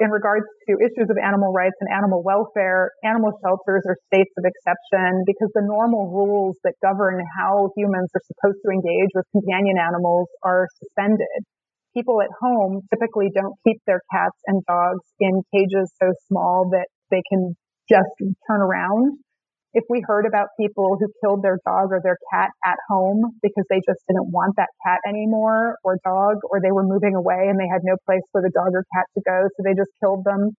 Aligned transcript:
in 0.00 0.08
regards 0.08 0.48
to 0.66 0.80
issues 0.80 1.12
of 1.12 1.20
animal 1.20 1.52
rights 1.52 1.76
and 1.84 1.92
animal 1.92 2.24
welfare, 2.24 2.90
animal 3.04 3.36
shelters 3.44 3.84
are 3.84 3.96
states 4.08 4.32
of 4.40 4.48
exception 4.48 5.22
because 5.28 5.52
the 5.52 5.60
normal 5.60 6.08
rules 6.08 6.56
that 6.64 6.72
govern 6.80 7.20
how 7.36 7.68
humans 7.76 8.08
are 8.16 8.24
supposed 8.24 8.58
to 8.64 8.72
engage 8.72 9.12
with 9.14 9.28
companion 9.30 9.76
animals 9.76 10.26
are 10.42 10.66
suspended. 10.80 11.44
People 11.92 12.22
at 12.24 12.32
home 12.40 12.80
typically 12.88 13.28
don't 13.36 13.52
keep 13.66 13.76
their 13.86 14.00
cats 14.08 14.40
and 14.46 14.64
dogs 14.64 15.04
in 15.20 15.44
cages 15.52 15.92
so 16.00 16.08
small 16.28 16.70
that 16.72 16.88
they 17.10 17.20
can 17.28 17.54
just 17.88 18.08
turn 18.48 18.64
around 18.64 19.20
if 19.72 19.84
we 19.88 20.02
heard 20.06 20.26
about 20.26 20.48
people 20.58 20.98
who 20.98 21.06
killed 21.22 21.42
their 21.42 21.58
dog 21.64 21.94
or 21.94 22.00
their 22.02 22.18
cat 22.32 22.50
at 22.66 22.76
home 22.88 23.22
because 23.42 23.64
they 23.70 23.78
just 23.86 24.02
didn't 24.08 24.30
want 24.34 24.54
that 24.56 24.68
cat 24.84 24.98
anymore 25.06 25.76
or 25.84 25.96
dog, 26.04 26.42
or 26.50 26.60
they 26.60 26.72
were 26.72 26.82
moving 26.82 27.14
away 27.14 27.46
and 27.46 27.58
they 27.58 27.70
had 27.70 27.82
no 27.84 27.94
place 28.06 28.24
for 28.32 28.42
the 28.42 28.50
dog 28.50 28.74
or 28.74 28.84
cat 28.94 29.06
to 29.14 29.22
go, 29.22 29.46
so 29.54 29.62
they 29.62 29.74
just 29.74 29.90
killed 30.02 30.24
them. 30.24 30.50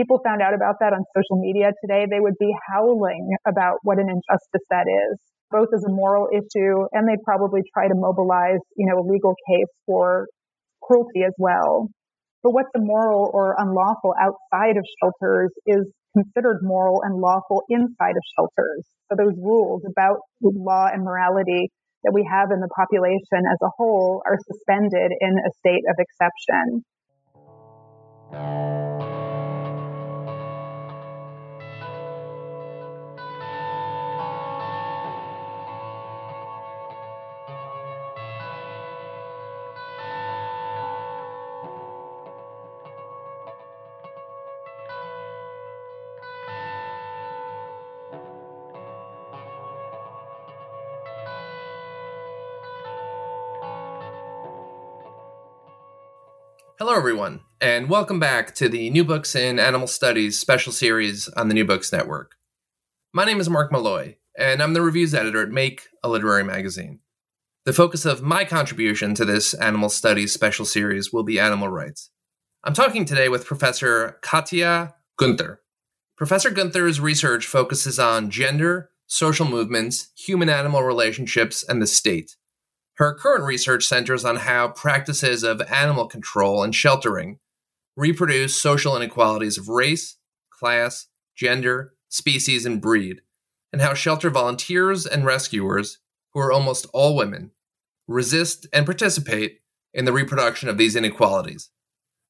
People 0.00 0.18
found 0.24 0.40
out 0.40 0.54
about 0.54 0.80
that 0.80 0.92
on 0.92 1.04
social 1.14 1.38
media 1.38 1.70
today. 1.84 2.06
They 2.08 2.18
would 2.18 2.40
be 2.40 2.50
howling 2.72 3.36
about 3.46 3.78
what 3.84 3.98
an 4.00 4.08
injustice 4.08 4.66
that 4.70 4.88
is, 4.88 5.20
both 5.50 5.68
as 5.76 5.84
a 5.84 5.92
moral 5.92 6.28
issue 6.32 6.88
and 6.92 7.06
they'd 7.06 7.22
probably 7.22 7.60
try 7.72 7.86
to 7.86 7.94
mobilize, 7.94 8.64
you 8.76 8.88
know, 8.88 8.98
a 8.98 9.04
legal 9.04 9.36
case 9.46 9.70
for 9.86 10.26
cruelty 10.82 11.22
as 11.22 11.34
well. 11.38 11.88
But 12.42 12.52
what's 12.52 12.72
immoral 12.74 13.30
or 13.32 13.56
unlawful 13.56 14.14
outside 14.20 14.76
of 14.76 14.84
shelters 15.00 15.52
is 15.66 15.84
considered 16.14 16.60
moral 16.62 17.02
and 17.02 17.20
lawful 17.20 17.62
inside 17.68 18.16
of 18.16 18.22
shelters. 18.36 18.86
So 19.10 19.16
those 19.18 19.36
rules 19.36 19.82
about 19.84 20.18
law 20.42 20.86
and 20.92 21.02
morality 21.04 21.70
that 22.04 22.12
we 22.12 22.26
have 22.30 22.50
in 22.50 22.60
the 22.60 22.68
population 22.68 23.44
as 23.50 23.58
a 23.62 23.70
whole 23.76 24.22
are 24.24 24.38
suspended 24.46 25.12
in 25.20 25.34
a 25.38 25.50
state 25.60 25.84
of 25.88 25.96
exception. 25.98 26.84
Hello, 56.86 56.98
everyone, 56.98 57.40
and 57.62 57.88
welcome 57.88 58.20
back 58.20 58.54
to 58.56 58.68
the 58.68 58.90
New 58.90 59.06
Books 59.06 59.34
in 59.34 59.58
Animal 59.58 59.86
Studies 59.86 60.38
special 60.38 60.70
series 60.70 61.28
on 61.28 61.48
the 61.48 61.54
New 61.54 61.64
Books 61.64 61.90
Network. 61.90 62.32
My 63.10 63.24
name 63.24 63.40
is 63.40 63.48
Mark 63.48 63.72
Malloy, 63.72 64.18
and 64.38 64.62
I'm 64.62 64.74
the 64.74 64.82
reviews 64.82 65.14
editor 65.14 65.40
at 65.40 65.48
Make, 65.48 65.88
a 66.02 66.10
literary 66.10 66.44
magazine. 66.44 66.98
The 67.64 67.72
focus 67.72 68.04
of 68.04 68.20
my 68.20 68.44
contribution 68.44 69.14
to 69.14 69.24
this 69.24 69.54
Animal 69.54 69.88
Studies 69.88 70.34
special 70.34 70.66
series 70.66 71.10
will 71.10 71.22
be 71.22 71.40
animal 71.40 71.70
rights. 71.70 72.10
I'm 72.62 72.74
talking 72.74 73.06
today 73.06 73.30
with 73.30 73.46
Professor 73.46 74.18
Katja 74.20 74.94
Guenther. 75.18 75.60
Professor 76.18 76.50
Guenther's 76.50 77.00
research 77.00 77.46
focuses 77.46 77.98
on 77.98 78.28
gender, 78.28 78.90
social 79.06 79.46
movements, 79.46 80.10
human 80.18 80.50
animal 80.50 80.82
relationships, 80.82 81.64
and 81.66 81.80
the 81.80 81.86
state. 81.86 82.36
Her 82.96 83.14
current 83.14 83.44
research 83.44 83.84
centers 83.84 84.24
on 84.24 84.36
how 84.36 84.68
practices 84.68 85.42
of 85.42 85.60
animal 85.62 86.06
control 86.06 86.62
and 86.62 86.74
sheltering 86.74 87.38
reproduce 87.96 88.60
social 88.60 88.96
inequalities 88.96 89.58
of 89.58 89.68
race, 89.68 90.16
class, 90.50 91.08
gender, 91.36 91.94
species, 92.08 92.64
and 92.64 92.80
breed, 92.80 93.22
and 93.72 93.82
how 93.82 93.94
shelter 93.94 94.30
volunteers 94.30 95.06
and 95.06 95.24
rescuers, 95.24 95.98
who 96.32 96.40
are 96.40 96.52
almost 96.52 96.86
all 96.92 97.16
women, 97.16 97.50
resist 98.06 98.66
and 98.72 98.86
participate 98.86 99.60
in 99.92 100.04
the 100.04 100.12
reproduction 100.12 100.68
of 100.68 100.78
these 100.78 100.94
inequalities. 100.94 101.70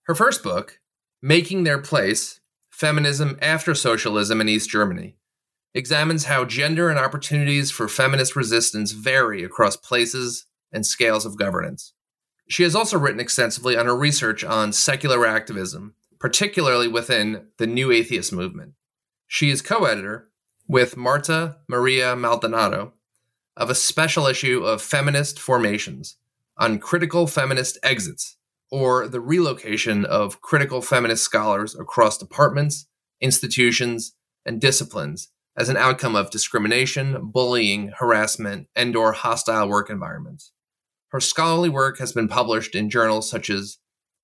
Her 0.04 0.14
first 0.14 0.42
book, 0.42 0.80
Making 1.22 1.64
Their 1.64 1.78
Place 1.78 2.40
Feminism 2.70 3.38
After 3.40 3.74
Socialism 3.74 4.40
in 4.40 4.48
East 4.48 4.70
Germany, 4.70 5.16
examines 5.74 6.24
how 6.24 6.44
gender 6.44 6.88
and 6.88 6.98
opportunities 6.98 7.70
for 7.70 7.88
feminist 7.88 8.36
resistance 8.36 8.92
vary 8.92 9.42
across 9.42 9.76
places, 9.76 10.46
and 10.74 10.84
scales 10.84 11.24
of 11.24 11.38
governance. 11.38 11.94
She 12.48 12.64
has 12.64 12.74
also 12.74 12.98
written 12.98 13.20
extensively 13.20 13.76
on 13.76 13.86
her 13.86 13.96
research 13.96 14.44
on 14.44 14.72
secular 14.72 15.26
activism, 15.26 15.94
particularly 16.20 16.88
within 16.88 17.46
the 17.58 17.66
New 17.66 17.90
Atheist 17.90 18.32
movement. 18.32 18.74
She 19.26 19.48
is 19.48 19.62
co 19.62 19.84
editor 19.84 20.28
with 20.68 20.96
Marta 20.96 21.56
Maria 21.68 22.14
Maldonado 22.16 22.92
of 23.56 23.70
a 23.70 23.74
special 23.74 24.26
issue 24.26 24.64
of 24.64 24.82
Feminist 24.82 25.38
Formations 25.38 26.16
on 26.56 26.78
critical 26.78 27.26
feminist 27.26 27.78
exits, 27.82 28.36
or 28.70 29.08
the 29.08 29.20
relocation 29.20 30.04
of 30.04 30.40
critical 30.40 30.80
feminist 30.80 31.24
scholars 31.24 31.74
across 31.78 32.18
departments, 32.18 32.86
institutions, 33.20 34.14
and 34.44 34.60
disciplines 34.60 35.28
as 35.56 35.68
an 35.68 35.76
outcome 35.76 36.16
of 36.16 36.30
discrimination, 36.30 37.30
bullying, 37.30 37.92
harassment, 37.98 38.68
and 38.74 38.96
or 38.96 39.12
hostile 39.12 39.68
work 39.68 39.88
environments. 39.90 40.52
Her 41.14 41.20
scholarly 41.20 41.68
work 41.68 42.00
has 42.00 42.12
been 42.12 42.26
published 42.26 42.74
in 42.74 42.90
journals 42.90 43.30
such 43.30 43.48
as 43.48 43.78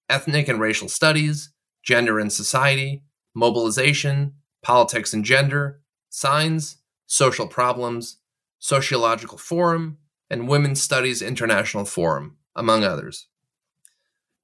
Ethnic 0.09 0.49
and 0.49 0.59
Racial 0.59 0.89
Studies, 0.89 1.53
Gender 1.84 2.19
and 2.19 2.33
Society, 2.33 3.05
Mobilization, 3.33 4.34
Politics 4.61 5.15
and 5.15 5.25
Gender, 5.25 5.83
Signs, 6.09 6.78
Social 7.06 7.47
Problems, 7.47 8.19
Sociological 8.59 9.39
Forum, 9.39 9.99
and 10.28 10.49
Women's 10.49 10.83
Studies 10.83 11.23
International 11.23 11.84
Forum, 11.84 12.39
among 12.56 12.83
others. 12.83 13.28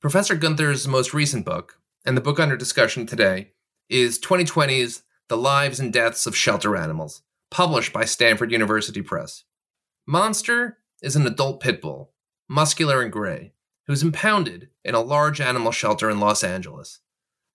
Professor 0.01 0.37
Guenther's 0.37 0.87
most 0.87 1.13
recent 1.13 1.45
book, 1.45 1.81
and 2.05 2.17
the 2.17 2.21
book 2.21 2.39
under 2.39 2.57
discussion 2.57 3.07
today, 3.07 3.55
is 3.89 4.21
2020's 4.21 5.03
The 5.29 5.37
Lives 5.37 5.81
and 5.81 5.93
Deaths 5.93 6.29
of 6.29 6.37
Shelter 6.37 6.77
Animals, 6.77 7.23
published 7.51 7.93
by 7.93 8.05
Stanford 8.05 8.53
University 8.53 9.03
Press. 9.03 9.43
Monster 10.07 10.79
is 11.03 11.17
an 11.17 11.27
adult 11.27 11.59
pit 11.59 11.83
bull 11.83 12.13
muscular 12.49 13.03
and 13.03 13.13
gray, 13.13 13.53
who's 13.87 14.03
impounded 14.03 14.69
in 14.85 14.95
a 14.95 15.01
large 15.01 15.41
animal 15.41 15.73
shelter 15.73 16.11
in 16.11 16.21
Los 16.21 16.45
Angeles. 16.45 17.01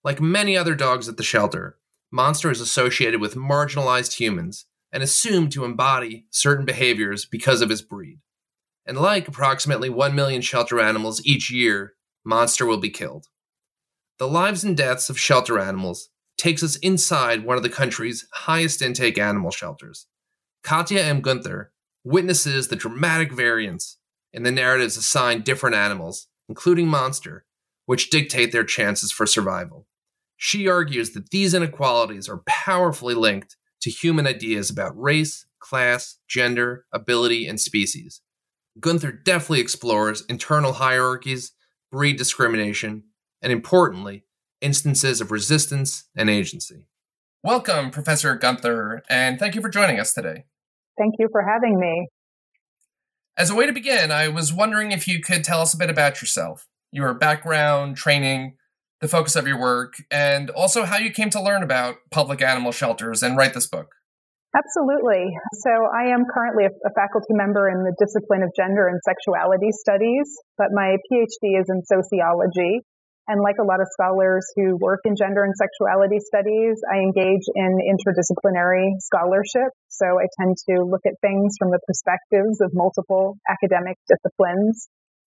Like 0.04 0.20
many 0.20 0.56
other 0.56 0.74
dogs 0.74 1.08
at 1.08 1.16
the 1.16 1.22
shelter, 1.22 1.78
Monster 2.10 2.50
is 2.50 2.60
associated 2.60 3.20
with 3.20 3.34
marginalized 3.34 4.14
humans 4.14 4.66
and 4.92 5.02
assumed 5.02 5.52
to 5.52 5.64
embody 5.64 6.26
certain 6.30 6.66
behaviors 6.66 7.24
because 7.24 7.62
of 7.62 7.70
his 7.70 7.82
breed. 7.82 8.20
And 8.84 8.98
like 8.98 9.28
approximately 9.28 9.88
1 9.88 10.14
million 10.14 10.42
shelter 10.42 10.80
animals 10.80 11.24
each 11.24 11.50
year, 11.50 11.94
Monster 12.24 12.66
will 12.66 12.78
be 12.78 12.90
killed. 12.90 13.26
The 14.18 14.28
lives 14.28 14.62
and 14.62 14.76
deaths 14.76 15.08
of 15.08 15.18
shelter 15.18 15.58
animals 15.58 16.10
takes 16.36 16.62
us 16.62 16.76
inside 16.76 17.44
one 17.44 17.56
of 17.56 17.62
the 17.62 17.68
country's 17.68 18.26
highest 18.32 18.82
intake 18.82 19.18
animal 19.18 19.50
shelters. 19.50 20.06
Katja 20.62 21.02
M. 21.02 21.22
Guenther 21.22 21.68
witnesses 22.04 22.68
the 22.68 22.76
dramatic 22.76 23.32
variance 23.32 23.98
in 24.32 24.42
the 24.42 24.50
narratives 24.50 24.96
assigned 24.96 25.44
different 25.44 25.76
animals, 25.76 26.28
including 26.48 26.88
Monster, 26.88 27.44
which 27.86 28.10
dictate 28.10 28.52
their 28.52 28.64
chances 28.64 29.12
for 29.12 29.26
survival. 29.26 29.86
She 30.36 30.66
argues 30.66 31.10
that 31.10 31.30
these 31.30 31.54
inequalities 31.54 32.28
are 32.28 32.42
powerfully 32.46 33.14
linked 33.14 33.56
to 33.82 33.90
human 33.90 34.26
ideas 34.26 34.70
about 34.70 35.00
race, 35.00 35.46
class, 35.60 36.18
gender, 36.28 36.86
ability, 36.92 37.46
and 37.46 37.60
species. 37.60 38.20
Guenther 38.80 39.22
deftly 39.22 39.60
explores 39.60 40.24
internal 40.28 40.74
hierarchies, 40.74 41.52
breed 41.90 42.16
discrimination, 42.16 43.04
and 43.42 43.52
importantly, 43.52 44.24
instances 44.60 45.20
of 45.20 45.30
resistance 45.30 46.04
and 46.16 46.30
agency. 46.30 46.86
Welcome, 47.44 47.90
Professor 47.90 48.38
Guenther, 48.38 49.00
and 49.10 49.38
thank 49.38 49.54
you 49.54 49.60
for 49.60 49.68
joining 49.68 49.98
us 50.00 50.14
today. 50.14 50.44
Thank 50.96 51.14
you 51.18 51.28
for 51.30 51.42
having 51.42 51.78
me. 51.78 52.08
As 53.38 53.48
a 53.48 53.54
way 53.54 53.64
to 53.66 53.72
begin, 53.72 54.10
I 54.10 54.28
was 54.28 54.52
wondering 54.52 54.92
if 54.92 55.08
you 55.08 55.20
could 55.20 55.42
tell 55.42 55.62
us 55.62 55.72
a 55.72 55.78
bit 55.78 55.88
about 55.88 56.20
yourself, 56.20 56.68
your 56.90 57.14
background, 57.14 57.96
training, 57.96 58.56
the 59.00 59.08
focus 59.08 59.36
of 59.36 59.46
your 59.46 59.58
work, 59.58 59.94
and 60.10 60.50
also 60.50 60.84
how 60.84 60.98
you 60.98 61.10
came 61.10 61.30
to 61.30 61.42
learn 61.42 61.62
about 61.62 61.96
public 62.10 62.42
animal 62.42 62.72
shelters 62.72 63.22
and 63.22 63.36
write 63.36 63.54
this 63.54 63.66
book. 63.66 63.94
Absolutely. 64.54 65.32
So 65.64 65.70
I 65.70 66.12
am 66.12 66.24
currently 66.28 66.66
a, 66.66 66.90
faculty 66.94 67.32
member 67.32 67.70
in 67.70 67.84
the 67.84 67.96
discipline 67.98 68.42
of 68.42 68.50
gender 68.54 68.86
and 68.86 69.00
sexuality 69.02 69.72
studies, 69.72 70.28
but 70.58 70.68
my 70.72 70.96
PhD 71.08 71.58
is 71.58 71.70
in 71.72 71.80
sociology. 71.88 72.84
And 73.28 73.40
like 73.40 73.56
a 73.62 73.64
lot 73.64 73.80
of 73.80 73.86
scholars 73.94 74.44
who 74.56 74.76
work 74.76 75.00
in 75.04 75.14
gender 75.14 75.44
and 75.44 75.54
sexuality 75.54 76.18
studies, 76.18 76.82
I 76.90 76.98
engage 76.98 77.46
in 77.54 77.78
interdisciplinary 77.78 78.98
scholarship. 78.98 79.70
So 79.88 80.06
I 80.18 80.26
tend 80.40 80.56
to 80.70 80.82
look 80.82 81.06
at 81.06 81.14
things 81.22 81.54
from 81.58 81.70
the 81.70 81.78
perspectives 81.86 82.60
of 82.60 82.74
multiple 82.74 83.38
academic 83.48 83.96
disciplines. 84.10 84.88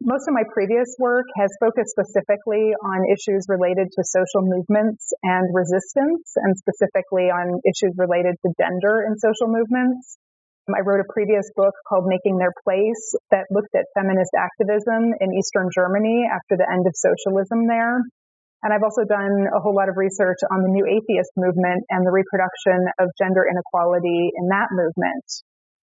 Most 0.01 0.27
of 0.27 0.33
my 0.33 0.43
previous 0.51 0.97
work 0.99 1.25
has 1.37 1.49
focused 1.61 1.93
specifically 1.93 2.73
on 2.73 3.07
issues 3.07 3.45
related 3.47 3.87
to 3.95 4.03
social 4.03 4.43
movements 4.43 5.13
and 5.23 5.53
resistance, 5.53 6.33
and 6.35 6.57
specifically 6.57 7.31
on 7.31 7.61
issues 7.63 7.95
related 7.97 8.35
to 8.43 8.51
gender 8.59 9.05
in 9.07 9.15
social 9.17 9.47
movements. 9.47 10.17
I 10.73 10.81
wrote 10.81 10.97
a 10.97 11.13
previous 11.13 11.45
book 11.53 11.77
called 11.85 12.09
Making 12.09 12.41
Their 12.41 12.53
Place 12.65 13.13
that 13.29 13.45
looked 13.53 13.77
at 13.77 13.85
feminist 13.93 14.33
activism 14.33 15.13
in 15.21 15.29
Eastern 15.37 15.69
Germany 15.69 16.25
after 16.25 16.57
the 16.57 16.65
end 16.65 16.89
of 16.89 16.97
socialism 16.97 17.69
there. 17.69 18.01
And 18.65 18.73
I've 18.73 18.81
also 18.81 19.05
done 19.05 19.45
a 19.53 19.61
whole 19.61 19.77
lot 19.77 19.93
of 19.93 19.97
research 19.97 20.41
on 20.49 20.65
the 20.65 20.73
new 20.73 20.89
atheist 20.89 21.29
movement 21.37 21.85
and 21.93 22.01
the 22.01 22.09
reproduction 22.09 22.81
of 22.97 23.13
gender 23.13 23.45
inequality 23.45 24.33
in 24.33 24.49
that 24.49 24.73
movement. 24.73 25.25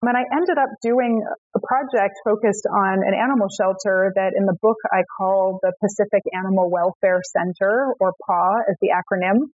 And 0.02 0.18
I 0.18 0.26
ended 0.26 0.58
up 0.58 0.74
doing 0.82 1.22
a 1.22 1.60
project 1.62 2.18
focused 2.26 2.66
on 2.66 3.06
an 3.06 3.14
animal 3.14 3.46
shelter 3.54 4.10
that 4.18 4.34
in 4.34 4.44
the 4.44 4.58
book 4.60 4.76
I 4.90 5.06
call 5.06 5.62
the 5.62 5.70
Pacific 5.78 6.26
Animal 6.34 6.68
Welfare 6.68 7.22
Center, 7.22 7.94
or 8.02 8.12
PAW 8.26 8.66
as 8.68 8.74
the 8.82 8.90
acronym 8.90 9.54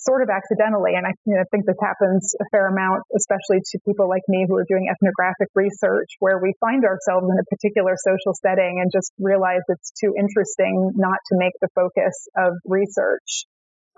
sort 0.00 0.22
of 0.22 0.28
accidentally. 0.30 0.94
And 0.96 1.06
I 1.06 1.12
you 1.26 1.36
know, 1.36 1.44
think 1.50 1.66
this 1.66 1.78
happens 1.80 2.34
a 2.40 2.46
fair 2.50 2.68
amount, 2.68 3.04
especially 3.16 3.60
to 3.60 3.78
people 3.86 4.08
like 4.08 4.24
me 4.28 4.46
who 4.48 4.56
are 4.56 4.66
doing 4.68 4.88
ethnographic 4.90 5.48
research, 5.54 6.16
where 6.20 6.38
we 6.38 6.54
find 6.60 6.84
ourselves 6.84 7.26
in 7.28 7.36
a 7.36 7.46
particular 7.48 7.94
social 7.98 8.34
setting 8.34 8.80
and 8.80 8.90
just 8.92 9.12
realize 9.18 9.60
it's 9.68 9.92
too 9.98 10.14
interesting 10.16 10.92
not 10.96 11.18
to 11.30 11.34
make 11.38 11.54
the 11.60 11.68
focus 11.74 12.14
of 12.36 12.54
research. 12.64 13.44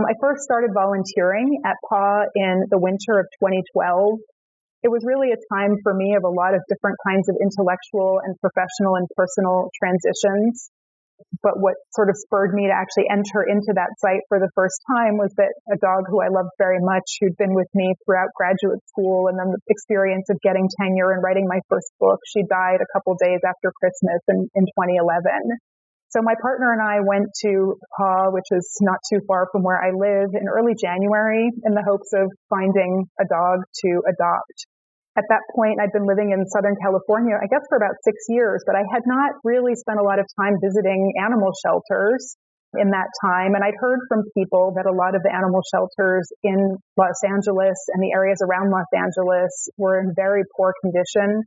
I 0.00 0.18
first 0.20 0.42
started 0.42 0.70
volunteering 0.74 1.62
at 1.64 1.76
PAW 1.88 2.26
in 2.34 2.66
the 2.70 2.78
winter 2.78 3.20
of 3.20 3.26
2012. 3.38 4.18
It 4.82 4.90
was 4.90 5.06
really 5.06 5.30
a 5.30 5.38
time 5.54 5.78
for 5.84 5.94
me 5.94 6.16
of 6.16 6.24
a 6.24 6.32
lot 6.32 6.54
of 6.54 6.62
different 6.66 6.98
kinds 7.06 7.28
of 7.28 7.36
intellectual 7.38 8.18
and 8.18 8.34
professional 8.42 8.96
and 8.98 9.06
personal 9.14 9.70
transitions 9.78 10.72
but 11.42 11.58
what 11.58 11.74
sort 11.92 12.10
of 12.10 12.16
spurred 12.16 12.54
me 12.54 12.66
to 12.66 12.74
actually 12.74 13.10
enter 13.10 13.42
into 13.42 13.74
that 13.74 13.90
site 13.98 14.22
for 14.28 14.38
the 14.38 14.50
first 14.54 14.78
time 14.86 15.18
was 15.18 15.34
that 15.36 15.52
a 15.70 15.78
dog 15.78 16.06
who 16.06 16.22
I 16.22 16.28
loved 16.28 16.54
very 16.58 16.78
much, 16.80 17.04
who'd 17.20 17.36
been 17.36 17.54
with 17.54 17.68
me 17.74 17.94
throughout 18.04 18.30
graduate 18.36 18.80
school 18.88 19.28
and 19.28 19.38
then 19.38 19.50
the 19.50 19.60
experience 19.68 20.30
of 20.30 20.40
getting 20.40 20.68
tenure 20.80 21.10
and 21.10 21.22
writing 21.22 21.46
my 21.48 21.60
first 21.68 21.90
book, 21.98 22.20
she 22.26 22.42
died 22.46 22.80
a 22.80 22.90
couple 22.94 23.16
days 23.18 23.40
after 23.42 23.72
Christmas 23.74 24.20
in, 24.28 24.48
in 24.54 24.64
2011. 24.78 25.58
So 26.12 26.20
my 26.20 26.34
partner 26.40 26.72
and 26.76 26.82
I 26.82 27.00
went 27.00 27.32
to 27.40 27.80
PAW, 27.96 28.36
which 28.36 28.52
is 28.52 28.68
not 28.82 29.00
too 29.08 29.24
far 29.26 29.48
from 29.50 29.62
where 29.62 29.80
I 29.80 29.96
live, 29.96 30.36
in 30.36 30.44
early 30.46 30.76
January 30.76 31.48
in 31.64 31.72
the 31.72 31.82
hopes 31.82 32.12
of 32.12 32.28
finding 32.50 33.08
a 33.18 33.24
dog 33.24 33.64
to 33.84 33.90
adopt 34.04 34.68
at 35.16 35.28
that 35.28 35.44
point, 35.52 35.76
I'd 35.76 35.92
been 35.92 36.08
living 36.08 36.32
in 36.32 36.40
Southern 36.48 36.76
California, 36.80 37.36
I 37.36 37.44
guess 37.44 37.60
for 37.68 37.76
about 37.76 38.00
six 38.00 38.16
years, 38.32 38.64
but 38.64 38.76
I 38.76 38.84
had 38.88 39.04
not 39.04 39.36
really 39.44 39.76
spent 39.76 40.00
a 40.00 40.02
lot 40.02 40.18
of 40.18 40.24
time 40.40 40.56
visiting 40.56 41.20
animal 41.20 41.52
shelters 41.60 42.36
in 42.80 42.96
that 42.96 43.12
time. 43.20 43.52
And 43.52 43.60
I'd 43.60 43.76
heard 43.76 44.00
from 44.08 44.24
people 44.32 44.72
that 44.80 44.88
a 44.88 44.94
lot 44.96 45.12
of 45.12 45.20
the 45.20 45.28
animal 45.28 45.60
shelters 45.68 46.32
in 46.40 46.80
Los 46.96 47.20
Angeles 47.28 47.76
and 47.92 48.00
the 48.00 48.16
areas 48.16 48.40
around 48.40 48.72
Los 48.72 48.88
Angeles 48.96 49.68
were 49.76 50.00
in 50.00 50.16
very 50.16 50.48
poor 50.56 50.72
condition 50.80 51.44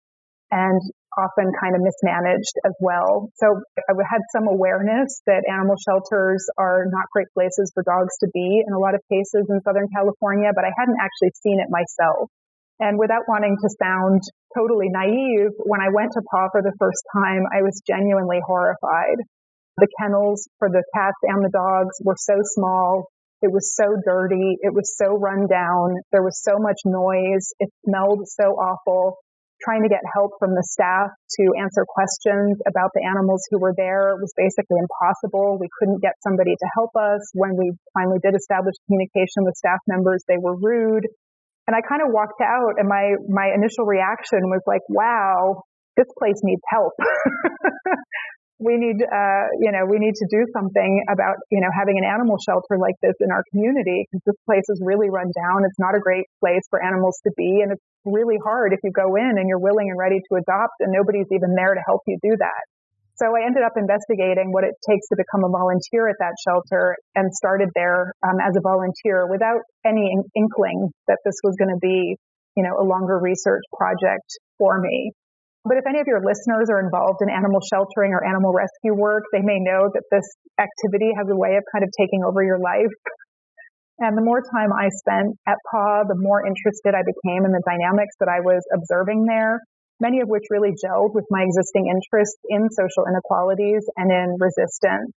and 0.53 0.81
often 1.18 1.50
kind 1.57 1.73
of 1.73 1.81
mismanaged 1.81 2.53
as 2.69 2.75
well. 2.77 3.33
So 3.41 3.50
I 3.81 3.97
had 4.06 4.21
some 4.29 4.45
awareness 4.45 5.25
that 5.25 5.41
animal 5.50 5.73
shelters 5.81 6.45
are 6.59 6.85
not 6.85 7.09
great 7.09 7.33
places 7.33 7.71
for 7.73 7.81
dogs 7.81 8.13
to 8.21 8.29
be 8.29 8.61
in 8.61 8.73
a 8.75 8.79
lot 8.79 8.94
of 8.94 9.01
cases 9.09 9.50
in 9.50 9.57
Southern 9.65 9.89
California, 9.89 10.53
but 10.53 10.65
I 10.68 10.71
hadn't 10.77 11.01
actually 11.01 11.33
seen 11.41 11.57
it 11.57 11.73
myself. 11.73 12.29
And 12.80 13.00
without 13.00 13.24
wanting 13.27 13.56
to 13.56 13.69
sound 13.81 14.22
totally 14.56 14.89
naive, 14.89 15.51
when 15.63 15.80
I 15.80 15.89
went 15.94 16.12
to 16.13 16.22
PAW 16.22 16.50
for 16.51 16.62
the 16.62 16.75
first 16.80 17.04
time, 17.16 17.44
I 17.56 17.62
was 17.63 17.81
genuinely 17.88 18.39
horrified. 18.45 19.24
The 19.77 19.88
kennels 20.00 20.48
for 20.60 20.69
the 20.69 20.83
cats 20.94 21.19
and 21.24 21.44
the 21.44 21.51
dogs 21.51 21.95
were 22.04 22.16
so 22.18 22.36
small. 22.44 23.07
It 23.42 23.51
was 23.51 23.75
so 23.75 23.95
dirty. 24.04 24.57
It 24.60 24.74
was 24.74 24.95
so 24.98 25.16
run 25.16 25.48
down. 25.48 25.95
There 26.12 26.24
was 26.24 26.42
so 26.42 26.57
much 26.60 26.80
noise. 26.86 27.51
It 27.60 27.69
smelled 27.86 28.27
so 28.27 28.56
awful. 28.56 29.19
Trying 29.63 29.83
to 29.83 29.89
get 29.89 30.04
help 30.13 30.31
from 30.39 30.51
the 30.51 30.63
staff 30.68 31.12
to 31.39 31.44
answer 31.60 31.88
questions 31.88 32.60
about 32.68 32.92
the 32.94 33.07
animals 33.07 33.44
who 33.51 33.60
were 33.60 33.74
there 33.75 34.16
was 34.19 34.33
basically 34.36 34.80
impossible. 34.83 35.57
We 35.60 35.71
couldn't 35.80 36.01
get 36.01 36.19
somebody 36.24 36.56
to 36.56 36.68
help 36.75 36.92
us. 36.95 37.24
When 37.33 37.56
we 37.56 37.71
finally 37.94 38.19
did 38.19 38.36
establish 38.36 38.75
communication 38.88 39.48
with 39.48 39.56
staff 39.56 39.80
members, 39.88 40.24
they 40.28 40.38
were 40.38 40.56
rude. 40.60 41.07
And 41.67 41.73
I 41.73 41.81
kind 41.81 42.01
of 42.01 42.13
walked 42.13 42.41
out 42.41 42.77
and 42.77 42.88
my, 42.88 43.17
my 43.27 43.50
initial 43.53 43.85
reaction 43.85 44.39
was 44.53 44.62
like, 44.67 44.85
wow, 44.89 45.63
this 45.97 46.06
place 46.19 46.38
needs 46.44 46.62
help. 46.69 46.94
we 48.59 48.77
need, 48.77 49.01
uh, 49.01 49.45
you 49.59 49.73
know, 49.73 49.83
we 49.89 49.97
need 49.97 50.15
to 50.15 50.27
do 50.29 50.45
something 50.53 51.03
about, 51.12 51.41
you 51.51 51.59
know, 51.59 51.67
having 51.73 51.97
an 51.97 52.06
animal 52.06 52.38
shelter 52.38 52.77
like 52.77 52.95
this 53.01 53.17
in 53.19 53.31
our 53.31 53.44
community 53.51 54.06
because 54.06 54.21
this 54.25 54.40
place 54.45 54.63
is 54.69 54.80
really 54.83 55.09
run 55.09 55.28
down. 55.33 55.66
It's 55.66 55.80
not 55.80 55.95
a 55.95 55.99
great 55.99 56.30
place 56.40 56.63
for 56.69 56.78
animals 56.78 57.19
to 57.25 57.31
be. 57.35 57.66
And 57.66 57.73
it's 57.73 57.83
really 58.06 58.37
hard 58.44 58.71
if 58.71 58.80
you 58.83 58.92
go 58.92 59.16
in 59.16 59.42
and 59.42 59.49
you're 59.49 59.59
willing 59.59 59.90
and 59.90 59.97
ready 59.97 60.21
to 60.21 60.31
adopt 60.37 60.80
and 60.80 60.94
nobody's 60.94 61.28
even 61.33 61.56
there 61.57 61.73
to 61.73 61.81
help 61.83 62.01
you 62.06 62.18
do 62.21 62.37
that. 62.37 62.63
So 63.16 63.31
I 63.31 63.48
ended 63.48 63.64
up 63.64 63.80
investigating 63.80 64.52
what 64.52 64.68
it 64.68 64.76
takes 64.84 65.07
to 65.07 65.16
become 65.16 65.48
a 65.48 65.52
volunteer 65.52 66.12
at 66.12 66.19
that 66.19 66.36
shelter 66.44 67.00
and 67.16 67.31
started 67.31 67.69
there 67.74 68.12
um, 68.19 68.44
as 68.44 68.60
a 68.60 68.62
volunteer 68.62 69.24
without 69.31 69.64
any 69.88 70.12
inkling 70.36 70.92
that 71.07 71.24
this 71.24 71.40
was 71.40 71.56
going 71.56 71.72
to 71.72 71.80
be, 71.80 72.19
you 72.60 72.64
know, 72.64 72.76
a 72.76 72.84
longer 72.84 73.16
research 73.16 73.64
project 73.72 74.28
for 74.60 74.81
me. 74.81 75.16
But 75.64 75.78
if 75.80 75.88
any 75.88 76.04
of 76.04 76.07
your 76.12 76.19
listeners 76.19 76.68
are 76.69 76.84
involved 76.84 77.24
in 77.24 77.31
animal 77.31 77.64
sheltering 77.64 78.12
or 78.12 78.19
animal 78.19 78.52
rescue 78.52 78.94
work, 78.94 79.24
they 79.31 79.42
may 79.42 79.64
know 79.64 79.88
that 79.95 80.04
this 80.12 80.28
activity 80.60 81.16
has 81.16 81.26
a 81.31 81.40
way 81.40 81.56
of 81.56 81.64
kind 81.72 81.88
of 81.88 81.90
taking 81.98 82.22
over 82.28 82.44
your 82.44 82.60
life. 82.60 82.92
And 83.98 84.18
the 84.18 84.22
more 84.28 84.44
time 84.44 84.76
I 84.76 84.92
spent 84.92 85.40
at 85.48 85.56
PAW, 85.72 86.04
the 86.04 86.19
more 86.19 86.45
interested 86.45 86.92
I 86.92 87.02
became 87.07 87.48
in 87.48 87.56
the 87.56 87.64
dynamics 87.64 88.19
that 88.19 88.28
I 88.28 88.44
was 88.44 88.60
observing 88.76 89.24
there 89.24 89.64
many 89.99 90.21
of 90.21 90.28
which 90.28 90.44
really 90.49 90.75
gelled 90.75 91.14
with 91.14 91.25
my 91.30 91.44
existing 91.44 91.87
interests 91.87 92.37
in 92.49 92.69
social 92.69 93.07
inequalities 93.07 93.87
and 93.95 94.11
in 94.11 94.37
resistance. 94.40 95.16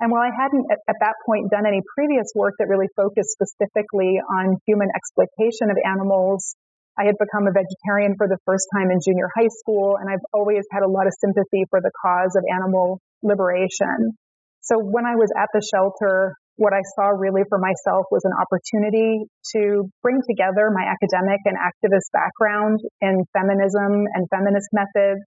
And 0.00 0.10
while 0.10 0.24
I 0.24 0.32
hadn't 0.32 0.66
at 0.72 0.96
that 1.00 1.14
point 1.26 1.50
done 1.50 1.66
any 1.66 1.82
previous 1.94 2.32
work 2.34 2.54
that 2.58 2.68
really 2.68 2.88
focused 2.96 3.36
specifically 3.36 4.16
on 4.16 4.56
human 4.66 4.88
exploitation 4.96 5.68
of 5.68 5.76
animals, 5.84 6.56
I 6.98 7.04
had 7.04 7.16
become 7.20 7.46
a 7.46 7.52
vegetarian 7.52 8.16
for 8.16 8.26
the 8.26 8.38
first 8.44 8.66
time 8.74 8.90
in 8.90 8.98
junior 9.04 9.28
high 9.36 9.52
school, 9.60 9.96
and 10.00 10.08
I've 10.08 10.24
always 10.32 10.64
had 10.72 10.82
a 10.82 10.88
lot 10.88 11.06
of 11.06 11.12
sympathy 11.20 11.68
for 11.68 11.80
the 11.80 11.92
cause 12.00 12.34
of 12.34 12.44
animal 12.48 13.00
liberation. 13.22 14.16
So 14.60 14.80
when 14.80 15.04
I 15.04 15.16
was 15.16 15.28
at 15.36 15.48
the 15.52 15.60
shelter, 15.60 16.34
what 16.56 16.72
I 16.72 16.82
saw 16.96 17.10
really 17.14 17.42
for 17.48 17.58
myself 17.58 18.06
was 18.10 18.22
an 18.24 18.32
opportunity 18.36 19.24
to 19.56 19.88
bring 20.02 20.20
together 20.28 20.70
my 20.70 20.84
academic 20.84 21.40
and 21.46 21.56
activist 21.56 22.12
background 22.12 22.80
in 23.00 23.24
feminism 23.32 24.06
and 24.12 24.28
feminist 24.28 24.68
methods, 24.72 25.24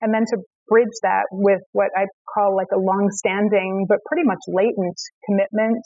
and 0.00 0.12
then 0.12 0.24
to 0.34 0.36
bridge 0.68 0.96
that 1.02 1.24
with 1.30 1.62
what 1.72 1.88
I 1.96 2.06
call 2.34 2.56
like 2.56 2.74
a 2.74 2.78
long-standing 2.78 3.86
but 3.88 3.98
pretty 4.06 4.26
much 4.26 4.42
latent 4.48 4.98
commitment 5.24 5.80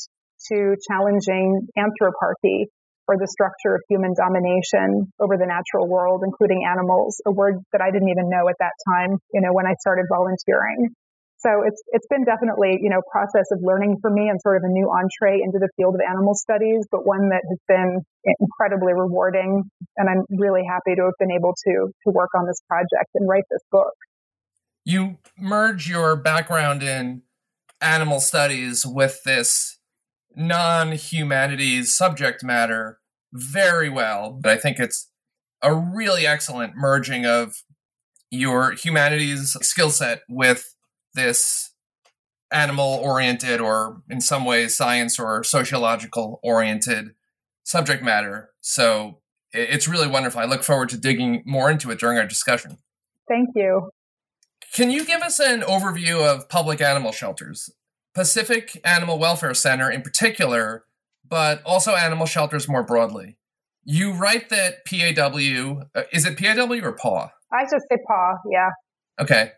to 0.49 0.75
challenging 0.88 1.68
anthroparchy 1.76 2.66
or 3.06 3.18
the 3.18 3.26
structure 3.26 3.75
of 3.75 3.82
human 3.90 4.14
domination 4.14 5.10
over 5.18 5.37
the 5.37 5.46
natural 5.46 5.90
world, 5.90 6.22
including 6.25 6.62
animals, 6.62 7.20
a 7.26 7.30
word 7.30 7.58
that 7.72 7.82
I 7.82 7.90
didn't 7.90 8.08
even 8.08 8.30
know 8.30 8.49
at 8.49 8.54
that 8.62 8.72
time, 8.87 9.18
you 9.34 9.42
know, 9.42 9.52
when 9.52 9.66
I 9.66 9.75
started 9.80 10.06
volunteering. 10.08 10.94
So 11.40 11.62
it's 11.66 11.82
it's 11.88 12.06
been 12.09 12.25
definitely 12.25 12.78
you 12.82 12.90
know 12.90 13.00
process 13.11 13.47
of 13.50 13.61
learning 13.62 13.97
for 14.00 14.11
me 14.11 14.28
and 14.28 14.40
sort 14.40 14.56
of 14.56 14.62
a 14.64 14.73
new 14.73 14.90
entree 14.90 15.40
into 15.42 15.59
the 15.59 15.68
field 15.76 15.94
of 15.94 16.00
animal 16.06 16.35
studies, 16.35 16.87
but 16.90 17.06
one 17.06 17.30
that 17.30 17.42
has 17.49 17.59
been 17.66 18.00
incredibly 18.40 18.92
rewarding, 18.92 19.64
and 19.97 20.09
I'm 20.09 20.25
really 20.38 20.62
happy 20.68 20.94
to 20.97 21.02
have 21.04 21.18
been 21.18 21.32
able 21.32 21.54
to 21.64 21.92
to 22.04 22.11
work 22.12 22.30
on 22.37 22.47
this 22.47 22.61
project 22.68 23.11
and 23.14 23.28
write 23.28 23.44
this 23.50 23.62
book. 23.73 23.94
You 24.85 25.16
merge 25.38 25.88
your 25.88 26.16
background 26.16 26.82
in 26.82 27.23
animal 27.80 28.20
studies 28.20 28.85
with 28.85 29.23
this 29.25 29.78
non-humanities 30.37 31.94
subject 31.94 32.44
matter 32.44 32.99
very 33.32 33.88
well, 33.88 34.38
but 34.40 34.52
I 34.52 34.56
think 34.56 34.78
it's 34.78 35.09
a 35.62 35.75
really 35.75 36.26
excellent 36.26 36.75
merging 36.76 37.25
of 37.25 37.62
your 38.30 38.73
humanities 38.73 39.56
skill 39.62 39.90
set 39.90 40.23
with 40.28 40.75
this 41.14 41.71
animal 42.52 43.00
oriented 43.02 43.61
or 43.61 44.02
in 44.09 44.21
some 44.21 44.45
ways 44.45 44.76
science 44.76 45.19
or 45.19 45.45
sociological 45.45 46.40
oriented 46.43 47.14
subject 47.62 48.02
matter. 48.02 48.50
So 48.61 49.21
it's 49.52 49.88
really 49.88 50.09
wonderful. 50.09 50.40
I 50.40 50.45
look 50.45 50.62
forward 50.62 50.88
to 50.90 50.97
digging 50.97 51.43
more 51.47 51.71
into 51.71 51.90
it 51.90 52.00
during 52.00 52.19
our 52.19 52.26
discussion. 52.26 52.79
Thank 53.29 53.50
you. 53.55 53.90
Can 54.73 54.90
you 54.90 55.05
give 55.05 55.23
us 55.23 55.40
an 55.40 55.62
overview 55.62 56.25
of 56.25 56.49
public 56.49 56.81
animal 56.81 57.12
shelters? 57.12 57.71
Pacific 58.14 58.81
Animal 58.85 59.19
Welfare 59.19 59.55
Center 59.55 59.90
in 59.90 60.02
particular, 60.02 60.85
but 61.29 61.62
also 61.64 61.95
animal 61.95 62.26
shelters 62.26 62.69
more 62.69 62.83
broadly. 62.83 63.37
You 63.85 64.12
write 64.12 64.49
that 64.50 64.85
PAW, 64.85 65.85
uh, 65.95 66.02
is 66.12 66.26
it 66.26 66.38
PAW 66.38 66.81
or 66.83 66.93
PAW? 66.93 67.31
I 67.52 67.62
just 67.64 67.87
say 67.90 67.99
PAW, 68.07 68.35
yeah. 68.50 68.71
Okay. 69.21 69.52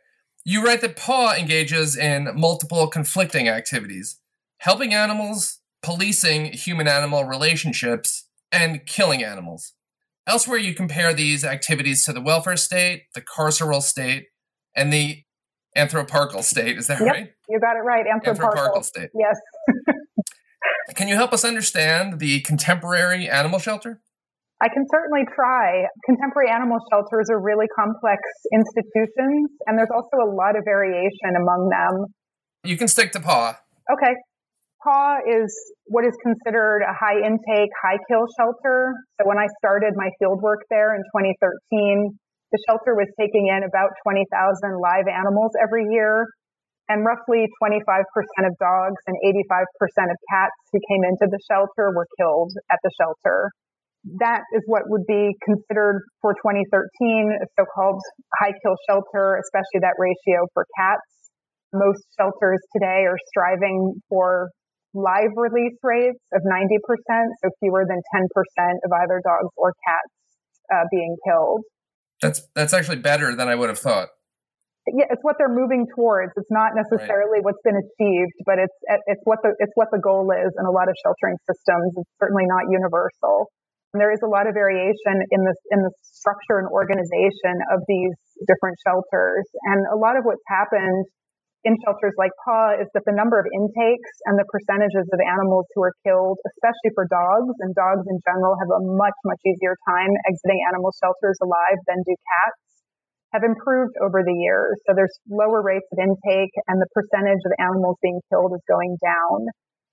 You 0.45 0.65
write 0.65 0.81
that 0.81 0.97
PAW 0.97 1.35
engages 1.35 1.97
in 1.97 2.29
multiple 2.35 2.89
conflicting 2.89 3.49
activities, 3.49 4.19
helping 4.59 4.93
animals, 4.93 5.61
policing 5.83 6.47
human 6.53 6.89
animal 6.89 7.25
relationships, 7.25 8.27
and 8.51 8.85
killing 8.85 9.23
animals. 9.23 9.75
Elsewhere, 10.27 10.59
you 10.59 10.75
compare 10.75 11.15
these 11.15 11.45
activities 11.45 12.05
to 12.05 12.13
the 12.13 12.21
welfare 12.21 12.57
state, 12.57 13.05
the 13.15 13.21
carceral 13.21 13.83
state, 13.83 14.29
and 14.75 14.93
the 14.93 15.23
anthroparchal 15.77 16.43
state. 16.43 16.77
Is 16.77 16.87
that 16.89 17.01
yep, 17.01 17.13
right? 17.13 17.33
You 17.49 17.61
got 17.61 17.77
it 17.77 17.81
right. 17.81 18.05
Anthroparchal, 18.07 18.53
anthroparchal 18.55 18.85
state. 18.85 19.11
Yes. 19.15 19.37
Can 20.95 21.09
you 21.09 21.15
help 21.15 21.33
us 21.33 21.45
understand 21.45 22.19
the 22.19 22.41
contemporary 22.41 23.29
animal 23.29 23.59
shelter? 23.59 24.01
I 24.63 24.71
can 24.71 24.87
certainly 24.95 25.27
try. 25.35 25.91
Contemporary 26.07 26.47
animal 26.47 26.79
shelters 26.87 27.27
are 27.35 27.43
really 27.43 27.67
complex 27.75 28.23
institutions, 28.55 29.51
and 29.67 29.75
there's 29.75 29.91
also 29.91 30.23
a 30.23 30.31
lot 30.31 30.55
of 30.55 30.63
variation 30.63 31.35
among 31.35 31.67
them. 31.67 32.07
You 32.63 32.79
can 32.79 32.87
stick 32.87 33.11
to 33.19 33.21
PAW. 33.21 33.59
Okay. 33.91 34.15
PAW 34.87 35.19
is 35.27 35.51
what 35.91 36.07
is 36.07 36.15
considered 36.23 36.87
a 36.87 36.95
high 36.95 37.19
intake, 37.27 37.75
high 37.83 37.99
kill 38.07 38.31
shelter. 38.39 38.95
So 39.19 39.27
when 39.27 39.35
I 39.35 39.51
started 39.59 39.99
my 39.99 40.15
fieldwork 40.23 40.63
there 40.71 40.95
in 40.95 41.03
2013, 41.11 42.15
the 42.55 42.59
shelter 42.71 42.95
was 42.95 43.11
taking 43.19 43.51
in 43.51 43.67
about 43.67 43.91
20,000 44.07 44.31
live 44.79 45.11
animals 45.11 45.59
every 45.59 45.91
year, 45.91 46.31
and 46.87 47.03
roughly 47.03 47.51
25% 47.59 47.83
of 48.47 48.55
dogs 48.63 49.03
and 49.11 49.19
85% 49.27 50.07
of 50.07 50.19
cats 50.31 50.55
who 50.71 50.79
came 50.87 51.03
into 51.03 51.27
the 51.27 51.43
shelter 51.51 51.91
were 51.91 52.07
killed 52.15 52.55
at 52.71 52.79
the 52.87 52.91
shelter 52.95 53.51
that 54.19 54.43
is 54.55 54.63
what 54.67 54.83
would 54.87 55.07
be 55.07 55.31
considered 55.45 56.03
for 56.21 56.35
2013 56.35 57.39
a 57.39 57.47
so-called 57.59 58.01
high 58.41 58.53
kill 58.63 58.75
shelter, 58.89 59.39
especially 59.39 59.81
that 59.81 59.95
ratio 59.99 60.47
for 60.55 60.67
cats. 60.77 61.31
Most 61.73 62.03
shelters 62.19 62.59
today 62.75 63.07
are 63.07 63.17
striving 63.31 63.95
for 64.09 64.51
live 64.93 65.33
release 65.37 65.79
rates 65.83 66.21
of 66.35 66.43
90%, 66.43 66.69
so 67.43 67.49
fewer 67.61 67.85
than 67.89 68.01
10% 68.15 68.27
of 68.85 68.91
either 69.03 69.23
dogs 69.25 69.49
or 69.57 69.73
cats 69.87 70.13
uh, 70.73 70.85
being 70.91 71.17
killed. 71.27 71.63
That's 72.21 72.43
that's 72.55 72.73
actually 72.73 72.99
better 73.03 73.35
than 73.35 73.49
I 73.49 73.55
would 73.55 73.69
have 73.69 73.79
thought. 73.79 74.09
Yeah, 74.87 75.07
it's 75.11 75.23
what 75.23 75.37
they're 75.39 75.53
moving 75.53 75.87
towards. 75.95 76.33
It's 76.37 76.51
not 76.51 76.75
necessarily 76.75 77.39
right. 77.39 77.45
what's 77.45 77.63
been 77.63 77.79
achieved, 77.79 78.35
but 78.47 78.59
it's 78.59 78.75
it's 79.07 79.23
what 79.25 79.39
the 79.43 79.55
it's 79.59 79.73
what 79.75 79.89
the 79.91 79.99
goal 79.99 80.31
is 80.31 80.51
in 80.59 80.67
a 80.67 80.71
lot 80.71 80.89
of 80.91 80.95
sheltering 81.03 81.39
systems. 81.47 81.95
It's 81.97 82.11
certainly 82.21 82.47
not 82.47 82.71
universal. 82.71 83.47
There 83.93 84.13
is 84.13 84.25
a 84.25 84.31
lot 84.31 84.49
of 84.49 84.57
variation 84.57 85.17
in 85.31 85.41
the 85.45 85.55
in 85.71 85.81
the 85.85 85.93
structure 86.01 86.57
and 86.57 86.69
organization 86.73 87.61
of 87.73 87.85
these 87.85 88.17
different 88.49 88.81
shelters. 88.81 89.45
And 89.69 89.85
a 89.93 89.99
lot 90.01 90.17
of 90.17 90.25
what's 90.25 90.45
happened 90.49 91.05
in 91.63 91.79
shelters 91.87 92.17
like 92.19 92.35
PAW 92.43 92.75
is 92.83 92.91
that 92.91 93.07
the 93.07 93.15
number 93.15 93.39
of 93.39 93.47
intakes 93.55 94.13
and 94.27 94.35
the 94.35 94.49
percentages 94.51 95.07
of 95.15 95.19
animals 95.23 95.69
who 95.77 95.87
are 95.87 95.95
killed, 96.03 96.41
especially 96.43 96.91
for 96.97 97.07
dogs, 97.07 97.55
and 97.63 97.71
dogs 97.79 98.03
in 98.11 98.19
general 98.27 98.59
have 98.59 98.73
a 98.75 98.83
much, 98.99 99.15
much 99.23 99.39
easier 99.47 99.79
time 99.87 100.11
exiting 100.27 100.59
animal 100.75 100.91
shelters 100.99 101.39
alive 101.39 101.79
than 101.87 102.03
do 102.03 102.17
cats, 102.19 102.61
have 103.31 103.47
improved 103.47 103.95
over 104.03 104.27
the 104.27 104.35
years. 104.43 104.75
So 104.89 104.93
there's 104.93 105.15
lower 105.31 105.63
rates 105.63 105.87
of 105.95 106.03
intake 106.03 106.55
and 106.67 106.83
the 106.83 106.91
percentage 106.91 107.41
of 107.47 107.53
animals 107.63 107.97
being 108.03 108.19
killed 108.29 108.53
is 108.59 108.65
going 108.67 108.99
down. 108.99 109.47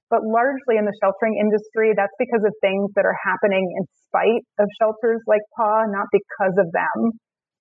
But 0.10 0.26
largely 0.26 0.82
in 0.82 0.90
the 0.90 0.98
sheltering 0.98 1.38
industry, 1.38 1.94
that's 1.94 2.14
because 2.18 2.42
of 2.42 2.54
things 2.66 2.90
that 2.98 3.06
are 3.06 3.18
happening 3.22 3.62
in 3.62 3.84
spite 4.10 4.42
of 4.58 4.66
shelters 4.82 5.22
like 5.30 5.46
PAW, 5.54 5.86
not 5.94 6.10
because 6.10 6.58
of 6.58 6.74
them. 6.74 7.14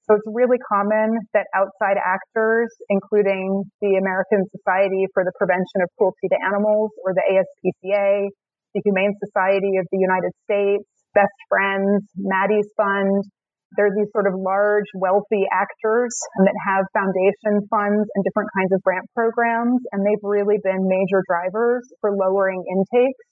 So 0.09 0.17
it's 0.17 0.25
really 0.33 0.57
common 0.73 1.21
that 1.37 1.45
outside 1.52 2.00
actors, 2.00 2.73
including 2.88 3.69
the 3.85 4.00
American 4.00 4.49
Society 4.57 5.05
for 5.12 5.21
the 5.21 5.37
Prevention 5.37 5.85
of 5.85 5.93
Cruelty 6.00 6.33
to 6.33 6.38
Animals 6.49 6.97
or 7.05 7.12
the 7.12 7.21
ASPCA, 7.28 8.33
the 8.73 8.81
Humane 8.88 9.12
Society 9.21 9.76
of 9.76 9.85
the 9.93 10.00
United 10.00 10.33
States, 10.49 10.88
Best 11.12 11.37
Friends, 11.52 12.09
Maddie's 12.17 12.73
Fund, 12.73 13.21
they're 13.76 13.92
these 13.92 14.08
sort 14.16 14.26
of 14.26 14.32
large, 14.38 14.88
wealthy 14.96 15.44
actors 15.52 16.14
that 16.46 16.56
have 16.64 16.88
foundation 16.96 17.60
funds 17.68 18.06
and 18.14 18.20
different 18.25 18.48
kinds 18.56 18.72
of 18.72 18.80
grant 18.80 19.04
programs, 19.12 19.82
and 19.92 20.06
they've 20.06 20.25
really 20.25 20.56
been 20.64 20.88
major 20.88 21.20
drivers 21.28 21.84
for 22.00 22.16
lowering 22.16 22.64
intakes 22.64 23.25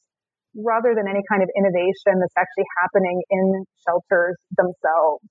rather 0.57 0.97
than 0.97 1.09
any 1.09 1.21
kind 1.28 1.45
of 1.45 1.49
innovation 1.57 2.16
that's 2.21 2.37
actually 2.37 2.69
happening 2.81 3.16
in 3.28 3.64
shelters 3.85 4.37
themselves. 4.57 5.25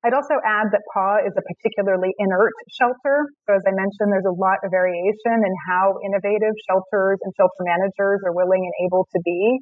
I'd 0.00 0.16
also 0.16 0.40
add 0.40 0.72
that 0.72 0.80
PAW 0.96 1.20
is 1.28 1.36
a 1.36 1.44
particularly 1.44 2.08
inert 2.16 2.56
shelter. 2.72 3.28
So 3.44 3.52
as 3.52 3.60
I 3.68 3.76
mentioned, 3.76 4.08
there's 4.08 4.24
a 4.24 4.32
lot 4.32 4.56
of 4.64 4.72
variation 4.72 5.36
in 5.44 5.54
how 5.68 6.00
innovative 6.00 6.56
shelters 6.64 7.20
and 7.20 7.30
shelter 7.36 7.62
managers 7.68 8.24
are 8.24 8.32
willing 8.32 8.64
and 8.64 8.74
able 8.88 9.04
to 9.12 9.20
be. 9.20 9.60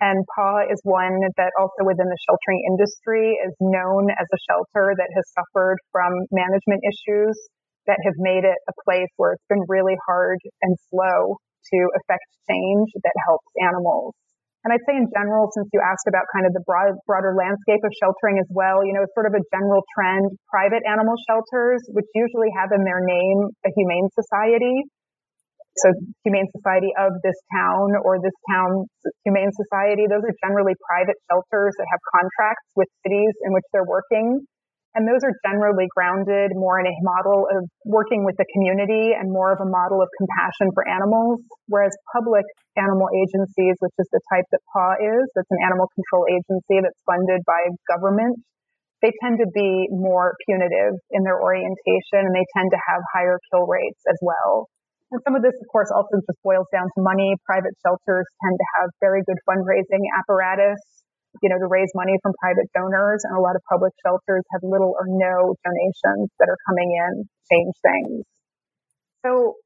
And 0.00 0.22
PAW 0.30 0.70
is 0.70 0.78
one 0.86 1.18
that 1.36 1.50
also 1.58 1.82
within 1.82 2.06
the 2.06 2.22
sheltering 2.22 2.62
industry 2.70 3.34
is 3.34 3.54
known 3.58 4.10
as 4.14 4.26
a 4.30 4.42
shelter 4.46 4.94
that 4.94 5.10
has 5.10 5.26
suffered 5.34 5.78
from 5.90 6.14
management 6.30 6.86
issues 6.86 7.34
that 7.90 7.98
have 8.06 8.14
made 8.22 8.46
it 8.46 8.58
a 8.70 8.74
place 8.86 9.10
where 9.16 9.34
it's 9.34 9.48
been 9.50 9.64
really 9.66 9.98
hard 10.06 10.38
and 10.62 10.76
slow 10.92 11.34
to 11.74 11.78
affect 11.98 12.22
change 12.46 12.88
that 13.02 13.16
helps 13.26 13.48
animals. 13.58 14.14
And 14.62 14.74
I'd 14.74 14.84
say 14.86 14.98
in 14.98 15.08
general, 15.14 15.48
since 15.54 15.70
you 15.72 15.80
asked 15.80 16.06
about 16.10 16.26
kind 16.34 16.44
of 16.44 16.52
the 16.52 16.62
broad, 16.66 16.94
broader 17.06 17.34
landscape 17.34 17.82
of 17.82 17.92
sheltering 17.98 18.38
as 18.42 18.46
well, 18.50 18.82
you 18.82 18.92
know, 18.92 19.02
it's 19.02 19.14
sort 19.14 19.26
of 19.26 19.34
a 19.34 19.42
general 19.54 19.82
trend. 19.94 20.28
Private 20.50 20.82
animal 20.84 21.14
shelters, 21.26 21.80
which 21.94 22.06
usually 22.14 22.50
have 22.58 22.70
in 22.74 22.82
their 22.82 23.00
name 23.00 23.38
a 23.64 23.70
humane 23.74 24.10
society, 24.14 24.82
so 25.82 25.94
Humane 26.24 26.48
Society 26.54 26.90
of 26.98 27.14
this 27.22 27.36
town 27.54 27.94
or 28.02 28.18
this 28.18 28.34
town's 28.50 28.88
Humane 29.24 29.50
Society, 29.54 30.06
those 30.06 30.24
are 30.26 30.34
generally 30.42 30.74
private 30.86 31.16
shelters 31.30 31.74
that 31.78 31.86
have 31.90 32.00
contracts 32.14 32.68
with 32.74 32.88
cities 33.06 33.34
in 33.46 33.54
which 33.54 33.66
they're 33.72 33.88
working. 33.88 34.42
And 34.96 35.06
those 35.06 35.22
are 35.22 35.30
generally 35.46 35.86
grounded 35.94 36.56
more 36.58 36.80
in 36.80 36.88
a 36.88 36.96
model 37.04 37.46
of 37.54 37.68
working 37.84 38.24
with 38.24 38.34
the 38.40 38.48
community 38.50 39.14
and 39.14 39.30
more 39.30 39.52
of 39.52 39.60
a 39.62 39.68
model 39.68 40.02
of 40.02 40.08
compassion 40.18 40.74
for 40.74 40.82
animals. 40.88 41.38
Whereas 41.68 41.94
public 42.10 42.42
animal 42.74 43.06
agencies, 43.14 43.78
which 43.78 43.94
is 44.00 44.08
the 44.10 44.22
type 44.32 44.48
that 44.50 44.64
PAW 44.74 44.98
is, 44.98 45.22
that's 45.36 45.52
an 45.54 45.62
animal 45.62 45.86
control 45.94 46.26
agency 46.26 46.82
that's 46.82 46.98
funded 47.06 47.44
by 47.46 47.68
government, 47.86 48.42
they 49.02 49.12
tend 49.22 49.38
to 49.38 49.46
be 49.54 49.86
more 49.94 50.34
punitive 50.48 50.98
in 51.14 51.22
their 51.22 51.38
orientation 51.38 52.26
and 52.26 52.34
they 52.34 52.46
tend 52.56 52.72
to 52.74 52.80
have 52.90 52.98
higher 53.14 53.38
kill 53.52 53.70
rates 53.70 54.02
as 54.10 54.18
well. 54.18 54.66
And 55.08 55.20
some 55.24 55.32
of 55.32 55.40
this, 55.40 55.56
of 55.56 55.66
course, 55.72 55.88
also 55.88 56.20
just 56.20 56.36
boils 56.44 56.68
down 56.68 56.84
to 56.84 57.00
money. 57.00 57.32
Private 57.48 57.72
shelters 57.80 58.28
tend 58.44 58.56
to 58.60 58.66
have 58.76 58.88
very 59.00 59.24
good 59.24 59.40
fundraising 59.48 60.04
apparatus, 60.20 60.76
you 61.40 61.48
know, 61.48 61.56
to 61.56 61.68
raise 61.68 61.88
money 61.96 62.12
from 62.20 62.36
private 62.36 62.68
donors. 62.76 63.24
And 63.24 63.32
a 63.32 63.40
lot 63.40 63.56
of 63.56 63.64
public 63.72 63.96
shelters 64.04 64.44
have 64.52 64.60
little 64.60 64.92
or 64.92 65.08
no 65.08 65.56
donations 65.64 66.28
that 66.36 66.52
are 66.52 66.60
coming 66.68 66.92
in 66.92 67.24
to 67.24 67.38
change 67.48 67.74
things. 67.80 68.20
So 69.24 69.56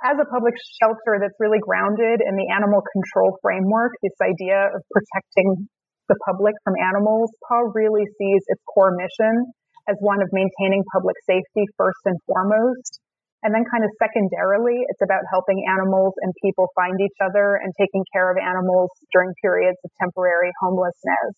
as 0.00 0.16
a 0.16 0.24
public 0.32 0.56
shelter 0.80 1.20
that's 1.20 1.36
really 1.38 1.60
grounded 1.60 2.24
in 2.24 2.34
the 2.40 2.48
animal 2.48 2.80
control 2.80 3.36
framework, 3.44 3.92
this 4.00 4.16
idea 4.24 4.72
of 4.72 4.80
protecting 4.96 5.68
the 6.08 6.16
public 6.24 6.56
from 6.64 6.72
animals, 6.80 7.28
PAW 7.44 7.68
really 7.76 8.08
sees 8.16 8.42
its 8.48 8.62
core 8.64 8.96
mission 8.96 9.52
as 9.88 9.96
one 10.00 10.24
of 10.24 10.28
maintaining 10.32 10.82
public 10.88 11.16
safety 11.28 11.68
first 11.76 12.00
and 12.08 12.16
foremost 12.24 13.00
And 13.46 13.54
then 13.54 13.62
kind 13.70 13.86
of 13.86 13.94
secondarily, 14.02 14.82
it's 14.90 14.98
about 15.06 15.22
helping 15.30 15.62
animals 15.70 16.18
and 16.18 16.34
people 16.42 16.66
find 16.74 16.98
each 16.98 17.14
other 17.22 17.62
and 17.62 17.70
taking 17.78 18.02
care 18.10 18.26
of 18.26 18.42
animals 18.42 18.90
during 19.14 19.30
periods 19.38 19.78
of 19.86 19.90
temporary 20.02 20.50
homelessness. 20.58 21.30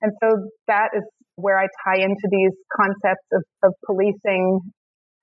And 0.00 0.16
so 0.24 0.48
that 0.64 0.96
is 0.96 1.04
where 1.36 1.60
I 1.60 1.68
tie 1.84 2.00
into 2.00 2.24
these 2.32 2.56
concepts 2.72 3.28
of, 3.36 3.44
of 3.68 3.76
policing 3.84 4.64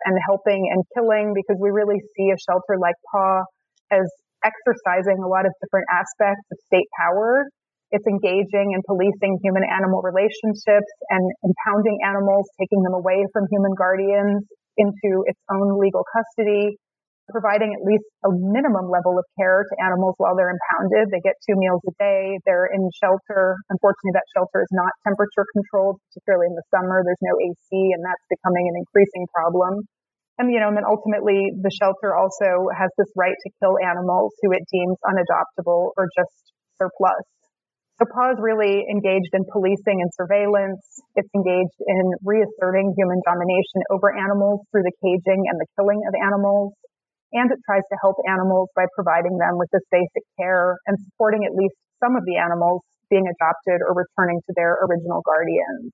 and 0.05 0.15
helping 0.29 0.69
and 0.69 0.85
killing 0.93 1.33
because 1.33 1.57
we 1.57 1.73
really 1.73 1.97
see 2.13 2.29
a 2.29 2.37
shelter 2.45 2.77
like 2.77 2.93
PAW 3.09 3.41
as 3.89 4.05
exercising 4.45 5.17
a 5.17 5.25
lot 5.25 5.49
of 5.49 5.51
different 5.65 5.89
aspects 5.89 6.45
of 6.53 6.61
state 6.69 6.85
power 6.93 7.49
it's 7.89 8.03
engaging 8.03 8.75
in 8.75 8.83
policing 8.83 9.39
human 9.39 9.63
animal 9.63 10.03
relationships 10.03 10.91
and 11.07 11.23
impounding 11.39 11.95
animals, 12.03 12.43
taking 12.59 12.83
them 12.83 12.91
away 12.91 13.23
from 13.31 13.47
human 13.47 13.71
guardians 13.79 14.43
into 14.77 15.25
its 15.25 15.39
own 15.51 15.77
legal 15.81 16.05
custody, 16.07 16.77
providing 17.29 17.75
at 17.75 17.83
least 17.83 18.07
a 18.23 18.31
minimum 18.31 18.87
level 18.87 19.19
of 19.19 19.25
care 19.35 19.67
to 19.67 19.73
animals 19.83 20.15
while 20.17 20.35
they're 20.35 20.53
impounded. 20.53 21.11
They 21.11 21.19
get 21.19 21.35
two 21.43 21.59
meals 21.59 21.83
a 21.83 21.93
day. 21.99 22.39
They're 22.47 22.71
in 22.71 22.87
shelter. 23.03 23.59
Unfortunately, 23.67 24.15
that 24.15 24.27
shelter 24.31 24.63
is 24.63 24.71
not 24.71 24.91
temperature 25.03 25.43
controlled, 25.51 25.99
particularly 26.07 26.47
in 26.47 26.55
the 26.55 26.65
summer. 26.71 27.03
There's 27.03 27.23
no 27.23 27.35
AC 27.35 27.67
and 27.91 28.01
that's 28.05 28.25
becoming 28.31 28.65
an 28.71 28.75
increasing 28.79 29.27
problem. 29.35 29.83
And, 30.39 30.53
you 30.53 30.61
know, 30.61 30.69
and 30.69 30.77
then 30.77 30.87
ultimately 30.87 31.51
the 31.57 31.73
shelter 31.73 32.13
also 32.15 32.69
has 32.71 32.93
this 32.95 33.09
right 33.17 33.35
to 33.35 33.49
kill 33.59 33.75
animals 33.81 34.37
who 34.45 34.53
it 34.53 34.63
deems 34.69 34.95
unadoptable 35.03 35.97
or 35.97 36.05
just 36.13 36.53
surplus. 36.77 37.25
So 37.97 38.05
PAW 38.13 38.37
is 38.37 38.37
really 38.37 38.85
engaged 38.85 39.33
in 39.33 39.41
policing 39.49 39.97
and 39.97 40.11
surveillance. 40.13 41.01
It's 41.17 41.33
engaged 41.33 41.81
in 41.81 42.05
reasserting 42.21 42.93
human 42.93 43.25
domination 43.25 43.81
over 43.89 44.13
animals 44.13 44.61
through 44.69 44.85
the 44.85 44.93
caging 45.01 45.49
and 45.49 45.57
the 45.57 45.65
killing 45.73 45.97
of 46.05 46.13
animals. 46.13 46.77
And 47.33 47.49
it 47.49 47.57
tries 47.65 47.81
to 47.89 47.97
help 48.05 48.21
animals 48.29 48.69
by 48.77 48.85
providing 48.93 49.41
them 49.41 49.57
with 49.57 49.73
this 49.73 49.81
basic 49.89 50.21
care 50.37 50.77
and 50.85 50.93
supporting 51.09 51.41
at 51.49 51.57
least 51.57 51.73
some 51.97 52.13
of 52.13 52.21
the 52.29 52.37
animals 52.37 52.85
being 53.09 53.25
adopted 53.25 53.81
or 53.81 53.97
returning 53.97 54.45
to 54.45 54.53
their 54.53 54.77
original 54.85 55.25
guardians. 55.25 55.89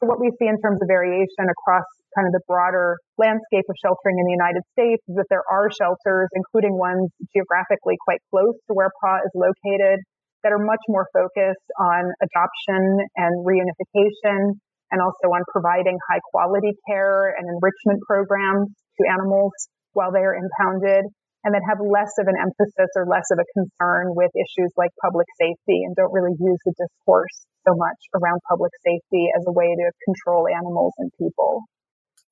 So 0.00 0.08
what 0.08 0.16
we 0.16 0.32
see 0.40 0.48
in 0.48 0.56
terms 0.64 0.80
of 0.80 0.88
variation 0.88 1.52
across 1.52 1.84
kind 2.16 2.24
of 2.24 2.32
the 2.32 2.44
broader 2.48 2.96
landscape 3.20 3.68
of 3.68 3.76
sheltering 3.76 4.16
in 4.16 4.24
the 4.24 4.36
United 4.40 4.64
States 4.72 5.04
is 5.04 5.20
that 5.20 5.28
there 5.28 5.44
are 5.52 5.68
shelters, 5.68 6.32
including 6.32 6.80
ones 6.80 7.12
geographically 7.36 8.00
quite 8.08 8.24
close 8.32 8.56
to 8.68 8.72
where 8.72 8.88
PAW 9.04 9.20
is 9.20 9.32
located, 9.36 10.00
that 10.42 10.52
are 10.52 10.62
much 10.62 10.82
more 10.88 11.06
focused 11.12 11.68
on 11.80 12.12
adoption 12.22 12.82
and 13.16 13.44
reunification 13.44 14.58
and 14.90 15.02
also 15.02 15.34
on 15.34 15.42
providing 15.50 15.98
high 16.10 16.22
quality 16.30 16.72
care 16.88 17.34
and 17.36 17.48
enrichment 17.48 18.00
programs 18.06 18.70
to 18.98 19.02
animals 19.10 19.52
while 19.92 20.12
they 20.12 20.22
are 20.22 20.36
impounded 20.36 21.04
and 21.44 21.54
that 21.54 21.62
have 21.68 21.78
less 21.78 22.10
of 22.18 22.26
an 22.26 22.34
emphasis 22.38 22.90
or 22.96 23.06
less 23.06 23.26
of 23.30 23.38
a 23.38 23.46
concern 23.54 24.14
with 24.14 24.30
issues 24.34 24.70
like 24.76 24.90
public 25.02 25.26
safety 25.38 25.86
and 25.86 25.94
don't 25.94 26.12
really 26.12 26.34
use 26.38 26.58
the 26.66 26.74
discourse 26.74 27.46
so 27.66 27.74
much 27.74 27.98
around 28.14 28.40
public 28.50 28.72
safety 28.84 29.26
as 29.38 29.44
a 29.46 29.52
way 29.52 29.66
to 29.66 29.86
control 30.04 30.46
animals 30.46 30.92
and 30.98 31.10
people. 31.18 31.62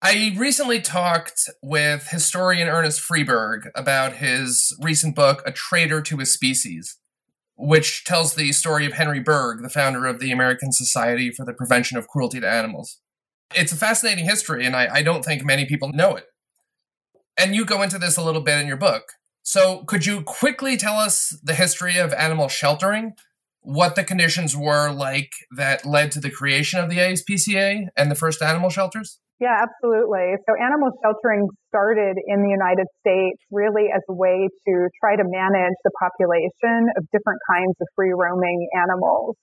I 0.03 0.35
recently 0.37 0.81
talked 0.81 1.49
with 1.63 2.09
historian 2.11 2.69
Ernest 2.69 3.01
Freeberg 3.01 3.71
about 3.75 4.15
his 4.15 4.77
recent 4.83 5.15
book, 5.17 5.43
A 5.47 5.53
Traitor 5.53 6.03
to 6.03 6.19
His 6.19 6.33
Species 6.33 6.99
which 7.57 8.05
tells 8.05 8.35
the 8.35 8.53
story 8.53 8.87
of 8.87 8.95
Henry 8.95 9.23
Bergh, 9.23 9.63
the 9.63 9.69
founder 9.69 10.07
of 10.07 10.19
the 10.19 10.33
American 10.33 10.73
Society 10.73 11.31
for 11.31 11.45
the 11.45 11.53
Prevention 11.53 11.97
of 11.97 12.09
Cruelty 12.09 12.41
to 12.41 12.51
Animals. 12.51 12.99
It's 13.55 13.73
a 13.73 13.77
fascinating 13.77 14.25
history, 14.25 14.67
and 14.67 14.75
I, 14.75 14.89
I 14.93 15.03
don't 15.03 15.25
think 15.25 15.45
many 15.45 15.65
people 15.65 15.93
know 15.93 16.17
it. 16.17 16.27
And 17.37 17.55
you 17.55 17.65
go 17.65 17.83
into 17.83 17.99
this 17.99 18.17
a 18.17 18.25
little 18.25 18.41
bit 18.41 18.61
in 18.61 18.67
your 18.67 18.77
book. 18.77 19.05
So, 19.43 19.85
could 19.85 20.07
you 20.07 20.23
quickly 20.23 20.77
tell 20.77 20.97
us 20.97 21.39
the 21.43 21.55
history 21.55 21.99
of 21.99 22.13
animal 22.15 22.49
sheltering? 22.49 23.13
What 23.61 23.95
the 23.95 24.05
conditions 24.05 24.57
were 24.57 24.91
like 24.91 25.33
that 25.57 25.85
led 25.85 26.13
to 26.13 26.21
the 26.21 26.31
creation 26.31 26.81
of 26.81 26.91
the 26.91 26.99
ASPCA 26.99 27.89
and 27.97 28.11
the 28.11 28.15
first 28.15 28.43
animal 28.43 28.71
shelters? 28.71 29.21
Yeah, 29.43 29.67
absolutely. 29.67 30.39
So 30.47 30.55
animal 30.55 30.95
sheltering 31.03 31.51
started 31.69 32.15
in 32.17 32.39
the 32.43 32.53
United 32.55 32.87
States 33.03 33.43
really 33.51 33.91
as 33.91 34.01
a 34.09 34.15
way 34.15 34.47
to 34.47 34.73
try 35.03 35.17
to 35.19 35.27
manage 35.27 35.77
the 35.83 35.91
population 35.99 36.87
of 36.97 37.03
different 37.11 37.43
kinds 37.51 37.75
of 37.83 37.87
free 37.99 38.15
roaming 38.15 38.63
animals. 38.79 39.35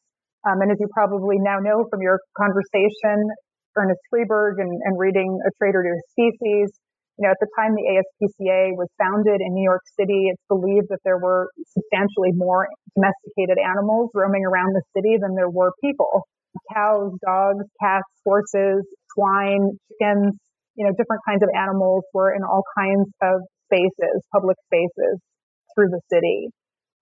Um, 0.47 0.63
and 0.63 0.71
as 0.71 0.79
you 0.79 0.87
probably 0.95 1.37
now 1.43 1.59
know 1.59 1.85
from 1.91 2.01
your 2.01 2.19
conversation, 2.39 3.29
Ernest 3.75 3.99
Freeberg 4.09 4.63
and, 4.63 4.71
and 4.71 4.97
reading 4.97 5.27
A 5.45 5.51
Traitor 5.59 5.83
to 5.83 5.91
His 5.91 6.03
Species, 6.15 6.71
you 7.19 7.27
know, 7.27 7.31
at 7.35 7.37
the 7.43 7.51
time 7.59 7.75
the 7.75 7.85
ASPCA 7.99 8.73
was 8.79 8.87
founded 8.97 9.43
in 9.43 9.53
New 9.53 9.63
York 9.67 9.83
City, 9.99 10.31
it's 10.31 10.41
believed 10.47 10.87
that 10.89 11.03
there 11.03 11.19
were 11.19 11.51
substantially 11.67 12.31
more 12.33 12.65
domesticated 12.95 13.59
animals 13.59 14.09
roaming 14.15 14.47
around 14.47 14.71
the 14.73 14.81
city 14.95 15.19
than 15.19 15.35
there 15.35 15.51
were 15.51 15.69
people. 15.83 16.25
Cows, 16.73 17.13
dogs, 17.23 17.63
cats, 17.79 18.07
horses, 18.25 18.83
swine, 19.15 19.77
chickens, 19.87 20.35
you 20.75 20.83
know, 20.87 20.91
different 20.95 21.21
kinds 21.27 21.43
of 21.43 21.49
animals 21.55 22.03
were 22.13 22.33
in 22.33 22.43
all 22.43 22.63
kinds 22.77 23.09
of 23.21 23.43
spaces, 23.67 24.23
public 24.31 24.57
spaces 24.67 25.19
through 25.75 25.89
the 25.91 26.01
city. 26.11 26.51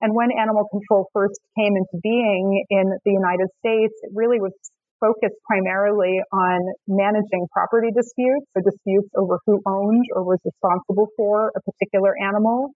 And 0.01 0.15
when 0.15 0.31
animal 0.31 0.63
control 0.71 1.11
first 1.11 1.39
came 1.59 1.75
into 1.75 1.99
being 2.01 2.63
in 2.69 2.87
the 3.03 3.11
United 3.11 3.51
States, 3.59 3.93
it 4.03 4.11
really 4.15 4.39
was 4.39 4.53
focused 4.99 5.35
primarily 5.47 6.19
on 6.31 6.59
managing 6.87 7.47
property 7.51 7.91
disputes, 7.91 8.47
so 8.55 8.63
disputes 8.63 9.09
over 9.15 9.39
who 9.47 9.59
owned 9.67 10.05
or 10.15 10.23
was 10.23 10.39
responsible 10.43 11.07
for 11.15 11.51
a 11.55 11.61
particular 11.63 12.15
animal. 12.19 12.71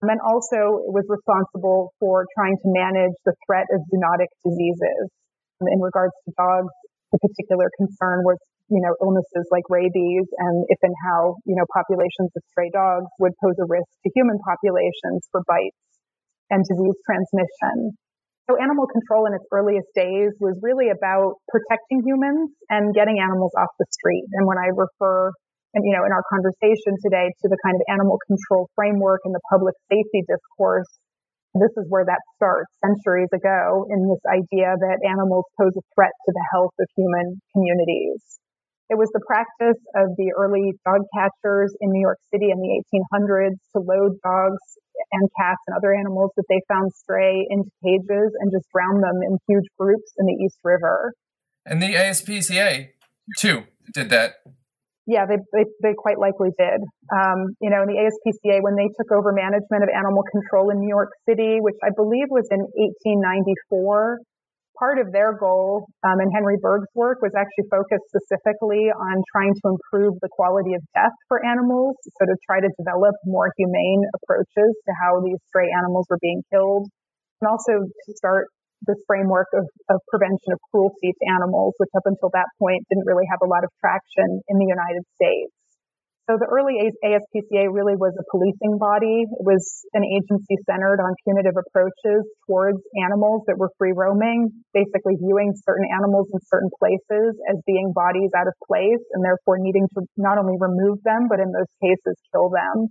And 0.00 0.08
then 0.12 0.20
also 0.20 0.84
it 0.84 0.92
was 0.92 1.04
responsible 1.08 1.92
for 2.00 2.24
trying 2.36 2.56
to 2.60 2.68
manage 2.68 3.16
the 3.24 3.32
threat 3.48 3.64
of 3.72 3.80
zoonotic 3.88 4.28
diseases. 4.44 5.08
In 5.60 5.80
regards 5.80 6.12
to 6.28 6.32
dogs, 6.36 6.72
the 7.12 7.18
particular 7.20 7.72
concern 7.80 8.20
was 8.24 8.36
you 8.68 8.82
know, 8.82 8.94
illnesses 8.98 9.46
like 9.54 9.62
rabies 9.70 10.26
and 10.38 10.66
if 10.68 10.78
and 10.82 10.94
how, 11.06 11.38
you 11.46 11.54
know, 11.54 11.66
populations 11.70 12.30
of 12.34 12.42
stray 12.50 12.70
dogs 12.74 13.06
would 13.18 13.32
pose 13.38 13.54
a 13.62 13.66
risk 13.66 13.86
to 14.02 14.08
human 14.14 14.38
populations 14.42 15.22
for 15.30 15.42
bites 15.46 15.78
and 16.50 16.62
disease 16.66 16.98
transmission. 17.06 17.94
So 18.46 18.54
animal 18.62 18.86
control 18.86 19.26
in 19.26 19.34
its 19.34 19.46
earliest 19.50 19.90
days 19.94 20.30
was 20.38 20.54
really 20.62 20.90
about 20.90 21.42
protecting 21.50 22.06
humans 22.06 22.54
and 22.70 22.94
getting 22.94 23.18
animals 23.18 23.50
off 23.58 23.74
the 23.78 23.86
street. 23.90 24.22
And 24.38 24.46
when 24.46 24.58
I 24.58 24.70
refer, 24.70 25.34
and 25.74 25.82
you 25.82 25.90
know, 25.90 26.06
in 26.06 26.14
our 26.14 26.22
conversation 26.30 26.94
today 27.02 27.26
to 27.42 27.46
the 27.50 27.58
kind 27.66 27.74
of 27.74 27.82
animal 27.90 28.18
control 28.26 28.70
framework 28.78 29.26
and 29.26 29.34
the 29.34 29.42
public 29.50 29.74
safety 29.90 30.22
discourse, 30.30 30.86
this 31.58 31.74
is 31.74 31.90
where 31.90 32.06
that 32.06 32.22
starts 32.38 32.70
centuries 32.84 33.30
ago 33.34 33.86
in 33.90 34.06
this 34.06 34.22
idea 34.30 34.78
that 34.78 35.02
animals 35.02 35.46
pose 35.58 35.74
a 35.74 35.82
threat 35.94 36.14
to 36.26 36.30
the 36.30 36.44
health 36.54 36.74
of 36.78 36.86
human 36.94 37.42
communities. 37.50 38.22
It 38.88 38.96
was 38.98 39.10
the 39.12 39.20
practice 39.26 39.80
of 39.98 40.14
the 40.16 40.30
early 40.38 40.74
dog 40.86 41.02
catchers 41.10 41.74
in 41.80 41.90
New 41.90 42.00
York 42.00 42.18
City 42.30 42.54
in 42.54 42.58
the 42.62 42.70
1800s 42.94 43.58
to 43.74 43.82
load 43.82 44.14
dogs 44.22 44.62
and 45.12 45.28
cats 45.38 45.60
and 45.66 45.76
other 45.76 45.94
animals 45.94 46.30
that 46.36 46.44
they 46.48 46.60
found 46.68 46.92
stray 46.94 47.46
into 47.50 47.70
cages 47.82 48.30
and 48.38 48.50
just 48.54 48.66
drown 48.72 49.00
them 49.00 49.18
in 49.26 49.38
huge 49.48 49.66
groups 49.78 50.12
in 50.18 50.26
the 50.26 50.36
East 50.44 50.58
River. 50.62 51.14
And 51.66 51.82
the 51.82 51.94
ASPCA, 51.94 52.90
too, 53.38 53.64
did 53.92 54.10
that. 54.10 54.38
Yeah, 55.06 55.26
they, 55.26 55.38
they, 55.52 55.64
they 55.82 55.94
quite 55.94 56.18
likely 56.18 56.50
did. 56.58 56.82
Um, 57.14 57.54
you 57.62 57.70
know, 57.70 57.82
in 57.82 57.90
the 57.90 57.98
ASPCA, 57.98 58.62
when 58.62 58.74
they 58.74 58.90
took 58.98 59.10
over 59.10 59.32
management 59.32 59.82
of 59.82 59.90
animal 59.90 60.22
control 60.30 60.70
in 60.70 60.78
New 60.78 60.90
York 60.90 61.10
City, 61.28 61.58
which 61.58 61.78
I 61.82 61.90
believe 61.94 62.26
was 62.30 62.46
in 62.50 62.58
1894, 62.58 64.18
part 64.78 64.98
of 64.98 65.12
their 65.12 65.32
goal 65.36 65.88
um, 66.04 66.20
and 66.20 66.30
Henry 66.32 66.56
Bergh's 66.60 66.88
work 66.94 67.18
was 67.20 67.32
actually 67.36 67.68
focused 67.72 68.06
specifically 68.12 68.92
on 68.92 69.16
trying 69.32 69.52
to 69.52 69.64
improve 69.76 70.14
the 70.20 70.28
quality 70.30 70.74
of 70.74 70.82
death 70.94 71.14
for 71.28 71.44
animals. 71.44 71.96
So 72.04 72.26
to 72.26 72.36
try 72.44 72.60
to 72.60 72.70
develop 72.78 73.16
more 73.24 73.50
humane 73.56 74.04
approaches 74.14 74.70
to 74.86 74.92
how 75.00 75.20
these 75.24 75.40
stray 75.48 75.68
animals 75.72 76.06
were 76.08 76.20
being 76.20 76.42
killed 76.52 76.88
and 77.40 77.46
also 77.48 77.84
to 77.84 78.10
start 78.16 78.48
this 78.84 79.00
framework 79.08 79.48
of, 79.56 79.64
of 79.88 79.98
prevention 80.12 80.52
of 80.52 80.60
cruelty 80.70 81.10
to 81.12 81.24
animals, 81.32 81.74
which 81.80 81.90
up 81.96 82.04
until 82.04 82.28
that 82.32 82.46
point 82.60 82.84
didn't 82.92 83.08
really 83.08 83.24
have 83.30 83.40
a 83.42 83.48
lot 83.48 83.64
of 83.64 83.70
traction 83.80 84.40
in 84.48 84.56
the 84.60 84.68
United 84.68 85.02
States. 85.16 85.52
So 86.26 86.34
the 86.34 86.50
early 86.50 86.74
ASPCA 86.82 87.70
really 87.70 87.94
was 87.94 88.10
a 88.18 88.26
policing 88.34 88.82
body. 88.82 89.30
It 89.30 89.46
was 89.46 89.62
an 89.94 90.02
agency 90.02 90.58
centered 90.66 90.98
on 90.98 91.14
punitive 91.22 91.54
approaches 91.54 92.26
towards 92.50 92.82
animals 92.98 93.46
that 93.46 93.54
were 93.54 93.70
free 93.78 93.94
roaming, 93.94 94.50
basically 94.74 95.14
viewing 95.22 95.54
certain 95.62 95.86
animals 95.86 96.26
in 96.34 96.42
certain 96.50 96.74
places 96.82 97.38
as 97.46 97.62
being 97.62 97.94
bodies 97.94 98.34
out 98.34 98.50
of 98.50 98.58
place 98.66 99.06
and 99.14 99.22
therefore 99.22 99.62
needing 99.62 99.86
to 99.94 100.02
not 100.18 100.34
only 100.34 100.58
remove 100.58 100.98
them, 101.06 101.30
but 101.30 101.38
in 101.38 101.54
those 101.54 101.70
cases 101.78 102.18
kill 102.34 102.50
them. 102.50 102.90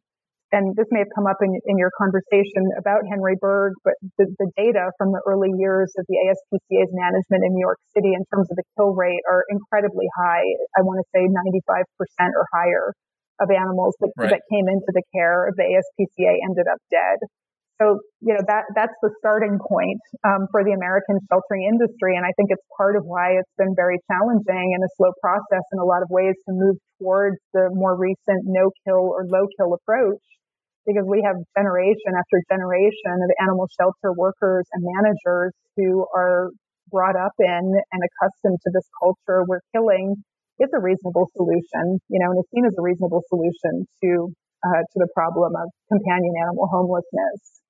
And 0.56 0.72
this 0.80 0.88
may 0.96 1.04
have 1.04 1.12
come 1.12 1.28
up 1.28 1.44
in, 1.44 1.52
in 1.68 1.76
your 1.76 1.92
conversation 2.00 2.64
about 2.80 3.04
Henry 3.12 3.36
Bergh, 3.44 3.76
but 3.84 4.00
the, 4.16 4.32
the 4.40 4.48
data 4.56 4.96
from 4.96 5.12
the 5.12 5.20
early 5.28 5.52
years 5.60 5.92
of 6.00 6.08
the 6.08 6.16
ASPCA's 6.24 6.94
management 6.96 7.44
in 7.44 7.52
New 7.52 7.66
York 7.68 7.84
City 7.92 8.16
in 8.16 8.24
terms 8.32 8.48
of 8.48 8.56
the 8.56 8.64
kill 8.80 8.96
rate 8.96 9.20
are 9.28 9.44
incredibly 9.52 10.08
high. 10.24 10.48
I 10.80 10.88
want 10.88 11.04
to 11.04 11.08
say 11.12 11.28
95% 11.28 11.84
or 12.32 12.48
higher 12.56 12.96
of 13.40 13.52
animals 13.52 13.96
that, 14.00 14.12
right. 14.18 14.32
that 14.32 14.42
came 14.52 14.68
into 14.68 14.90
the 14.94 15.04
care 15.14 15.48
of 15.48 15.56
the 15.56 15.68
ASPCA 15.68 16.34
ended 16.44 16.68
up 16.72 16.80
dead. 16.92 17.20
So, 17.76 18.00
you 18.24 18.32
know, 18.32 18.40
that, 18.48 18.72
that's 18.72 18.96
the 19.04 19.12
starting 19.20 19.60
point 19.60 20.00
um, 20.24 20.48
for 20.48 20.64
the 20.64 20.72
American 20.72 21.20
sheltering 21.28 21.68
industry. 21.68 22.16
And 22.16 22.24
I 22.24 22.32
think 22.40 22.48
it's 22.48 22.64
part 22.80 22.96
of 22.96 23.04
why 23.04 23.36
it's 23.36 23.52
been 23.60 23.76
very 23.76 24.00
challenging 24.08 24.72
and 24.72 24.80
a 24.80 24.92
slow 24.96 25.12
process 25.20 25.66
in 25.76 25.84
a 25.84 25.88
lot 25.88 26.00
of 26.00 26.08
ways 26.08 26.40
to 26.48 26.56
move 26.56 26.80
towards 27.04 27.36
the 27.52 27.68
more 27.76 28.00
recent 28.00 28.48
no 28.48 28.72
kill 28.88 29.12
or 29.12 29.28
low 29.28 29.44
kill 29.60 29.76
approach. 29.76 30.24
Because 30.88 31.04
we 31.04 31.20
have 31.26 31.36
generation 31.58 32.16
after 32.16 32.40
generation 32.48 33.18
of 33.20 33.30
animal 33.44 33.68
shelter 33.76 34.16
workers 34.16 34.64
and 34.72 34.86
managers 34.86 35.52
who 35.76 36.06
are 36.16 36.54
brought 36.92 37.18
up 37.18 37.34
in 37.40 37.66
and 37.76 38.00
accustomed 38.00 38.60
to 38.64 38.70
this 38.72 38.88
culture 39.02 39.44
where 39.50 39.60
killing 39.74 40.16
is 40.60 40.72
a 40.72 40.82
reasonable 40.82 41.28
solution, 41.36 42.00
you 42.08 42.20
know, 42.24 42.32
and 42.32 42.40
is 42.40 42.48
seen 42.54 42.66
as 42.66 42.76
a 42.80 42.84
reasonable 42.84 43.24
solution 43.28 43.88
to 44.04 44.32
uh, 44.66 44.82
to 44.82 44.98
the 44.98 45.10
problem 45.14 45.54
of 45.54 45.68
companion 45.92 46.34
animal 46.42 46.66
homelessness. 46.72 47.62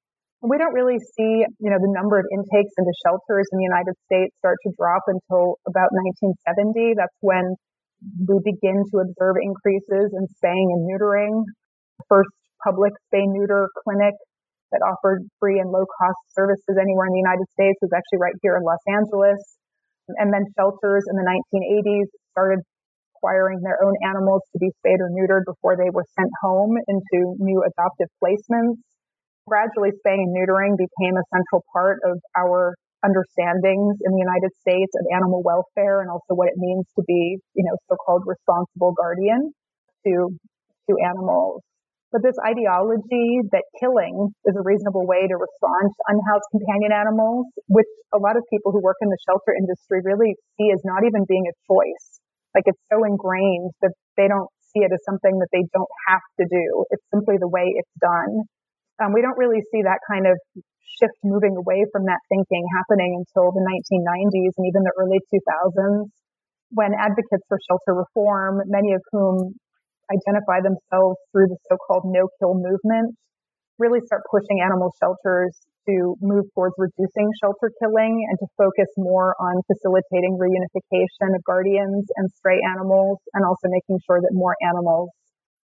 We 0.46 0.62
don't 0.62 0.78
really 0.78 1.02
see, 1.02 1.44
you 1.58 1.70
know, 1.74 1.82
the 1.82 1.92
number 1.92 2.22
of 2.22 2.26
intakes 2.30 2.74
into 2.78 2.94
shelters 3.02 3.50
in 3.52 3.58
the 3.58 3.68
United 3.68 3.98
States 4.06 4.32
start 4.38 4.62
to 4.64 4.70
drop 4.78 5.02
until 5.10 5.58
about 5.66 5.90
1970. 5.92 6.94
That's 6.94 7.18
when 7.26 7.58
we 8.30 8.38
begin 8.46 8.86
to 8.94 8.96
observe 9.02 9.42
increases 9.42 10.14
in 10.14 10.24
spaying 10.38 10.70
and 10.78 10.86
neutering. 10.86 11.44
First 12.06 12.30
public 12.62 12.94
spay 13.10 13.26
neuter 13.26 13.66
clinic 13.82 14.14
that 14.70 14.86
offered 14.86 15.26
free 15.42 15.58
and 15.58 15.74
low 15.74 15.86
cost 15.88 16.22
services 16.38 16.78
anywhere 16.78 17.10
in 17.10 17.14
the 17.18 17.24
United 17.26 17.48
States 17.58 17.78
was 17.82 17.90
actually 17.96 18.22
right 18.22 18.38
here 18.46 18.58
in 18.58 18.64
Los 18.64 18.82
Angeles. 18.86 19.42
And 20.22 20.30
then 20.30 20.46
shelters 20.54 21.10
in 21.10 21.16
the 21.18 21.26
1980s 21.26 22.10
started 22.30 22.62
acquiring 23.26 23.58
their 23.66 23.82
own 23.82 23.98
animals 24.06 24.46
to 24.54 24.60
be 24.62 24.70
spayed 24.78 25.02
or 25.02 25.10
neutered 25.10 25.50
before 25.50 25.74
they 25.74 25.90
were 25.90 26.06
sent 26.14 26.30
home 26.46 26.78
into 26.86 27.34
new 27.42 27.66
adoptive 27.66 28.10
placements 28.22 28.78
gradually 29.48 29.94
spaying 30.02 30.26
and 30.26 30.34
neutering 30.34 30.74
became 30.78 31.16
a 31.18 31.26
central 31.30 31.62
part 31.74 32.02
of 32.06 32.18
our 32.38 32.74
understandings 33.06 33.94
in 34.02 34.12
the 34.18 34.22
United 34.22 34.50
States 34.62 34.90
of 34.98 35.06
animal 35.14 35.46
welfare 35.46 36.02
and 36.02 36.10
also 36.10 36.34
what 36.34 36.50
it 36.50 36.58
means 36.58 36.86
to 36.98 37.04
be, 37.06 37.38
you 37.54 37.64
know, 37.66 37.78
so-called 37.90 38.26
responsible 38.26 38.94
guardian 38.98 39.54
to, 40.06 40.34
to 40.90 40.94
animals. 41.06 41.62
But 42.10 42.24
this 42.24 42.38
ideology 42.42 43.46
that 43.54 43.66
killing 43.78 44.34
is 44.46 44.56
a 44.56 44.64
reasonable 44.66 45.06
way 45.06 45.28
to 45.28 45.36
respond 45.38 45.84
to 45.94 46.00
unhoused 46.10 46.50
companion 46.50 46.94
animals, 46.96 47.46
which 47.68 47.90
a 48.14 48.18
lot 48.18 48.38
of 48.38 48.44
people 48.50 48.72
who 48.72 48.82
work 48.82 48.98
in 49.02 49.10
the 49.10 49.22
shelter 49.30 49.54
industry 49.54 50.02
really 50.02 50.34
see 50.58 50.72
as 50.74 50.82
not 50.86 51.06
even 51.06 51.28
being 51.30 51.46
a 51.46 51.56
choice. 51.70 52.15
Like 52.56 52.66
it's 52.66 52.82
so 52.88 53.04
ingrained 53.04 53.76
that 53.84 53.94
they 54.16 54.32
don't 54.32 54.50
see 54.72 54.82
it 54.82 54.92
as 54.96 55.04
something 55.04 55.38
that 55.44 55.52
they 55.52 55.68
don't 55.76 55.92
have 56.08 56.24
to 56.40 56.46
do. 56.48 56.86
It's 56.90 57.04
simply 57.12 57.36
the 57.36 57.52
way 57.52 57.68
it's 57.76 57.96
done. 58.00 58.48
Um, 59.04 59.12
we 59.12 59.20
don't 59.20 59.38
really 59.38 59.60
see 59.76 59.84
that 59.84 60.00
kind 60.08 60.26
of 60.26 60.40
shift 60.96 61.20
moving 61.28 61.60
away 61.60 61.84
from 61.92 62.08
that 62.08 62.24
thinking 62.32 62.64
happening 62.80 63.20
until 63.20 63.52
the 63.52 63.60
1990s 63.60 64.56
and 64.56 64.66
even 64.72 64.88
the 64.88 64.96
early 64.96 65.20
2000s 65.28 66.08
when 66.72 66.92
advocates 66.98 67.46
for 67.48 67.60
shelter 67.70 67.94
reform, 67.94 68.62
many 68.68 68.94
of 68.94 69.02
whom 69.12 69.54
identify 70.12 70.62
themselves 70.62 71.18
through 71.32 71.48
the 71.48 71.58
so-called 71.70 72.04
no-kill 72.06 72.56
movement, 72.56 73.16
really 73.78 74.00
start 74.08 74.24
pushing 74.32 74.64
animal 74.64 74.92
shelters 75.00 75.54
to 75.86 76.18
move 76.22 76.50
towards 76.58 76.74
reducing 76.82 77.28
shelter 77.42 77.70
killing 77.78 78.26
and 78.26 78.36
to 78.42 78.48
focus 78.58 78.90
more 78.98 79.38
on 79.38 79.62
facilitating 79.70 80.34
reunification 80.40 81.36
of 81.36 81.42
guardians 81.46 82.10
and 82.18 82.26
stray 82.34 82.58
animals 82.74 83.22
and 83.34 83.46
also 83.46 83.70
making 83.70 84.02
sure 84.06 84.18
that 84.22 84.34
more 84.34 84.58
animals 84.66 85.14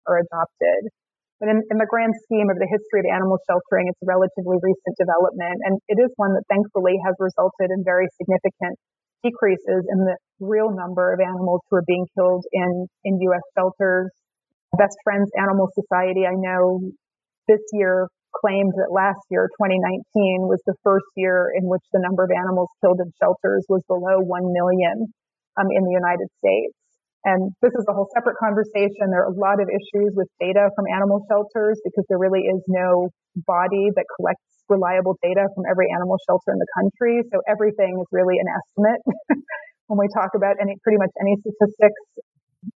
are 0.07 0.21
adopted. 0.21 0.93
But 1.41 1.49
in, 1.49 1.65
in, 1.73 1.81
the 1.81 1.89
grand 1.89 2.13
scheme 2.29 2.53
of 2.53 2.61
the 2.61 2.69
history 2.69 3.01
of 3.01 3.09
animal 3.09 3.41
sheltering, 3.49 3.89
it's 3.89 4.03
a 4.05 4.09
relatively 4.09 4.61
recent 4.61 4.95
development. 5.01 5.57
And 5.65 5.81
it 5.89 5.97
is 5.97 6.13
one 6.21 6.37
that 6.37 6.45
thankfully 6.53 7.01
has 7.01 7.17
resulted 7.17 7.73
in 7.73 7.81
very 7.81 8.05
significant 8.21 8.77
decreases 9.25 9.89
in 9.89 10.05
the 10.05 10.21
real 10.37 10.69
number 10.69 11.17
of 11.17 11.21
animals 11.21 11.65
who 11.73 11.81
are 11.81 11.89
being 11.89 12.05
killed 12.13 12.45
in, 12.53 12.85
in 13.09 13.25
U.S. 13.33 13.45
shelters. 13.57 14.13
Best 14.77 14.97
Friends 15.03 15.33
Animal 15.41 15.73
Society, 15.73 16.29
I 16.29 16.37
know 16.37 16.93
this 17.51 17.67
year 17.75 18.07
claimed 18.31 18.71
that 18.79 18.95
last 18.95 19.19
year, 19.27 19.51
2019, 19.59 20.47
was 20.47 20.63
the 20.71 20.79
first 20.87 21.11
year 21.19 21.51
in 21.59 21.67
which 21.67 21.83
the 21.91 21.99
number 21.99 22.23
of 22.23 22.31
animals 22.31 22.71
killed 22.79 23.03
in 23.03 23.11
shelters 23.19 23.67
was 23.67 23.83
below 23.91 24.23
1 24.23 24.55
million 24.55 25.11
um, 25.59 25.67
in 25.75 25.83
the 25.83 25.91
United 25.91 26.31
States. 26.39 26.79
And 27.27 27.53
this 27.61 27.75
is 27.77 27.85
a 27.85 27.93
whole 27.93 28.09
separate 28.17 28.41
conversation. 28.41 29.13
There 29.13 29.29
are 29.29 29.35
a 29.35 29.37
lot 29.37 29.61
of 29.61 29.69
issues 29.69 30.17
with 30.17 30.31
data 30.41 30.73
from 30.73 30.89
animal 30.89 31.21
shelters 31.29 31.77
because 31.85 32.07
there 32.09 32.17
really 32.17 32.49
is 32.49 32.65
no 32.65 33.13
body 33.45 33.93
that 33.93 34.07
collects 34.17 34.47
reliable 34.73 35.19
data 35.21 35.45
from 35.53 35.69
every 35.69 35.93
animal 35.93 36.17
shelter 36.25 36.57
in 36.57 36.61
the 36.63 36.71
country. 36.81 37.21
So 37.29 37.45
everything 37.45 38.01
is 38.01 38.09
really 38.09 38.41
an 38.41 38.49
estimate 38.49 39.03
when 39.93 40.01
we 40.01 40.09
talk 40.17 40.33
about 40.33 40.57
any, 40.63 40.81
pretty 40.81 40.97
much 40.97 41.13
any 41.21 41.37
statistics, 41.45 42.01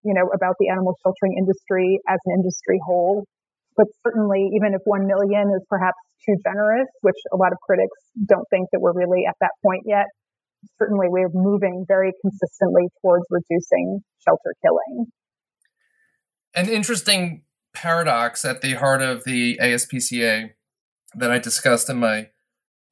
you 0.04 0.12
know, 0.12 0.28
about 0.34 0.60
the 0.60 0.68
animal 0.68 0.92
sheltering 1.00 1.40
industry 1.40 1.96
as 2.04 2.20
an 2.28 2.44
industry 2.44 2.76
whole. 2.84 3.24
But 3.76 3.86
certainly, 4.06 4.50
even 4.54 4.74
if 4.74 4.80
1 4.84 5.06
million 5.06 5.50
is 5.54 5.64
perhaps 5.68 5.98
too 6.24 6.36
generous, 6.46 6.86
which 7.02 7.18
a 7.32 7.36
lot 7.36 7.52
of 7.52 7.58
critics 7.66 7.96
don't 8.26 8.46
think 8.50 8.68
that 8.72 8.80
we're 8.80 8.94
really 8.94 9.24
at 9.28 9.34
that 9.40 9.50
point 9.64 9.82
yet, 9.86 10.06
certainly 10.78 11.06
we're 11.08 11.30
moving 11.32 11.84
very 11.86 12.12
consistently 12.22 12.84
towards 13.02 13.24
reducing 13.30 14.00
shelter 14.24 14.54
killing. 14.62 15.06
An 16.54 16.68
interesting 16.68 17.42
paradox 17.74 18.44
at 18.44 18.62
the 18.62 18.74
heart 18.74 19.02
of 19.02 19.24
the 19.24 19.58
ASPCA 19.60 20.50
that 21.16 21.30
I 21.30 21.38
discussed 21.38 21.90
in 21.90 21.98
my 21.98 22.28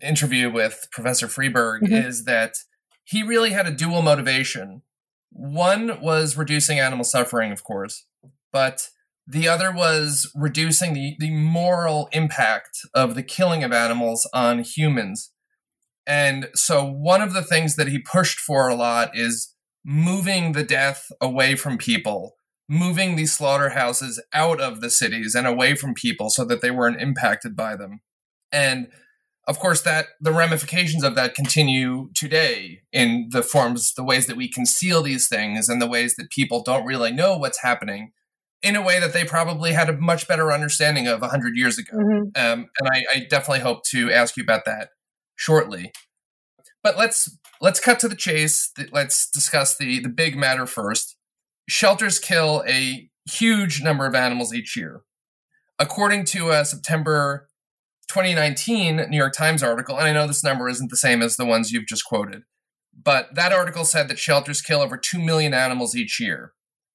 interview 0.01 0.51
with 0.51 0.89
Professor 0.91 1.29
Freeberg 1.29 1.83
mm-hmm. 1.83 1.95
is 1.95 2.25
that 2.25 2.57
he 3.05 3.23
really 3.23 3.51
had 3.51 3.67
a 3.67 3.71
dual 3.71 4.03
motivation. 4.03 4.83
One 5.31 6.01
was 6.01 6.37
reducing 6.37 6.79
animal 6.79 7.05
suffering, 7.05 7.53
of 7.53 7.65
course, 7.65 8.05
but 8.53 8.89
the 9.27 9.49
other 9.49 9.73
was 9.73 10.31
reducing 10.35 10.95
the, 10.95 11.17
the 11.19 11.31
moral 11.31 12.09
impact 12.13 12.79
of 12.95 13.15
the 13.15 13.23
killing 13.23 13.63
of 13.63 13.73
animals 13.73 14.29
on 14.33 14.61
humans. 14.61 15.31
And 16.07 16.49
so 16.55 16.85
one 16.85 17.23
of 17.23 17.33
the 17.33 17.43
things 17.43 17.77
that 17.77 17.89
he 17.89 17.99
pushed 17.99 18.41
for 18.41 18.69
a 18.69 18.75
lot 18.75 19.17
is 19.17 19.55
moving 19.85 20.53
the 20.53 20.65
death 20.65 21.11
away 21.21 21.55
from 21.55 21.79
people, 21.79 22.35
moving 22.69 23.15
these 23.15 23.33
slaughterhouses 23.33 24.23
out 24.33 24.61
of 24.61 24.81
the 24.81 24.91
cities 24.91 25.35
and 25.35 25.47
away 25.47 25.75
from 25.75 25.95
people 25.95 26.31
so 26.31 26.45
that 26.45 26.61
they 26.61 26.71
weren't 26.71 27.01
impacted 27.01 27.55
by 27.55 27.77
them. 27.77 28.01
And 28.51 28.89
of 29.47 29.59
course 29.59 29.83
that 29.83 30.07
the 30.21 30.33
ramifications 30.33 31.03
of 31.03 31.15
that 31.17 31.35
continue 31.35 32.11
today 32.15 32.83
in 32.93 33.29
the 33.31 33.43
forms 33.43 33.95
the 33.95 34.05
ways 34.05 34.27
that 34.27 34.37
we 34.37 34.49
conceal 34.49 35.03
these 35.03 35.29
things 35.29 35.69
and 35.69 35.81
the 35.81 35.89
ways 35.89 36.15
that 36.17 36.31
people 36.31 36.63
don't 36.63 36.87
really 36.87 37.13
know 37.13 37.37
what's 37.37 37.63
happening 37.63 38.13
in 38.63 38.77
a 38.77 38.83
way 38.83 39.01
that 39.01 39.13
they 39.13 39.25
probably 39.25 39.73
had 39.73 39.89
a 39.89 39.97
much 39.97 40.29
better 40.29 40.53
understanding 40.53 41.07
of 41.09 41.21
100 41.21 41.57
years 41.57 41.79
ago 41.79 41.97
mm-hmm. 41.97 42.23
um, 42.37 42.69
and 42.79 42.89
I, 42.89 43.05
I 43.13 43.27
definitely 43.29 43.61
hope 43.61 43.83
to 43.91 44.11
ask 44.13 44.37
you 44.37 44.43
about 44.43 44.65
that 44.67 44.91
shortly. 45.43 45.93
But 46.83 46.97
let's 46.97 47.37
let's 47.61 47.81
cut 47.81 48.01
to 48.01 48.09
the 48.09 48.17
chase. 48.17 48.73
Let's 48.93 49.31
discuss 49.31 49.77
the 49.77 50.01
the 50.01 50.09
big 50.09 50.37
matter 50.37 50.67
first. 50.67 51.17
Shelters 51.69 52.19
kill 52.19 52.65
a 52.67 53.09
huge 53.31 53.83
number 53.83 54.07
of 54.07 54.15
animals 54.15 54.53
each 54.53 54.77
year. 54.77 55.03
According 55.79 56.25
to 56.27 56.51
a 56.51 56.65
September 56.65 57.49
2019 58.09 58.97
New 59.09 59.17
York 59.17 59.33
Times 59.33 59.63
article, 59.63 59.97
and 59.97 60.07
I 60.07 60.13
know 60.13 60.27
this 60.27 60.45
number 60.45 60.69
isn't 60.69 60.91
the 60.91 60.97
same 60.97 61.23
as 61.23 61.37
the 61.37 61.47
ones 61.47 61.73
you've 61.73 61.87
just 61.87 62.05
quoted, 62.05 62.43
but 62.93 63.35
that 63.35 63.53
article 63.53 63.85
said 63.85 64.09
that 64.09 64.19
shelters 64.19 64.61
kill 64.61 64.81
over 64.81 64.97
2 64.97 65.21
million 65.21 65.55
animals 65.55 65.97
each 65.97 66.21
year. 66.21 66.53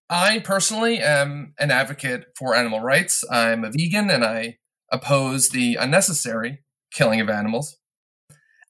I 0.10 0.40
personally 0.40 1.00
am 1.00 1.54
an 1.60 1.72
advocate 1.72 2.28
for 2.38 2.56
animal 2.56 2.80
rights. 2.80 3.24
I'm 3.30 3.64
a 3.64 3.72
vegan 3.72 4.10
and 4.10 4.24
I 4.24 4.58
oppose 4.92 5.50
the 5.50 5.76
unnecessary 5.76 6.64
killing 6.92 7.20
of 7.20 7.30
animals. 7.30 7.78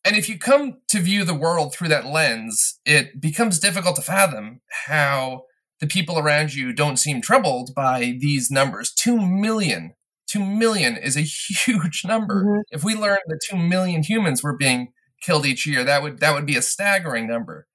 And 0.04 0.16
if 0.16 0.30
you 0.30 0.40
come 0.40 0.78
to 0.88 1.00
view 1.00 1.24
the 1.24 1.36
world 1.36 1.74
through 1.74 1.90
that 1.90 2.06
lens, 2.06 2.80
it 2.86 3.22
becomes 3.22 3.60
difficult 3.60 3.98
to 3.98 4.02
fathom 4.02 4.62
how 4.88 5.44
the 5.80 5.88
people 5.88 6.18
around 6.18 6.56
you 6.56 6.74
don't 6.74 6.98
seem 6.98 7.22
troubled 7.22 7.76
by 7.76 8.18
these 8.20 8.50
numbers. 8.50 8.92
Two 8.94 9.20
million. 9.20 9.94
Two 10.26 10.44
million 10.44 10.98
is 10.98 11.16
a 11.16 11.22
huge 11.66 12.04
number. 12.06 12.44
Mm-hmm. 12.44 12.62
If 12.72 12.84
we 12.84 12.96
learned 12.96 13.22
that 13.28 13.42
two 13.48 13.58
million 13.58 14.02
humans 14.02 14.42
were 14.42 14.58
being 14.58 14.94
killed 15.22 15.46
each 15.46 15.68
year, 15.68 15.84
that 15.84 16.02
would 16.02 16.20
that 16.20 16.34
would 16.34 16.46
be 16.46 16.56
a 16.56 16.62
staggering 16.62 17.28
number. 17.28 17.68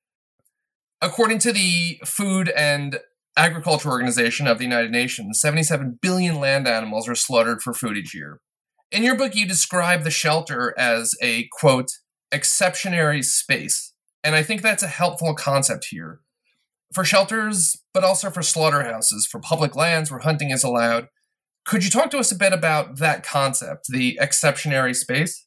According 1.00 1.38
to 1.40 1.52
the 1.52 2.00
Food 2.04 2.48
and 2.48 2.98
Agriculture 3.36 3.88
Organization 3.88 4.46
of 4.46 4.58
the 4.58 4.64
United 4.64 4.90
Nations, 4.90 5.40
77 5.40 5.98
billion 6.02 6.38
land 6.38 6.68
animals 6.68 7.08
are 7.08 7.14
slaughtered 7.14 7.62
for 7.62 7.72
food 7.72 7.96
each 7.96 8.14
year. 8.14 8.40
In 8.90 9.02
your 9.02 9.16
book, 9.16 9.34
you 9.34 9.46
describe 9.46 10.02
the 10.02 10.10
shelter 10.10 10.74
as 10.78 11.14
a 11.22 11.48
quote, 11.50 11.90
exceptionary 12.32 13.24
space. 13.24 13.94
And 14.22 14.34
I 14.34 14.42
think 14.42 14.60
that's 14.60 14.82
a 14.82 14.88
helpful 14.88 15.34
concept 15.34 15.86
here. 15.90 16.20
for 16.92 17.04
shelters, 17.04 17.76
but 17.94 18.04
also 18.04 18.30
for 18.30 18.42
slaughterhouses, 18.42 19.26
for 19.26 19.40
public 19.40 19.74
lands 19.74 20.10
where 20.10 20.20
hunting 20.20 20.50
is 20.50 20.62
allowed. 20.62 21.08
Could 21.64 21.84
you 21.84 21.90
talk 21.90 22.10
to 22.10 22.18
us 22.18 22.32
a 22.32 22.36
bit 22.36 22.52
about 22.52 22.98
that 22.98 23.24
concept, 23.24 23.86
the 23.88 24.18
exceptionary 24.20 24.94
space? 24.94 25.46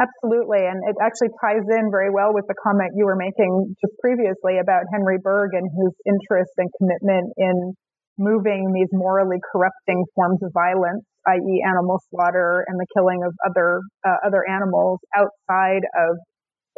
Absolutely. 0.00 0.64
And 0.64 0.80
it 0.88 0.96
actually 1.04 1.28
ties 1.36 1.68
in 1.68 1.92
very 1.92 2.08
well 2.08 2.32
with 2.32 2.48
the 2.48 2.56
comment 2.64 2.96
you 2.96 3.04
were 3.04 3.16
making 3.18 3.76
just 3.76 3.92
previously 4.00 4.56
about 4.56 4.88
Henry 4.88 5.18
Bergh 5.20 5.52
and 5.52 5.68
his 5.68 5.92
interest 6.08 6.52
and 6.56 6.70
commitment 6.80 7.28
in 7.36 7.76
moving 8.16 8.72
these 8.72 8.88
morally 8.92 9.36
corrupting 9.52 10.04
forms 10.16 10.40
of 10.42 10.50
violence, 10.54 11.04
i.e. 11.28 11.56
animal 11.68 12.00
slaughter 12.08 12.64
and 12.68 12.80
the 12.80 12.86
killing 12.96 13.20
of 13.24 13.32
other, 13.44 13.80
uh, 14.06 14.16
other 14.24 14.48
animals 14.48 15.00
outside 15.16 15.84
of 16.08 16.16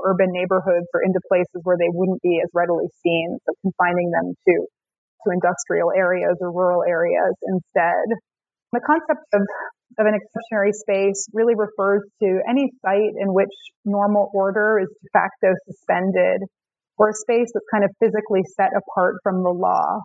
urban 0.05 0.31
neighborhoods 0.33 0.87
or 0.94 1.03
into 1.03 1.20
places 1.31 1.62
where 1.64 1.79
they 1.79 1.90
wouldn't 1.92 2.22
be 2.22 2.40
as 2.42 2.50
readily 2.55 2.87
seen. 3.03 3.38
So 3.46 3.55
confining 3.62 4.11
them 4.11 4.35
to, 4.35 4.55
to 4.66 5.27
industrial 5.33 5.92
areas 5.96 6.38
or 6.40 6.53
rural 6.53 6.83
areas 6.88 7.35
instead. 7.46 8.18
The 8.72 8.83
concept 8.83 9.24
of, 9.35 9.42
of 9.98 10.07
an 10.07 10.14
exceptionary 10.14 10.72
space 10.72 11.28
really 11.33 11.54
refers 11.54 12.02
to 12.22 12.40
any 12.48 12.70
site 12.83 13.14
in 13.20 13.33
which 13.33 13.52
normal 13.85 14.30
order 14.35 14.78
is 14.83 14.88
de 15.02 15.09
facto 15.12 15.54
suspended 15.66 16.42
or 16.98 17.11
a 17.11 17.16
space 17.26 17.50
that's 17.52 17.66
kind 17.72 17.85
of 17.85 17.90
physically 17.98 18.42
set 18.54 18.70
apart 18.74 19.16
from 19.22 19.42
the 19.42 19.50
law. 19.50 20.00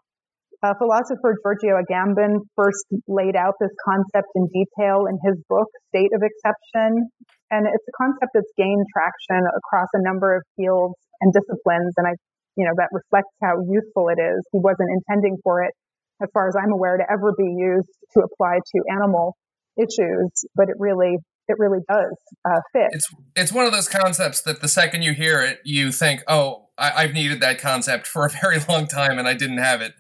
Uh, 0.60 0.76
philosopher 0.76 1.40
Giorgio 1.40 1.80
Agamben 1.80 2.44
first 2.56 2.84
laid 3.08 3.38
out 3.40 3.56
this 3.62 3.72
concept 3.88 4.28
in 4.36 4.44
detail 4.52 5.08
in 5.08 5.16
his 5.24 5.40
book, 5.48 5.72
State 5.88 6.12
of 6.12 6.20
Exception. 6.20 7.08
And 7.48 7.64
it's 7.64 7.88
a 7.88 7.96
concept 7.96 8.36
that's 8.36 8.54
gained 8.60 8.84
traction 8.92 9.40
across 9.40 9.88
a 9.96 10.04
number 10.04 10.36
of 10.36 10.44
fields 10.60 11.00
and 11.22 11.32
disciplines. 11.32 11.96
And 11.96 12.12
I, 12.12 12.14
you 12.60 12.68
know, 12.68 12.76
that 12.76 12.92
reflects 12.92 13.32
how 13.40 13.56
useful 13.72 14.12
it 14.12 14.20
is. 14.20 14.44
He 14.52 14.60
wasn't 14.60 14.92
intending 14.92 15.40
for 15.48 15.64
it, 15.64 15.72
as 16.20 16.28
far 16.36 16.52
as 16.52 16.60
I'm 16.60 16.76
aware, 16.76 16.98
to 17.00 17.08
ever 17.08 17.32
be 17.40 17.48
used 17.56 17.96
to 18.20 18.28
apply 18.28 18.60
to 18.60 18.78
animal 19.00 19.40
issues, 19.80 20.46
but 20.56 20.70
it 20.70 20.76
really, 20.78 21.18
it 21.48 21.56
really 21.58 21.80
does 21.88 22.16
uh, 22.46 22.60
fit. 22.74 22.90
It's, 22.92 23.08
it's 23.36 23.54
one 23.54 23.66
of 23.66 23.72
those 23.72 23.88
concepts 23.88 24.42
that 24.42 24.62
the 24.62 24.68
second 24.68 25.02
you 25.02 25.14
hear 25.14 25.42
it, 25.42 25.60
you 25.64 25.92
think, 25.92 26.22
oh, 26.28 26.70
I, 26.78 27.04
I've 27.04 27.14
needed 27.14 27.42
that 27.42 27.60
concept 27.60 28.08
for 28.08 28.26
a 28.26 28.30
very 28.42 28.60
long 28.68 28.88
time 28.88 29.18
and 29.18 29.28
I 29.28 29.34
didn't 29.34 29.60
have 29.60 29.82
it. 29.82 29.94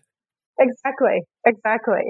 Exactly, 0.59 1.23
exactly. 1.45 2.03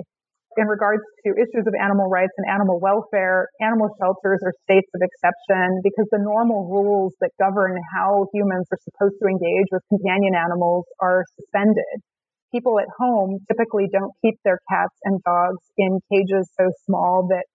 In 0.58 0.66
regards 0.66 1.06
to 1.24 1.38
issues 1.38 1.70
of 1.70 1.74
animal 1.78 2.10
rights 2.10 2.34
and 2.36 2.50
animal 2.50 2.82
welfare, 2.82 3.48
animal 3.62 3.94
shelters 4.02 4.42
are 4.44 4.54
states 4.66 4.90
of 4.98 5.02
exception 5.06 5.80
because 5.86 6.10
the 6.12 6.18
normal 6.18 6.66
rules 6.68 7.14
that 7.22 7.30
govern 7.40 7.78
how 7.94 8.26
humans 8.34 8.66
are 8.74 8.82
supposed 8.82 9.16
to 9.22 9.30
engage 9.30 9.70
with 9.72 9.86
companion 9.88 10.34
animals 10.34 10.86
are 11.00 11.24
suspended. 11.38 12.02
People 12.52 12.80
at 12.82 12.90
home 12.98 13.38
typically 13.48 13.86
don't 13.94 14.12
keep 14.26 14.42
their 14.44 14.58
cats 14.68 14.98
and 15.06 15.22
dogs 15.22 15.62
in 15.78 16.02
cages 16.12 16.50
so 16.58 16.66
small 16.84 17.30
that 17.30 17.46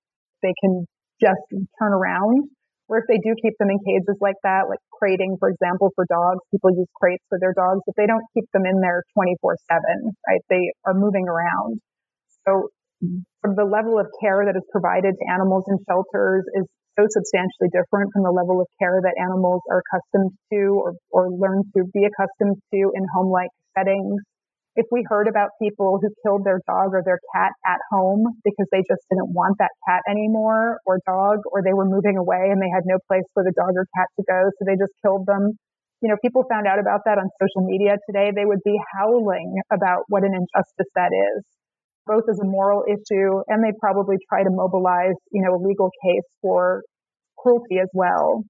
they 0.45 0.53
can 0.61 0.85
just 1.25 1.41
turn 1.81 1.97
around. 1.97 2.53
Or 2.85 3.01
if 3.01 3.09
they 3.09 3.17
do 3.17 3.33
keep 3.41 3.57
them 3.57 3.73
in 3.73 3.81
cages 3.81 4.21
like 4.21 4.37
that, 4.45 4.69
like 4.69 4.83
crating, 4.93 5.41
for 5.41 5.49
example, 5.49 5.89
for 5.97 6.05
dogs, 6.05 6.45
people 6.53 6.69
use 6.77 6.91
crates 7.01 7.25
for 7.33 7.41
their 7.41 7.57
dogs, 7.57 7.81
but 7.89 7.97
they 7.97 8.05
don't 8.05 8.25
keep 8.37 8.45
them 8.53 8.69
in 8.69 8.77
there 8.85 9.01
24 9.17 9.57
seven, 9.65 10.13
right? 10.29 10.45
They 10.53 10.69
are 10.85 10.93
moving 10.93 11.25
around. 11.25 11.81
So 12.45 12.69
the 13.01 13.65
level 13.65 13.97
of 13.97 14.13
care 14.21 14.45
that 14.45 14.53
is 14.53 14.65
provided 14.69 15.17
to 15.17 15.25
animals 15.33 15.65
in 15.73 15.81
shelters 15.89 16.45
is 16.61 16.69
so 17.01 17.09
substantially 17.09 17.73
different 17.73 18.13
from 18.13 18.23
the 18.29 18.35
level 18.37 18.61
of 18.61 18.69
care 18.77 19.01
that 19.01 19.17
animals 19.17 19.65
are 19.73 19.81
accustomed 19.81 20.37
to 20.53 20.61
or, 20.77 20.93
or 21.11 21.33
learn 21.33 21.65
to 21.77 21.89
be 21.89 22.05
accustomed 22.05 22.61
to 22.73 22.81
in 22.93 23.03
home-like 23.17 23.51
settings 23.73 24.21
if 24.77 24.87
we 24.91 25.07
heard 25.07 25.29
about 25.29 25.55
people 25.63 25.99
who 26.03 26.11
killed 26.27 26.43
their 26.43 26.59
dog 26.67 26.91
or 26.95 27.03
their 27.05 27.21
cat 27.35 27.53
at 27.67 27.79
home 27.91 28.27
because 28.43 28.67
they 28.73 28.83
just 28.91 29.03
didn't 29.11 29.31
want 29.31 29.55
that 29.59 29.71
cat 29.87 30.03
anymore 30.11 30.79
or 30.87 30.99
dog, 31.07 31.39
or 31.53 31.63
they 31.63 31.73
were 31.73 31.87
moving 31.87 32.19
away 32.19 32.51
and 32.51 32.59
they 32.59 32.71
had 32.75 32.83
no 32.85 32.99
place 33.07 33.23
for 33.35 33.45
the 33.47 33.55
dog 33.55 33.71
or 33.79 33.87
cat 33.95 34.09
to 34.19 34.23
go, 34.27 34.51
so 34.59 34.61
they 34.67 34.75
just 34.75 34.93
killed 35.03 35.27
them. 35.27 35.55
You 36.03 36.11
know, 36.11 36.17
people 36.21 36.43
found 36.51 36.67
out 36.67 36.83
about 36.83 37.07
that 37.07 37.19
on 37.19 37.31
social 37.39 37.65
media 37.65 37.97
today, 38.11 38.35
they 38.35 38.45
would 38.45 38.61
be 38.65 38.75
howling 38.99 39.55
about 39.73 40.05
what 40.09 40.27
an 40.27 40.35
injustice 40.35 40.91
that 40.99 41.15
is, 41.15 41.43
both 42.07 42.27
as 42.29 42.39
a 42.43 42.45
moral 42.45 42.83
issue 42.91 43.47
and 43.47 43.63
they 43.63 43.73
probably 43.79 44.17
try 44.29 44.43
to 44.43 44.51
mobilize, 44.51 45.17
you 45.31 45.41
know, 45.41 45.55
a 45.55 45.61
legal 45.63 45.89
case 46.03 46.27
for 46.43 46.83
cruelty 47.39 47.79
as 47.79 47.89
well. 47.95 48.43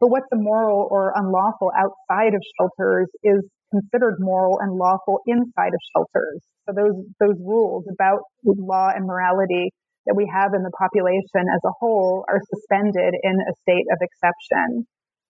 But 0.00 0.08
what's 0.08 0.28
immoral 0.32 0.88
or 0.90 1.12
unlawful 1.14 1.72
outside 1.76 2.34
of 2.34 2.42
shelters 2.56 3.08
is 3.24 3.44
considered 3.76 4.16
moral 4.24 4.56
and 4.64 4.72
lawful 4.72 5.20
inside 5.28 5.76
of 5.76 5.82
shelters. 5.92 6.40
So 6.64 6.72
those, 6.72 6.96
those 7.20 7.38
rules 7.44 7.84
about 7.92 8.24
law 8.42 8.88
and 8.88 9.04
morality 9.04 9.68
that 10.08 10.16
we 10.16 10.24
have 10.32 10.54
in 10.56 10.62
the 10.62 10.72
population 10.72 11.44
as 11.44 11.62
a 11.66 11.76
whole 11.76 12.24
are 12.30 12.40
suspended 12.48 13.12
in 13.12 13.36
a 13.36 13.52
state 13.66 13.86
of 13.92 13.98
exception. 14.00 14.86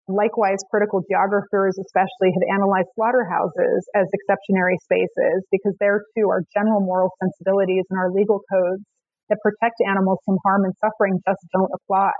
Likewise, 0.06 0.62
critical 0.70 1.02
geographers 1.10 1.74
especially 1.82 2.30
have 2.30 2.46
analyzed 2.54 2.94
slaughterhouses 2.94 3.82
as 3.98 4.06
exceptionary 4.14 4.78
spaces 4.86 5.42
because 5.50 5.74
there 5.82 5.98
too 6.14 6.30
our 6.30 6.46
general 6.54 6.78
moral 6.78 7.10
sensibilities 7.18 7.82
and 7.90 7.98
our 7.98 8.14
legal 8.14 8.38
codes 8.46 8.86
that 9.26 9.42
protect 9.42 9.74
animals 9.82 10.22
from 10.22 10.38
harm 10.46 10.62
and 10.62 10.74
suffering 10.78 11.18
just 11.26 11.42
don't 11.50 11.72
apply. 11.74 12.14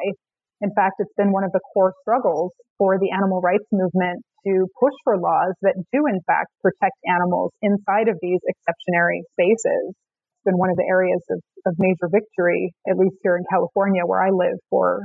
In 0.65 0.73
fact, 0.73 0.97
it's 0.99 1.13
been 1.17 1.33
one 1.33 1.45
of 1.45 1.53
the 1.53 1.61
core 1.75 1.93
struggles 2.01 2.53
for 2.79 2.97
the 2.97 3.13
animal 3.13 3.41
rights 3.45 3.69
movement 3.73 4.25
to 4.47 4.65
push 4.81 4.95
for 5.05 5.19
laws 5.19 5.53
that 5.61 5.77
do 5.93 6.07
in 6.07 6.21
fact 6.25 6.49
protect 6.63 6.97
animals 7.05 7.53
inside 7.61 8.09
of 8.09 8.17
these 8.23 8.41
exceptionary 8.47 9.21
spaces. 9.37 9.93
It's 9.93 10.47
been 10.49 10.57
one 10.57 10.71
of 10.71 10.79
the 10.81 10.89
areas 10.89 11.21
of, 11.29 11.41
of 11.67 11.73
major 11.77 12.09
victory, 12.09 12.73
at 12.89 12.97
least 12.97 13.21
here 13.21 13.37
in 13.37 13.45
California 13.51 14.07
where 14.07 14.23
I 14.23 14.31
live 14.31 14.57
for, 14.71 15.05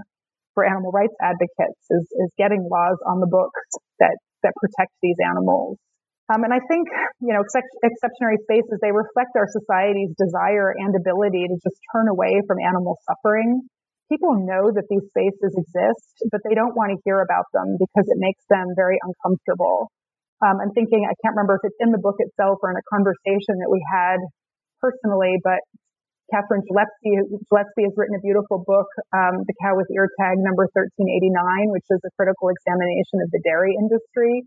for 0.54 0.64
animal 0.64 0.92
rights 0.92 1.16
advocates 1.20 1.84
is, 1.90 2.06
is 2.16 2.30
getting 2.38 2.64
laws 2.64 3.00
on 3.10 3.20
the 3.20 3.28
books 3.28 3.68
that, 4.00 4.16
that 4.44 4.54
protect 4.56 4.94
these 5.04 5.20
animals. 5.20 5.76
Um, 6.32 6.48
and 6.48 6.54
I 6.56 6.64
think, 6.72 6.88
you 7.20 7.36
know, 7.36 7.44
ex- 7.44 7.82
exceptionary 7.84 8.40
spaces, 8.48 8.80
they 8.80 8.96
reflect 8.96 9.36
our 9.36 9.52
society's 9.52 10.16
desire 10.16 10.72
and 10.72 10.96
ability 10.96 11.44
to 11.44 11.56
just 11.60 11.76
turn 11.92 12.08
away 12.08 12.40
from 12.48 12.64
animal 12.64 12.96
suffering 13.04 13.68
people 14.12 14.36
know 14.44 14.76
that 14.76 14.84
these 14.92 15.08
spaces 15.16 15.56
exist, 15.56 16.28
but 16.28 16.44
they 16.44 16.52
don't 16.52 16.76
want 16.76 16.92
to 16.92 17.00
hear 17.08 17.24
about 17.24 17.48
them 17.56 17.80
because 17.80 18.04
it 18.12 18.20
makes 18.20 18.44
them 18.52 18.76
very 18.76 19.00
uncomfortable. 19.00 19.88
Um, 20.44 20.60
I'm 20.60 20.76
thinking, 20.76 21.08
I 21.08 21.16
can't 21.24 21.32
remember 21.40 21.56
if 21.56 21.64
it's 21.64 21.80
in 21.80 21.96
the 21.96 22.02
book 22.04 22.20
itself 22.20 22.60
or 22.60 22.76
in 22.76 22.78
a 22.78 22.86
conversation 22.92 23.64
that 23.64 23.72
we 23.72 23.80
had 23.88 24.20
personally, 24.84 25.40
but 25.40 25.64
Kathryn 26.34 26.64
Gillespie, 26.68 27.40
Gillespie 27.48 27.86
has 27.88 27.94
written 27.96 28.16
a 28.20 28.24
beautiful 28.24 28.64
book, 28.68 28.88
um, 29.16 29.44
The 29.48 29.56
Cow 29.64 29.76
with 29.76 29.88
Ear 29.92 30.08
Tag 30.20 30.40
number 30.40 30.68
1389, 30.76 31.72
which 31.72 31.86
is 31.92 32.00
a 32.04 32.12
critical 32.16 32.50
examination 32.52 33.24
of 33.24 33.30
the 33.32 33.40
dairy 33.44 33.76
industry. 33.80 34.44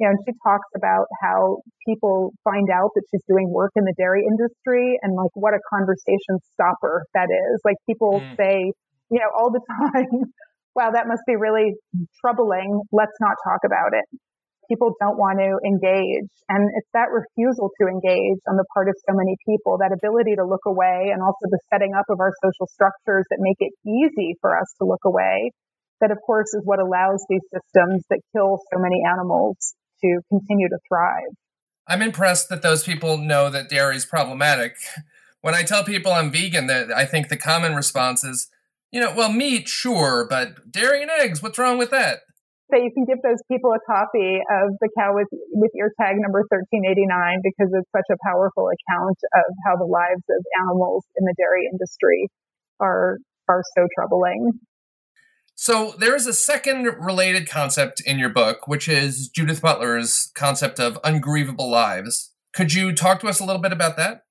You 0.00 0.08
know, 0.08 0.16
and 0.16 0.20
she 0.24 0.32
talks 0.42 0.68
about 0.76 1.06
how 1.20 1.60
people 1.86 2.32
find 2.44 2.68
out 2.72 2.90
that 2.96 3.04
she's 3.12 3.22
doing 3.28 3.52
work 3.52 3.72
in 3.76 3.84
the 3.84 3.94
dairy 3.96 4.24
industry 4.24 4.98
and 5.02 5.14
like 5.14 5.30
what 5.34 5.54
a 5.54 5.60
conversation 5.68 6.40
stopper 6.54 7.04
that 7.14 7.28
is. 7.28 7.60
Like 7.64 7.76
people 7.86 8.18
mm. 8.18 8.36
say, 8.36 8.72
you 9.12 9.20
know, 9.20 9.28
all 9.36 9.52
the 9.52 9.60
time, 9.68 10.32
wow, 10.74 10.90
that 10.90 11.06
must 11.06 11.22
be 11.28 11.36
really 11.36 11.76
troubling. 12.24 12.80
Let's 12.90 13.14
not 13.20 13.36
talk 13.44 13.60
about 13.64 13.92
it. 13.92 14.08
People 14.70 14.96
don't 14.98 15.20
want 15.20 15.36
to 15.36 15.60
engage. 15.60 16.32
And 16.48 16.64
it's 16.80 16.88
that 16.96 17.12
refusal 17.12 17.68
to 17.76 17.92
engage 17.92 18.40
on 18.48 18.56
the 18.56 18.64
part 18.72 18.88
of 18.88 18.96
so 19.04 19.12
many 19.12 19.36
people, 19.44 19.76
that 19.84 19.92
ability 19.92 20.32
to 20.40 20.48
look 20.48 20.64
away 20.64 21.12
and 21.12 21.20
also 21.20 21.44
the 21.52 21.60
setting 21.68 21.92
up 21.92 22.08
of 22.08 22.20
our 22.20 22.32
social 22.40 22.66
structures 22.72 23.28
that 23.28 23.36
make 23.38 23.60
it 23.60 23.76
easy 23.84 24.34
for 24.40 24.56
us 24.56 24.72
to 24.80 24.88
look 24.88 25.04
away. 25.04 25.52
That 26.00 26.10
of 26.10 26.18
course 26.24 26.48
is 26.54 26.62
what 26.64 26.80
allows 26.80 27.22
these 27.28 27.44
systems 27.52 28.02
that 28.08 28.24
kill 28.34 28.58
so 28.72 28.80
many 28.80 29.02
animals 29.04 29.74
to 30.02 30.20
continue 30.30 30.68
to 30.68 30.78
thrive. 30.88 31.36
I'm 31.86 32.02
impressed 32.02 32.48
that 32.48 32.62
those 32.62 32.82
people 32.82 33.18
know 33.18 33.50
that 33.50 33.68
dairy 33.68 33.96
is 33.96 34.06
problematic. 34.06 34.76
When 35.42 35.54
I 35.54 35.64
tell 35.64 35.84
people 35.84 36.12
I'm 36.12 36.30
vegan, 36.30 36.66
that 36.68 36.90
I 36.90 37.04
think 37.04 37.28
the 37.28 37.36
common 37.36 37.74
response 37.74 38.24
is, 38.24 38.48
you 38.92 39.00
know, 39.00 39.12
well, 39.16 39.32
meat, 39.32 39.68
sure, 39.68 40.26
but 40.28 40.70
dairy 40.70 41.02
and 41.02 41.10
eggs, 41.10 41.42
what's 41.42 41.58
wrong 41.58 41.78
with 41.78 41.90
that? 41.90 42.20
So 42.70 42.78
you 42.78 42.90
can 42.94 43.04
give 43.04 43.20
those 43.22 43.40
people 43.50 43.72
a 43.72 43.80
copy 43.84 44.40
of 44.40 44.72
the 44.80 44.88
cow 44.96 45.12
with, 45.12 45.28
with 45.52 45.70
ear 45.76 45.92
tag 46.00 46.16
number 46.16 46.40
1389 46.48 47.40
because 47.42 47.72
it's 47.72 47.90
such 47.92 48.08
a 48.10 48.16
powerful 48.24 48.68
account 48.68 49.18
of 49.34 49.44
how 49.66 49.76
the 49.76 49.84
lives 49.84 50.24
of 50.30 50.40
animals 50.64 51.04
in 51.16 51.24
the 51.24 51.34
dairy 51.36 51.68
industry 51.70 52.28
are, 52.80 53.18
are 53.48 53.62
so 53.76 53.88
troubling. 53.94 54.52
So 55.54 55.92
there 55.98 56.16
is 56.16 56.26
a 56.26 56.32
second 56.32 56.84
related 56.98 57.48
concept 57.48 58.00
in 58.00 58.18
your 58.18 58.30
book, 58.30 58.66
which 58.66 58.88
is 58.88 59.28
Judith 59.28 59.60
Butler's 59.60 60.30
concept 60.34 60.80
of 60.80 60.98
ungrievable 61.04 61.70
lives. 61.70 62.32
Could 62.54 62.72
you 62.72 62.94
talk 62.94 63.20
to 63.20 63.28
us 63.28 63.38
a 63.38 63.44
little 63.44 63.60
bit 63.60 63.72
about 63.72 63.96
that? 63.98 64.22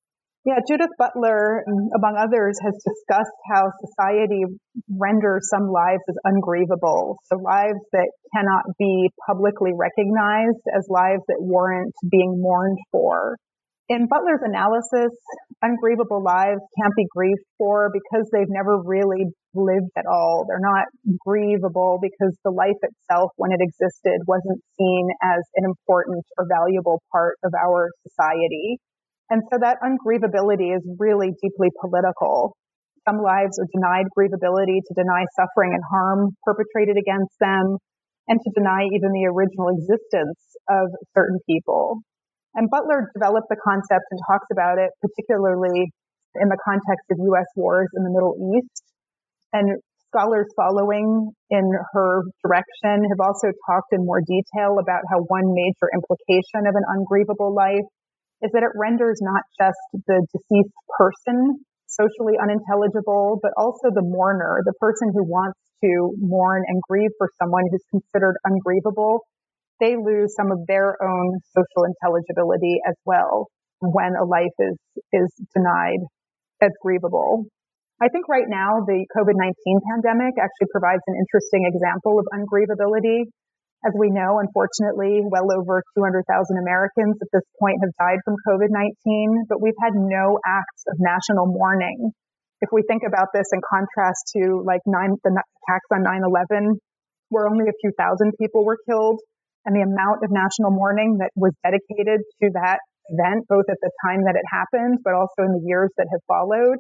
Yeah, 0.44 0.58
Judith 0.68 0.90
Butler, 0.98 1.64
among 1.96 2.18
others, 2.18 2.58
has 2.66 2.74
discussed 2.82 3.38
how 3.54 3.70
society 3.86 4.42
renders 4.90 5.48
some 5.54 5.70
lives 5.70 6.02
as 6.10 6.18
ungrievable. 6.26 7.18
So 7.30 7.38
lives 7.38 7.78
that 7.94 8.10
cannot 8.34 8.64
be 8.80 9.12
publicly 9.28 9.70
recognized 9.78 10.66
as 10.76 10.88
lives 10.90 11.22
that 11.28 11.38
warrant 11.40 11.94
being 12.10 12.42
mourned 12.42 12.80
for. 12.92 13.38
in 13.92 14.08
Butler's 14.08 14.40
analysis, 14.44 15.12
ungrievable 15.62 16.24
lives 16.24 16.64
can't 16.80 16.96
be 16.96 17.06
grieved 17.14 17.44
for 17.58 17.92
because 17.92 18.24
they've 18.32 18.50
never 18.50 18.80
really 18.82 19.28
lived 19.54 19.92
at 19.98 20.06
all. 20.08 20.46
They're 20.48 20.64
not 20.64 20.88
grievable 21.28 22.00
because 22.00 22.32
the 22.46 22.52
life 22.52 22.80
itself, 22.82 23.32
when 23.36 23.52
it 23.52 23.60
existed, 23.60 24.24
wasn't 24.28 24.64
seen 24.80 25.10
as 25.22 25.44
an 25.60 25.66
important 25.68 26.24
or 26.38 26.48
valuable 26.48 27.04
part 27.12 27.36
of 27.44 27.52
our 27.54 27.90
society. 28.08 28.80
And 29.32 29.42
so 29.48 29.56
that 29.64 29.80
ungrievability 29.80 30.76
is 30.76 30.84
really 31.00 31.32
deeply 31.40 31.72
political. 31.80 32.52
Some 33.08 33.24
lives 33.24 33.56
are 33.64 33.70
denied 33.72 34.12
grievability 34.12 34.84
to 34.84 34.94
deny 34.94 35.24
suffering 35.40 35.72
and 35.72 35.82
harm 35.88 36.36
perpetrated 36.44 37.00
against 37.00 37.32
them 37.40 37.80
and 38.28 38.38
to 38.44 38.50
deny 38.52 38.84
even 38.92 39.16
the 39.16 39.32
original 39.32 39.72
existence 39.72 40.36
of 40.68 40.92
certain 41.16 41.40
people. 41.48 42.04
And 42.54 42.70
Butler 42.70 43.08
developed 43.16 43.48
the 43.48 43.56
concept 43.64 44.04
and 44.12 44.20
talks 44.28 44.52
about 44.52 44.78
it, 44.78 44.92
particularly 45.00 45.96
in 46.36 46.52
the 46.52 46.60
context 46.68 47.08
of 47.16 47.18
U.S. 47.32 47.48
wars 47.56 47.88
in 47.96 48.04
the 48.04 48.12
Middle 48.12 48.36
East. 48.36 48.84
And 49.56 49.80
scholars 50.12 50.52
following 50.60 51.32
in 51.50 51.72
her 51.96 52.24
direction 52.44 53.08
have 53.08 53.24
also 53.24 53.56
talked 53.64 53.96
in 53.96 54.04
more 54.04 54.20
detail 54.20 54.76
about 54.76 55.08
how 55.08 55.24
one 55.32 55.56
major 55.56 55.88
implication 55.96 56.68
of 56.68 56.76
an 56.76 56.84
ungrievable 57.00 57.56
life 57.56 57.88
is 58.42 58.52
that 58.54 58.64
it 58.64 58.74
renders 58.76 59.20
not 59.22 59.44
just 59.58 59.80
the 60.08 60.26
deceased 60.34 60.76
person 60.98 61.62
socially 61.88 62.40
unintelligible, 62.42 63.40
but 63.42 63.52
also 63.58 63.92
the 63.94 64.02
mourner, 64.02 64.64
the 64.66 64.74
person 64.80 65.12
who 65.14 65.24
wants 65.28 65.60
to 65.84 66.16
mourn 66.20 66.64
and 66.66 66.82
grieve 66.90 67.12
for 67.18 67.28
someone 67.42 67.64
who's 67.70 67.84
considered 67.92 68.36
ungrievable 68.46 69.22
they 69.82 69.98
lose 69.98 70.32
some 70.38 70.54
of 70.54 70.62
their 70.70 70.96
own 71.02 71.42
social 71.52 71.90
intelligibility 71.90 72.78
as 72.88 72.96
well 73.04 73.50
when 73.82 74.14
a 74.14 74.24
life 74.24 74.54
is, 74.62 74.78
is 75.12 75.30
denied 75.58 76.06
as 76.62 76.70
grievable. 76.86 77.50
I 78.00 78.08
think 78.14 78.30
right 78.30 78.46
now 78.48 78.86
the 78.86 79.06
COVID-19 79.18 79.82
pandemic 79.90 80.38
actually 80.38 80.70
provides 80.72 81.02
an 81.10 81.18
interesting 81.18 81.66
example 81.66 82.22
of 82.22 82.30
ungrievability. 82.30 83.26
As 83.82 83.94
we 83.98 84.14
know, 84.14 84.38
unfortunately, 84.38 85.26
well 85.26 85.50
over 85.50 85.82
200,000 85.98 86.22
Americans 86.62 87.18
at 87.18 87.30
this 87.34 87.48
point 87.58 87.82
have 87.82 87.90
died 87.98 88.22
from 88.22 88.38
COVID-19, 88.46 89.50
but 89.50 89.58
we've 89.58 89.78
had 89.82 89.98
no 89.98 90.38
acts 90.46 90.86
of 90.86 91.02
national 91.02 91.50
mourning. 91.50 92.14
If 92.62 92.70
we 92.72 92.84
think 92.86 93.02
about 93.02 93.34
this 93.34 93.50
in 93.50 93.60
contrast 93.66 94.38
to 94.38 94.62
like 94.62 94.82
nine, 94.86 95.18
the 95.26 95.34
attacks 95.34 95.90
on 95.90 96.06
9-11, 96.06 96.78
where 97.30 97.50
only 97.50 97.66
a 97.66 97.74
few 97.82 97.90
thousand 97.98 98.34
people 98.40 98.64
were 98.64 98.78
killed, 98.88 99.18
and 99.66 99.76
the 99.76 99.82
amount 99.82 100.22
of 100.22 100.30
national 100.30 100.70
mourning 100.70 101.18
that 101.18 101.32
was 101.36 101.54
dedicated 101.66 102.22
to 102.44 102.50
that 102.54 102.78
event, 103.10 103.50
both 103.50 103.66
at 103.66 103.82
the 103.82 103.90
time 104.06 104.22
that 104.30 104.38
it 104.38 104.46
happened, 104.46 105.00
but 105.04 105.14
also 105.14 105.42
in 105.42 105.58
the 105.58 105.66
years 105.66 105.90
that 105.98 106.06
have 106.12 106.22
followed. 106.30 106.78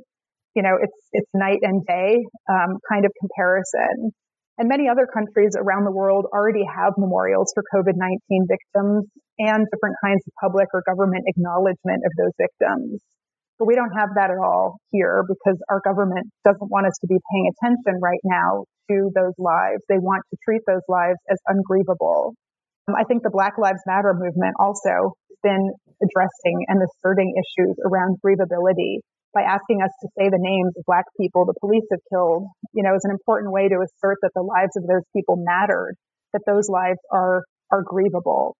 You 0.54 0.62
know, 0.62 0.78
it's, 0.78 1.02
it's 1.14 1.30
night 1.34 1.60
and 1.64 1.82
day, 1.86 2.22
um, 2.46 2.78
kind 2.86 3.06
of 3.06 3.12
comparison. 3.18 4.14
And 4.62 4.70
many 4.70 4.86
other 4.86 5.10
countries 5.10 5.58
around 5.58 5.90
the 5.90 5.92
world 5.92 6.30
already 6.30 6.62
have 6.62 6.94
memorials 6.94 7.50
for 7.58 7.66
COVID-19 7.74 8.46
victims 8.46 9.10
and 9.42 9.66
different 9.74 9.98
kinds 10.06 10.22
of 10.22 10.38
public 10.38 10.70
or 10.70 10.86
government 10.86 11.26
acknowledgement 11.26 12.06
of 12.06 12.14
those 12.14 12.30
victims. 12.38 13.02
But 13.58 13.66
we 13.66 13.74
don't 13.74 13.90
have 13.98 14.14
that 14.22 14.30
at 14.30 14.38
all 14.38 14.78
here 14.94 15.26
because 15.26 15.58
our 15.66 15.82
government 15.82 16.30
doesn't 16.46 16.70
want 16.70 16.86
us 16.86 16.94
to 17.02 17.10
be 17.10 17.18
paying 17.34 17.50
attention 17.50 17.98
right 18.06 18.22
now 18.22 18.70
to 18.94 19.10
those 19.18 19.34
lives. 19.42 19.82
They 19.90 19.98
want 19.98 20.22
to 20.30 20.38
treat 20.46 20.62
those 20.70 20.86
lives 20.86 21.18
as 21.26 21.42
ungrievable. 21.50 22.38
Um, 22.86 22.94
I 22.94 23.02
think 23.10 23.26
the 23.26 23.34
Black 23.34 23.58
Lives 23.58 23.82
Matter 23.90 24.14
movement 24.14 24.54
also 24.62 25.18
has 25.18 25.40
been 25.42 25.74
addressing 26.06 26.70
and 26.70 26.86
asserting 26.86 27.34
issues 27.34 27.82
around 27.82 28.22
grievability 28.22 29.02
by 29.34 29.42
asking 29.42 29.82
us 29.82 29.92
to 30.02 30.08
say 30.18 30.30
the 30.30 30.40
names 30.40 30.74
of 30.78 30.84
black 30.86 31.06
people 31.20 31.46
the 31.46 31.56
police 31.60 31.86
have 31.92 32.00
killed, 32.12 32.48
you 32.74 32.84
know, 32.84 32.96
is 32.96 33.04
an 33.04 33.12
important 33.12 33.52
way 33.52 33.70
to 33.70 33.76
assert 33.76 34.18
that 34.22 34.32
the 34.36 34.42
lives 34.42 34.76
of 34.78 34.84
those 34.88 35.04
people 35.16 35.36
mattered, 35.38 35.96
that 36.34 36.42
those 36.46 36.70
lives 36.70 37.00
are, 37.12 37.44
are 37.72 37.84
grievable. 37.84 38.54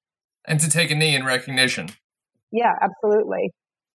And 0.46 0.60
to 0.60 0.70
take 0.70 0.92
a 0.92 0.96
knee 0.96 1.16
in 1.16 1.26
recognition. 1.26 1.90
Yeah, 2.52 2.74
absolutely. 2.82 3.52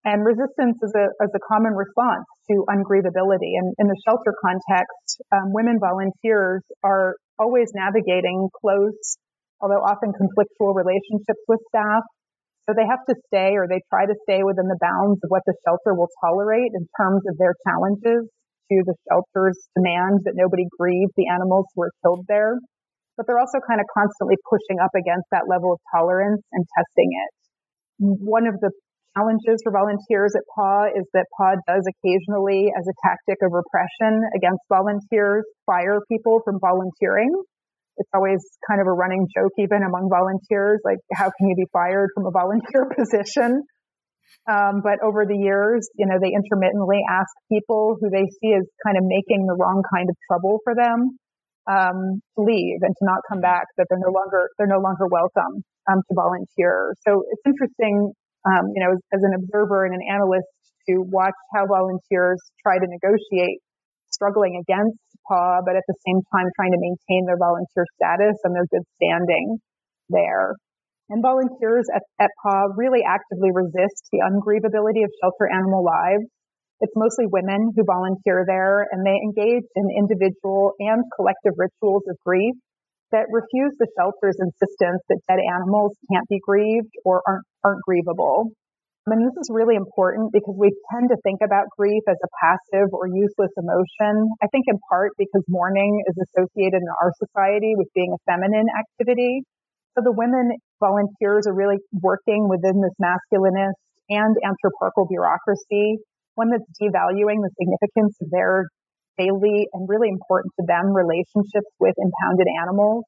And 0.04 0.24
resistance 0.24 0.78
is 0.82 0.92
a, 0.96 1.06
is 1.22 1.30
a 1.34 1.42
common 1.46 1.74
response 1.74 2.26
to 2.50 2.64
ungrievability. 2.68 3.54
And 3.54 3.74
in 3.78 3.86
the 3.86 3.96
shelter 4.04 4.34
context, 4.42 5.22
um, 5.30 5.52
women 5.52 5.78
volunteers 5.78 6.62
are 6.82 7.14
always 7.38 7.70
navigating 7.74 8.48
close 8.60 9.16
although 9.62 9.80
often 9.80 10.10
conflictual 10.12 10.74
relationships 10.74 11.40
with 11.46 11.60
staff. 11.70 12.02
So 12.68 12.74
they 12.78 12.86
have 12.86 13.02
to 13.10 13.16
stay 13.26 13.58
or 13.58 13.66
they 13.66 13.82
try 13.90 14.06
to 14.06 14.14
stay 14.22 14.46
within 14.46 14.70
the 14.70 14.78
bounds 14.78 15.18
of 15.26 15.28
what 15.34 15.42
the 15.46 15.54
shelter 15.66 15.98
will 15.98 16.10
tolerate 16.22 16.70
in 16.70 16.86
terms 16.94 17.26
of 17.26 17.34
their 17.38 17.58
challenges 17.66 18.30
to 18.30 18.76
the 18.86 18.94
shelter's 19.10 19.58
demand 19.74 20.22
that 20.24 20.38
nobody 20.38 20.70
grieve 20.78 21.10
the 21.18 21.26
animals 21.26 21.66
who 21.74 21.82
were 21.82 21.94
killed 22.06 22.22
there. 22.30 22.62
But 23.18 23.26
they're 23.26 23.42
also 23.42 23.58
kind 23.66 23.82
of 23.82 23.86
constantly 23.90 24.38
pushing 24.46 24.78
up 24.78 24.94
against 24.94 25.26
that 25.34 25.50
level 25.50 25.74
of 25.74 25.80
tolerance 25.90 26.40
and 26.54 26.62
testing 26.78 27.10
it. 27.10 27.30
One 28.22 28.46
of 28.46 28.56
the 28.62 28.70
challenges 29.18 29.60
for 29.66 29.74
volunteers 29.74 30.32
at 30.38 30.46
PAW 30.54 30.88
is 30.96 31.04
that 31.12 31.26
PAW 31.36 31.58
does 31.66 31.84
occasionally, 31.84 32.72
as 32.72 32.86
a 32.86 32.96
tactic 33.04 33.42
of 33.42 33.52
repression 33.52 34.22
against 34.38 34.62
volunteers, 34.70 35.44
fire 35.66 36.00
people 36.08 36.40
from 36.46 36.56
volunteering 36.62 37.34
it's 37.96 38.10
always 38.14 38.40
kind 38.68 38.80
of 38.80 38.86
a 38.86 38.92
running 38.92 39.28
joke 39.34 39.52
even 39.58 39.82
among 39.82 40.08
volunteers, 40.08 40.80
like 40.84 40.98
how 41.12 41.30
can 41.30 41.48
you 41.48 41.56
be 41.56 41.66
fired 41.72 42.10
from 42.14 42.26
a 42.26 42.30
volunteer 42.30 42.88
position? 42.98 43.62
Um, 44.48 44.80
but 44.82 44.98
over 45.04 45.26
the 45.28 45.36
years, 45.36 45.88
you 45.94 46.06
know, 46.06 46.16
they 46.16 46.32
intermittently 46.32 47.04
ask 47.08 47.28
people 47.52 47.96
who 48.00 48.08
they 48.08 48.26
see 48.40 48.56
as 48.56 48.64
kind 48.82 48.96
of 48.96 49.04
making 49.04 49.46
the 49.46 49.54
wrong 49.54 49.84
kind 49.92 50.08
of 50.08 50.16
trouble 50.26 50.58
for 50.64 50.74
them 50.74 51.18
um, 51.70 52.18
to 52.34 52.40
leave 52.42 52.80
and 52.82 52.90
to 52.96 53.02
not 53.04 53.20
come 53.28 53.40
back. 53.40 53.68
That 53.76 53.86
they're 53.90 54.02
no 54.02 54.10
longer 54.10 54.48
they're 54.58 54.72
no 54.72 54.80
longer 54.80 55.06
welcome 55.06 55.62
um, 55.86 56.00
to 56.08 56.12
volunteer. 56.16 56.94
So 57.06 57.22
it's 57.28 57.44
interesting, 57.46 58.12
um, 58.48 58.72
you 58.74 58.82
know, 58.82 58.96
as, 58.96 59.00
as 59.12 59.20
an 59.22 59.36
observer 59.36 59.84
and 59.84 59.94
an 59.94 60.02
analyst 60.10 60.48
to 60.88 60.98
watch 60.98 61.38
how 61.54 61.66
volunteers 61.66 62.40
try 62.64 62.78
to 62.78 62.86
negotiate 62.88 63.62
struggling 64.10 64.58
against 64.58 64.98
PAW, 65.28 65.62
but 65.64 65.76
at 65.76 65.86
the 65.88 65.98
same 66.06 66.20
time 66.34 66.48
trying 66.56 66.72
to 66.72 66.80
maintain 66.80 67.26
their 67.26 67.38
volunteer 67.38 67.86
status 67.96 68.36
and 68.44 68.54
their 68.54 68.66
good 68.70 68.86
standing 68.96 69.58
there. 70.08 70.54
And 71.10 71.20
volunteers 71.20 71.86
at, 71.94 72.02
at 72.20 72.30
PAW 72.42 72.72
really 72.76 73.04
actively 73.06 73.50
resist 73.52 74.08
the 74.12 74.24
ungrievability 74.24 75.04
of 75.04 75.10
shelter 75.20 75.50
animal 75.50 75.84
lives. 75.84 76.24
It's 76.80 76.94
mostly 76.96 77.26
women 77.30 77.70
who 77.76 77.84
volunteer 77.84 78.44
there 78.46 78.88
and 78.90 79.06
they 79.06 79.18
engage 79.20 79.66
in 79.76 79.86
individual 79.92 80.72
and 80.80 81.04
collective 81.14 81.54
rituals 81.56 82.02
of 82.08 82.16
grief 82.24 82.54
that 83.12 83.28
refuse 83.30 83.76
the 83.78 83.86
shelter's 83.94 84.40
insistence 84.40 85.04
that 85.08 85.20
dead 85.28 85.38
animals 85.38 85.92
can't 86.10 86.26
be 86.28 86.40
grieved 86.40 86.90
or 87.04 87.22
aren't, 87.28 87.44
aren't 87.62 87.82
grievable. 87.86 88.50
And 89.10 89.18
this 89.18 89.34
is 89.34 89.50
really 89.50 89.74
important 89.74 90.30
because 90.30 90.54
we 90.54 90.70
tend 90.94 91.10
to 91.10 91.18
think 91.26 91.42
about 91.42 91.66
grief 91.74 92.06
as 92.06 92.14
a 92.22 92.30
passive 92.38 92.94
or 92.94 93.10
useless 93.10 93.50
emotion. 93.58 94.30
I 94.38 94.46
think 94.54 94.70
in 94.70 94.78
part 94.86 95.10
because 95.18 95.42
mourning 95.50 95.98
is 96.06 96.14
associated 96.22 96.78
in 96.78 96.90
our 97.02 97.10
society 97.18 97.74
with 97.74 97.90
being 97.98 98.14
a 98.14 98.20
feminine 98.30 98.70
activity. 98.70 99.42
So 99.98 100.06
the 100.06 100.14
women 100.14 100.54
volunteers 100.78 101.50
are 101.50 101.54
really 101.54 101.82
working 101.98 102.46
within 102.46 102.78
this 102.78 102.94
masculinist 103.02 103.74
and 104.06 104.38
anthroparchal 104.38 105.10
bureaucracy, 105.10 105.98
one 106.38 106.54
that's 106.54 106.70
devaluing 106.78 107.42
the 107.42 107.50
significance 107.58 108.14
of 108.22 108.30
their 108.30 108.70
daily 109.18 109.66
and 109.74 109.90
really 109.90 110.08
important 110.14 110.54
to 110.60 110.64
them 110.64 110.94
relationships 110.94 111.68
with 111.82 111.98
impounded 111.98 112.46
animals. 112.62 113.02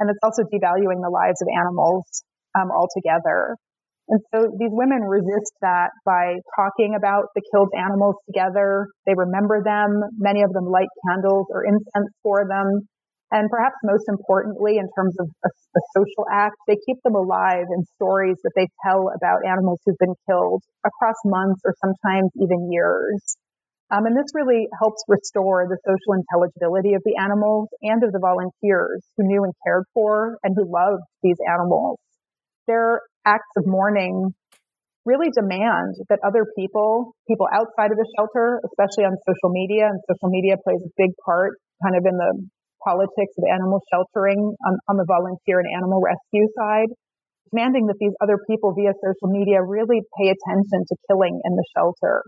And 0.00 0.08
it's 0.08 0.18
also 0.24 0.42
devaluing 0.48 1.04
the 1.04 1.12
lives 1.12 1.44
of 1.44 1.48
animals 1.52 2.24
um, 2.56 2.72
altogether. 2.72 3.60
And 4.08 4.20
so 4.34 4.52
these 4.60 4.72
women 4.72 5.00
resist 5.00 5.52
that 5.62 5.88
by 6.04 6.36
talking 6.56 6.94
about 6.96 7.32
the 7.34 7.42
killed 7.52 7.72
animals 7.72 8.16
together. 8.28 8.88
They 9.06 9.14
remember 9.16 9.62
them. 9.64 10.02
Many 10.18 10.42
of 10.42 10.52
them 10.52 10.66
light 10.68 10.92
candles 11.08 11.46
or 11.50 11.64
incense 11.64 12.12
for 12.22 12.44
them. 12.46 12.84
And 13.32 13.48
perhaps 13.50 13.76
most 13.82 14.04
importantly, 14.08 14.76
in 14.76 14.86
terms 14.94 15.16
of 15.18 15.26
a, 15.26 15.48
a 15.48 15.82
social 15.96 16.26
act, 16.30 16.54
they 16.68 16.76
keep 16.86 17.02
them 17.02 17.16
alive 17.16 17.64
in 17.72 17.82
stories 17.96 18.36
that 18.44 18.52
they 18.54 18.68
tell 18.86 19.08
about 19.16 19.42
animals 19.48 19.80
who've 19.84 19.98
been 19.98 20.14
killed 20.28 20.62
across 20.84 21.16
months 21.24 21.60
or 21.64 21.74
sometimes 21.80 22.30
even 22.36 22.70
years. 22.70 23.36
Um, 23.90 24.06
and 24.06 24.16
this 24.16 24.30
really 24.34 24.68
helps 24.78 25.02
restore 25.08 25.66
the 25.68 25.78
social 25.84 26.20
intelligibility 26.20 26.94
of 26.94 27.02
the 27.04 27.16
animals 27.16 27.68
and 27.82 28.04
of 28.04 28.12
the 28.12 28.20
volunteers 28.20 29.02
who 29.16 29.24
knew 29.24 29.44
and 29.44 29.52
cared 29.66 29.84
for 29.94 30.38
and 30.42 30.54
who 30.56 30.70
loved 30.70 31.02
these 31.22 31.36
animals. 31.48 31.98
Their 32.66 33.00
acts 33.26 33.50
of 33.56 33.66
mourning 33.66 34.34
really 35.04 35.28
demand 35.36 35.96
that 36.08 36.18
other 36.24 36.48
people, 36.56 37.12
people 37.28 37.46
outside 37.52 37.92
of 37.92 37.98
the 38.00 38.08
shelter, 38.16 38.60
especially 38.64 39.04
on 39.04 39.16
social 39.28 39.52
media, 39.52 39.84
and 39.88 40.00
social 40.08 40.32
media 40.32 40.56
plays 40.64 40.80
a 40.80 40.92
big 40.96 41.12
part 41.24 41.60
kind 41.84 41.96
of 41.96 42.04
in 42.08 42.16
the 42.16 42.32
politics 42.80 43.32
of 43.36 43.44
animal 43.48 43.80
sheltering 43.92 44.40
on, 44.64 44.74
on 44.88 44.96
the 44.96 45.04
volunteer 45.08 45.60
and 45.60 45.68
animal 45.72 46.00
rescue 46.00 46.48
side, 46.56 46.88
demanding 47.52 47.88
that 47.88 48.00
these 48.00 48.16
other 48.20 48.40
people 48.48 48.72
via 48.72 48.92
social 49.00 49.28
media 49.28 49.60
really 49.60 50.00
pay 50.16 50.32
attention 50.32 50.84
to 50.88 50.94
killing 51.08 51.36
in 51.36 51.52
the 51.52 51.66
shelter. 51.76 52.24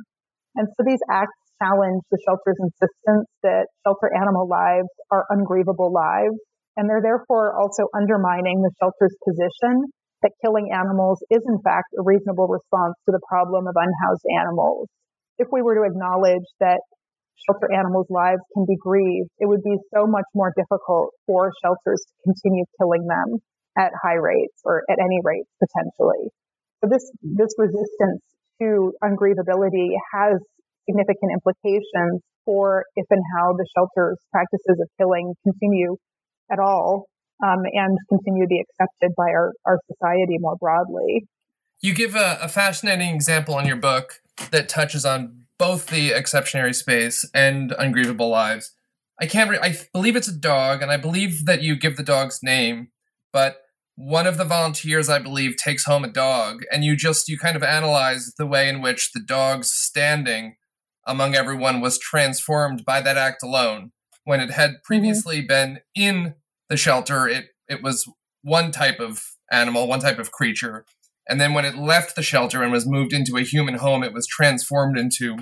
And 0.57 0.69
so 0.77 0.85
these 0.85 1.01
acts 1.09 1.37
challenge 1.61 2.05
the 2.13 2.21
shelter's 2.25 2.61
insistence 2.61 3.29
that 3.45 3.69
shelter 3.85 4.13
animal 4.13 4.49
lives 4.49 4.93
are 5.13 5.25
ungrievable 5.29 5.93
lives. 5.93 6.37
And 6.77 6.89
they're 6.89 7.05
therefore 7.05 7.57
also 7.57 7.89
undermining 7.97 8.61
the 8.61 8.73
shelter's 8.81 9.17
position 9.25 9.89
that 10.23 10.33
killing 10.45 10.73
animals 10.73 11.21
is 11.31 11.43
in 11.45 11.59
fact 11.63 11.93
a 11.99 12.03
reasonable 12.03 12.49
response 12.49 12.95
to 13.05 13.13
the 13.13 13.21
problem 13.29 13.67
of 13.67 13.75
unhoused 13.77 14.27
animals. 14.41 14.89
If 15.39 15.49
we 15.53 15.61
were 15.61 15.77
to 15.77 15.85
acknowledge 15.85 16.47
that 16.61 16.81
shelter 17.45 17.69
animals' 17.73 18.09
lives 18.09 18.41
can 18.55 18.65
be 18.65 18.77
grieved, 18.81 19.29
it 19.39 19.47
would 19.47 19.63
be 19.63 19.77
so 19.93 20.07
much 20.07 20.25
more 20.35 20.53
difficult 20.57 21.13
for 21.27 21.53
shelters 21.63 22.01
to 22.01 22.15
continue 22.25 22.65
killing 22.81 23.05
them 23.05 23.39
at 23.77 23.93
high 24.03 24.17
rates 24.17 24.57
or 24.65 24.83
at 24.89 24.97
any 24.99 25.21
rates 25.23 25.51
potentially. 25.61 26.33
So 26.81 26.89
this, 26.89 27.05
this 27.21 27.53
resistance 27.59 28.25
to 28.61 28.93
ungrievability 29.05 29.93
has 30.17 30.41
significant 30.89 31.37
implications 31.37 32.25
for 32.45 32.85
if 32.97 33.05
and 33.11 33.23
how 33.37 33.53
the 33.53 33.67
shelter's 33.77 34.17
practices 34.33 34.81
of 34.81 34.89
killing 34.97 35.35
continue 35.45 35.97
at 36.51 36.59
all 36.59 37.05
um, 37.45 37.63
and 37.73 37.99
continue 38.09 38.45
to 38.45 38.49
be 38.49 38.61
accepted 38.61 39.15
by 39.17 39.31
our, 39.31 39.53
our 39.65 39.79
society 39.91 40.37
more 40.39 40.57
broadly. 40.57 41.27
You 41.81 41.95
give 41.95 42.15
a, 42.15 42.39
a 42.41 42.49
fascinating 42.49 43.15
example 43.15 43.59
in 43.59 43.67
your 43.67 43.77
book 43.77 44.21
that 44.51 44.69
touches 44.69 45.05
on 45.05 45.47
both 45.59 45.89
the 45.89 46.11
exceptionary 46.11 46.75
space 46.75 47.29
and 47.35 47.75
ungrievable 47.79 48.29
lives. 48.29 48.73
I 49.21 49.27
can't. 49.27 49.51
Re- 49.51 49.59
I 49.61 49.77
believe 49.93 50.17
it's 50.17 50.29
a 50.29 50.37
dog, 50.37 50.83
and 50.83 50.91
I 50.91 50.97
believe 50.97 51.47
that 51.47 51.63
you 51.63 51.77
give 51.77 51.97
the 51.97 52.03
dog's 52.03 52.41
name, 52.43 52.89
but 53.33 53.57
one 53.95 54.27
of 54.27 54.37
the 54.37 54.45
volunteers, 54.45 55.09
I 55.09 55.19
believe, 55.19 55.57
takes 55.57 55.85
home 55.85 56.05
a 56.05 56.13
dog, 56.13 56.63
and 56.71 56.85
you 56.85 56.97
just 56.97 57.29
you 57.29 57.39
kind 57.39 57.57
of 57.57 57.63
analyze 57.63 58.35
the 58.37 58.47
way 58.47 58.69
in 58.69 58.83
which 58.83 59.13
the 59.13 59.21
dog's 59.21 59.73
standing 59.73 60.57
among 61.07 61.35
everyone 61.35 61.81
was 61.81 61.99
transformed 61.99 62.85
by 62.85 63.01
that 63.01 63.17
act 63.17 63.43
alone. 63.43 63.93
When 64.25 64.41
it 64.41 64.51
had 64.51 64.71
mm-hmm. 64.71 64.85
previously 64.85 65.39
mm-hmm. 65.39 65.47
been 65.47 65.79
in 65.95 66.35
the 66.69 66.77
shelter, 66.77 67.29
it 67.29 67.47
it 67.69 67.83
was 67.83 68.09
one 68.43 68.71
type 68.71 69.01
of 69.01 69.23
animal, 69.51 69.89
one 69.89 70.01
type 70.01 70.19
of 70.19 70.33
creature, 70.33 70.85
and 71.29 71.41
then 71.41 71.55
when 71.55 71.65
it 71.65 71.77
left 71.77 72.15
the 72.15 72.23
shelter 72.23 72.63
and 72.63 72.73
was 72.73 72.87
moved 72.87 73.13
into 73.13 73.37
a 73.37 73.43
human 73.43 73.75
home, 73.75 74.05
it 74.05 74.13
was 74.13 74.27
transformed 74.27 74.99
into 74.99 75.37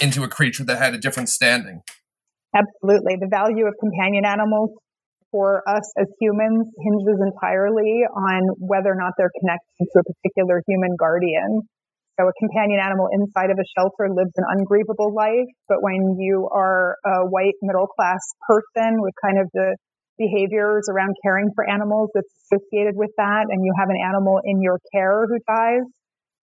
into 0.00 0.24
a 0.24 0.28
creature 0.28 0.64
that 0.64 0.78
had 0.78 0.94
a 0.94 0.98
different 0.98 1.28
standing. 1.28 1.82
Absolutely, 2.54 3.16
the 3.20 3.28
value 3.30 3.66
of 3.66 3.74
companion 3.80 4.24
animals 4.24 4.70
for 5.30 5.64
us 5.66 5.84
as 5.98 6.06
humans 6.20 6.68
hinges 6.76 7.18
entirely 7.24 8.04
on 8.04 8.42
whether 8.60 8.92
or 8.92 8.96
not 9.00 9.12
they're 9.16 9.32
connected 9.40 9.88
to 9.88 9.96
a 10.00 10.04
particular 10.04 10.62
human 10.68 10.94
guardian. 10.96 11.62
So 12.20 12.28
a 12.28 12.32
companion 12.36 12.78
animal 12.78 13.08
inside 13.10 13.48
of 13.48 13.56
a 13.56 13.64
shelter 13.72 14.12
lives 14.12 14.36
an 14.36 14.44
ungrievable 14.44 15.14
life, 15.16 15.48
but 15.66 15.80
when 15.80 16.20
you 16.20 16.48
are 16.52 16.96
a 17.04 17.24
white 17.24 17.56
middle 17.62 17.88
class 17.88 18.20
person 18.46 19.00
with 19.00 19.14
kind 19.24 19.40
of 19.40 19.48
the 19.54 19.76
behaviors 20.18 20.88
around 20.90 21.14
caring 21.24 21.50
for 21.54 21.68
animals 21.68 22.10
that's 22.14 22.30
associated 22.46 22.94
with 22.96 23.10
that 23.16 23.46
and 23.48 23.64
you 23.64 23.72
have 23.78 23.88
an 23.88 23.98
animal 23.98 24.40
in 24.44 24.60
your 24.60 24.78
care 24.92 25.26
who 25.26 25.38
dies, 25.48 25.86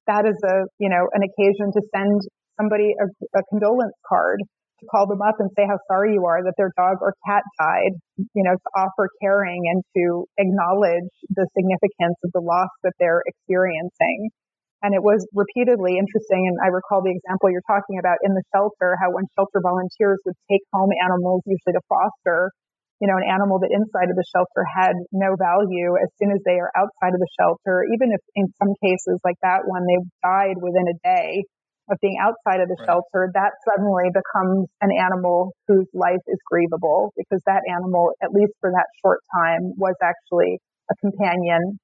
that 0.08 0.26
is 0.26 0.38
a, 0.44 0.66
you 0.80 0.90
know, 0.90 1.06
an 1.14 1.22
occasion 1.22 1.72
to 1.74 1.82
send 1.94 2.22
somebody 2.58 2.92
a, 2.98 3.06
a 3.38 3.42
condolence 3.50 3.96
card 4.08 4.42
to 4.80 4.88
call 4.88 5.08
them 5.08 5.22
up 5.22 5.36
and 5.40 5.52
say 5.56 5.68
how 5.68 5.78
sorry 5.92 6.16
you 6.16 6.24
are 6.24 6.40
that 6.44 6.56
their 6.56 6.72
dog 6.76 7.04
or 7.04 7.14
cat 7.28 7.44
died, 7.60 7.94
you 8.18 8.44
know, 8.44 8.56
to 8.56 8.70
offer 8.76 9.12
caring 9.22 9.60
and 9.72 9.84
to 9.96 10.24
acknowledge 10.40 11.12
the 11.36 11.46
significance 11.56 12.16
of 12.24 12.32
the 12.32 12.40
loss 12.40 12.72
that 12.84 12.96
they're 13.00 13.24
experiencing. 13.28 14.32
And 14.80 14.96
it 14.96 15.04
was 15.04 15.20
repeatedly 15.36 16.00
interesting. 16.00 16.48
And 16.48 16.56
I 16.64 16.72
recall 16.72 17.04
the 17.04 17.12
example 17.12 17.52
you're 17.52 17.68
talking 17.68 18.00
about 18.00 18.24
in 18.24 18.32
the 18.32 18.44
shelter, 18.56 18.96
how 18.96 19.12
when 19.12 19.28
shelter 19.36 19.60
volunteers 19.60 20.24
would 20.24 20.40
take 20.48 20.64
home 20.72 20.96
animals, 21.04 21.44
usually 21.44 21.76
to 21.76 21.84
foster, 21.92 22.56
you 23.00 23.08
know, 23.08 23.16
an 23.16 23.28
animal 23.28 23.60
that 23.64 23.72
inside 23.72 24.12
of 24.12 24.18
the 24.20 24.28
shelter 24.28 24.64
had 24.68 24.94
no 25.16 25.36
value 25.40 25.96
as 25.96 26.12
soon 26.20 26.36
as 26.36 26.44
they 26.44 26.60
are 26.60 26.72
outside 26.76 27.16
of 27.16 27.22
the 27.24 27.32
shelter, 27.40 27.88
even 27.96 28.12
if 28.12 28.20
in 28.36 28.52
some 28.60 28.76
cases 28.84 29.20
like 29.24 29.40
that 29.42 29.64
one, 29.64 29.88
they 29.88 30.00
died 30.20 30.60
within 30.60 30.84
a 30.92 30.98
day 31.00 31.48
of 31.90 31.98
being 32.02 32.20
outside 32.22 32.62
of 32.62 32.68
the 32.68 32.78
right. 32.80 32.92
shelter, 32.92 33.32
that 33.34 33.56
suddenly 33.66 34.12
becomes 34.14 34.68
an 34.84 34.92
animal 34.94 35.56
whose 35.68 35.88
life 35.96 36.22
is 36.28 36.38
grievable 36.46 37.10
because 37.18 37.42
that 37.48 37.64
animal, 37.66 38.12
at 38.22 38.30
least 38.32 38.54
for 38.60 38.70
that 38.70 38.86
short 39.02 39.24
time, 39.34 39.74
was 39.80 39.96
actually 40.04 40.60
a 40.92 40.96
companion 41.02 41.80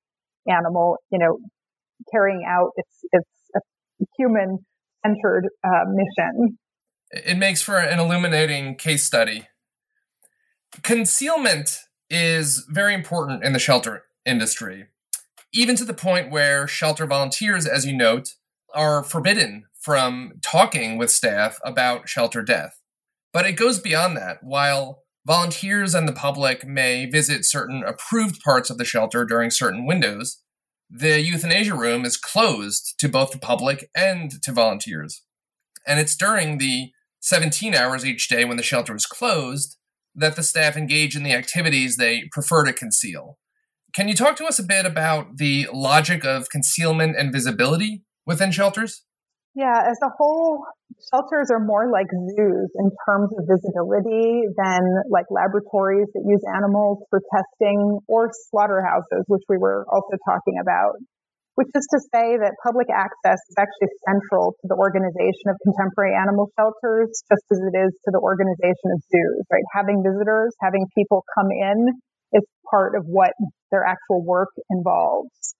animal, 0.47 0.97
you 1.11 1.17
know, 1.17 1.39
carrying 2.11 2.45
out 2.47 2.69
its, 2.75 3.07
its 3.11 3.65
human 4.17 4.59
centered 5.05 5.47
uh, 5.63 5.85
mission. 5.87 6.57
It 7.11 7.37
makes 7.37 7.61
for 7.61 7.77
an 7.77 7.99
illuminating 7.99 8.75
case 8.75 9.03
study. 9.03 9.47
Concealment 10.83 11.79
is 12.09 12.65
very 12.69 12.93
important 12.93 13.43
in 13.43 13.53
the 13.53 13.59
shelter 13.59 14.03
industry, 14.25 14.87
even 15.53 15.75
to 15.75 15.85
the 15.85 15.93
point 15.93 16.31
where 16.31 16.67
shelter 16.67 17.05
volunteers, 17.05 17.65
as 17.65 17.85
you 17.85 17.95
note, 17.95 18.33
are 18.73 19.03
forbidden 19.03 19.65
from 19.79 20.33
talking 20.41 20.97
with 20.97 21.11
staff 21.11 21.59
about 21.63 22.09
shelter 22.09 22.41
death. 22.41 22.81
But 23.31 23.45
it 23.45 23.53
goes 23.53 23.79
beyond 23.79 24.17
that. 24.17 24.39
While 24.43 25.03
volunteers 25.25 25.95
and 25.95 26.07
the 26.07 26.13
public 26.13 26.65
may 26.67 27.05
visit 27.05 27.45
certain 27.45 27.83
approved 27.83 28.41
parts 28.41 28.69
of 28.69 28.77
the 28.77 28.85
shelter 28.85 29.25
during 29.25 29.51
certain 29.51 29.85
windows, 29.85 30.41
the 30.89 31.21
euthanasia 31.21 31.75
room 31.75 32.05
is 32.05 32.17
closed 32.17 32.95
to 32.99 33.09
both 33.09 33.31
the 33.31 33.39
public 33.39 33.89
and 33.95 34.41
to 34.43 34.51
volunteers. 34.51 35.23
And 35.87 35.99
it's 35.99 36.15
during 36.15 36.57
the 36.57 36.91
17 37.21 37.73
hours 37.73 38.05
each 38.05 38.27
day 38.27 38.45
when 38.45 38.57
the 38.57 38.63
shelter 38.63 38.95
is 38.95 39.05
closed 39.05 39.77
that 40.15 40.35
the 40.35 40.43
staff 40.43 40.77
engage 40.77 41.15
in 41.15 41.23
the 41.23 41.33
activities 41.33 41.97
they 41.97 42.23
prefer 42.31 42.63
to 42.65 42.73
conceal. 42.73 43.37
Can 43.93 44.07
you 44.07 44.15
talk 44.15 44.35
to 44.37 44.45
us 44.45 44.59
a 44.59 44.63
bit 44.63 44.85
about 44.85 45.37
the 45.37 45.67
logic 45.73 46.25
of 46.25 46.49
concealment 46.49 47.15
and 47.17 47.31
visibility 47.31 48.03
within 48.25 48.51
shelters? 48.51 49.03
Yeah, 49.55 49.87
as 49.87 49.97
a 50.03 50.09
whole, 50.17 50.65
shelters 51.13 51.49
are 51.49 51.63
more 51.63 51.89
like 51.89 52.07
zoos 52.11 52.69
in 52.75 52.91
terms 53.07 53.29
of 53.39 53.47
visibility 53.47 54.43
than 54.57 54.81
like 55.09 55.25
laboratories 55.31 56.07
that 56.13 56.23
use 56.27 56.43
animals 56.57 56.99
for 57.09 57.21
testing 57.33 57.99
or 58.09 58.31
slaughterhouses, 58.49 59.23
which 59.27 59.43
we 59.47 59.57
were 59.57 59.85
also 59.89 60.17
talking 60.27 60.59
about. 60.61 60.99
Which 61.55 61.71
is 61.71 61.87
to 61.95 61.99
say 62.11 62.35
that 62.35 62.51
public 62.67 62.91
access 62.91 63.39
is 63.47 63.55
actually 63.55 63.87
central 64.03 64.59
to 64.59 64.65
the 64.67 64.75
organization 64.75 65.47
of 65.47 65.55
contemporary 65.63 66.11
animal 66.11 66.51
shelters, 66.59 67.15
just 67.31 67.47
as 67.47 67.59
it 67.63 67.75
is 67.79 67.95
to 68.03 68.09
the 68.11 68.19
organization 68.19 68.91
of 68.91 68.99
zoos, 69.07 69.43
right? 69.47 69.63
Having 69.71 70.03
visitors, 70.03 70.51
having 70.59 70.83
people 70.91 71.23
come 71.31 71.47
in 71.55 71.95
is 72.35 72.43
part 72.67 72.99
of 72.99 73.07
what 73.07 73.31
their 73.71 73.87
actual 73.87 74.19
work 74.27 74.51
involves. 74.67 75.55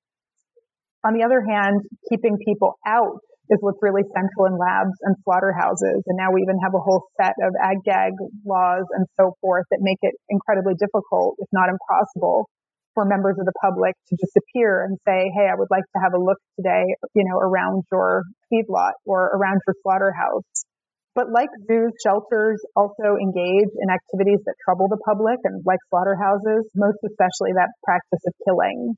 On 1.08 1.16
the 1.16 1.24
other 1.24 1.40
hand, 1.40 1.80
keeping 2.12 2.36
people 2.44 2.76
out 2.84 3.24
is 3.50 3.62
what's 3.62 3.78
really 3.82 4.02
central 4.12 4.50
in 4.50 4.58
labs 4.58 4.98
and 5.06 5.16
slaughterhouses. 5.24 6.02
And 6.10 6.18
now 6.18 6.34
we 6.34 6.42
even 6.42 6.58
have 6.66 6.74
a 6.74 6.82
whole 6.82 7.06
set 7.22 7.38
of 7.46 7.54
ag 7.62 7.78
gag 7.86 8.12
laws 8.44 8.84
and 8.98 9.06
so 9.16 9.38
forth 9.40 9.70
that 9.70 9.80
make 9.80 10.02
it 10.02 10.18
incredibly 10.28 10.74
difficult, 10.76 11.38
if 11.38 11.48
not 11.54 11.70
impossible, 11.70 12.50
for 12.96 13.06
members 13.06 13.36
of 13.38 13.46
the 13.46 13.54
public 13.62 13.94
to 14.10 14.16
just 14.16 14.34
appear 14.34 14.82
and 14.82 14.98
say, 15.06 15.30
Hey, 15.36 15.46
I 15.46 15.54
would 15.54 15.70
like 15.70 15.84
to 15.84 16.00
have 16.02 16.16
a 16.16 16.22
look 16.22 16.40
today, 16.56 16.84
you 17.14 17.24
know, 17.28 17.38
around 17.38 17.84
your 17.92 18.24
feedlot 18.50 18.98
or 19.06 19.30
around 19.36 19.60
your 19.68 19.76
slaughterhouse. 19.84 20.66
But 21.14 21.32
like 21.32 21.52
zoos, 21.68 21.96
shelters 22.04 22.60
also 22.76 23.16
engage 23.16 23.72
in 23.72 23.88
activities 23.88 24.44
that 24.44 24.56
trouble 24.64 24.88
the 24.92 25.00
public 25.08 25.40
and 25.44 25.64
like 25.64 25.80
slaughterhouses, 25.92 26.68
most 26.76 27.00
especially 27.04 27.56
that 27.56 27.72
practice 27.84 28.24
of 28.28 28.34
killing. 28.44 28.96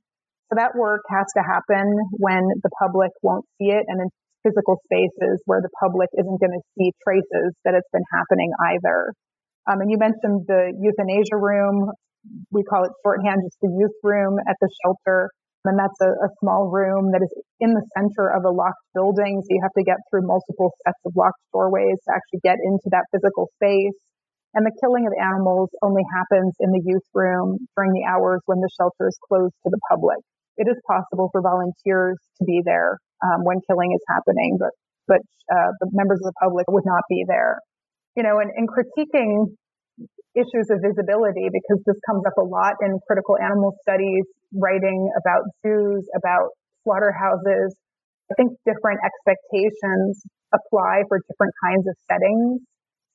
So 0.49 0.55
that 0.55 0.73
work 0.73 1.01
has 1.11 1.27
to 1.37 1.43
happen 1.43 1.85
when 2.17 2.41
the 2.63 2.73
public 2.81 3.11
won't 3.21 3.45
see 3.59 3.69
it 3.69 3.85
and 3.85 4.01
in 4.01 4.09
physical 4.41 4.79
spaces 4.89 5.43
where 5.45 5.61
the 5.61 5.69
public 5.77 6.09
isn't 6.17 6.39
going 6.39 6.55
to 6.55 6.63
see 6.77 6.89
traces 7.03 7.53
that 7.65 7.75
it's 7.75 7.89
been 7.91 8.05
happening 8.09 8.49
either. 8.73 9.13
Um, 9.67 9.83
and 9.83 9.91
you 9.91 9.99
mentioned 9.99 10.47
the 10.47 10.71
euthanasia 10.79 11.35
room. 11.35 11.91
We 12.51 12.63
call 12.63 12.83
it 12.85 12.93
shorthand 13.03 13.43
just 13.45 13.57
the 13.61 13.71
euth 13.71 13.97
room 14.03 14.37
at 14.47 14.55
the 14.61 14.69
shelter. 14.83 15.29
And 15.67 15.75
that's 15.75 15.99
a, 15.99 16.11
a 16.23 16.29
small 16.39 16.71
room 16.71 17.11
that 17.11 17.19
is 17.19 17.33
in 17.59 17.75
the 17.75 17.83
center 17.91 18.31
of 18.31 18.47
a 18.47 18.53
locked 18.55 18.87
building. 18.95 19.43
So 19.43 19.49
you 19.51 19.59
have 19.59 19.75
to 19.75 19.83
get 19.83 19.99
through 20.07 20.23
multiple 20.23 20.71
sets 20.87 21.01
of 21.03 21.11
locked 21.11 21.43
doorways 21.51 21.99
to 22.07 22.09
actually 22.15 22.39
get 22.39 22.55
into 22.63 22.87
that 22.95 23.03
physical 23.11 23.51
space. 23.59 23.99
And 24.55 24.63
the 24.63 24.71
killing 24.79 25.03
of 25.03 25.13
animals 25.19 25.67
only 25.83 26.07
happens 26.15 26.55
in 26.63 26.71
the 26.71 26.79
euth 26.87 27.09
room 27.11 27.59
during 27.75 27.91
the 27.91 28.07
hours 28.07 28.39
when 28.47 28.63
the 28.63 28.71
shelter 28.79 29.11
is 29.11 29.17
closed 29.27 29.53
to 29.65 29.69
the 29.69 29.81
public. 29.91 30.23
It 30.55 30.71
is 30.71 30.79
possible 30.87 31.27
for 31.35 31.43
volunteers 31.43 32.17
to 32.39 32.43
be 32.47 32.63
there 32.63 32.97
um, 33.21 33.43
when 33.43 33.59
killing 33.67 33.91
is 33.91 34.01
happening, 34.07 34.57
but 34.57 34.71
but 35.07 35.21
uh, 35.51 35.71
the 35.79 35.89
members 35.93 36.19
of 36.19 36.31
the 36.31 36.37
public 36.41 36.65
would 36.67 36.85
not 36.85 37.03
be 37.07 37.23
there. 37.27 37.59
You 38.15 38.23
know, 38.23 38.39
and, 38.39 38.51
and 38.55 38.67
critiquing 38.67 39.53
issues 40.37 40.69
of 40.69 40.77
visibility 40.85 41.49
because 41.49 41.81
this 41.85 41.97
comes 42.05 42.21
up 42.25 42.37
a 42.37 42.45
lot 42.45 42.77
in 42.85 43.01
critical 43.09 43.37
animal 43.41 43.73
studies, 43.81 44.25
writing 44.53 45.09
about 45.17 45.43
zoos, 45.65 46.05
about 46.13 46.53
slaughterhouses. 46.85 47.73
I 48.29 48.33
think 48.37 48.53
different 48.67 49.01
expectations 49.01 50.21
apply 50.53 51.03
for 51.09 51.19
different 51.25 51.55
kinds 51.63 51.85
of 51.89 51.95
settings. 52.05 52.61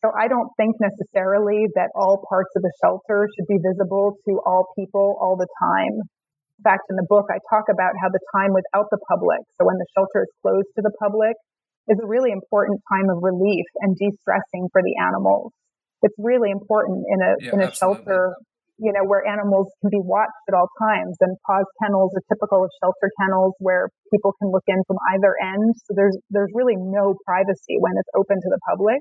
So 0.02 0.10
I 0.10 0.26
don't 0.26 0.50
think 0.58 0.74
necessarily 0.82 1.70
that 1.78 1.94
all 1.94 2.26
parts 2.26 2.50
of 2.58 2.62
the 2.66 2.74
shelter 2.82 3.30
should 3.30 3.46
be 3.46 3.62
visible 3.62 4.18
to 4.26 4.32
all 4.42 4.66
people 4.74 5.14
all 5.22 5.38
the 5.38 5.46
time. 5.62 6.02
In 6.58 6.62
fact, 6.66 6.90
in 6.90 6.98
the 6.98 7.06
book, 7.06 7.30
I 7.30 7.38
talk 7.46 7.70
about 7.70 7.94
how 8.02 8.10
the 8.10 8.22
time 8.34 8.50
without 8.50 8.90
the 8.90 8.98
public, 9.06 9.42
so 9.58 9.66
when 9.66 9.78
the 9.78 9.86
shelter 9.94 10.26
is 10.26 10.32
closed 10.42 10.70
to 10.74 10.82
the 10.82 10.94
public, 10.98 11.38
is 11.86 11.98
a 12.02 12.06
really 12.06 12.30
important 12.30 12.82
time 12.90 13.10
of 13.10 13.22
relief 13.22 13.66
and 13.82 13.94
de-stressing 13.94 14.70
for 14.70 14.82
the 14.82 14.94
animals. 15.02 15.50
It's 16.02 16.14
really 16.18 16.50
important 16.50 17.06
in 17.06 17.18
a 17.22 17.32
yeah, 17.38 17.52
in 17.54 17.58
a 17.62 17.70
absolutely. 17.70 18.04
shelter, 18.04 18.34
you 18.78 18.92
know, 18.92 19.06
where 19.06 19.22
animals 19.26 19.70
can 19.80 19.90
be 19.90 20.02
watched 20.02 20.44
at 20.50 20.54
all 20.54 20.68
times. 20.82 21.16
And 21.22 21.38
PAW's 21.46 21.70
kennels 21.82 22.10
are 22.18 22.24
typical 22.26 22.66
of 22.66 22.70
shelter 22.82 23.08
kennels 23.22 23.54
where 23.58 23.88
people 24.10 24.34
can 24.42 24.50
look 24.50 24.66
in 24.66 24.82
from 24.86 24.98
either 25.14 25.32
end. 25.38 25.74
So 25.86 25.94
there's 25.94 26.18
there's 26.30 26.50
really 26.54 26.76
no 26.76 27.14
privacy 27.24 27.78
when 27.78 27.94
it's 27.96 28.10
open 28.18 28.36
to 28.42 28.50
the 28.50 28.60
public. 28.68 28.98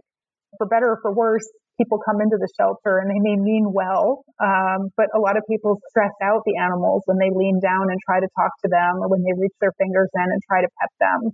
For 0.59 0.67
better 0.67 0.93
or 0.93 0.99
for 1.01 1.15
worse, 1.15 1.47
people 1.81 1.97
come 2.05 2.21
into 2.21 2.37
the 2.37 2.49
shelter 2.59 3.01
and 3.01 3.09
they 3.09 3.17
may 3.17 3.39
mean 3.41 3.73
well, 3.73 4.21
um, 4.37 4.93
but 4.93 5.09
a 5.17 5.19
lot 5.19 5.33
of 5.33 5.43
people 5.49 5.81
stress 5.89 6.13
out 6.21 6.45
the 6.45 6.59
animals 6.61 7.01
when 7.09 7.17
they 7.17 7.33
lean 7.33 7.57
down 7.57 7.89
and 7.89 7.97
try 8.05 8.21
to 8.21 8.29
talk 8.37 8.53
to 8.61 8.69
them 8.69 9.01
or 9.01 9.09
when 9.09 9.25
they 9.25 9.33
reach 9.33 9.55
their 9.57 9.73
fingers 9.81 10.09
in 10.13 10.27
and 10.29 10.39
try 10.45 10.61
to 10.61 10.69
pet 10.77 10.91
them. 11.01 11.33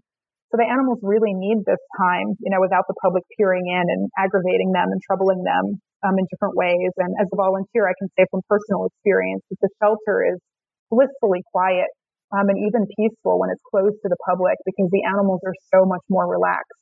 So 0.51 0.55
the 0.55 0.67
animals 0.67 1.03
really 1.03 1.35
need 1.35 1.67
this 1.67 1.81
time, 1.99 2.39
you 2.39 2.47
know, 2.47 2.63
without 2.63 2.87
the 2.87 2.95
public 3.03 3.27
peering 3.35 3.67
in 3.67 3.83
and 3.83 4.07
aggravating 4.15 4.71
them 4.71 4.87
and 4.95 4.99
troubling 5.03 5.43
them 5.43 5.79
um, 6.07 6.15
in 6.15 6.23
different 6.31 6.55
ways. 6.55 6.91
And 6.95 7.11
as 7.19 7.27
a 7.27 7.35
volunteer, 7.35 7.83
I 7.83 7.95
can 7.99 8.07
say 8.15 8.23
from 8.31 8.39
personal 8.47 8.87
experience 8.87 9.43
that 9.51 9.59
the 9.59 9.71
shelter 9.83 10.23
is 10.23 10.39
blissfully 10.87 11.43
quiet 11.51 11.91
um, 12.31 12.47
and 12.47 12.59
even 12.63 12.87
peaceful 12.95 13.39
when 13.39 13.51
it's 13.51 13.63
closed 13.67 13.99
to 14.03 14.09
the 14.09 14.19
public 14.23 14.55
because 14.63 14.87
the 14.91 15.03
animals 15.03 15.43
are 15.43 15.55
so 15.67 15.83
much 15.83 16.03
more 16.07 16.27
relaxed 16.27 16.79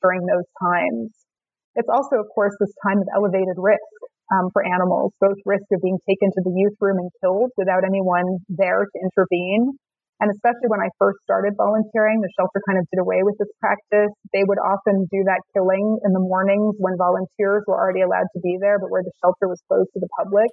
during 0.00 0.24
those 0.24 0.48
times. 0.56 1.12
It's 1.76 1.88
also, 1.88 2.16
of 2.20 2.28
course, 2.34 2.52
this 2.60 2.72
time 2.84 3.00
of 3.00 3.08
elevated 3.12 3.56
risk 3.56 3.92
um, 4.32 4.48
for 4.52 4.64
animals, 4.64 5.12
both 5.20 5.36
risk 5.44 5.64
of 5.72 5.80
being 5.80 6.00
taken 6.08 6.28
to 6.32 6.40
the 6.44 6.52
euth 6.52 6.76
room 6.80 6.98
and 7.00 7.10
killed 7.20 7.52
without 7.56 7.84
anyone 7.84 8.40
there 8.48 8.84
to 8.84 8.96
intervene, 9.00 9.76
and 10.20 10.28
especially 10.30 10.68
when 10.68 10.84
I 10.84 10.90
first 11.00 11.18
started 11.24 11.56
volunteering, 11.56 12.20
the 12.20 12.30
shelter 12.36 12.60
kind 12.68 12.78
of 12.78 12.86
did 12.92 13.00
away 13.02 13.24
with 13.24 13.34
this 13.40 13.50
practice. 13.58 14.12
They 14.30 14.44
would 14.46 14.60
often 14.60 15.08
do 15.10 15.20
that 15.26 15.42
killing 15.56 15.98
in 16.04 16.10
the 16.12 16.22
mornings 16.22 16.76
when 16.78 16.94
volunteers 17.00 17.64
were 17.66 17.78
already 17.78 18.06
allowed 18.06 18.28
to 18.36 18.40
be 18.44 18.58
there, 18.60 18.78
but 18.78 18.92
where 18.92 19.02
the 19.02 19.14
shelter 19.18 19.50
was 19.50 19.58
closed 19.66 19.90
to 19.94 20.00
the 20.00 20.12
public. 20.20 20.50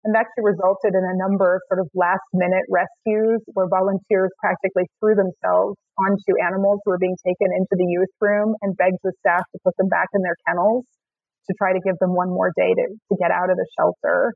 And 0.00 0.16
that 0.16 0.24
actually 0.24 0.56
resulted 0.56 0.96
in 0.96 1.04
a 1.04 1.20
number 1.28 1.60
of 1.60 1.60
sort 1.68 1.84
of 1.84 1.92
last 1.92 2.24
minute 2.32 2.64
rescues 2.72 3.44
where 3.52 3.68
volunteers 3.68 4.32
practically 4.40 4.88
threw 4.96 5.12
themselves 5.12 5.76
onto 6.00 6.32
animals 6.40 6.80
who 6.88 6.96
were 6.96 7.02
being 7.02 7.20
taken 7.20 7.52
into 7.52 7.76
the 7.76 7.84
euth 7.84 8.14
room 8.24 8.56
and 8.64 8.72
begged 8.80 8.96
the 9.04 9.12
staff 9.20 9.44
to 9.52 9.60
put 9.60 9.76
them 9.76 9.92
back 9.92 10.08
in 10.16 10.24
their 10.24 10.40
kennels 10.48 10.88
to 11.44 11.52
try 11.60 11.76
to 11.76 11.82
give 11.84 12.00
them 12.00 12.16
one 12.16 12.32
more 12.32 12.48
day 12.56 12.72
to, 12.72 12.84
to 12.88 13.14
get 13.20 13.28
out 13.28 13.52
of 13.52 13.60
the 13.60 13.68
shelter. 13.76 14.32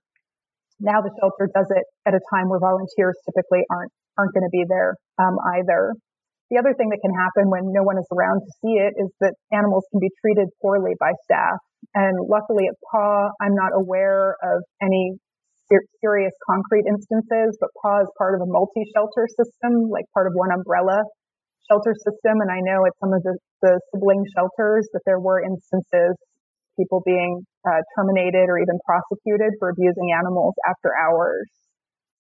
Now 0.85 1.01
the 1.01 1.15
shelter 1.17 1.49
does 1.49 1.71
it 1.73 1.87
at 2.05 2.13
a 2.13 2.21
time 2.35 2.53
where 2.53 2.61
volunteers 2.61 3.17
typically 3.25 3.65
aren't 3.73 3.95
aren't 4.19 4.35
going 4.35 4.47
to 4.47 4.55
be 4.55 4.65
there 4.69 4.97
um, 5.19 5.37
either. 5.59 5.95
The 6.53 6.61
other 6.61 6.77
thing 6.77 6.93
that 6.93 7.01
can 7.01 7.15
happen 7.17 7.51
when 7.51 7.73
no 7.73 7.83
one 7.83 7.97
is 7.97 8.07
around 8.13 8.45
to 8.45 8.51
see 8.61 8.77
it 8.77 8.95
is 9.01 9.11
that 9.25 9.35
animals 9.51 9.89
can 9.91 9.99
be 9.99 10.13
treated 10.21 10.47
poorly 10.61 10.93
by 11.01 11.11
staff. 11.25 11.59
And 11.97 12.15
luckily 12.29 12.69
at 12.69 12.77
PAW, 12.93 13.33
I'm 13.41 13.57
not 13.57 13.73
aware 13.75 14.37
of 14.45 14.63
any 14.83 15.17
ser- 15.73 15.89
serious 16.05 16.33
concrete 16.45 16.85
instances, 16.87 17.57
but 17.59 17.73
PAW 17.81 18.05
is 18.05 18.11
part 18.21 18.37
of 18.37 18.45
a 18.45 18.49
multi-shelter 18.49 19.27
system, 19.35 19.89
like 19.89 20.05
part 20.13 20.29
of 20.29 20.37
one 20.37 20.53
umbrella 20.53 21.03
shelter 21.67 21.97
system. 21.97 22.45
And 22.45 22.53
I 22.53 22.61
know 22.61 22.85
at 22.85 22.93
some 23.01 23.17
of 23.17 23.25
the, 23.25 23.35
the 23.65 23.81
sibling 23.91 24.23
shelters 24.37 24.85
that 24.93 25.01
there 25.09 25.19
were 25.19 25.41
instances 25.41 26.15
people 26.77 27.01
being 27.07 27.43
uh, 27.65 27.81
terminated 27.97 28.51
or 28.51 28.59
even 28.59 28.79
prosecuted 28.85 29.55
for 29.59 29.71
abusing 29.71 30.11
animals 30.11 30.55
after 30.69 30.91
hours 30.91 31.47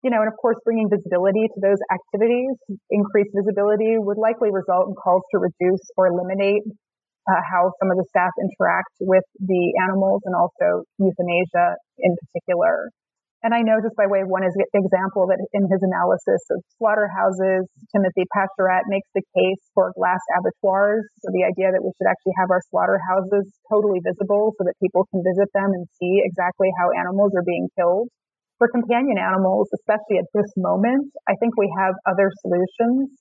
you 0.05 0.13
know, 0.13 0.21
and 0.21 0.29
of 0.29 0.37
course, 0.37 0.61
bringing 0.69 0.93
visibility 0.93 1.49
to 1.49 1.59
those 1.65 1.81
activities, 1.89 2.53
increased 2.93 3.33
visibility 3.33 3.97
would 3.97 4.21
likely 4.21 4.53
result 4.53 4.93
in 4.93 4.95
calls 5.01 5.25
to 5.33 5.41
reduce 5.41 5.81
or 5.97 6.13
eliminate 6.13 6.61
uh, 7.25 7.41
how 7.41 7.73
some 7.81 7.89
of 7.89 7.97
the 7.97 8.05
staff 8.13 8.29
interact 8.37 8.93
with 9.01 9.25
the 9.41 9.73
animals 9.89 10.21
and 10.29 10.37
also 10.37 10.85
euthanasia 11.01 11.81
in 12.05 12.13
particular. 12.21 12.93
And 13.45 13.53
I 13.53 13.61
know 13.61 13.77
just 13.81 13.93
by 13.97 14.09
way 14.09 14.25
of 14.25 14.33
one 14.33 14.45
example 14.45 15.29
that 15.29 15.37
in 15.53 15.65
his 15.69 15.81
analysis 15.85 16.41
of 16.49 16.65
slaughterhouses, 16.81 17.69
Timothy 17.93 18.25
Pachirat 18.33 18.89
makes 18.89 19.09
the 19.13 19.21
case 19.37 19.61
for 19.77 19.93
glass 20.01 20.21
abattoirs. 20.33 21.05
So 21.21 21.29
the 21.29 21.45
idea 21.45 21.69
that 21.69 21.85
we 21.85 21.93
should 21.97 22.09
actually 22.09 22.37
have 22.41 22.49
our 22.49 22.65
slaughterhouses 22.73 23.45
totally 23.69 24.01
visible 24.01 24.57
so 24.57 24.65
that 24.65 24.73
people 24.81 25.05
can 25.13 25.21
visit 25.21 25.53
them 25.53 25.77
and 25.77 25.85
see 26.01 26.25
exactly 26.25 26.73
how 26.81 26.89
animals 26.97 27.37
are 27.37 27.45
being 27.45 27.69
killed. 27.77 28.09
For 28.65 28.73
companion 28.73 29.21
animals, 29.21 29.69
especially 29.77 30.17
at 30.17 30.25
this 30.33 30.49
moment, 30.57 31.12
I 31.29 31.37
think 31.37 31.53
we 31.61 31.69
have 31.77 31.93
other 32.09 32.33
solutions, 32.41 33.12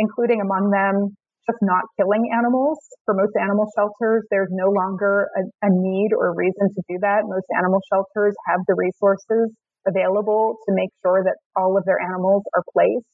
including 0.00 0.40
among 0.40 0.72
them 0.72 1.12
just 1.44 1.60
not 1.60 1.84
killing 2.00 2.32
animals. 2.32 2.80
For 3.04 3.12
most 3.12 3.36
animal 3.36 3.68
shelters, 3.76 4.24
there's 4.32 4.48
no 4.48 4.72
longer 4.72 5.28
a, 5.36 5.68
a 5.68 5.68
need 5.68 6.16
or 6.16 6.32
a 6.32 6.34
reason 6.34 6.72
to 6.72 6.80
do 6.88 6.96
that. 7.04 7.28
Most 7.28 7.44
animal 7.60 7.84
shelters 7.92 8.32
have 8.48 8.64
the 8.64 8.72
resources 8.72 9.52
available 9.84 10.56
to 10.64 10.72
make 10.72 10.88
sure 11.04 11.20
that 11.20 11.36
all 11.60 11.76
of 11.76 11.84
their 11.84 12.00
animals 12.00 12.48
are 12.56 12.64
placed. 12.72 13.04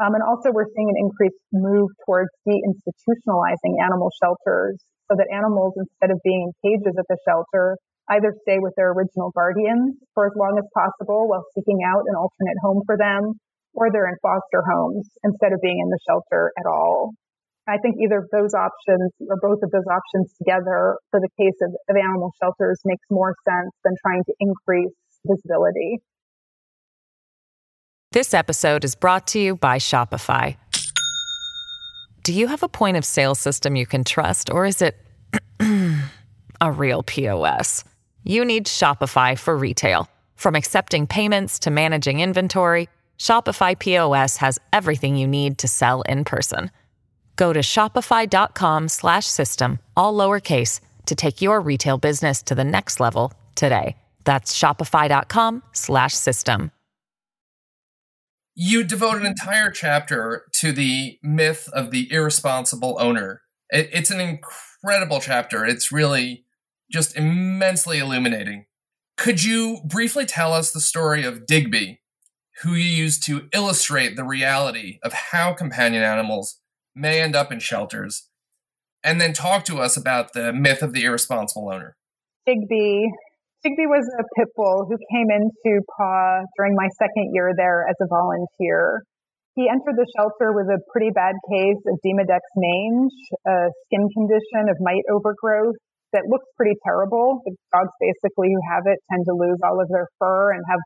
Um, 0.00 0.16
and 0.16 0.24
also 0.24 0.48
we're 0.56 0.72
seeing 0.72 0.88
an 0.88 0.96
increased 0.96 1.36
move 1.52 1.92
towards 2.08 2.32
deinstitutionalizing 2.48 3.76
animal 3.76 4.08
shelters 4.24 4.80
so 5.12 5.20
that 5.20 5.28
animals, 5.28 5.76
instead 5.76 6.16
of 6.16 6.16
being 6.24 6.48
in 6.48 6.52
cages 6.64 6.96
at 6.96 7.04
the 7.12 7.20
shelter, 7.28 7.76
either 8.10 8.34
stay 8.42 8.58
with 8.58 8.74
their 8.76 8.90
original 8.92 9.30
guardians 9.30 9.96
for 10.14 10.26
as 10.26 10.32
long 10.36 10.58
as 10.58 10.66
possible 10.74 11.28
while 11.28 11.44
seeking 11.54 11.80
out 11.86 12.02
an 12.06 12.14
alternate 12.14 12.58
home 12.62 12.82
for 12.86 12.96
them, 12.96 13.38
or 13.74 13.90
they're 13.90 14.08
in 14.08 14.18
foster 14.22 14.62
homes 14.66 15.08
instead 15.22 15.52
of 15.52 15.60
being 15.62 15.78
in 15.78 15.88
the 15.88 15.98
shelter 16.06 16.52
at 16.58 16.66
all. 16.66 17.12
I 17.68 17.78
think 17.78 17.96
either 18.02 18.18
of 18.18 18.28
those 18.32 18.52
options 18.52 19.12
or 19.28 19.36
both 19.40 19.62
of 19.62 19.70
those 19.70 19.86
options 19.86 20.32
together 20.38 20.98
for 21.10 21.20
the 21.20 21.28
case 21.38 21.54
of, 21.62 21.70
of 21.88 21.96
animal 21.96 22.32
shelters 22.42 22.80
makes 22.84 23.04
more 23.10 23.34
sense 23.46 23.70
than 23.84 23.94
trying 24.02 24.24
to 24.24 24.34
increase 24.40 24.94
visibility. 25.24 25.98
This 28.12 28.34
episode 28.34 28.84
is 28.84 28.96
brought 28.96 29.28
to 29.28 29.38
you 29.38 29.54
by 29.54 29.78
Shopify. 29.78 30.56
Do 32.24 32.32
you 32.32 32.48
have 32.48 32.64
a 32.64 32.68
point 32.68 32.96
of 32.96 33.04
sale 33.04 33.36
system 33.36 33.76
you 33.76 33.86
can 33.86 34.02
trust, 34.02 34.50
or 34.50 34.66
is 34.66 34.82
it 34.82 34.96
a 36.60 36.72
real 36.72 37.04
POS? 37.04 37.84
You 38.24 38.44
need 38.44 38.66
Shopify 38.66 39.38
for 39.38 39.56
retail. 39.56 40.06
From 40.36 40.54
accepting 40.54 41.06
payments 41.06 41.58
to 41.60 41.70
managing 41.70 42.20
inventory, 42.20 42.90
Shopify 43.18 43.78
POS 43.78 44.36
has 44.38 44.58
everything 44.72 45.16
you 45.16 45.26
need 45.26 45.58
to 45.58 45.68
sell 45.68 46.00
in 46.02 46.24
person. 46.24 46.70
Go 47.36 47.52
to 47.52 47.60
shopify.com/system 47.60 49.78
all 49.96 50.14
lowercase 50.14 50.80
to 51.06 51.14
take 51.14 51.40
your 51.42 51.60
retail 51.60 51.98
business 51.98 52.42
to 52.42 52.54
the 52.54 52.64
next 52.64 53.00
level 53.00 53.32
today. 53.54 53.96
That's 54.24 54.58
shopify.com/system. 54.58 56.70
You 58.54 58.84
devote 58.84 59.16
an 59.16 59.26
entire 59.26 59.70
chapter 59.70 60.44
to 60.54 60.72
the 60.72 61.18
myth 61.22 61.68
of 61.72 61.90
the 61.90 62.10
irresponsible 62.12 62.96
owner. 63.00 63.42
It's 63.70 64.10
an 64.10 64.20
incredible 64.20 65.20
chapter. 65.20 65.64
It's 65.64 65.92
really 65.92 66.44
just 66.90 67.16
immensely 67.16 67.98
illuminating. 67.98 68.66
Could 69.16 69.44
you 69.44 69.80
briefly 69.84 70.24
tell 70.26 70.52
us 70.52 70.72
the 70.72 70.80
story 70.80 71.24
of 71.24 71.46
Digby, 71.46 72.00
who 72.62 72.74
you 72.74 72.88
used 72.88 73.22
to 73.24 73.48
illustrate 73.52 74.16
the 74.16 74.24
reality 74.24 74.98
of 75.02 75.12
how 75.12 75.52
companion 75.52 76.02
animals 76.02 76.58
may 76.94 77.20
end 77.20 77.36
up 77.36 77.52
in 77.52 77.60
shelters, 77.60 78.28
and 79.04 79.20
then 79.20 79.32
talk 79.32 79.64
to 79.64 79.78
us 79.78 79.96
about 79.96 80.32
the 80.32 80.52
myth 80.52 80.82
of 80.82 80.92
the 80.92 81.04
irresponsible 81.04 81.70
owner? 81.70 81.96
Digby. 82.46 83.08
Digby 83.62 83.86
was 83.86 84.08
a 84.18 84.24
pit 84.36 84.48
bull 84.56 84.86
who 84.88 84.96
came 85.12 85.28
into 85.30 85.84
PAW 85.96 86.40
during 86.56 86.74
my 86.74 86.88
second 86.98 87.30
year 87.34 87.52
there 87.56 87.86
as 87.88 87.96
a 88.00 88.08
volunteer. 88.08 89.04
He 89.54 89.68
entered 89.68 89.96
the 89.96 90.06
shelter 90.16 90.52
with 90.52 90.66
a 90.72 90.80
pretty 90.92 91.10
bad 91.10 91.34
case 91.52 91.76
of 91.86 91.98
Demodex 92.00 92.40
mange, 92.56 93.12
a 93.46 93.68
skin 93.84 94.08
condition 94.16 94.70
of 94.70 94.76
mite 94.80 95.04
overgrowth 95.12 95.76
that 96.12 96.26
looks 96.26 96.46
pretty 96.56 96.76
terrible. 96.84 97.42
The 97.46 97.54
dogs 97.72 97.94
basically 98.00 98.50
who 98.50 98.62
have 98.70 98.84
it 98.86 98.98
tend 99.10 99.26
to 99.30 99.34
lose 99.34 99.58
all 99.62 99.78
of 99.78 99.88
their 99.88 100.06
fur 100.18 100.52
and 100.52 100.62
have 100.68 100.82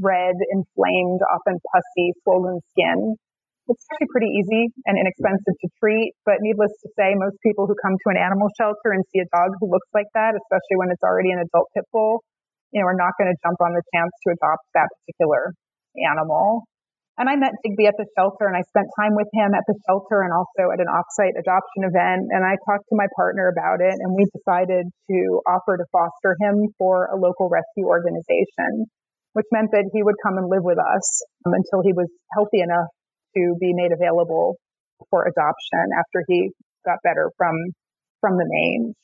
red, 0.00 0.34
inflamed, 0.52 1.20
often 1.28 1.56
pussy, 1.72 2.12
swollen 2.24 2.58
skin. 2.74 3.16
It's 3.68 3.84
actually 3.92 4.08
pretty 4.08 4.32
easy 4.32 4.72
and 4.88 4.96
inexpensive 4.96 5.56
to 5.60 5.68
treat, 5.76 6.16
but 6.24 6.40
needless 6.40 6.72
to 6.80 6.88
say, 6.96 7.12
most 7.12 7.36
people 7.44 7.68
who 7.68 7.76
come 7.76 7.92
to 7.92 8.08
an 8.08 8.18
animal 8.18 8.48
shelter 8.56 8.96
and 8.96 9.04
see 9.12 9.20
a 9.20 9.28
dog 9.28 9.52
who 9.60 9.68
looks 9.68 9.88
like 9.92 10.08
that, 10.16 10.32
especially 10.32 10.76
when 10.80 10.88
it's 10.88 11.04
already 11.04 11.36
an 11.36 11.44
adult 11.44 11.68
pit 11.76 11.84
bull, 11.92 12.24
you 12.72 12.80
know, 12.80 12.88
are 12.88 12.96
not 12.96 13.12
going 13.20 13.28
to 13.28 13.36
jump 13.44 13.60
on 13.60 13.76
the 13.76 13.84
chance 13.92 14.12
to 14.24 14.32
adopt 14.32 14.64
that 14.72 14.88
particular 15.04 15.52
animal. 16.00 16.67
And 17.18 17.26
I 17.26 17.34
met 17.34 17.50
Digby 17.66 17.90
at 17.90 17.98
the 17.98 18.06
shelter 18.14 18.46
and 18.46 18.54
I 18.54 18.62
spent 18.70 18.86
time 18.94 19.18
with 19.18 19.26
him 19.34 19.50
at 19.50 19.66
the 19.66 19.74
shelter 19.90 20.22
and 20.22 20.30
also 20.30 20.70
at 20.70 20.78
an 20.78 20.86
offsite 20.86 21.34
adoption 21.34 21.82
event. 21.82 22.30
And 22.30 22.46
I 22.46 22.54
talked 22.62 22.86
to 22.94 22.96
my 22.96 23.10
partner 23.18 23.50
about 23.50 23.82
it 23.82 23.98
and 23.98 24.14
we 24.14 24.22
decided 24.30 24.86
to 24.86 25.18
offer 25.42 25.74
to 25.74 25.86
foster 25.90 26.38
him 26.38 26.70
for 26.78 27.10
a 27.10 27.18
local 27.18 27.50
rescue 27.50 27.90
organization, 27.90 28.86
which 29.34 29.50
meant 29.50 29.74
that 29.74 29.90
he 29.90 30.06
would 30.06 30.14
come 30.22 30.38
and 30.38 30.46
live 30.46 30.62
with 30.62 30.78
us 30.78 31.06
um, 31.42 31.58
until 31.58 31.82
he 31.82 31.90
was 31.90 32.06
healthy 32.38 32.62
enough 32.62 32.86
to 33.34 33.58
be 33.58 33.74
made 33.74 33.90
available 33.90 34.54
for 35.10 35.26
adoption 35.26 35.90
after 35.98 36.22
he 36.30 36.54
got 36.86 37.02
better 37.02 37.34
from, 37.34 37.58
from 38.22 38.38
the 38.38 38.46
mange. 38.46 38.94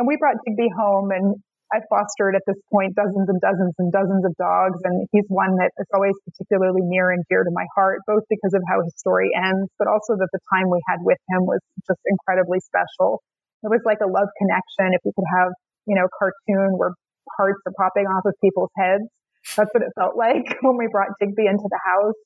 And 0.00 0.08
we 0.08 0.16
brought 0.16 0.40
Digby 0.48 0.72
home 0.72 1.12
and 1.12 1.36
I 1.72 1.80
fostered 1.88 2.36
at 2.36 2.44
this 2.46 2.60
point 2.68 2.92
dozens 2.94 3.32
and 3.32 3.40
dozens 3.40 3.72
and 3.80 3.88
dozens 3.88 4.24
of 4.28 4.36
dogs, 4.36 4.76
and 4.84 5.08
he's 5.10 5.24
one 5.32 5.56
that 5.56 5.72
is 5.80 5.88
always 5.96 6.12
particularly 6.28 6.84
near 6.84 7.10
and 7.10 7.24
dear 7.32 7.44
to 7.44 7.52
my 7.52 7.64
heart, 7.74 8.04
both 8.06 8.22
because 8.28 8.52
of 8.52 8.60
how 8.68 8.84
his 8.84 8.92
story 9.00 9.32
ends, 9.32 9.72
but 9.80 9.88
also 9.88 10.12
that 10.20 10.28
the 10.36 10.42
time 10.52 10.68
we 10.68 10.84
had 10.84 11.00
with 11.00 11.18
him 11.32 11.48
was 11.48 11.64
just 11.88 12.00
incredibly 12.04 12.60
special. 12.60 13.24
It 13.64 13.72
was 13.72 13.80
like 13.88 14.04
a 14.04 14.10
love 14.10 14.28
connection. 14.36 14.92
If 14.92 15.00
you 15.04 15.16
could 15.16 15.30
have, 15.32 15.50
you 15.88 15.96
know, 15.96 16.04
a 16.04 16.12
cartoon 16.12 16.76
where 16.76 16.92
hearts 17.40 17.64
are 17.64 17.74
popping 17.80 18.04
off 18.04 18.28
of 18.28 18.36
people's 18.44 18.74
heads, 18.76 19.08
that's 19.56 19.72
what 19.72 19.80
it 19.80 19.92
felt 19.96 20.12
like 20.20 20.44
when 20.60 20.76
we 20.76 20.92
brought 20.92 21.16
Digby 21.18 21.48
into 21.48 21.64
the 21.72 21.80
house 21.80 22.20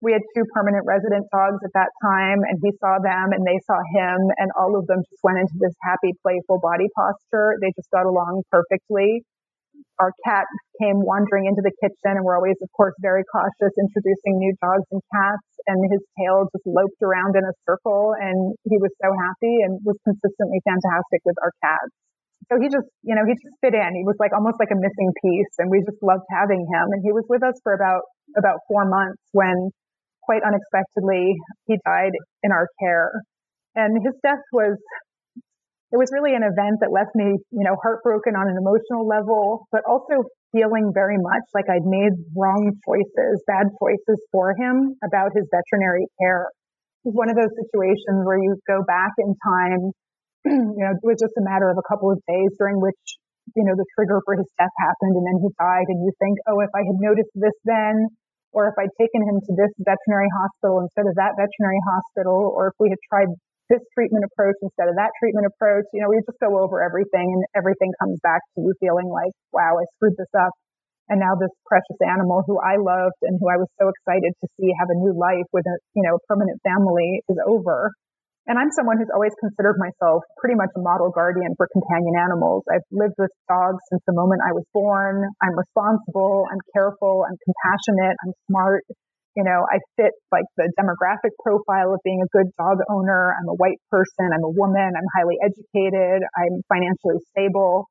we 0.00 0.14
had 0.14 0.22
two 0.30 0.46
permanent 0.54 0.86
resident 0.86 1.26
dogs 1.34 1.58
at 1.66 1.74
that 1.74 1.90
time 1.98 2.46
and 2.46 2.62
he 2.62 2.70
saw 2.78 3.02
them 3.02 3.34
and 3.34 3.42
they 3.42 3.58
saw 3.66 3.78
him 3.98 4.30
and 4.38 4.48
all 4.54 4.78
of 4.78 4.86
them 4.86 5.02
just 5.10 5.18
went 5.26 5.42
into 5.42 5.58
this 5.58 5.74
happy, 5.82 6.14
playful 6.22 6.62
body 6.62 6.86
posture. 6.94 7.58
They 7.58 7.74
just 7.74 7.90
got 7.90 8.06
along 8.06 8.46
perfectly. 8.46 9.26
Our 9.98 10.14
cat 10.22 10.46
came 10.78 11.02
wandering 11.02 11.50
into 11.50 11.62
the 11.62 11.74
kitchen 11.82 12.14
and 12.14 12.22
we're 12.22 12.38
always, 12.38 12.54
of 12.62 12.70
course, 12.78 12.94
very 13.02 13.26
cautious 13.26 13.74
introducing 13.74 14.38
new 14.38 14.54
dogs 14.62 14.86
and 14.94 15.02
cats 15.10 15.50
and 15.66 15.82
his 15.90 16.02
tail 16.14 16.46
just 16.54 16.66
loped 16.66 17.02
around 17.02 17.34
in 17.34 17.42
a 17.42 17.54
circle 17.66 18.14
and 18.14 18.54
he 18.70 18.78
was 18.78 18.94
so 19.02 19.10
happy 19.10 19.66
and 19.66 19.82
was 19.82 19.98
consistently 20.06 20.62
fantastic 20.62 21.26
with 21.26 21.34
our 21.42 21.50
cats. 21.58 21.90
So 22.46 22.62
he 22.62 22.70
just, 22.70 22.86
you 23.02 23.18
know, 23.18 23.26
he 23.26 23.34
just 23.34 23.58
fit 23.58 23.74
in. 23.74 23.90
He 23.98 24.06
was 24.06 24.14
like 24.22 24.30
almost 24.30 24.62
like 24.62 24.70
a 24.70 24.78
missing 24.78 25.10
piece 25.18 25.52
and 25.58 25.66
we 25.66 25.82
just 25.82 25.98
loved 26.06 26.24
having 26.30 26.62
him. 26.62 26.86
And 26.94 27.02
he 27.02 27.10
was 27.10 27.26
with 27.26 27.42
us 27.42 27.58
for 27.66 27.74
about, 27.74 28.06
about 28.38 28.62
four 28.70 28.86
months 28.86 29.18
when 29.34 29.74
quite 30.28 30.44
unexpectedly, 30.44 31.32
he 31.64 31.80
died 31.88 32.12
in 32.44 32.52
our 32.52 32.68
care. 32.76 33.08
And 33.72 33.96
his 34.04 34.12
death 34.20 34.44
was, 34.52 34.76
it 35.88 35.96
was 35.96 36.12
really 36.12 36.36
an 36.36 36.44
event 36.44 36.84
that 36.84 36.92
left 36.92 37.16
me, 37.16 37.40
you 37.48 37.64
know, 37.64 37.80
heartbroken 37.80 38.36
on 38.36 38.44
an 38.44 38.60
emotional 38.60 39.08
level, 39.08 39.64
but 39.72 39.80
also 39.88 40.28
feeling 40.52 40.92
very 40.92 41.16
much 41.16 41.48
like 41.56 41.64
I'd 41.72 41.88
made 41.88 42.12
wrong 42.36 42.76
choices, 42.84 43.40
bad 43.48 43.72
choices 43.80 44.20
for 44.28 44.52
him 44.52 45.00
about 45.00 45.32
his 45.32 45.48
veterinary 45.48 46.04
care. 46.20 46.52
It 47.04 47.12
was 47.12 47.16
one 47.16 47.32
of 47.32 47.36
those 47.40 47.52
situations 47.56 48.20
where 48.28 48.36
you 48.36 48.52
go 48.68 48.84
back 48.84 49.16
in 49.16 49.32
time, 49.32 49.82
you 50.76 50.82
know, 50.84 50.92
it 50.92 51.08
was 51.08 51.16
just 51.16 51.32
a 51.40 51.44
matter 51.44 51.72
of 51.72 51.80
a 51.80 51.86
couple 51.88 52.12
of 52.12 52.20
days 52.28 52.52
during 52.60 52.84
which, 52.84 53.00
you 53.56 53.64
know, 53.64 53.72
the 53.72 53.88
trigger 53.96 54.20
for 54.28 54.36
his 54.36 54.48
death 54.60 54.76
happened 54.76 55.16
and 55.16 55.24
then 55.24 55.40
he 55.40 55.48
died 55.56 55.88
and 55.88 56.04
you 56.04 56.12
think, 56.20 56.36
oh, 56.52 56.60
if 56.60 56.72
I 56.76 56.84
had 56.84 57.00
noticed 57.00 57.32
this 57.32 57.56
then, 57.64 58.12
or 58.52 58.68
if 58.68 58.76
I'd 58.78 58.92
taken 58.96 59.22
him 59.22 59.40
to 59.40 59.52
this 59.54 59.72
veterinary 59.80 60.30
hospital 60.32 60.80
instead 60.80 61.06
of 61.06 61.14
that 61.16 61.36
veterinary 61.36 61.80
hospital, 61.84 62.52
or 62.56 62.72
if 62.72 62.76
we 62.80 62.88
had 62.88 63.00
tried 63.08 63.30
this 63.68 63.84
treatment 63.92 64.24
approach 64.24 64.56
instead 64.64 64.88
of 64.88 64.96
that 64.96 65.12
treatment 65.20 65.44
approach, 65.44 65.84
you 65.92 66.00
know, 66.00 66.08
we 66.08 66.16
just 66.24 66.40
go 66.40 66.56
over 66.56 66.80
everything 66.80 67.28
and 67.28 67.44
everything 67.52 67.92
comes 68.00 68.16
back 68.24 68.40
to 68.56 68.64
you 68.64 68.72
feeling 68.80 69.12
like, 69.12 69.32
wow, 69.52 69.76
I 69.76 69.84
screwed 69.96 70.16
this 70.16 70.32
up. 70.32 70.52
And 71.08 71.20
now 71.20 71.36
this 71.40 71.52
precious 71.64 72.00
animal 72.04 72.44
who 72.44 72.60
I 72.60 72.76
loved 72.76 73.16
and 73.24 73.40
who 73.40 73.48
I 73.48 73.56
was 73.56 73.68
so 73.80 73.88
excited 73.88 74.32
to 74.40 74.46
see 74.56 74.72
have 74.76 74.92
a 74.92 74.98
new 75.00 75.16
life 75.16 75.48
with 75.52 75.64
a, 75.64 75.76
you 75.96 76.04
know, 76.04 76.20
permanent 76.28 76.60
family 76.64 77.24
is 77.28 77.36
over. 77.48 77.92
And 78.48 78.56
I'm 78.56 78.72
someone 78.72 78.96
who's 78.96 79.12
always 79.12 79.36
considered 79.36 79.76
myself 79.76 80.24
pretty 80.40 80.56
much 80.56 80.72
a 80.72 80.80
model 80.80 81.12
guardian 81.12 81.52
for 81.60 81.68
companion 81.68 82.16
animals. 82.16 82.64
I've 82.72 82.88
lived 82.88 83.20
with 83.20 83.28
dogs 83.44 83.76
since 83.92 84.00
the 84.08 84.16
moment 84.16 84.40
I 84.40 84.56
was 84.56 84.64
born. 84.72 85.20
I'm 85.44 85.52
responsible. 85.52 86.48
I'm 86.48 86.64
careful. 86.72 87.28
I'm 87.28 87.36
compassionate. 87.44 88.16
I'm 88.24 88.32
smart. 88.48 88.88
You 89.36 89.44
know, 89.44 89.68
I 89.68 89.84
fit 90.00 90.16
like 90.32 90.48
the 90.56 90.72
demographic 90.80 91.36
profile 91.44 91.92
of 91.92 92.00
being 92.08 92.24
a 92.24 92.30
good 92.32 92.48
dog 92.56 92.80
owner. 92.88 93.36
I'm 93.36 93.52
a 93.52 93.58
white 93.60 93.84
person. 93.92 94.32
I'm 94.32 94.42
a 94.42 94.50
woman. 94.56 94.96
I'm 94.96 95.10
highly 95.12 95.36
educated. 95.44 96.24
I'm 96.32 96.64
financially 96.72 97.20
stable. 97.36 97.84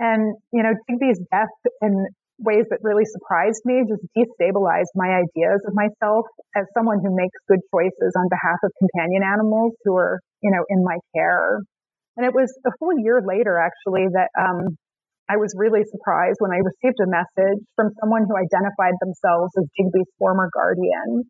And, 0.00 0.40
you 0.56 0.64
know, 0.64 0.72
Digby's 0.88 1.20
death 1.28 1.52
and 1.84 2.08
ways 2.38 2.66
that 2.70 2.78
really 2.86 3.04
surprised 3.04 3.62
me, 3.66 3.82
just 3.86 4.06
destabilized 4.14 4.94
my 4.94 5.22
ideas 5.22 5.58
of 5.66 5.74
myself 5.74 6.26
as 6.54 6.64
someone 6.74 7.02
who 7.02 7.10
makes 7.10 7.34
good 7.50 7.62
choices 7.74 8.12
on 8.14 8.30
behalf 8.30 8.58
of 8.62 8.70
companion 8.78 9.26
animals 9.26 9.74
who 9.84 9.98
are, 9.98 10.22
you 10.42 10.50
know, 10.50 10.62
in 10.70 10.82
my 10.86 10.96
care. 11.14 11.58
And 12.16 12.26
it 12.26 12.34
was 12.34 12.50
a 12.66 12.72
full 12.78 12.94
year 12.98 13.22
later, 13.22 13.58
actually, 13.58 14.06
that 14.14 14.30
um, 14.38 14.78
I 15.26 15.36
was 15.36 15.54
really 15.58 15.82
surprised 15.90 16.38
when 16.38 16.54
I 16.54 16.62
received 16.62 16.98
a 17.02 17.10
message 17.10 17.62
from 17.74 17.90
someone 18.00 18.26
who 18.26 18.34
identified 18.38 18.94
themselves 19.02 19.52
as 19.58 19.66
Digby's 19.74 20.10
former 20.18 20.50
guardian. 20.54 21.26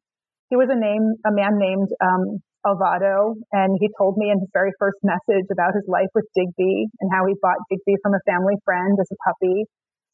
He 0.48 0.56
was 0.56 0.68
a 0.72 0.78
name, 0.78 1.18
a 1.24 1.32
man 1.32 1.60
named 1.60 1.88
um, 2.00 2.40
Alvado, 2.64 3.36
and 3.52 3.76
he 3.80 3.88
told 3.96 4.16
me 4.16 4.32
in 4.32 4.40
his 4.40 4.48
very 4.52 4.72
first 4.80 4.96
message 5.04 5.48
about 5.52 5.76
his 5.76 5.84
life 5.88 6.08
with 6.14 6.24
Digby 6.36 6.88
and 7.00 7.08
how 7.12 7.24
he 7.28 7.36
bought 7.40 7.60
Digby 7.68 7.96
from 8.00 8.16
a 8.16 8.22
family 8.24 8.56
friend 8.64 8.96
as 9.00 9.08
a 9.12 9.18
puppy 9.24 9.68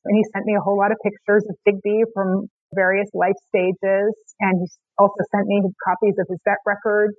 and 0.05 0.12
he 0.16 0.24
sent 0.32 0.44
me 0.44 0.55
a 0.55 0.61
whole 0.61 0.76
lot 0.76 0.92
of 0.92 0.98
pictures 1.00 1.44
of 1.48 1.57
Digby 1.64 2.05
from 2.12 2.48
various 2.76 3.09
life 3.14 3.38
stages. 3.48 4.12
And 4.40 4.61
he 4.61 4.68
also 4.98 5.22
sent 5.32 5.48
me 5.48 5.64
copies 5.80 6.16
of 6.20 6.28
his 6.28 6.40
vet 6.44 6.61
records 6.66 7.16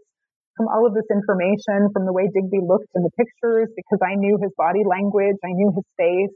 from 0.55 0.71
all 0.71 0.87
of 0.87 0.93
this 0.95 1.07
information 1.11 1.91
from 1.91 2.07
the 2.07 2.13
way 2.15 2.29
Digby 2.31 2.63
looked 2.63 2.91
in 2.95 3.03
the 3.03 3.11
pictures 3.19 3.67
because 3.75 3.99
I 3.99 4.15
knew 4.15 4.39
his 4.39 4.53
body 4.55 4.87
language. 4.87 5.35
I 5.43 5.51
knew 5.51 5.73
his 5.75 5.87
face. 5.99 6.35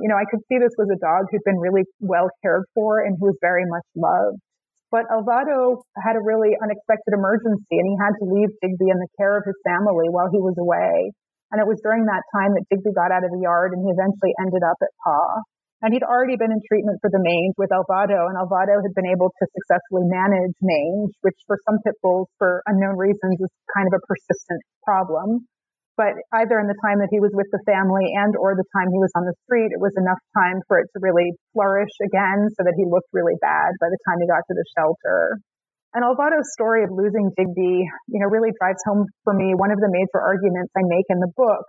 You 0.00 0.08
know, 0.08 0.16
I 0.16 0.24
could 0.30 0.40
see 0.48 0.56
this 0.56 0.72
was 0.80 0.88
a 0.88 0.96
dog 0.96 1.28
who'd 1.28 1.44
been 1.44 1.60
really 1.60 1.84
well 2.00 2.30
cared 2.40 2.64
for 2.72 3.04
and 3.04 3.18
who 3.20 3.28
was 3.28 3.38
very 3.42 3.66
much 3.68 3.84
loved. 3.92 4.40
But 4.88 5.06
Alvado 5.12 5.82
had 6.02 6.16
a 6.16 6.24
really 6.24 6.56
unexpected 6.56 7.14
emergency 7.14 7.76
and 7.78 7.86
he 7.86 7.96
had 8.00 8.14
to 8.22 8.26
leave 8.26 8.50
Digby 8.62 8.90
in 8.90 8.98
the 8.98 9.10
care 9.18 9.36
of 9.36 9.44
his 9.44 9.58
family 9.62 10.08
while 10.08 10.30
he 10.32 10.40
was 10.40 10.56
away. 10.56 11.12
And 11.52 11.60
it 11.60 11.66
was 11.66 11.82
during 11.82 12.06
that 12.06 12.22
time 12.34 12.54
that 12.54 12.64
Digby 12.70 12.94
got 12.94 13.10
out 13.10 13.26
of 13.26 13.30
the 13.30 13.42
yard 13.42 13.74
and 13.74 13.82
he 13.82 13.90
eventually 13.90 14.34
ended 14.40 14.62
up 14.62 14.78
at 14.80 14.90
PAW. 15.04 15.42
And 15.80 15.96
he'd 15.96 16.04
already 16.04 16.36
been 16.36 16.52
in 16.52 16.60
treatment 16.68 17.00
for 17.00 17.08
the 17.08 17.24
mange 17.24 17.56
with 17.56 17.72
Alvado, 17.72 18.28
and 18.28 18.36
Alvado 18.36 18.84
had 18.84 18.92
been 18.92 19.08
able 19.08 19.32
to 19.32 19.44
successfully 19.48 20.04
manage 20.12 20.52
mange, 20.60 21.16
which 21.24 21.36
for 21.48 21.56
some 21.64 21.80
pit 21.80 21.96
bulls, 22.04 22.28
for 22.36 22.60
unknown 22.68 23.00
reasons, 23.00 23.40
is 23.40 23.48
kind 23.72 23.88
of 23.88 23.96
a 23.96 24.04
persistent 24.04 24.60
problem. 24.84 25.48
But 25.96 26.20
either 26.36 26.60
in 26.60 26.68
the 26.68 26.76
time 26.84 27.00
that 27.00 27.12
he 27.12 27.20
was 27.20 27.32
with 27.32 27.48
the 27.48 27.64
family 27.64 28.12
and 28.12 28.36
or 28.36 28.56
the 28.56 28.68
time 28.76 28.92
he 28.92 29.00
was 29.00 29.12
on 29.16 29.24
the 29.24 29.36
street, 29.48 29.72
it 29.72 29.80
was 29.80 29.92
enough 29.96 30.20
time 30.36 30.60
for 30.68 30.80
it 30.80 30.88
to 30.92 30.98
really 31.00 31.32
flourish 31.52 31.92
again 32.04 32.48
so 32.56 32.64
that 32.64 32.76
he 32.76 32.84
looked 32.84 33.12
really 33.12 33.36
bad 33.40 33.72
by 33.80 33.88
the 33.88 34.00
time 34.04 34.20
he 34.20 34.28
got 34.28 34.44
to 34.48 34.56
the 34.56 34.68
shelter. 34.76 35.40
And 35.92 36.04
Alvado's 36.04 36.52
story 36.54 36.84
of 36.84 36.92
losing 36.94 37.32
Digby, 37.36 37.84
you 38.12 38.18
know, 38.20 38.30
really 38.30 38.54
drives 38.56 38.80
home 38.86 39.08
for 39.24 39.34
me 39.34 39.52
one 39.56 39.72
of 39.74 39.80
the 39.80 39.90
major 39.90 40.22
arguments 40.22 40.70
I 40.76 40.84
make 40.86 41.08
in 41.08 41.18
the 41.18 41.32
book, 41.36 41.66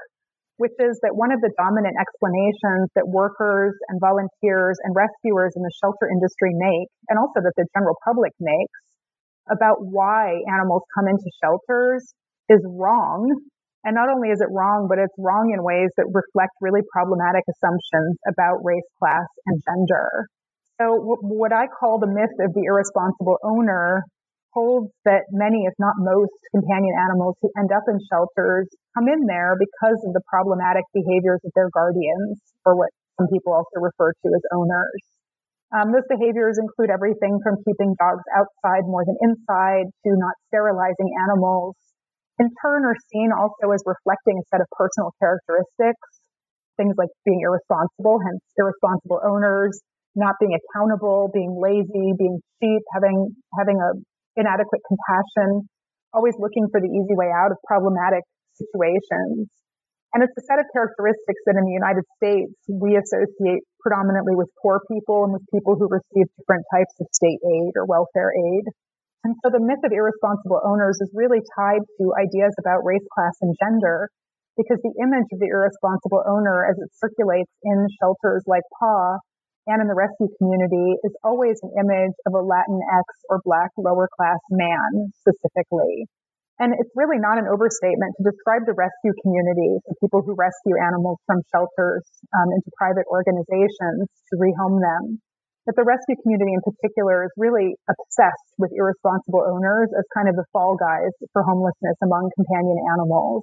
which 0.61 0.77
is 0.77 1.01
that 1.01 1.17
one 1.17 1.33
of 1.33 1.41
the 1.41 1.49
dominant 1.57 1.97
explanations 1.97 2.85
that 2.93 3.09
workers 3.09 3.73
and 3.89 3.97
volunteers 3.97 4.77
and 4.85 4.93
rescuers 4.93 5.57
in 5.57 5.65
the 5.65 5.73
shelter 5.81 6.05
industry 6.05 6.53
make, 6.53 6.85
and 7.09 7.17
also 7.17 7.41
that 7.41 7.57
the 7.57 7.65
general 7.73 7.97
public 8.05 8.29
makes 8.37 8.79
about 9.49 9.81
why 9.81 10.37
animals 10.53 10.85
come 10.93 11.09
into 11.09 11.25
shelters 11.41 12.13
is 12.45 12.61
wrong. 12.77 13.25
And 13.81 13.97
not 13.97 14.13
only 14.13 14.29
is 14.29 14.37
it 14.37 14.53
wrong, 14.53 14.85
but 14.85 15.01
it's 15.01 15.17
wrong 15.17 15.49
in 15.49 15.65
ways 15.65 15.89
that 15.97 16.05
reflect 16.13 16.53
really 16.61 16.85
problematic 16.93 17.41
assumptions 17.49 18.21
about 18.29 18.61
race, 18.61 18.85
class, 19.01 19.25
and 19.49 19.57
gender. 19.65 20.29
So 20.77 21.17
what 21.25 21.49
I 21.49 21.65
call 21.73 21.97
the 21.97 22.05
myth 22.05 22.37
of 22.37 22.53
the 22.53 22.69
irresponsible 22.69 23.41
owner 23.41 24.05
holds 24.53 24.91
that 25.07 25.27
many, 25.31 25.63
if 25.63 25.75
not 25.79 25.95
most, 25.99 26.35
companion 26.51 26.95
animals 26.99 27.35
who 27.41 27.49
end 27.57 27.71
up 27.71 27.83
in 27.87 27.97
shelters 28.11 28.67
come 28.95 29.07
in 29.07 29.23
there 29.27 29.55
because 29.55 29.99
of 30.03 30.11
the 30.11 30.23
problematic 30.27 30.83
behaviors 30.91 31.39
of 31.43 31.51
their 31.55 31.71
guardians, 31.71 32.39
or 32.67 32.75
what 32.75 32.91
some 33.19 33.27
people 33.31 33.55
also 33.55 33.79
refer 33.79 34.11
to 34.11 34.27
as 34.31 34.43
owners. 34.51 35.01
Um, 35.71 35.95
those 35.95 36.07
behaviors 36.11 36.59
include 36.59 36.91
everything 36.91 37.39
from 37.39 37.55
keeping 37.63 37.95
dogs 37.95 38.27
outside 38.35 38.83
more 38.91 39.07
than 39.07 39.15
inside 39.23 39.87
to 39.87 40.09
not 40.19 40.35
sterilizing 40.51 41.15
animals. 41.31 41.79
In 42.43 42.51
turn, 42.59 42.83
are 42.83 42.97
seen 43.07 43.31
also 43.31 43.71
as 43.71 43.79
reflecting 43.87 44.35
a 44.35 44.43
set 44.51 44.59
of 44.59 44.67
personal 44.75 45.15
characteristics, 45.23 46.07
things 46.75 46.95
like 46.99 47.13
being 47.23 47.39
irresponsible, 47.39 48.19
hence 48.19 48.43
irresponsible 48.59 49.23
owners, 49.23 49.79
not 50.15 50.35
being 50.43 50.51
accountable, 50.59 51.31
being 51.31 51.55
lazy, 51.55 52.11
being 52.19 52.39
cheap, 52.59 52.83
having 52.91 53.31
having 53.55 53.79
a 53.79 53.95
inadequate 54.35 54.81
compassion, 54.87 55.67
always 56.13 56.35
looking 56.39 56.67
for 56.71 56.79
the 56.79 56.91
easy 56.91 57.15
way 57.15 57.31
out 57.31 57.51
of 57.51 57.57
problematic 57.67 58.23
situations. 58.55 59.47
And 60.11 60.19
it's 60.19 60.35
a 60.35 60.43
set 60.43 60.59
of 60.59 60.67
characteristics 60.75 61.39
that 61.47 61.55
in 61.55 61.63
the 61.63 61.71
United 61.71 62.03
States 62.19 62.51
we 62.67 62.99
associate 62.99 63.63
predominantly 63.79 64.35
with 64.35 64.51
poor 64.59 64.83
people 64.91 65.23
and 65.23 65.31
with 65.31 65.43
people 65.55 65.79
who 65.79 65.87
receive 65.87 66.27
different 66.35 66.67
types 66.67 66.91
of 66.99 67.07
state 67.15 67.39
aid 67.39 67.79
or 67.79 67.87
welfare 67.87 68.35
aid. 68.35 68.67
And 69.23 69.39
so 69.39 69.47
the 69.53 69.63
myth 69.63 69.79
of 69.87 69.95
irresponsible 69.95 70.59
owners 70.67 70.99
is 70.99 71.09
really 71.15 71.39
tied 71.55 71.85
to 72.01 72.03
ideas 72.19 72.51
about 72.59 72.83
race, 72.83 73.05
class, 73.15 73.37
and 73.39 73.55
gender 73.55 74.11
because 74.59 74.83
the 74.83 74.99
image 74.99 75.31
of 75.31 75.39
the 75.39 75.47
irresponsible 75.47 76.27
owner 76.27 76.67
as 76.67 76.75
it 76.75 76.91
circulates 76.99 77.51
in 77.63 77.87
shelters 78.01 78.43
like 78.47 78.67
PAW 78.83 79.15
and 79.67 79.81
in 79.81 79.87
the 79.87 79.97
rescue 79.97 80.29
community 80.41 80.97
is 81.03 81.13
always 81.23 81.57
an 81.61 81.71
image 81.77 82.17
of 82.25 82.33
a 82.33 82.43
Latinx 82.43 83.05
or 83.29 83.41
black 83.45 83.69
lower 83.77 84.09
class 84.17 84.39
man 84.49 85.13
specifically. 85.21 86.09
And 86.61 86.77
it's 86.77 86.93
really 86.93 87.17
not 87.17 87.41
an 87.41 87.49
overstatement 87.49 88.13
to 88.21 88.29
describe 88.29 88.69
the 88.69 88.77
rescue 88.77 89.13
community, 89.25 89.81
the 89.89 89.97
people 89.97 90.21
who 90.21 90.37
rescue 90.37 90.77
animals 90.77 91.17
from 91.25 91.41
shelters 91.49 92.05
um, 92.37 92.53
into 92.53 92.69
private 92.77 93.09
organizations 93.09 94.05
to 94.29 94.33
rehome 94.37 94.77
them, 94.77 95.17
that 95.65 95.73
the 95.73 95.85
rescue 95.85 96.17
community 96.21 96.53
in 96.53 96.61
particular 96.61 97.25
is 97.25 97.33
really 97.33 97.73
obsessed 97.89 98.49
with 98.61 98.69
irresponsible 98.77 99.41
owners 99.41 99.89
as 99.93 100.05
kind 100.13 100.29
of 100.29 100.37
the 100.37 100.45
fall 100.53 100.77
guys 100.77 101.13
for 101.33 101.41
homelessness 101.41 101.97
among 102.05 102.29
companion 102.37 102.77
animals. 102.93 103.41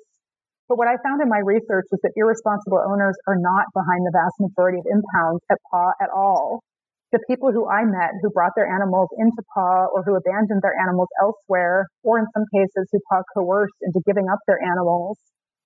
But 0.68 0.76
what 0.76 0.92
I 0.92 1.00
found 1.00 1.24
in 1.24 1.32
my 1.32 1.40
research 1.40 1.88
is 1.88 2.00
that 2.04 2.12
irresponsible 2.12 2.84
owners 2.84 3.16
are 3.24 3.40
not 3.40 3.72
behind 3.72 4.04
the 4.04 4.12
vast 4.12 4.36
majority 4.36 4.76
of 4.76 4.84
impounds 4.84 5.40
at 5.48 5.56
PAW 5.72 5.96
at 5.96 6.12
all. 6.12 6.60
The 7.08 7.24
people 7.24 7.56
who 7.56 7.64
I 7.64 7.88
met 7.88 8.20
who 8.20 8.28
brought 8.28 8.52
their 8.52 8.68
animals 8.68 9.08
into 9.16 9.40
PAW 9.56 9.88
or 9.96 10.04
who 10.04 10.12
abandoned 10.12 10.60
their 10.60 10.76
animals 10.76 11.08
elsewhere, 11.24 11.88
or 12.04 12.20
in 12.20 12.28
some 12.36 12.44
cases 12.52 12.84
who 12.92 13.00
PAW 13.08 13.24
coerced 13.32 13.80
into 13.80 14.04
giving 14.04 14.28
up 14.28 14.44
their 14.44 14.60
animals, 14.60 15.16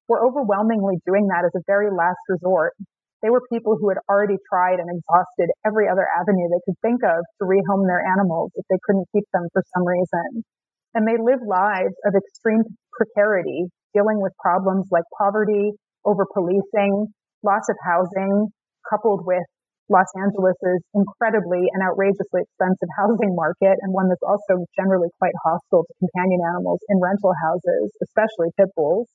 were 0.06 0.22
overwhelmingly 0.22 1.02
doing 1.02 1.26
that 1.34 1.42
as 1.42 1.54
a 1.58 1.66
very 1.66 1.90
last 1.90 2.22
resort. 2.30 2.78
They 3.26 3.30
were 3.30 3.42
people 3.50 3.74
who 3.74 3.90
had 3.90 3.98
already 4.06 4.38
tried 4.46 4.78
and 4.78 4.86
exhausted 4.86 5.50
every 5.66 5.90
other 5.90 6.06
avenue 6.14 6.46
they 6.46 6.62
could 6.62 6.78
think 6.78 7.02
of 7.02 7.26
to 7.42 7.50
rehome 7.50 7.90
their 7.90 8.06
animals 8.06 8.54
if 8.54 8.62
they 8.70 8.78
couldn't 8.86 9.10
keep 9.10 9.26
them 9.34 9.50
for 9.50 9.66
some 9.74 9.82
reason. 9.82 10.46
And 10.94 11.10
they 11.10 11.18
live 11.18 11.42
lives 11.42 11.98
of 12.06 12.14
extreme 12.14 12.62
precarity 12.94 13.66
dealing 13.94 14.20
with 14.20 14.32
problems 14.40 14.88
like 14.90 15.04
poverty, 15.16 15.72
over 16.04 16.26
policing, 16.32 17.12
loss 17.42 17.66
of 17.68 17.76
housing, 17.84 18.50
coupled 18.88 19.22
with 19.24 19.44
Los 19.90 20.08
Angeles's 20.16 20.82
incredibly 20.96 21.68
and 21.68 21.80
outrageously 21.84 22.48
expensive 22.48 22.90
housing 22.98 23.36
market 23.36 23.76
and 23.82 23.92
one 23.92 24.08
that's 24.08 24.24
also 24.24 24.64
generally 24.72 25.12
quite 25.20 25.36
hostile 25.44 25.84
to 25.84 25.92
companion 26.00 26.40
animals 26.54 26.80
in 26.88 26.96
rental 27.02 27.34
houses, 27.44 27.92
especially 28.00 28.48
pit 28.56 28.72
bulls, 28.74 29.06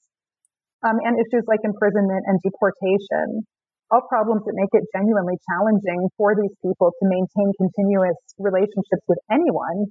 um, 0.86 1.02
and 1.02 1.18
issues 1.18 1.44
like 1.50 1.64
imprisonment 1.64 2.24
and 2.30 2.38
deportation. 2.46 3.42
All 3.90 4.04
problems 4.12 4.44
that 4.44 4.54
make 4.54 4.70
it 4.76 4.84
genuinely 4.92 5.40
challenging 5.48 6.12
for 6.20 6.36
these 6.36 6.52
people 6.60 6.92
to 6.92 7.04
maintain 7.08 7.50
continuous 7.56 8.20
relationships 8.36 9.06
with 9.08 9.18
anyone, 9.32 9.88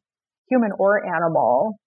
human 0.52 0.70
or 0.76 1.00
animal, 1.00 1.80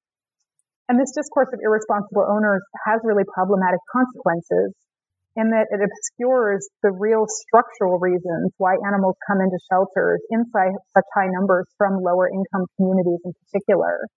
and 0.90 0.98
this 0.98 1.14
discourse 1.14 1.54
of 1.54 1.62
irresponsible 1.62 2.26
owners 2.26 2.66
has 2.90 2.98
really 3.06 3.24
problematic 3.30 3.80
consequences 3.94 4.74
in 5.38 5.54
that 5.54 5.70
it 5.70 5.80
obscures 5.86 6.66
the 6.82 6.90
real 6.90 7.30
structural 7.30 8.02
reasons 8.02 8.50
why 8.58 8.74
animals 8.90 9.14
come 9.30 9.38
into 9.38 9.62
shelters 9.70 10.20
in 10.34 10.44
such 10.50 11.08
high 11.14 11.30
numbers 11.30 11.70
from 11.78 12.02
lower 12.02 12.26
income 12.28 12.66
communities 12.76 13.22
in 13.24 13.32
particular. 13.46 14.10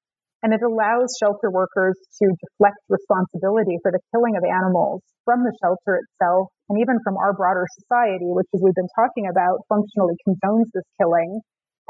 And 0.42 0.50
it 0.50 0.64
allows 0.64 1.14
shelter 1.20 1.52
workers 1.52 1.94
to 2.18 2.24
deflect 2.26 2.80
responsibility 2.88 3.78
for 3.84 3.92
the 3.92 4.02
killing 4.10 4.34
of 4.34 4.42
animals 4.42 5.04
from 5.28 5.44
the 5.44 5.54
shelter 5.62 6.00
itself 6.02 6.48
and 6.72 6.80
even 6.80 6.98
from 7.04 7.20
our 7.20 7.36
broader 7.36 7.68
society, 7.78 8.26
which 8.32 8.48
as 8.56 8.64
we've 8.64 8.74
been 8.74 8.90
talking 8.98 9.28
about 9.30 9.62
functionally 9.68 10.16
condones 10.26 10.66
this 10.74 10.88
killing 10.98 11.38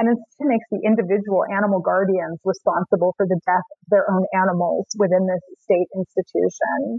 and 0.02 0.10
instead 0.10 0.50
makes 0.50 0.66
the 0.74 0.82
individual 0.82 1.46
animal 1.46 1.78
guardians 1.78 2.42
responsible 2.42 3.14
for 3.14 3.22
the 3.22 3.38
death 3.46 3.68
of 3.70 3.86
their 3.86 4.02
own 4.10 4.26
animals 4.34 4.90
within 4.98 5.30
this 5.30 5.38
state 5.62 5.86
institution. 5.94 6.98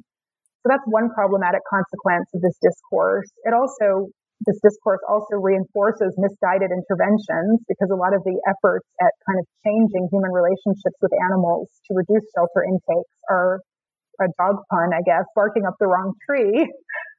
So 0.64 0.72
that's 0.72 0.88
one 0.88 1.12
problematic 1.12 1.60
consequence 1.68 2.32
of 2.32 2.39
this 2.39 2.56
discourse. 2.64 3.28
It 3.43 3.51
also, 3.51 4.08
this 4.47 4.56
discourse 4.64 5.04
also 5.04 5.36
reinforces 5.36 6.16
misguided 6.16 6.72
interventions 6.72 7.60
because 7.68 7.91
a 7.91 7.99
lot 7.99 8.16
of 8.16 8.24
the 8.24 8.39
efforts 8.47 8.88
at 9.04 9.12
kind 9.28 9.36
of 9.36 9.45
changing 9.68 10.08
human 10.08 10.32
relationships 10.32 10.95
with 11.04 11.12
animals 11.28 11.68
to 11.91 11.99
reduce 11.99 12.24
shelter 12.32 12.64
intakes 12.64 13.12
are 13.28 13.60
a 14.24 14.32
dog 14.39 14.64
pun, 14.72 14.95
I 14.95 15.04
guess, 15.04 15.28
barking 15.36 15.68
up 15.68 15.76
the 15.76 15.91
wrong 15.91 16.16
tree. 16.24 16.56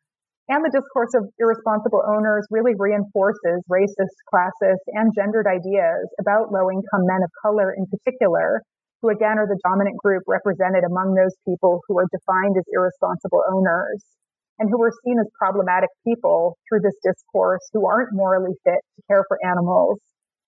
And 0.48 0.60
the 0.60 0.76
discourse 0.76 1.16
of 1.16 1.24
irresponsible 1.40 2.04
owners 2.04 2.44
really 2.52 2.76
reinforces 2.76 3.64
racist, 3.64 4.12
classist, 4.28 4.84
and 4.92 5.08
gendered 5.16 5.48
ideas 5.48 6.04
about 6.20 6.52
low 6.52 6.68
income 6.68 7.08
men 7.08 7.24
of 7.24 7.32
color 7.40 7.72
in 7.72 7.88
particular, 7.88 8.60
who 9.00 9.08
again 9.08 9.40
are 9.40 9.48
the 9.48 9.60
dominant 9.64 9.96
group 10.04 10.22
represented 10.28 10.84
among 10.84 11.16
those 11.16 11.32
people 11.48 11.80
who 11.88 11.96
are 11.96 12.08
defined 12.12 12.56
as 12.60 12.64
irresponsible 12.72 13.40
owners 13.48 14.04
and 14.58 14.68
who 14.68 14.80
are 14.84 14.92
seen 15.04 15.16
as 15.18 15.26
problematic 15.40 15.88
people 16.06 16.56
through 16.68 16.80
this 16.80 16.96
discourse 17.00 17.64
who 17.72 17.88
aren't 17.88 18.12
morally 18.12 18.52
fit 18.64 18.80
to 18.96 19.00
care 19.08 19.24
for 19.26 19.40
animals. 19.44 19.98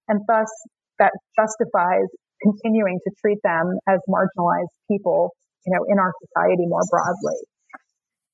And 0.09 0.21
thus 0.29 0.49
that 0.99 1.13
justifies 1.37 2.09
continuing 2.45 3.01
to 3.01 3.11
treat 3.21 3.41
them 3.43 3.81
as 3.89 3.99
marginalized 4.09 4.77
people, 4.91 5.33
you 5.65 5.73
know, 5.73 5.85
in 5.89 5.99
our 5.99 6.13
society 6.21 6.69
more 6.69 6.85
broadly. 6.89 7.41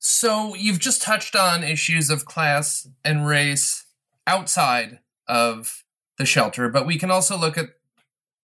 So 0.04 0.56
you've 0.56 0.80
just 0.80 1.00
touched 1.00 1.36
on 1.36 1.62
issues 1.62 2.10
of 2.10 2.24
class 2.24 2.88
and 3.04 3.24
race 3.24 3.86
outside 4.26 4.98
of 5.28 5.84
the 6.18 6.26
shelter, 6.26 6.68
but 6.68 6.86
we 6.86 6.98
can 6.98 7.08
also 7.08 7.38
look 7.38 7.56
at 7.56 7.68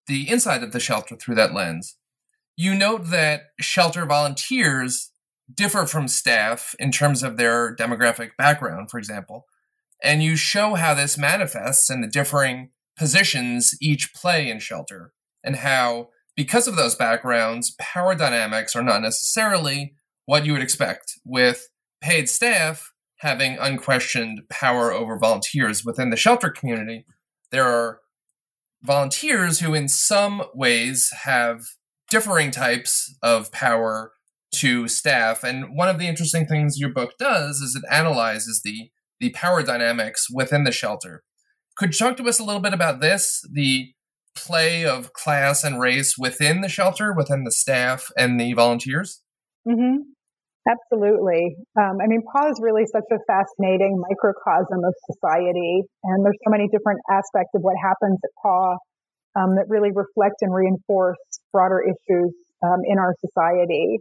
the 0.07 0.31
inside 0.31 0.63
of 0.63 0.71
the 0.71 0.79
shelter 0.79 1.17
through 1.17 1.35
that 1.35 1.53
lens. 1.53 1.97
You 2.57 2.77
note 2.77 3.07
that 3.07 3.47
shelter 3.59 4.07
volunteers 4.07 5.11
differ 5.53 5.85
from 5.85 6.07
staff 6.07 6.77
in 6.79 6.93
terms 6.93 7.25
of 7.25 7.37
their 7.37 7.75
demographic 7.75 8.37
background, 8.39 8.89
for 8.89 8.99
example, 8.99 9.47
and 10.01 10.23
you 10.23 10.37
show 10.37 10.75
how 10.75 10.95
this 10.95 11.19
manifests 11.19 11.91
in 11.91 12.03
the 12.03 12.07
differing 12.07 12.71
positions 12.97 13.77
each 13.81 14.15
play 14.15 14.49
in 14.49 14.61
shelter, 14.61 15.13
and 15.43 15.57
how, 15.57 16.11
because 16.37 16.69
of 16.69 16.77
those 16.77 16.95
backgrounds, 16.95 17.75
power 17.81 18.15
dynamics 18.15 18.77
are 18.77 18.83
not 18.85 19.03
necessarily 19.03 19.95
what 20.29 20.45
you 20.45 20.53
would 20.53 20.61
expect 20.61 21.15
with 21.25 21.71
paid 22.03 22.29
staff 22.29 22.93
having 23.21 23.57
unquestioned 23.59 24.43
power 24.51 24.93
over 24.93 25.19
volunteers 25.19 25.87
within 25.87 26.11
the 26.11 26.19
shelter 26.19 26.51
community. 26.51 27.07
There 27.51 27.65
are 27.65 28.01
volunteers 28.83 29.61
who, 29.61 29.73
in 29.73 29.89
some 29.89 30.43
ways, 30.53 31.11
have 31.23 31.65
differing 32.11 32.51
types 32.51 33.17
of 33.23 33.51
power 33.53 34.13
to 34.57 34.87
staff. 34.87 35.43
And 35.43 35.75
one 35.75 35.89
of 35.89 35.99
the 35.99 36.07
interesting 36.07 36.45
things 36.45 36.79
your 36.79 36.93
book 36.93 37.15
does 37.19 37.63
is 37.63 37.75
it 37.75 37.91
analyzes 37.91 38.61
the 38.63 38.91
the 39.21 39.31
power 39.31 39.63
dynamics 39.63 40.27
within 40.31 40.65
the 40.65 40.73
shelter. 40.73 41.23
Could 41.79 41.95
you 41.95 41.99
talk 41.99 42.19
to 42.19 42.29
us 42.29 42.39
a 42.39 42.45
little 42.45 42.61
bit 42.61 42.75
about 42.75 43.01
this, 43.01 43.43
the 43.51 43.95
play 44.37 44.85
of 44.85 45.15
class 45.15 45.65
and 45.65 45.81
race 45.81 46.17
within 46.19 46.61
the 46.61 46.69
shelter, 46.69 47.15
within 47.15 47.45
the 47.45 47.51
staff 47.51 48.11
and 48.19 48.39
the 48.39 48.53
volunteers? 48.53 49.23
Mm-hmm. 49.67 50.03
Absolutely. 50.69 51.57
Um, 51.81 51.97
I 51.97 52.07
mean, 52.13 52.21
PAW 52.29 52.53
is 52.53 52.61
really 52.61 52.85
such 52.93 53.09
a 53.09 53.17
fascinating 53.25 53.97
microcosm 53.97 54.85
of 54.85 54.93
society, 55.09 55.81
and 56.05 56.21
there's 56.21 56.37
so 56.45 56.53
many 56.53 56.69
different 56.69 57.01
aspects 57.09 57.57
of 57.57 57.65
what 57.65 57.73
happens 57.81 58.21
at 58.21 58.33
PAW 58.45 58.77
um, 59.41 59.57
that 59.57 59.65
really 59.73 59.89
reflect 59.97 60.45
and 60.45 60.53
reinforce 60.53 61.17
broader 61.57 61.81
issues 61.81 62.37
um, 62.61 62.85
in 62.85 63.01
our 63.01 63.17
society. 63.25 63.97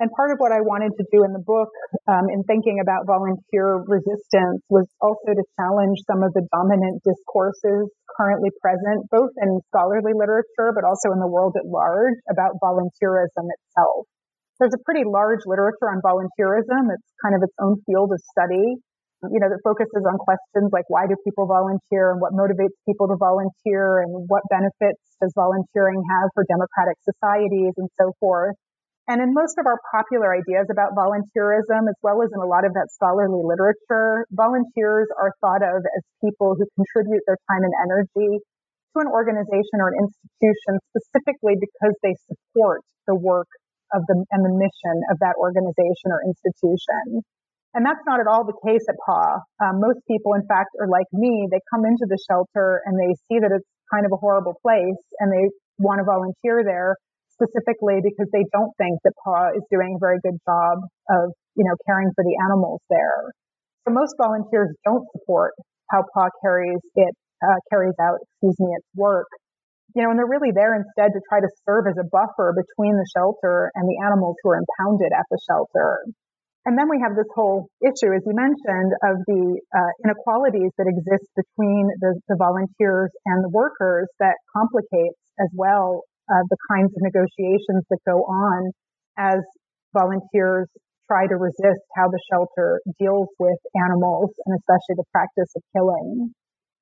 And 0.00 0.10
part 0.12 0.32
of 0.32 0.36
what 0.36 0.52
I 0.52 0.60
wanted 0.60 0.92
to 1.00 1.04
do 1.12 1.24
in 1.24 1.32
the 1.32 1.40
book, 1.40 1.72
um, 2.10 2.28
in 2.28 2.44
thinking 2.44 2.82
about 2.82 3.08
volunteer 3.08 3.80
resistance, 3.86 4.60
was 4.68 4.84
also 5.00 5.32
to 5.32 5.44
challenge 5.56 5.96
some 6.04 6.20
of 6.20 6.32
the 6.36 6.44
dominant 6.52 7.00
discourses 7.08 7.88
currently 8.18 8.52
present, 8.60 9.08
both 9.08 9.32
in 9.40 9.64
scholarly 9.72 10.12
literature, 10.12 10.76
but 10.76 10.84
also 10.84 11.08
in 11.16 11.20
the 11.24 11.30
world 11.30 11.56
at 11.56 11.64
large, 11.64 12.20
about 12.28 12.60
volunteerism 12.60 13.48
itself. 13.48 14.11
There's 14.62 14.78
a 14.78 14.84
pretty 14.86 15.02
large 15.02 15.42
literature 15.42 15.90
on 15.90 15.98
volunteerism. 16.06 16.86
It's 16.94 17.10
kind 17.18 17.34
of 17.34 17.42
its 17.42 17.50
own 17.58 17.82
field 17.82 18.14
of 18.14 18.22
study, 18.30 18.78
you 19.26 19.40
know, 19.42 19.50
that 19.50 19.58
focuses 19.66 20.06
on 20.06 20.22
questions 20.22 20.70
like 20.70 20.86
why 20.86 21.10
do 21.10 21.18
people 21.26 21.50
volunteer 21.50 22.14
and 22.14 22.22
what 22.22 22.30
motivates 22.30 22.78
people 22.86 23.10
to 23.10 23.18
volunteer 23.18 24.06
and 24.06 24.30
what 24.30 24.46
benefits 24.54 25.02
does 25.18 25.34
volunteering 25.34 25.98
have 25.98 26.30
for 26.38 26.46
democratic 26.46 26.94
societies 27.02 27.74
and 27.74 27.90
so 27.98 28.14
forth. 28.22 28.54
And 29.10 29.18
in 29.18 29.34
most 29.34 29.58
of 29.58 29.66
our 29.66 29.82
popular 29.90 30.30
ideas 30.30 30.70
about 30.70 30.94
volunteerism, 30.94 31.90
as 31.90 31.98
well 31.98 32.22
as 32.22 32.30
in 32.30 32.38
a 32.38 32.46
lot 32.46 32.62
of 32.62 32.70
that 32.78 32.86
scholarly 32.94 33.42
literature, 33.42 34.30
volunteers 34.30 35.10
are 35.18 35.34
thought 35.42 35.66
of 35.66 35.82
as 35.82 36.02
people 36.22 36.54
who 36.54 36.70
contribute 36.78 37.26
their 37.26 37.42
time 37.50 37.66
and 37.66 37.74
energy 37.82 38.38
to 38.38 38.96
an 39.02 39.10
organization 39.10 39.82
or 39.82 39.90
an 39.90 40.06
institution 40.06 40.78
specifically 40.94 41.58
because 41.58 41.98
they 42.06 42.14
support 42.30 42.86
the 43.10 43.18
work 43.18 43.50
of 43.94 44.02
the 44.08 44.16
and 44.32 44.42
the 44.44 44.54
mission 44.56 44.96
of 45.12 45.18
that 45.20 45.36
organization 45.38 46.10
or 46.10 46.20
institution. 46.24 47.22
And 47.72 47.86
that's 47.88 48.04
not 48.04 48.20
at 48.20 48.28
all 48.28 48.44
the 48.44 48.56
case 48.60 48.84
at 48.84 48.96
PAW. 49.00 49.40
Um, 49.64 49.80
most 49.80 50.04
people, 50.04 50.36
in 50.36 50.44
fact, 50.44 50.76
are 50.76 50.88
like 50.88 51.08
me. 51.12 51.48
They 51.48 51.60
come 51.72 51.88
into 51.88 52.04
the 52.04 52.20
shelter 52.28 52.84
and 52.84 53.00
they 53.00 53.16
see 53.28 53.40
that 53.40 53.48
it's 53.48 53.64
kind 53.88 54.04
of 54.04 54.12
a 54.12 54.20
horrible 54.20 54.52
place 54.60 55.00
and 55.20 55.32
they 55.32 55.48
want 55.80 56.00
to 56.00 56.04
volunteer 56.04 56.60
there 56.64 56.96
specifically 57.32 58.04
because 58.04 58.28
they 58.28 58.44
don't 58.52 58.72
think 58.76 59.00
that 59.04 59.12
PAW 59.24 59.56
is 59.56 59.64
doing 59.72 59.96
a 59.96 60.00
very 60.00 60.20
good 60.20 60.36
job 60.44 60.84
of, 61.08 61.32
you 61.56 61.64
know, 61.64 61.72
caring 61.88 62.12
for 62.12 62.24
the 62.24 62.36
animals 62.44 62.80
there. 62.92 63.32
So 63.88 63.92
most 63.96 64.14
volunteers 64.20 64.68
don't 64.84 65.08
support 65.16 65.56
how 65.90 66.04
PAW 66.12 66.28
carries 66.44 66.80
it, 66.94 67.14
uh, 67.42 67.58
carries 67.72 67.96
out, 68.00 68.20
excuse 68.20 68.56
me, 68.60 68.76
its 68.76 68.86
work. 68.94 69.26
You 69.94 70.02
know, 70.02 70.10
and 70.10 70.18
they're 70.18 70.30
really 70.30 70.52
there 70.54 70.74
instead 70.74 71.12
to 71.12 71.20
try 71.28 71.40
to 71.40 71.50
serve 71.68 71.84
as 71.86 72.00
a 72.00 72.08
buffer 72.08 72.56
between 72.56 72.96
the 72.96 73.08
shelter 73.12 73.70
and 73.74 73.84
the 73.84 74.00
animals 74.04 74.36
who 74.42 74.50
are 74.50 74.60
impounded 74.60 75.12
at 75.12 75.26
the 75.30 75.38
shelter. 75.44 76.04
And 76.64 76.78
then 76.78 76.86
we 76.88 77.02
have 77.02 77.18
this 77.18 77.26
whole 77.34 77.66
issue, 77.82 78.14
as 78.14 78.22
you 78.22 78.34
mentioned, 78.38 78.94
of 79.02 79.18
the 79.26 79.58
uh, 79.74 79.92
inequalities 80.06 80.70
that 80.78 80.86
exist 80.86 81.26
between 81.34 81.90
the, 81.98 82.14
the, 82.28 82.36
volunteers 82.38 83.10
and 83.26 83.42
the 83.42 83.50
workers 83.50 84.06
that 84.20 84.38
complicates 84.54 85.18
as 85.42 85.50
well 85.58 86.06
uh, 86.30 86.46
the 86.48 86.56
kinds 86.70 86.94
of 86.94 87.02
negotiations 87.02 87.82
that 87.90 87.98
go 88.06 88.22
on 88.22 88.70
as 89.18 89.42
volunteers 89.92 90.70
try 91.10 91.26
to 91.26 91.34
resist 91.34 91.82
how 91.98 92.06
the 92.06 92.20
shelter 92.30 92.80
deals 92.98 93.28
with 93.38 93.58
animals 93.90 94.30
and 94.46 94.54
especially 94.54 95.02
the 95.02 95.08
practice 95.10 95.50
of 95.56 95.62
killing. 95.74 96.32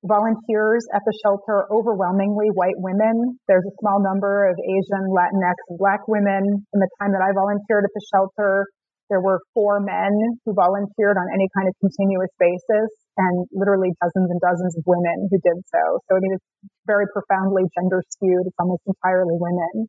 Volunteers 0.01 0.81
at 0.97 1.05
the 1.05 1.13
shelter 1.21 1.69
overwhelmingly 1.69 2.49
white 2.57 2.77
women. 2.81 3.37
There's 3.45 3.65
a 3.69 3.75
small 3.85 4.01
number 4.01 4.49
of 4.49 4.57
Asian, 4.57 5.05
Latinx, 5.13 5.57
and 5.69 5.77
Black 5.77 6.01
women. 6.09 6.41
In 6.73 6.79
the 6.81 6.89
time 6.97 7.13
that 7.13 7.21
I 7.21 7.29
volunteered 7.37 7.85
at 7.85 7.93
the 7.93 8.05
shelter, 8.09 8.65
there 9.13 9.21
were 9.21 9.43
four 9.53 9.77
men 9.83 10.41
who 10.41 10.57
volunteered 10.57 11.21
on 11.21 11.27
any 11.29 11.45
kind 11.53 11.67
of 11.69 11.75
continuous 11.83 12.33
basis 12.41 12.89
and 13.19 13.45
literally 13.53 13.93
dozens 14.01 14.31
and 14.31 14.39
dozens 14.41 14.73
of 14.73 14.83
women 14.87 15.29
who 15.29 15.37
did 15.37 15.59
so. 15.69 15.83
So 16.09 16.17
I 16.17 16.19
mean, 16.23 16.33
it's 16.33 16.49
very 16.89 17.05
profoundly 17.13 17.67
gender 17.77 18.01
skewed. 18.07 18.47
It's 18.49 18.57
almost 18.57 18.81
entirely 18.87 19.37
women. 19.37 19.85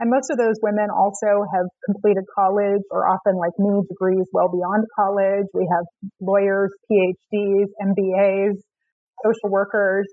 And 0.00 0.10
most 0.10 0.34
of 0.34 0.40
those 0.42 0.58
women 0.58 0.90
also 0.90 1.46
have 1.54 1.70
completed 1.86 2.26
college 2.34 2.82
or 2.90 3.06
often 3.06 3.38
like 3.38 3.54
me, 3.62 3.86
degrees 3.86 4.26
well 4.34 4.50
beyond 4.50 4.90
college. 4.98 5.46
We 5.54 5.68
have 5.70 5.86
lawyers, 6.18 6.74
PhDs, 6.90 7.70
MBAs, 7.78 8.58
social 9.24 9.50
workers. 9.50 10.08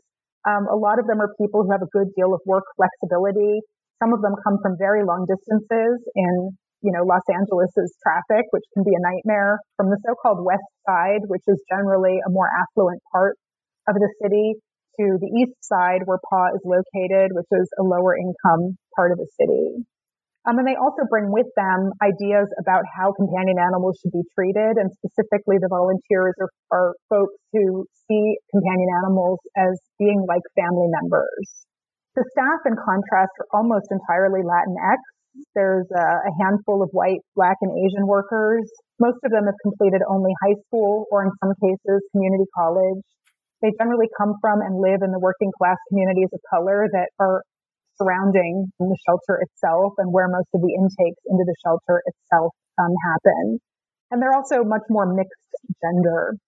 Um, 0.47 0.68
a 0.68 0.76
lot 0.76 1.00
of 1.00 1.08
them 1.08 1.20
are 1.20 1.32
people 1.39 1.64
who 1.64 1.72
have 1.72 1.84
a 1.84 1.91
good 1.91 2.12
deal 2.16 2.34
of 2.34 2.41
work 2.45 2.64
flexibility. 2.76 3.60
Some 4.04 4.14
of 4.14 4.22
them 4.22 4.36
come 4.43 4.60
from 4.64 4.76
very 4.80 5.04
long 5.04 5.28
distances 5.28 6.00
in 6.16 6.56
you 6.82 6.91
know, 6.95 7.04
Los 7.04 7.24
Angeles's 7.28 7.91
traffic, 8.00 8.47
which 8.52 8.64
can 8.74 8.84
be 8.84 8.95
a 8.95 9.04
nightmare 9.04 9.60
from 9.76 9.89
the 9.89 10.00
so-called 10.08 10.45
west 10.45 10.64
side, 10.88 11.28
which 11.28 11.43
is 11.47 11.60
generally 11.68 12.20
a 12.26 12.32
more 12.32 12.47
affluent 12.47 13.02
part 13.12 13.36
of 13.88 13.95
the 13.95 14.10
city 14.24 14.56
to 15.00 15.18
the 15.20 15.28
east 15.28 15.56
side 15.62 16.04
where 16.06 16.20
PA 16.30 16.56
is 16.56 16.64
located, 16.64 17.32
which 17.36 17.52
is 17.52 17.68
a 17.80 17.84
lower 17.84 18.16
income 18.16 18.78
part 18.95 19.12
of 19.12 19.18
the 19.18 19.28
city. 19.39 19.84
Um, 20.47 20.55
and 20.55 20.67
they 20.67 20.79
also 20.79 21.03
bring 21.11 21.35
with 21.35 21.51
them 21.59 21.91
ideas 21.99 22.47
about 22.63 22.87
how 22.87 23.11
companion 23.11 23.59
animals 23.59 23.99
should 23.99 24.15
be 24.15 24.23
treated. 24.31 24.79
And 24.79 24.87
specifically, 25.03 25.59
the 25.59 25.67
volunteers 25.67 26.35
are, 26.39 26.51
are 26.71 26.89
folks 27.11 27.35
who 27.51 27.83
see 28.07 28.39
companion 28.47 28.89
animals 29.03 29.39
as 29.59 29.75
being 29.99 30.23
like 30.23 30.43
family 30.55 30.87
members. 30.87 31.67
The 32.15 32.23
staff, 32.31 32.63
in 32.65 32.75
contrast, 32.79 33.35
are 33.43 33.49
almost 33.51 33.91
entirely 33.91 34.39
Latinx. 34.41 34.99
There's 35.55 35.87
a, 35.91 36.31
handful 36.41 36.81
of 36.81 36.89
white, 36.91 37.21
black, 37.35 37.55
and 37.61 37.71
Asian 37.71 38.07
workers. 38.07 38.65
Most 38.99 39.19
of 39.23 39.31
them 39.31 39.45
have 39.45 39.59
completed 39.61 40.01
only 40.09 40.31
high 40.43 40.57
school 40.67 41.05
or 41.11 41.23
in 41.23 41.31
some 41.43 41.53
cases 41.61 42.01
community 42.11 42.47
college. 42.55 43.03
They 43.61 43.71
generally 43.77 44.07
come 44.17 44.35
from 44.41 44.61
and 44.63 44.79
live 44.79 45.03
in 45.03 45.11
the 45.11 45.19
working 45.19 45.51
class 45.59 45.77
communities 45.91 46.31
of 46.33 46.39
color 46.49 46.87
that 46.91 47.11
are 47.19 47.43
surrounding 48.00 48.72
the 48.80 48.97
shelter 49.04 49.43
itself 49.43 49.93
and 50.00 50.10
where 50.16 50.32
most 50.32 50.47
of 50.56 50.64
the 50.64 50.74
intakes 50.74 51.22
into 51.28 51.43
the 51.43 51.58
shelter 51.62 52.02
itself 52.08 52.56
um, 52.80 52.95
happen. 53.12 53.60
And 54.10 54.24
they're 54.24 54.34
also 54.34 54.64
much 54.64 54.88
more 54.89 55.06
mixed 55.12 55.52
gender. 55.84 56.39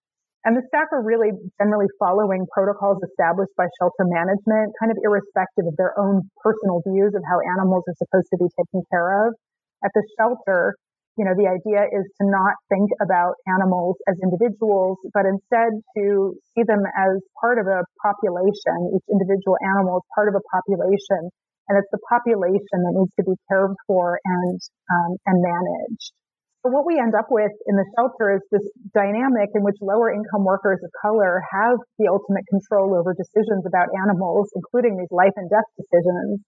And 0.42 0.58
the 0.58 0.66
staff 0.66 0.90
are 0.90 1.04
really 1.04 1.30
generally 1.62 1.86
following 2.02 2.50
protocols 2.50 2.98
established 3.06 3.54
by 3.54 3.70
shelter 3.78 4.02
management, 4.10 4.74
kind 4.82 4.90
of 4.90 4.98
irrespective 4.98 5.70
of 5.70 5.76
their 5.78 5.94
own 5.94 6.26
personal 6.42 6.82
views 6.82 7.14
of 7.14 7.22
how 7.22 7.38
animals 7.38 7.86
are 7.86 7.94
supposed 7.94 8.26
to 8.34 8.38
be 8.42 8.50
taken 8.58 8.82
care 8.90 9.28
of. 9.28 9.38
At 9.86 9.94
the 9.94 10.02
shelter, 10.18 10.74
you 11.20 11.24
know, 11.28 11.36
the 11.36 11.44
idea 11.44 11.84
is 11.92 12.08
to 12.20 12.24
not 12.24 12.56
think 12.72 12.88
about 13.04 13.36
animals 13.44 14.00
as 14.08 14.16
individuals, 14.24 14.96
but 15.12 15.28
instead 15.28 15.76
to 16.00 16.32
see 16.56 16.64
them 16.64 16.80
as 16.88 17.20
part 17.36 17.60
of 17.60 17.68
a 17.68 17.84
population. 18.00 18.96
Each 18.96 19.08
individual 19.12 19.60
animal 19.76 20.00
is 20.00 20.06
part 20.16 20.32
of 20.32 20.34
a 20.40 20.44
population, 20.48 21.28
and 21.68 21.76
it's 21.76 21.92
the 21.92 22.00
population 22.08 22.78
that 22.88 22.96
needs 22.96 23.12
to 23.20 23.24
be 23.28 23.36
cared 23.52 23.76
for 23.84 24.16
and 24.24 24.56
um, 24.88 25.12
and 25.28 25.36
managed. 25.44 26.16
So 26.64 26.70
what 26.70 26.86
we 26.86 26.94
end 26.96 27.12
up 27.18 27.26
with 27.28 27.50
in 27.66 27.74
the 27.74 27.84
shelter 27.98 28.38
is 28.38 28.42
this 28.54 28.62
dynamic 28.94 29.50
in 29.52 29.66
which 29.66 29.76
lower 29.82 30.14
income 30.14 30.46
workers 30.46 30.78
of 30.80 30.90
color 31.02 31.42
have 31.50 31.76
the 31.98 32.06
ultimate 32.06 32.46
control 32.46 32.94
over 32.94 33.12
decisions 33.12 33.66
about 33.66 33.90
animals, 34.06 34.48
including 34.54 34.96
these 34.96 35.10
life 35.10 35.34
and 35.34 35.50
death 35.50 35.66
decisions. 35.74 36.38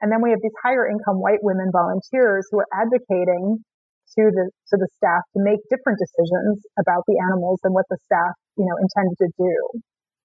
And 0.00 0.10
then 0.10 0.24
we 0.24 0.30
have 0.30 0.40
these 0.40 0.56
higher 0.64 0.88
income 0.88 1.20
white 1.20 1.44
women 1.44 1.68
volunteers 1.70 2.48
who 2.50 2.64
are 2.64 2.70
advocating 2.72 3.60
to 4.16 4.22
the, 4.32 4.44
to 4.72 4.74
the 4.80 4.88
staff 4.96 5.22
to 5.36 5.44
make 5.44 5.60
different 5.68 6.00
decisions 6.00 6.64
about 6.80 7.04
the 7.04 7.18
animals 7.28 7.60
than 7.60 7.76
what 7.76 7.84
the 7.92 7.98
staff, 8.08 8.34
you 8.56 8.64
know, 8.64 8.76
intended 8.80 9.16
to 9.20 9.28
do. 9.36 9.54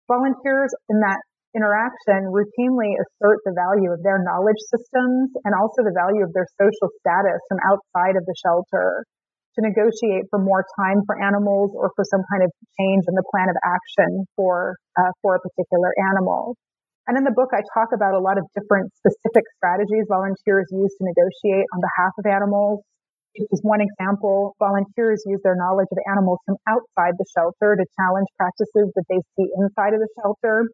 Volunteers 0.07 0.71
in 0.87 0.99
that 1.03 1.19
interaction 1.53 2.33
routinely 2.33 2.97
assert 2.97 3.39
the 3.45 3.53
value 3.53 3.93
of 3.93 4.01
their 4.01 4.19
knowledge 4.21 4.59
systems 4.73 5.29
and 5.45 5.53
also 5.53 5.85
the 5.85 5.93
value 5.93 6.25
of 6.25 6.33
their 6.33 6.49
social 6.57 6.89
status 6.99 7.39
from 7.45 7.61
outside 7.69 8.17
of 8.17 8.25
the 8.25 8.35
shelter 8.41 9.05
to 9.53 9.59
negotiate 9.61 10.25
for 10.33 10.41
more 10.41 10.65
time 10.81 11.05
for 11.05 11.13
animals 11.21 11.69
or 11.77 11.93
for 11.93 12.01
some 12.09 12.25
kind 12.25 12.41
of 12.41 12.49
change 12.73 13.05
in 13.05 13.13
the 13.13 13.25
plan 13.29 13.45
of 13.49 13.57
action 13.61 14.25
for 14.33 14.73
uh, 14.97 15.13
for 15.21 15.37
a 15.37 15.41
particular 15.41 15.93
animal. 16.09 16.57
And 17.05 17.19
in 17.19 17.23
the 17.23 17.35
book, 17.35 17.51
I 17.53 17.61
talk 17.75 17.93
about 17.93 18.15
a 18.15 18.23
lot 18.23 18.39
of 18.39 18.47
different 18.57 18.89
specific 18.97 19.43
strategies 19.59 20.07
volunteers 20.09 20.65
use 20.71 20.93
to 20.97 21.03
negotiate 21.03 21.67
on 21.75 21.79
behalf 21.83 22.13
of 22.17 22.25
animals. 22.25 22.81
Just 23.33 23.49
as 23.49 23.61
one 23.65 23.81
example, 23.81 24.53
volunteers 24.59 25.25
use 25.25 25.41
their 25.41 25.57
knowledge 25.57 25.89
of 25.89 25.97
animals 26.05 26.37
from 26.45 26.57
outside 26.69 27.17
the 27.17 27.25
shelter 27.33 27.73
to 27.73 27.85
challenge 27.97 28.29
practices 28.37 28.93
that 28.93 29.05
they 29.09 29.17
see 29.33 29.49
inside 29.57 29.93
of 29.97 30.01
the 30.01 30.11
shelter. 30.21 30.69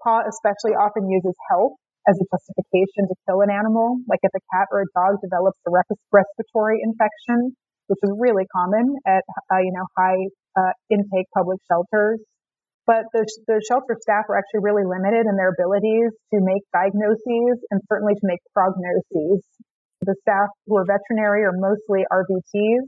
PAW 0.00 0.24
especially 0.24 0.72
often 0.72 1.10
uses 1.10 1.36
health 1.50 1.76
as 2.08 2.16
a 2.16 2.24
justification 2.32 3.04
to 3.12 3.14
kill 3.28 3.44
an 3.44 3.52
animal, 3.52 4.00
like 4.08 4.20
if 4.24 4.32
a 4.32 4.42
cat 4.56 4.68
or 4.72 4.80
a 4.80 4.90
dog 4.96 5.20
develops 5.20 5.60
a 5.68 5.70
respiratory 6.08 6.80
infection, 6.80 7.52
which 7.92 8.00
is 8.00 8.12
really 8.16 8.48
common 8.56 8.96
at 9.04 9.24
uh, 9.52 9.60
you 9.60 9.72
know 9.76 9.84
high 9.92 10.20
uh, 10.56 10.72
intake 10.88 11.28
public 11.36 11.60
shelters. 11.68 12.20
But 12.88 13.04
the, 13.12 13.28
the 13.44 13.60
shelter 13.68 14.00
staff 14.00 14.24
are 14.32 14.38
actually 14.40 14.64
really 14.64 14.88
limited 14.88 15.28
in 15.28 15.36
their 15.36 15.52
abilities 15.52 16.08
to 16.32 16.40
make 16.40 16.64
diagnoses 16.72 17.60
and 17.68 17.84
certainly 17.84 18.14
to 18.16 18.24
make 18.24 18.40
prognoses. 18.56 19.44
The 20.02 20.14
staff 20.22 20.48
who 20.66 20.76
are 20.78 20.86
veterinary 20.86 21.42
are 21.42 21.56
mostly 21.56 22.06
RVTs. 22.06 22.86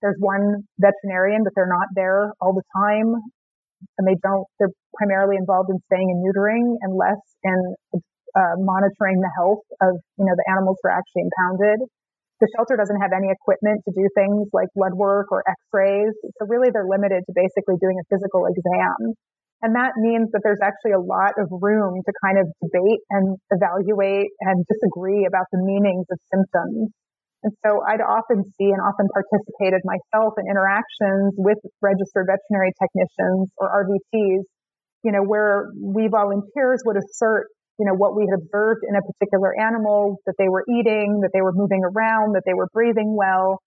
There's 0.00 0.16
one 0.20 0.64
veterinarian, 0.80 1.44
but 1.44 1.52
they're 1.56 1.68
not 1.68 1.88
there 1.94 2.32
all 2.40 2.52
the 2.52 2.64
time. 2.76 3.12
And 3.98 4.08
they 4.08 4.16
don't, 4.24 4.44
they're 4.58 4.72
primarily 4.96 5.36
involved 5.36 5.68
in 5.68 5.76
spaying 5.84 6.08
and 6.08 6.20
neutering 6.24 6.80
and 6.80 6.96
less 6.96 7.20
in 7.44 7.76
uh, 8.36 8.56
monitoring 8.56 9.20
the 9.20 9.32
health 9.36 9.64
of, 9.80 10.00
you 10.16 10.24
know, 10.24 10.36
the 10.36 10.48
animals 10.52 10.76
who 10.80 10.88
are 10.88 10.96
actually 10.96 11.28
impounded. 11.28 11.84
The 12.40 12.48
shelter 12.56 12.76
doesn't 12.76 13.00
have 13.00 13.16
any 13.16 13.32
equipment 13.32 13.80
to 13.88 13.92
do 13.96 14.04
things 14.12 14.48
like 14.52 14.68
blood 14.76 14.92
work 14.92 15.32
or 15.32 15.40
x-rays. 15.48 16.12
So 16.36 16.44
really 16.48 16.68
they're 16.68 16.88
limited 16.88 17.24
to 17.24 17.32
basically 17.32 17.80
doing 17.80 17.96
a 17.96 18.04
physical 18.12 18.44
exam. 18.44 19.16
And 19.62 19.74
that 19.74 19.96
means 19.96 20.28
that 20.32 20.44
there's 20.44 20.60
actually 20.62 20.92
a 20.92 21.00
lot 21.00 21.32
of 21.40 21.48
room 21.50 22.02
to 22.04 22.12
kind 22.20 22.36
of 22.36 22.46
debate 22.60 23.00
and 23.10 23.40
evaluate 23.50 24.28
and 24.44 24.64
disagree 24.68 25.24
about 25.24 25.48
the 25.50 25.58
meanings 25.64 26.04
of 26.12 26.18
symptoms. 26.28 26.92
And 27.42 27.52
so 27.64 27.80
I'd 27.86 28.04
often 28.04 28.44
see 28.58 28.68
and 28.68 28.80
often 28.84 29.08
participated 29.12 29.80
myself 29.84 30.34
in 30.36 30.44
interactions 30.50 31.34
with 31.38 31.58
registered 31.80 32.28
veterinary 32.28 32.72
technicians 32.76 33.48
or 33.56 33.72
RVTs, 33.86 34.44
you 35.04 35.12
know, 35.12 35.24
where 35.24 35.72
we 35.80 36.08
volunteers 36.08 36.82
would 36.84 36.96
assert 36.96 37.48
you 37.78 37.84
know, 37.84 37.92
what 37.92 38.16
we 38.16 38.24
had 38.24 38.40
observed 38.40 38.80
in 38.88 38.96
a 38.96 39.02
particular 39.04 39.52
animal, 39.52 40.16
that 40.24 40.34
they 40.38 40.48
were 40.48 40.64
eating, 40.64 41.20
that 41.20 41.30
they 41.34 41.42
were 41.42 41.52
moving 41.52 41.84
around, 41.84 42.34
that 42.34 42.42
they 42.46 42.54
were 42.54 42.68
breathing 42.72 43.14
well, 43.16 43.60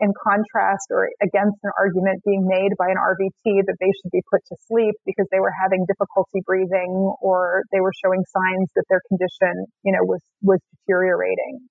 in 0.00 0.14
contrast 0.16 0.88
or 0.90 1.10
against 1.22 1.58
an 1.62 1.72
argument 1.78 2.22
being 2.24 2.46
made 2.46 2.72
by 2.78 2.88
an 2.88 2.98
RVT 2.98 3.66
that 3.66 3.78
they 3.78 3.92
should 4.00 4.12
be 4.12 4.22
put 4.30 4.42
to 4.48 4.56
sleep 4.66 4.94
because 5.04 5.26
they 5.30 5.40
were 5.40 5.52
having 5.54 5.84
difficulty 5.86 6.42
breathing 6.46 6.92
or 7.20 7.62
they 7.72 7.80
were 7.80 7.92
showing 8.04 8.22
signs 8.26 8.68
that 8.76 8.84
their 8.88 9.02
condition, 9.08 9.66
you 9.82 9.92
know, 9.92 10.04
was, 10.04 10.22
was 10.42 10.60
deteriorating. 10.74 11.62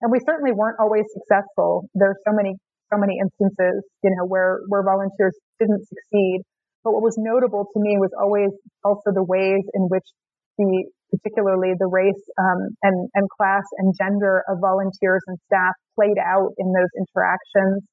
And 0.00 0.12
we 0.12 0.20
certainly 0.24 0.52
weren't 0.52 0.80
always 0.80 1.04
successful. 1.12 1.88
There 1.94 2.10
are 2.16 2.20
so 2.24 2.32
many, 2.32 2.56
so 2.92 2.96
many 2.96 3.20
instances, 3.20 3.84
you 4.02 4.10
know, 4.16 4.24
where, 4.24 4.60
where 4.68 4.82
volunteers 4.82 5.36
didn't 5.60 5.84
succeed. 5.84 6.40
But 6.84 6.96
what 6.96 7.04
was 7.04 7.16
notable 7.20 7.68
to 7.68 7.78
me 7.80 8.00
was 8.00 8.10
always 8.16 8.50
also 8.84 9.12
the 9.12 9.24
ways 9.24 9.60
in 9.76 9.92
which 9.92 10.08
the, 10.56 10.88
particularly 11.12 11.76
the 11.78 11.88
race 11.88 12.24
um, 12.38 12.72
and, 12.82 13.08
and 13.14 13.28
class 13.28 13.64
and 13.78 13.92
gender 13.96 14.42
of 14.48 14.58
volunteers 14.60 15.20
and 15.26 15.36
staff 15.46 15.76
played 16.00 16.16
out 16.16 16.56
in 16.56 16.72
those 16.72 16.88
interactions 16.96 17.84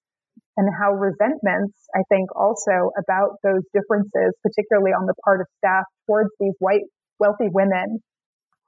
and 0.56 0.68
how 0.80 0.96
resentments, 0.96 1.76
I 1.92 2.02
think 2.08 2.32
also 2.32 2.96
about 2.96 3.36
those 3.44 3.62
differences, 3.76 4.32
particularly 4.42 4.96
on 4.96 5.06
the 5.06 5.14
part 5.28 5.44
of 5.44 5.48
staff 5.60 5.84
towards 6.08 6.32
these 6.40 6.56
white 6.60 6.88
wealthy 7.20 7.52
women. 7.52 8.00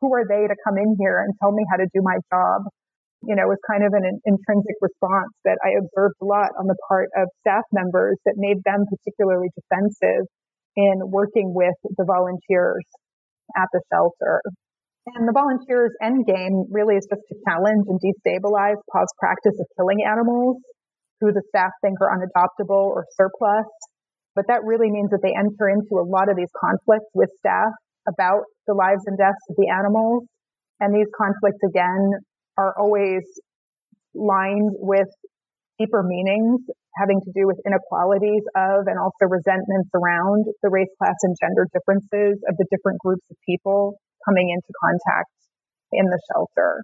Who 0.02 0.14
are 0.14 0.28
they 0.28 0.48
to 0.48 0.56
come 0.64 0.78
in 0.78 0.96
here 1.00 1.24
and 1.24 1.34
tell 1.42 1.52
me 1.52 1.64
how 1.72 1.78
to 1.78 1.88
do 1.94 2.02
my 2.04 2.20
job? 2.32 2.68
You 3.24 3.36
know, 3.36 3.48
was 3.48 3.60
kind 3.68 3.84
of 3.84 3.92
an 3.92 4.06
intrinsic 4.24 4.78
response 4.80 5.34
that 5.44 5.60
I 5.60 5.76
observed 5.76 6.16
a 6.22 6.26
lot 6.26 6.56
on 6.56 6.68
the 6.68 6.78
part 6.88 7.10
of 7.18 7.28
staff 7.44 7.68
members 7.74 8.16
that 8.24 8.36
made 8.38 8.64
them 8.64 8.86
particularly 8.88 9.52
defensive 9.58 10.24
in 10.78 11.12
working 11.12 11.52
with 11.52 11.76
the 11.84 12.06
volunteers 12.06 12.86
at 13.58 13.68
the 13.74 13.82
shelter. 13.92 14.40
And 15.16 15.26
the 15.28 15.34
volunteers' 15.34 15.95
end 16.03 16.26
game 16.26 16.70
really 16.70 16.95
is 16.95 17.07
just 17.10 17.24
to 17.30 17.36
challenge 17.47 17.88
and 17.89 17.97
destabilize 17.97 18.78
PAW's 18.93 19.14
practice 19.18 19.57
of 19.57 19.66
killing 19.78 20.05
animals 20.05 20.62
who 21.22 21.32
the 21.34 21.43
staff 21.49 21.72
think 21.82 21.97
are 22.01 22.14
unadoptable 22.14 22.93
or 22.93 23.05
surplus. 23.18 23.68
But 24.36 24.45
that 24.47 24.64
really 24.64 24.91
means 24.91 25.10
that 25.12 25.20
they 25.24 25.34
enter 25.36 25.68
into 25.68 25.99
a 25.99 26.05
lot 26.05 26.30
of 26.30 26.38
these 26.38 26.51
conflicts 26.55 27.10
with 27.14 27.30
staff 27.39 27.74
about 28.07 28.45
the 28.68 28.74
lives 28.74 29.03
and 29.05 29.18
deaths 29.18 29.43
of 29.49 29.55
the 29.57 29.68
animals. 29.74 30.24
And 30.80 30.95
these 30.95 31.10
conflicts 31.18 31.60
again 31.66 32.24
are 32.57 32.74
always 32.78 33.26
lined 34.14 34.76
with 34.80 35.10
deeper 35.78 36.03
meanings 36.03 36.62
having 36.99 37.20
to 37.24 37.32
do 37.32 37.47
with 37.47 37.55
inequalities 37.64 38.43
of 38.55 38.84
and 38.88 38.99
also 38.99 39.32
resentments 39.32 39.88
around 39.95 40.43
the 40.64 40.70
race, 40.70 40.91
class, 40.99 41.16
and 41.24 41.36
gender 41.39 41.64
differences 41.72 42.36
of 42.49 42.57
the 42.60 42.68
different 42.68 42.99
groups 42.99 43.24
of 43.32 43.38
people 43.47 43.95
coming 44.28 44.50
into 44.50 44.74
contact 44.84 45.30
in 45.92 46.06
the 46.06 46.20
shelter. 46.32 46.84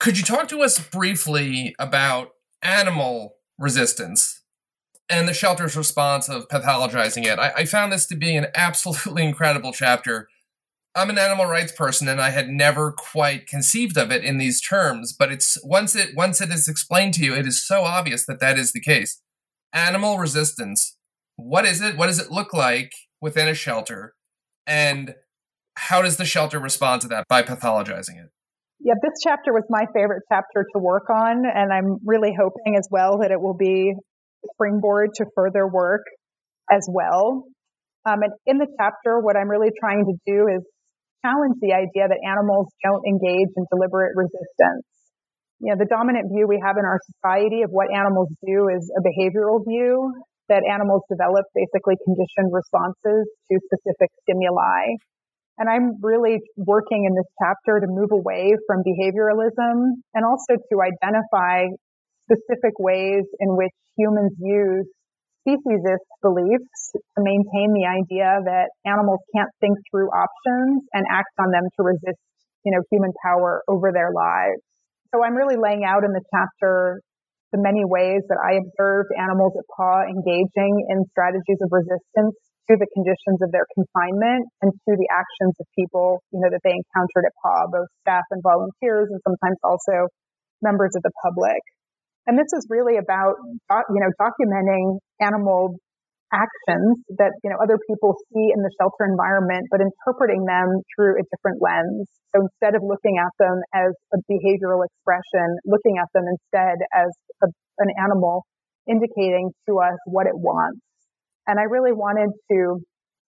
Could 0.00 0.18
you 0.18 0.24
talk 0.24 0.48
to 0.48 0.62
us 0.62 0.78
briefly 0.78 1.74
about 1.78 2.30
animal 2.62 3.36
resistance 3.58 4.42
and 5.08 5.28
the 5.28 5.34
shelter's 5.34 5.76
response 5.76 6.28
of 6.28 6.48
pathologizing 6.48 7.26
it. 7.26 7.38
I, 7.38 7.52
I, 7.58 7.64
found 7.66 7.92
this 7.92 8.06
to 8.06 8.16
be 8.16 8.34
an 8.36 8.46
absolutely 8.54 9.24
incredible 9.28 9.72
chapter. 9.72 10.28
I'm 10.94 11.10
an 11.10 11.18
animal 11.18 11.46
rights 11.46 11.72
person 11.72 12.08
and 12.08 12.20
I 12.20 12.30
had 12.30 12.48
never 12.48 12.92
quite 12.92 13.46
conceived 13.46 13.96
of 13.96 14.12
it 14.12 14.24
in 14.24 14.38
these 14.38 14.60
terms, 14.60 15.12
but 15.12 15.30
it's 15.30 15.58
once 15.64 15.96
it 15.96 16.10
once 16.16 16.40
it 16.40 16.50
is 16.50 16.68
explained 16.68 17.14
to 17.14 17.24
you, 17.24 17.34
it 17.34 17.46
is 17.46 17.64
so 17.64 17.82
obvious 17.82 18.24
that 18.26 18.40
that 18.40 18.58
is 18.58 18.72
the 18.72 18.80
case. 18.80 19.20
Animal 19.72 20.18
resistance. 20.18 20.96
What 21.36 21.64
is 21.64 21.80
it? 21.80 21.96
What 21.96 22.06
does 22.06 22.20
it 22.20 22.30
look 22.30 22.54
like 22.54 22.92
within 23.20 23.48
a 23.48 23.54
shelter? 23.54 24.14
And 24.66 25.14
how 25.74 26.02
does 26.02 26.16
the 26.16 26.24
shelter 26.24 26.58
respond 26.58 27.02
to 27.02 27.08
that 27.08 27.26
by 27.28 27.42
pathologizing 27.42 28.16
it? 28.22 28.30
Yeah, 28.80 28.94
this 29.00 29.16
chapter 29.22 29.52
was 29.52 29.64
my 29.70 29.86
favorite 29.94 30.22
chapter 30.30 30.66
to 30.74 30.78
work 30.78 31.08
on, 31.08 31.44
and 31.46 31.72
I'm 31.72 31.98
really 32.04 32.34
hoping 32.36 32.76
as 32.76 32.86
well 32.90 33.18
that 33.22 33.30
it 33.30 33.40
will 33.40 33.56
be 33.56 33.94
springboard 34.52 35.10
to 35.16 35.24
further 35.34 35.66
work 35.66 36.02
as 36.70 36.86
well. 36.90 37.44
Um, 38.04 38.20
and 38.20 38.32
in 38.44 38.58
the 38.58 38.68
chapter, 38.76 39.20
what 39.20 39.36
I'm 39.36 39.48
really 39.48 39.72
trying 39.80 40.04
to 40.04 40.14
do 40.28 40.46
is 40.52 40.60
challenge 41.24 41.56
the 41.64 41.72
idea 41.72 42.04
that 42.04 42.20
animals 42.20 42.68
don't 42.84 43.00
engage 43.08 43.48
in 43.56 43.64
deliberate 43.72 44.12
resistance. 44.12 44.84
You 45.64 45.72
know, 45.72 45.80
the 45.80 45.88
dominant 45.88 46.28
view 46.28 46.44
we 46.44 46.60
have 46.60 46.76
in 46.76 46.84
our 46.84 47.00
society 47.08 47.64
of 47.64 47.72
what 47.72 47.88
animals 47.88 48.28
do 48.44 48.68
is 48.68 48.84
a 48.92 49.00
behavioral 49.00 49.64
view 49.64 50.12
that 50.52 50.60
animals 50.68 51.00
develop 51.08 51.48
basically 51.56 51.96
conditioned 52.04 52.52
responses 52.52 53.24
to 53.48 53.54
specific 53.64 54.12
stimuli. 54.28 55.00
And 55.58 55.68
I'm 55.68 56.02
really 56.02 56.42
working 56.56 57.06
in 57.06 57.14
this 57.14 57.30
chapter 57.38 57.78
to 57.78 57.86
move 57.86 58.10
away 58.10 58.54
from 58.66 58.82
behavioralism 58.82 60.02
and 60.14 60.24
also 60.26 60.58
to 60.58 60.76
identify 60.82 61.70
specific 62.26 62.74
ways 62.78 63.22
in 63.38 63.56
which 63.56 63.74
humans 63.96 64.32
use 64.40 64.86
speciesist 65.46 66.08
beliefs 66.22 66.96
to 66.96 67.18
maintain 67.20 67.70
the 67.76 67.84
idea 67.86 68.40
that 68.48 68.72
animals 68.88 69.20
can't 69.36 69.50
think 69.60 69.76
through 69.90 70.08
options 70.08 70.82
and 70.92 71.04
act 71.10 71.30
on 71.38 71.52
them 71.52 71.68
to 71.76 71.84
resist, 71.84 72.18
you 72.64 72.72
know, 72.72 72.80
human 72.90 73.12
power 73.22 73.62
over 73.68 73.92
their 73.92 74.10
lives. 74.10 74.58
So 75.14 75.22
I'm 75.22 75.36
really 75.36 75.60
laying 75.60 75.84
out 75.84 76.02
in 76.02 76.10
the 76.10 76.24
chapter 76.34 76.98
the 77.52 77.62
many 77.62 77.84
ways 77.84 78.26
that 78.26 78.40
I 78.42 78.58
observed 78.58 79.14
animals 79.14 79.52
at 79.54 79.62
PAW 79.70 80.02
engaging 80.10 80.74
in 80.90 81.04
strategies 81.12 81.60
of 81.62 81.70
resistance 81.70 82.34
to 82.70 82.80
the 82.80 82.88
conditions 82.96 83.44
of 83.44 83.52
their 83.52 83.68
confinement 83.76 84.48
and 84.64 84.72
to 84.72 84.92
the 84.96 85.08
actions 85.12 85.52
of 85.60 85.66
people, 85.76 86.24
you 86.32 86.40
know, 86.40 86.48
that 86.48 86.64
they 86.64 86.72
encountered 86.72 87.28
at 87.28 87.34
PAW, 87.44 87.68
both 87.68 87.90
staff 88.00 88.24
and 88.32 88.40
volunteers 88.40 89.12
and 89.12 89.20
sometimes 89.20 89.60
also 89.60 90.08
members 90.64 90.96
of 90.96 91.04
the 91.04 91.12
public. 91.20 91.60
And 92.24 92.40
this 92.40 92.48
is 92.56 92.64
really 92.72 92.96
about, 92.96 93.36
you 93.92 94.00
know, 94.00 94.08
documenting 94.16 94.96
animal 95.20 95.76
actions 96.32 97.04
that, 97.20 97.36
you 97.44 97.52
know, 97.52 97.60
other 97.60 97.76
people 97.84 98.16
see 98.32 98.48
in 98.48 98.64
the 98.64 98.72
shelter 98.80 99.04
environment, 99.04 99.68
but 99.68 99.84
interpreting 99.84 100.48
them 100.48 100.80
through 100.96 101.20
a 101.20 101.24
different 101.28 101.60
lens. 101.60 102.08
So 102.32 102.48
instead 102.48 102.74
of 102.74 102.80
looking 102.80 103.20
at 103.20 103.30
them 103.36 103.60
as 103.76 103.92
a 104.16 104.18
behavioral 104.24 104.88
expression, 104.88 105.46
looking 105.68 106.00
at 106.00 106.08
them 106.16 106.24
instead 106.24 106.80
as 106.96 107.12
a, 107.44 107.52
an 107.84 107.92
animal 108.00 108.48
indicating 108.88 109.52
to 109.68 109.84
us 109.84 110.00
what 110.08 110.24
it 110.24 110.34
wants 110.34 110.80
and 111.46 111.58
I 111.58 111.64
really 111.64 111.92
wanted 111.92 112.30
to 112.50 112.80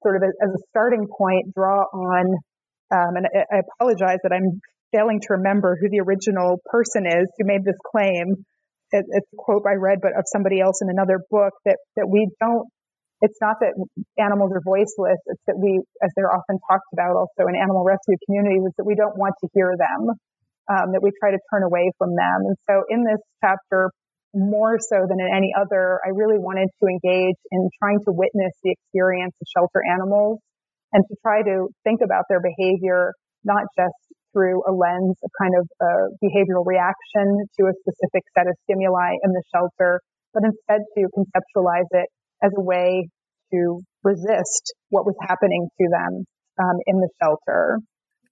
sort 0.02 0.16
of 0.16 0.22
as 0.22 0.50
a 0.54 0.60
starting 0.70 1.06
point 1.06 1.54
draw 1.54 1.82
on, 1.92 2.24
um, 2.92 3.12
and 3.16 3.26
I, 3.26 3.56
I 3.56 3.58
apologize 3.64 4.18
that 4.22 4.32
I'm 4.32 4.60
failing 4.92 5.20
to 5.20 5.40
remember 5.42 5.76
who 5.80 5.90
the 5.90 6.00
original 6.00 6.62
person 6.70 7.06
is 7.06 7.26
who 7.36 7.44
made 7.44 7.64
this 7.64 7.76
claim. 7.90 8.46
It, 8.92 9.02
it's 9.02 9.30
a 9.34 9.36
quote 9.36 9.66
I 9.66 9.74
read, 9.74 9.98
but 10.00 10.14
of 10.14 10.24
somebody 10.30 10.60
else 10.60 10.78
in 10.80 10.88
another 10.88 11.18
book 11.30 11.52
that, 11.66 11.76
that 11.96 12.06
we 12.06 12.30
don't, 12.38 12.70
it's 13.20 13.40
not 13.40 13.56
that 13.64 13.74
animals 14.20 14.52
are 14.54 14.62
voiceless. 14.62 15.18
It's 15.26 15.42
that 15.48 15.58
we, 15.58 15.80
as 16.04 16.10
they're 16.14 16.30
often 16.30 16.60
talked 16.70 16.86
about 16.92 17.16
also 17.16 17.48
in 17.48 17.56
animal 17.56 17.82
rescue 17.82 18.14
communities, 18.28 18.62
is 18.68 18.74
that 18.78 18.86
we 18.86 18.94
don't 18.94 19.16
want 19.18 19.34
to 19.42 19.48
hear 19.56 19.74
them, 19.74 20.14
um, 20.70 20.86
that 20.92 21.02
we 21.02 21.10
try 21.18 21.32
to 21.32 21.40
turn 21.50 21.64
away 21.64 21.90
from 21.98 22.14
them. 22.14 22.38
And 22.46 22.56
so 22.68 22.84
in 22.92 23.02
this 23.02 23.18
chapter, 23.42 23.90
more 24.36 24.76
so 24.76 25.08
than 25.08 25.16
in 25.16 25.30
any 25.32 25.50
other, 25.56 25.98
I 26.04 26.12
really 26.12 26.36
wanted 26.36 26.68
to 26.68 26.84
engage 26.84 27.40
in 27.50 27.70
trying 27.80 28.04
to 28.04 28.12
witness 28.12 28.52
the 28.60 28.76
experience 28.76 29.32
of 29.40 29.46
shelter 29.48 29.80
animals 29.80 30.44
and 30.92 31.02
to 31.08 31.16
try 31.24 31.40
to 31.40 31.72
think 31.84 32.04
about 32.04 32.28
their 32.28 32.44
behavior, 32.44 33.16
not 33.44 33.64
just 33.72 33.96
through 34.36 34.60
a 34.68 34.72
lens 34.76 35.16
of 35.24 35.30
kind 35.40 35.56
of 35.56 35.64
a 35.80 35.92
behavioral 36.20 36.68
reaction 36.68 37.48
to 37.56 37.64
a 37.64 37.74
specific 37.80 38.22
set 38.36 38.44
of 38.44 38.52
stimuli 38.68 39.16
in 39.24 39.32
the 39.32 39.42
shelter, 39.48 40.04
but 40.34 40.44
instead 40.44 40.84
to 40.92 41.08
conceptualize 41.16 41.88
it 41.96 42.08
as 42.44 42.52
a 42.56 42.60
way 42.60 43.08
to 43.52 43.80
resist 44.04 44.74
what 44.90 45.06
was 45.06 45.16
happening 45.26 45.68
to 45.80 45.88
them 45.88 46.24
um, 46.60 46.76
in 46.86 47.00
the 47.00 47.08
shelter. 47.22 47.80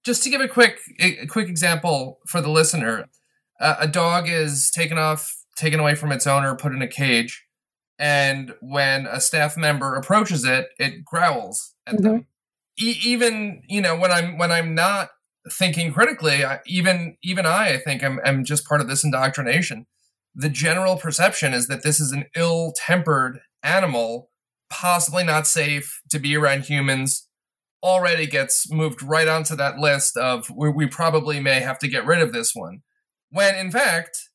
Just 0.04 0.22
to 0.24 0.30
give 0.30 0.42
a 0.42 0.48
quick, 0.48 0.80
a 1.00 1.26
quick 1.26 1.48
example 1.48 2.18
for 2.28 2.42
the 2.42 2.50
listener, 2.50 3.06
uh, 3.58 3.76
a 3.80 3.88
dog 3.88 4.28
is 4.28 4.70
taken 4.70 4.98
off 4.98 5.34
taken 5.56 5.80
away 5.80 5.94
from 5.94 6.12
its 6.12 6.26
owner, 6.26 6.54
put 6.56 6.72
in 6.72 6.82
a 6.82 6.88
cage, 6.88 7.44
and 7.98 8.54
when 8.60 9.06
a 9.06 9.20
staff 9.20 9.56
member 9.56 9.94
approaches 9.94 10.44
it, 10.44 10.68
it 10.78 11.04
growls 11.04 11.74
at 11.86 11.94
mm-hmm. 11.94 12.04
them. 12.04 12.26
E- 12.78 12.98
even 13.04 13.62
you 13.68 13.80
know 13.80 13.96
when 13.96 14.10
I'm 14.10 14.38
when 14.38 14.50
I'm 14.50 14.74
not 14.74 15.10
thinking 15.50 15.92
critically, 15.92 16.44
I, 16.44 16.60
even 16.66 17.16
even 17.22 17.46
I, 17.46 17.74
I 17.74 17.78
think 17.78 18.02
I'm, 18.02 18.18
I'm 18.24 18.44
just 18.44 18.66
part 18.66 18.80
of 18.80 18.88
this 18.88 19.04
indoctrination. 19.04 19.86
The 20.34 20.48
general 20.48 20.96
perception 20.96 21.54
is 21.54 21.68
that 21.68 21.82
this 21.84 22.00
is 22.00 22.10
an 22.10 22.24
ill-tempered 22.34 23.38
animal, 23.62 24.30
possibly 24.68 25.22
not 25.22 25.46
safe 25.46 26.00
to 26.10 26.18
be 26.18 26.36
around 26.36 26.64
humans. 26.64 27.28
Already 27.82 28.26
gets 28.26 28.70
moved 28.72 29.02
right 29.02 29.28
onto 29.28 29.54
that 29.56 29.78
list 29.78 30.16
of 30.16 30.50
we, 30.50 30.70
we 30.70 30.86
probably 30.86 31.38
may 31.38 31.60
have 31.60 31.78
to 31.80 31.88
get 31.88 32.06
rid 32.06 32.20
of 32.20 32.32
this 32.32 32.52
one. 32.54 32.80
When 33.30 33.54
in 33.54 33.70
fact, 33.70 34.30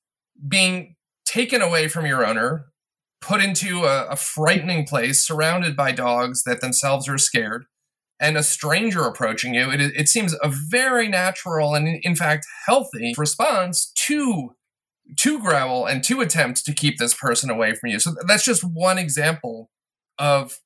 being 0.48 0.96
taken 1.30 1.62
away 1.62 1.88
from 1.88 2.06
your 2.06 2.26
owner, 2.26 2.66
put 3.22 3.42
into 3.42 3.86
a, 3.86 4.08
a 4.08 4.16
frightening 4.16 4.86
place, 4.86 5.24
surrounded 5.26 5.76
by 5.76 5.92
dogs 5.92 6.44
that 6.44 6.62
themselves 6.62 7.08
are 7.08 7.18
scared, 7.18 7.66
and 8.20 8.36
a 8.36 8.44
stranger 8.44 9.04
approaching 9.04 9.54
you, 9.54 9.70
it, 9.72 9.80
it 9.80 10.10
seems 10.10 10.36
a 10.42 10.50
very 10.50 11.08
natural 11.08 11.76
and, 11.76 12.00
in 12.04 12.16
fact, 12.16 12.46
healthy 12.66 13.14
response 13.18 13.92
to 13.96 14.56
to 15.18 15.40
growl 15.40 15.88
and 15.88 16.04
to 16.04 16.22
attempt 16.22 16.64
to 16.64 16.72
keep 16.72 17.00
this 17.00 17.16
person 17.16 17.50
away 17.50 17.74
from 17.74 17.90
you. 17.90 17.98
So 17.98 18.14
that's 18.28 18.46
just 18.46 18.64
one 18.64 19.00
example 19.00 19.72
of 20.20 20.60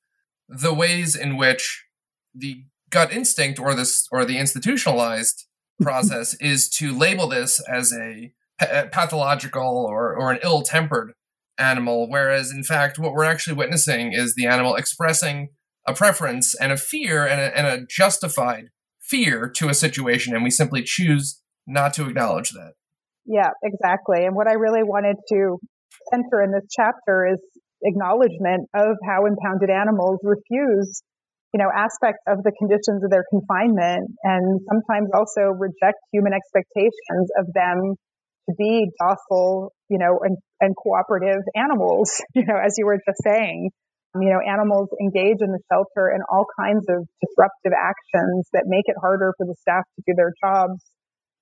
the 0.50 0.74
ways 0.74 1.16
in 1.16 1.38
which 1.38 1.86
the 2.34 2.64
gut 2.90 3.10
instinct 3.10 3.58
or 3.58 3.74
this 3.74 4.06
or 4.12 4.26
the 4.26 4.36
institutionalized 4.36 5.46
process 5.82 6.34
is 6.34 6.68
to 6.68 6.96
label 6.96 7.26
this 7.26 7.58
as 7.68 7.90
a 7.94 8.34
Uh, 8.60 8.84
pathological 8.92 9.84
or, 9.90 10.14
or 10.16 10.30
an 10.30 10.38
ill-tempered 10.44 11.12
animal, 11.58 12.08
whereas 12.08 12.52
in 12.52 12.62
fact, 12.62 13.00
what 13.00 13.12
we're 13.12 13.24
actually 13.24 13.56
witnessing 13.56 14.12
is 14.12 14.36
the 14.36 14.46
animal 14.46 14.76
expressing 14.76 15.48
a 15.88 15.92
preference 15.92 16.54
and 16.54 16.70
a 16.70 16.76
fear 16.76 17.26
and 17.26 17.40
a, 17.40 17.58
and 17.58 17.66
a 17.66 17.84
justified 17.90 18.66
fear 19.02 19.50
to 19.56 19.68
a 19.68 19.74
situation, 19.74 20.36
and 20.36 20.44
we 20.44 20.50
simply 20.50 20.82
choose 20.84 21.42
not 21.66 21.94
to 21.94 22.06
acknowledge 22.06 22.50
that. 22.50 22.74
Yeah, 23.26 23.50
exactly. 23.64 24.24
And 24.24 24.36
what 24.36 24.46
I 24.46 24.52
really 24.52 24.84
wanted 24.84 25.16
to 25.32 25.58
center 26.12 26.40
in 26.40 26.52
this 26.52 26.68
chapter 26.70 27.26
is 27.26 27.40
acknowledgement 27.82 28.68
of 28.72 28.96
how 29.04 29.26
impounded 29.26 29.68
animals 29.68 30.20
refuse, 30.22 31.02
you 31.52 31.58
know, 31.58 31.70
aspects 31.74 32.22
of 32.28 32.44
the 32.44 32.52
conditions 32.56 33.02
of 33.02 33.10
their 33.10 33.24
confinement 33.30 34.14
and 34.22 34.60
sometimes 34.70 35.10
also 35.12 35.50
reject 35.58 35.98
human 36.12 36.32
expectations 36.32 37.28
of 37.36 37.46
them 37.52 37.96
to 38.48 38.54
be 38.56 38.90
docile, 39.00 39.72
you 39.88 39.98
know, 39.98 40.20
and, 40.22 40.36
and 40.60 40.74
cooperative 40.76 41.42
animals, 41.54 42.10
you 42.34 42.44
know, 42.46 42.56
as 42.56 42.74
you 42.78 42.86
were 42.86 42.98
just 42.98 43.22
saying. 43.22 43.70
You 44.14 44.30
know, 44.30 44.38
animals 44.46 44.90
engage 45.02 45.42
in 45.42 45.50
the 45.50 45.58
shelter 45.72 46.14
in 46.14 46.22
all 46.30 46.46
kinds 46.54 46.86
of 46.88 47.02
disruptive 47.18 47.74
actions 47.74 48.46
that 48.52 48.62
make 48.66 48.86
it 48.86 48.94
harder 49.00 49.34
for 49.36 49.44
the 49.44 49.56
staff 49.58 49.82
to 49.96 50.02
do 50.06 50.14
their 50.14 50.30
jobs, 50.38 50.78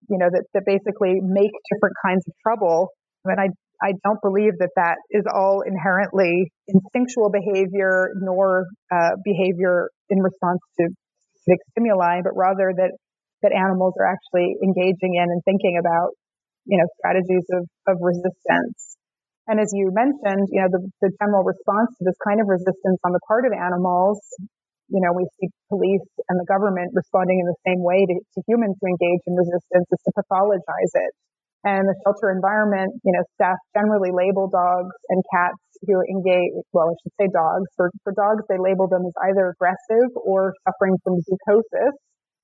you 0.09 0.17
know, 0.17 0.29
that, 0.33 0.45
that 0.55 0.65
basically 0.65 1.21
make 1.21 1.53
different 1.69 1.97
kinds 2.01 2.25
of 2.27 2.33
trouble. 2.41 2.89
And 3.27 3.39
I, 3.39 3.53
I 3.85 3.93
don't 4.03 4.23
believe 4.25 4.57
that 4.61 4.71
that 4.77 4.97
is 5.11 5.25
all 5.29 5.61
inherently 5.61 6.49
instinctual 6.67 7.29
behavior 7.29 8.17
nor 8.17 8.65
uh, 8.91 9.21
behavior 9.23 9.91
in 10.09 10.23
response 10.23 10.61
to 10.81 10.89
specific 11.37 11.61
stimuli, 11.73 12.25
but 12.25 12.33
rather 12.37 12.73
that 12.73 12.97
that 13.43 13.53
animals 13.53 13.95
are 13.99 14.07
actually 14.07 14.55
engaging 14.63 15.19
in 15.19 15.27
and 15.29 15.43
thinking 15.45 15.77
about 15.79 16.15
you 16.67 16.79
know, 16.79 16.87
strategies 16.99 17.47
of, 17.53 17.67
of 17.89 17.97
resistance. 18.01 18.99
And 19.51 19.59
as 19.59 19.75
you 19.75 19.91
mentioned, 19.91 20.47
you 20.55 20.63
know, 20.63 20.71
the, 20.71 20.83
the 21.03 21.11
general 21.19 21.43
response 21.43 21.91
to 21.99 22.03
this 22.07 22.19
kind 22.23 22.39
of 22.39 22.47
resistance 22.47 23.03
on 23.03 23.11
the 23.11 23.23
part 23.27 23.43
of 23.43 23.51
animals, 23.51 24.23
you 24.87 25.03
know, 25.03 25.11
we 25.11 25.27
see 25.41 25.51
police 25.67 26.07
and 26.31 26.39
the 26.39 26.47
government 26.47 26.95
responding 26.95 27.43
in 27.43 27.47
the 27.51 27.59
same 27.67 27.83
way 27.83 28.07
to, 28.07 28.15
to 28.15 28.39
humans 28.47 28.79
who 28.79 28.87
engage 28.87 29.23
in 29.27 29.35
resistance 29.35 29.89
is 29.91 30.01
to 30.07 30.13
pathologize 30.15 30.95
it. 30.95 31.13
And 31.63 31.87
the 31.87 31.95
shelter 32.03 32.31
environment, 32.31 32.91
you 33.07 33.15
know, 33.15 33.23
staff 33.39 33.59
generally 33.75 34.11
label 34.11 34.51
dogs 34.51 34.95
and 35.11 35.23
cats 35.31 35.63
who 35.87 36.03
engage, 36.11 36.59
well, 36.75 36.91
I 36.91 36.95
should 37.03 37.15
say 37.19 37.29
dogs. 37.31 37.71
For, 37.79 37.91
for 38.03 38.15
dogs, 38.15 38.43
they 38.51 38.59
label 38.59 38.91
them 38.91 39.07
as 39.07 39.15
either 39.31 39.55
aggressive 39.55 40.11
or 40.19 40.55
suffering 40.67 40.99
from 41.03 41.23
zoochosis. 41.23 41.95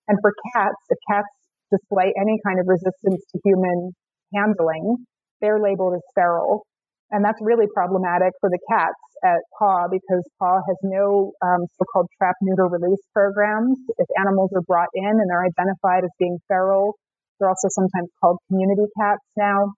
And 0.07 0.19
for 0.23 0.33
cats, 0.55 0.79
if 0.89 0.99
cats 1.11 1.31
display 1.71 2.15
any 2.15 2.39
kind 2.47 2.59
of 2.59 2.67
resistance 2.71 3.23
to 3.35 3.37
human 3.45 3.93
handling, 4.35 5.05
they're 5.41 5.61
labeled 5.61 5.95
as 5.95 6.03
feral. 6.15 6.67
And 7.11 7.25
that's 7.25 7.39
really 7.41 7.67
problematic 7.73 8.37
for 8.41 8.51
the 8.51 8.61
cats 8.69 9.01
at 9.25 9.41
PAW 9.59 9.89
because 9.89 10.23
PAW 10.39 10.61
has 10.69 10.77
no 10.83 11.33
um, 11.41 11.65
so-called 11.81 12.07
trap 12.19 12.37
neuter 12.43 12.69
release 12.69 13.01
programs. 13.15 13.79
If 13.97 14.07
animals 14.21 14.51
are 14.55 14.63
brought 14.63 14.93
in 14.95 15.09
and 15.09 15.27
they're 15.31 15.47
identified 15.49 16.05
as 16.05 16.13
being 16.19 16.37
feral, 16.49 16.95
they're 17.39 17.49
also 17.49 17.69
sometimes 17.71 18.11
called 18.21 18.39
community 18.49 18.85
cats 19.01 19.25
now. 19.37 19.73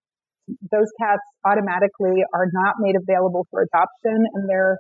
Those 0.73 0.91
cats 0.99 1.23
automatically 1.47 2.27
are 2.35 2.49
not 2.51 2.75
made 2.81 2.97
available 2.99 3.47
for 3.51 3.63
adoption 3.63 4.27
and 4.35 4.49
they're 4.49 4.79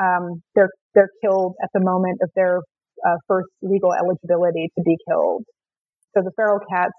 um, 0.00 0.40
they're 0.54 0.72
they're 0.94 1.12
killed 1.22 1.54
at 1.62 1.68
the 1.74 1.80
moment 1.80 2.20
of 2.22 2.30
their 2.34 2.60
uh, 3.06 3.16
first 3.28 3.48
legal 3.60 3.92
eligibility 3.92 4.70
to 4.78 4.82
be 4.82 4.96
killed. 5.06 5.44
So 6.16 6.22
the 6.24 6.32
feral 6.36 6.60
cats 6.72 6.96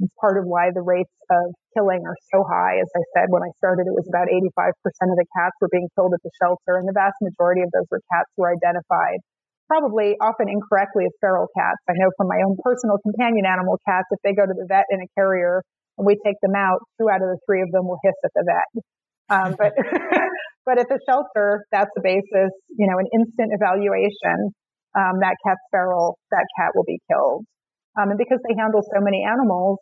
it's 0.00 0.12
part 0.20 0.36
of 0.36 0.44
why 0.44 0.68
the 0.74 0.84
rates 0.84 1.12
of 1.32 1.56
killing 1.72 2.04
are 2.04 2.18
so 2.28 2.44
high. 2.44 2.76
As 2.76 2.90
I 2.92 3.04
said, 3.16 3.32
when 3.32 3.40
I 3.40 3.50
started, 3.56 3.88
it 3.88 3.96
was 3.96 4.04
about 4.08 4.28
85% 4.28 4.76
of 5.08 5.16
the 5.16 5.28
cats 5.32 5.56
were 5.60 5.72
being 5.72 5.88
killed 5.96 6.12
at 6.12 6.20
the 6.20 6.32
shelter, 6.36 6.76
and 6.76 6.84
the 6.84 6.96
vast 6.96 7.16
majority 7.24 7.64
of 7.64 7.72
those 7.72 7.88
were 7.88 8.04
cats 8.12 8.28
who 8.36 8.44
were 8.44 8.52
identified 8.52 9.24
probably 9.66 10.14
often 10.22 10.48
incorrectly 10.48 11.04
as 11.04 11.14
feral 11.20 11.46
cats. 11.50 11.82
I 11.90 11.98
know 11.98 12.10
from 12.16 12.30
my 12.30 12.38
own 12.46 12.56
personal 12.62 12.98
companion 13.02 13.46
animal 13.46 13.78
cats, 13.82 14.06
if 14.10 14.22
they 14.22 14.32
go 14.32 14.46
to 14.46 14.54
the 14.54 14.66
vet 14.66 14.86
in 14.90 15.02
a 15.02 15.08
carrier 15.18 15.62
and 15.98 16.06
we 16.06 16.14
take 16.24 16.38
them 16.42 16.54
out, 16.54 16.78
two 17.00 17.10
out 17.10 17.22
of 17.22 17.28
the 17.34 17.38
three 17.46 17.62
of 17.62 17.70
them 17.72 17.86
will 17.86 17.98
hiss 18.02 18.14
at 18.24 18.30
the 18.34 18.44
vet. 18.46 18.70
Um, 19.26 19.50
but, 19.58 19.74
but 20.66 20.78
at 20.78 20.86
the 20.88 21.02
shelter, 21.02 21.66
that's 21.72 21.90
the 21.98 22.02
basis, 22.02 22.52
you 22.78 22.86
know, 22.86 22.98
an 22.98 23.10
instant 23.12 23.50
evaluation. 23.52 24.54
Um, 24.96 25.20
that 25.20 25.36
cat's 25.44 25.60
feral, 25.70 26.16
that 26.30 26.46
cat 26.56 26.72
will 26.74 26.86
be 26.86 26.98
killed. 27.10 27.44
Um, 27.96 28.12
and 28.12 28.20
because 28.20 28.40
they 28.44 28.52
handle 28.56 28.84
so 28.84 29.00
many 29.00 29.24
animals 29.24 29.80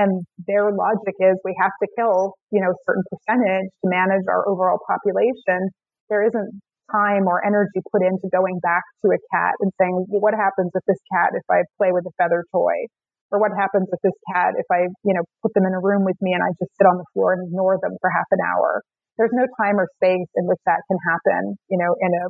and 0.00 0.24
their 0.48 0.72
logic 0.72 1.12
is 1.20 1.36
we 1.44 1.52
have 1.60 1.76
to 1.84 1.86
kill, 1.92 2.32
you 2.48 2.60
know, 2.64 2.72
a 2.72 2.80
certain 2.88 3.04
percentage 3.12 3.68
to 3.84 3.86
manage 3.92 4.24
our 4.32 4.48
overall 4.48 4.80
population, 4.88 5.68
there 6.08 6.24
isn't 6.24 6.48
time 6.88 7.28
or 7.28 7.44
energy 7.44 7.84
put 7.92 8.02
into 8.02 8.26
going 8.32 8.58
back 8.64 8.82
to 9.04 9.12
a 9.12 9.20
cat 9.30 9.54
and 9.60 9.70
saying, 9.76 10.08
what 10.08 10.34
happens 10.34 10.72
with 10.72 10.82
this 10.88 10.98
cat 11.12 11.36
if 11.36 11.44
I 11.52 11.62
play 11.76 11.92
with 11.92 12.08
a 12.08 12.14
feather 12.16 12.42
toy? 12.48 12.88
Or 13.30 13.38
what 13.38 13.54
happens 13.54 13.86
with 13.86 14.02
this 14.02 14.16
cat 14.34 14.58
if 14.58 14.66
I, 14.74 14.90
you 15.06 15.14
know, 15.14 15.22
put 15.44 15.54
them 15.54 15.62
in 15.62 15.70
a 15.70 15.78
room 15.78 16.02
with 16.02 16.18
me 16.18 16.34
and 16.34 16.42
I 16.42 16.50
just 16.58 16.74
sit 16.74 16.88
on 16.88 16.98
the 16.98 17.06
floor 17.14 17.38
and 17.38 17.46
ignore 17.46 17.78
them 17.78 17.94
for 18.02 18.10
half 18.10 18.26
an 18.34 18.42
hour? 18.42 18.82
There's 19.20 19.36
no 19.36 19.46
time 19.62 19.78
or 19.78 19.86
space 20.02 20.26
in 20.34 20.50
which 20.50 20.58
that 20.66 20.82
can 20.90 20.98
happen, 21.06 21.54
you 21.70 21.78
know, 21.78 21.94
in 21.94 22.10
a, 22.10 22.24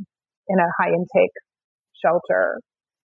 in 0.53 0.59
a 0.61 0.69
high 0.77 0.93
intake 0.93 1.33
shelter 1.97 2.61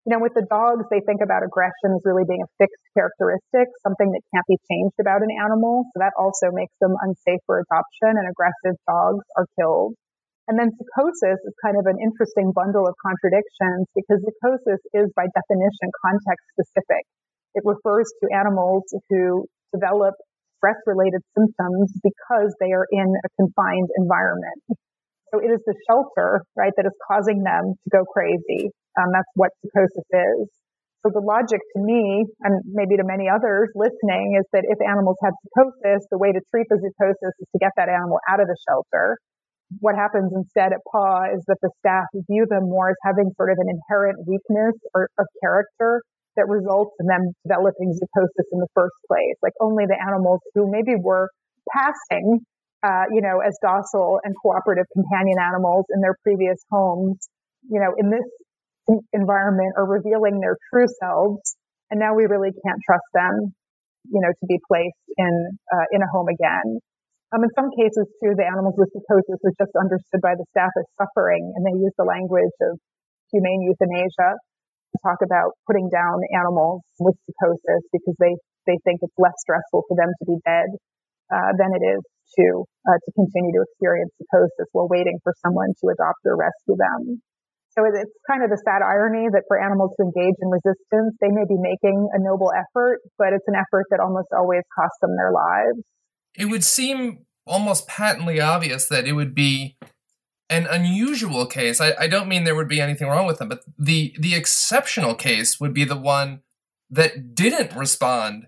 you 0.04 0.12
know, 0.12 0.20
with 0.20 0.36
the 0.36 0.43
dogs, 0.51 0.84
they 0.91 0.99
think 1.08 1.24
about 1.24 1.47
aggression 1.47 1.95
as 1.95 2.04
really 2.04 2.28
being 2.28 2.43
a 2.43 2.49
fixed 2.60 2.84
characteristic, 2.91 3.72
something 3.88 4.12
that 4.12 4.24
can't 4.36 4.47
be 4.51 4.60
changed 4.68 4.99
about 4.99 5.24
an 5.24 5.32
animal. 5.32 5.88
So 5.95 6.04
that 6.04 6.12
also 6.20 6.51
makes 6.51 6.76
them 6.84 6.91
unsafe 6.99 7.39
for 7.47 7.64
adoption 7.64 8.20
and 8.20 8.28
aggressive 8.28 8.76
dogs 8.84 9.24
are 9.39 9.47
killed. 9.56 9.95
And 10.51 10.60
then 10.60 10.76
zoochosis 10.76 11.39
is 11.39 11.56
kind 11.64 11.80
of 11.80 11.88
an 11.88 12.04
interesting 12.04 12.51
bundle 12.51 12.84
of 12.84 12.99
contradictions 12.99 13.88
because 13.95 14.20
zoochosis 14.28 14.84
is 14.91 15.08
by 15.16 15.32
definition 15.32 15.88
context 16.04 16.43
specific. 16.51 17.08
It 17.56 17.64
refers 17.64 18.12
to 18.20 18.36
animals 18.36 18.84
who 19.08 19.47
develop 19.72 20.20
stress 20.60 20.76
related 20.84 21.24
symptoms 21.32 21.95
because 22.04 22.51
they 22.60 22.76
are 22.76 22.88
in 22.91 23.08
a 23.08 23.30
confined 23.39 23.88
environment. 23.95 24.60
So 25.32 25.39
it 25.39 25.47
is 25.47 25.64
the 25.66 25.76
shelter, 25.88 26.43
right, 26.56 26.74
that 26.76 26.86
is 26.86 26.93
causing 27.08 27.43
them 27.43 27.80
to 27.84 27.89
go 27.89 28.04
crazy. 28.04 28.68
Um, 28.99 29.09
that's 29.13 29.29
what 29.35 29.51
zoochosis 29.65 30.09
is. 30.11 30.47
So 31.03 31.11
the 31.11 31.19
logic 31.19 31.59
to 31.75 31.79
me, 31.83 32.23
and 32.47 32.63
maybe 32.71 32.95
to 32.95 33.03
many 33.03 33.27
others 33.27 33.67
listening, 33.75 34.39
is 34.39 34.47
that 34.55 34.63
if 34.63 34.79
animals 34.79 35.19
have 35.19 35.35
zoochosis, 35.43 36.07
the 36.07 36.17
way 36.17 36.31
to 36.31 36.39
treat 36.47 36.67
the 36.71 36.79
zoochosis 36.79 37.35
is 37.43 37.47
to 37.51 37.59
get 37.59 37.75
that 37.75 37.91
animal 37.91 38.23
out 38.31 38.39
of 38.39 38.47
the 38.47 38.55
shelter. 38.63 39.19
What 39.83 39.99
happens 39.99 40.31
instead 40.31 40.71
at 40.71 40.79
PAW 40.87 41.33
is 41.35 41.43
that 41.51 41.59
the 41.59 41.71
staff 41.83 42.07
view 42.29 42.45
them 42.47 42.71
more 42.71 42.95
as 42.95 42.99
having 43.03 43.35
sort 43.35 43.51
of 43.51 43.57
an 43.59 43.67
inherent 43.67 44.23
weakness 44.23 44.79
or 44.95 45.09
of 45.19 45.27
character 45.43 45.99
that 46.39 46.47
results 46.47 46.95
in 46.99 47.05
them 47.05 47.35
developing 47.43 47.91
zoochosis 47.91 48.47
in 48.53 48.59
the 48.63 48.71
first 48.73 48.95
place. 49.09 49.35
Like 49.43 49.53
only 49.59 49.83
the 49.85 49.99
animals 49.99 50.39
who 50.55 50.71
maybe 50.71 50.95
were 50.95 51.27
passing, 51.67 52.41
uh, 52.79 53.11
you 53.11 53.21
know, 53.21 53.43
as 53.43 53.57
docile 53.61 54.20
and 54.24 54.33
cooperative 54.41 54.86
companion 54.93 55.37
animals 55.41 55.86
in 55.93 56.01
their 56.01 56.15
previous 56.24 56.63
homes, 56.71 57.28
you 57.70 57.79
know, 57.79 57.91
in 57.97 58.09
this 58.09 58.25
environment 59.14 59.74
are 59.78 59.88
revealing 59.88 60.39
their 60.39 60.58
true 60.72 60.88
selves. 61.00 61.55
And 61.92 62.00
now 62.00 62.16
we 62.16 62.26
really 62.26 62.51
can't 62.51 62.82
trust 62.86 63.08
them, 63.14 63.54
you 64.10 64.22
know, 64.22 64.32
to 64.32 64.46
be 64.47 64.58
placed 64.68 65.05
in, 65.18 65.34
uh, 65.72 65.88
in 65.92 66.01
a 66.01 66.10
home 66.10 66.28
again. 66.28 66.80
Um, 67.34 67.42
in 67.42 67.50
some 67.58 67.70
cases 67.74 68.05
too, 68.22 68.38
the 68.38 68.46
animals 68.46 68.78
with 68.78 68.93
zoochosis 68.93 69.42
is 69.42 69.55
just 69.58 69.74
understood 69.74 70.22
by 70.22 70.38
the 70.38 70.46
staff 70.54 70.70
as 70.78 70.86
suffering 71.01 71.42
and 71.58 71.66
they 71.66 71.74
use 71.82 71.93
the 71.97 72.05
language 72.05 72.54
of 72.70 72.78
humane 73.34 73.66
euthanasia 73.66 74.38
to 74.93 74.97
talk 75.01 75.18
about 75.26 75.58
putting 75.66 75.89
down 75.89 76.22
animals 76.38 76.86
with 77.01 77.18
zoochosis 77.26 77.82
because 77.89 78.14
they, 78.22 78.38
they 78.70 78.78
think 78.86 79.01
it's 79.01 79.18
less 79.18 79.34
stressful 79.42 79.82
for 79.89 79.97
them 79.97 80.14
to 80.22 80.26
be 80.30 80.38
dead, 80.46 80.78
uh, 81.34 81.51
than 81.58 81.74
it 81.74 81.82
is 81.82 82.01
to, 82.38 82.66
uh, 82.86 83.00
to 83.01 83.10
continue 83.18 83.50
to 83.50 83.66
experience 83.66 84.14
zoochosis 84.22 84.70
while 84.74 84.88
waiting 84.89 85.18
for 85.24 85.34
someone 85.42 85.74
to 85.82 85.89
adopt 85.89 86.22
or 86.26 86.38
rescue 86.38 86.78
them. 86.78 87.22
So 87.75 87.86
it's 87.86 88.13
kind 88.29 88.43
of 88.43 88.50
the 88.50 88.62
sad 88.62 88.86
irony 88.86 89.28
that 89.33 89.43
for 89.47 89.58
animals 89.58 89.91
to 89.97 90.05
engage 90.05 90.37
in 90.41 90.50
resistance, 90.50 91.17
they 91.21 91.29
may 91.29 91.45
be 91.50 91.58
making 91.58 92.08
a 92.13 92.20
noble 92.21 92.51
effort, 92.54 93.01
but 93.17 93.33
it's 93.33 93.45
an 93.47 93.55
effort 93.55 93.86
that 93.89 94.00
almost 94.00 94.28
always 94.32 94.62
costs 94.78 94.97
them 95.01 95.16
their 95.17 95.32
lives. 95.32 95.82
It 96.36 96.45
would 96.45 96.63
seem 96.63 97.25
almost 97.47 97.87
patently 97.87 98.39
obvious 98.39 98.87
that 98.87 99.08
it 99.08 99.13
would 99.13 99.33
be 99.33 99.75
an 100.50 100.67
unusual 100.67 101.47
case. 101.47 101.82
I, 101.82 101.93
I 102.00 102.08
don't 102.08 102.28
mean 102.28 102.43
there 102.43 102.55
would 102.55 102.67
be 102.67 102.82
anything 102.82 103.08
wrong 103.08 103.25
with 103.25 103.39
them, 103.39 103.50
but 103.50 103.62
the 103.78 104.16
the 104.20 104.36
exceptional 104.36 105.16
case 105.16 105.59
would 105.59 105.74
be 105.74 105.83
the 105.83 105.97
one 105.97 106.41
that 106.89 107.33
didn't 107.33 107.75
respond 107.75 108.47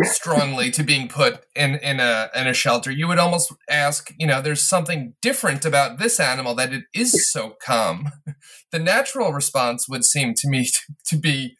strongly 0.00 0.70
to 0.70 0.82
being 0.82 1.06
put 1.06 1.44
in 1.54 1.74
in 1.76 2.00
a 2.00 2.30
in 2.34 2.46
a 2.46 2.54
shelter 2.54 2.90
you 2.90 3.06
would 3.06 3.18
almost 3.18 3.52
ask 3.68 4.12
you 4.18 4.26
know 4.26 4.40
there's 4.40 4.62
something 4.62 5.14
different 5.20 5.64
about 5.66 5.98
this 5.98 6.18
animal 6.18 6.54
that 6.54 6.72
it 6.72 6.84
is 6.94 7.30
so 7.30 7.56
calm 7.62 8.10
the 8.72 8.78
natural 8.78 9.32
response 9.32 9.86
would 9.88 10.04
seem 10.04 10.32
to 10.34 10.48
me 10.48 10.64
to, 10.66 10.80
to 11.04 11.16
be 11.18 11.56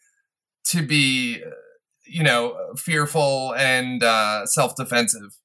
to 0.65 0.81
be 0.85 1.41
you 2.05 2.23
know 2.23 2.57
fearful 2.75 3.53
and 3.55 4.01
uh 4.03 4.45
self-defensive 4.45 5.37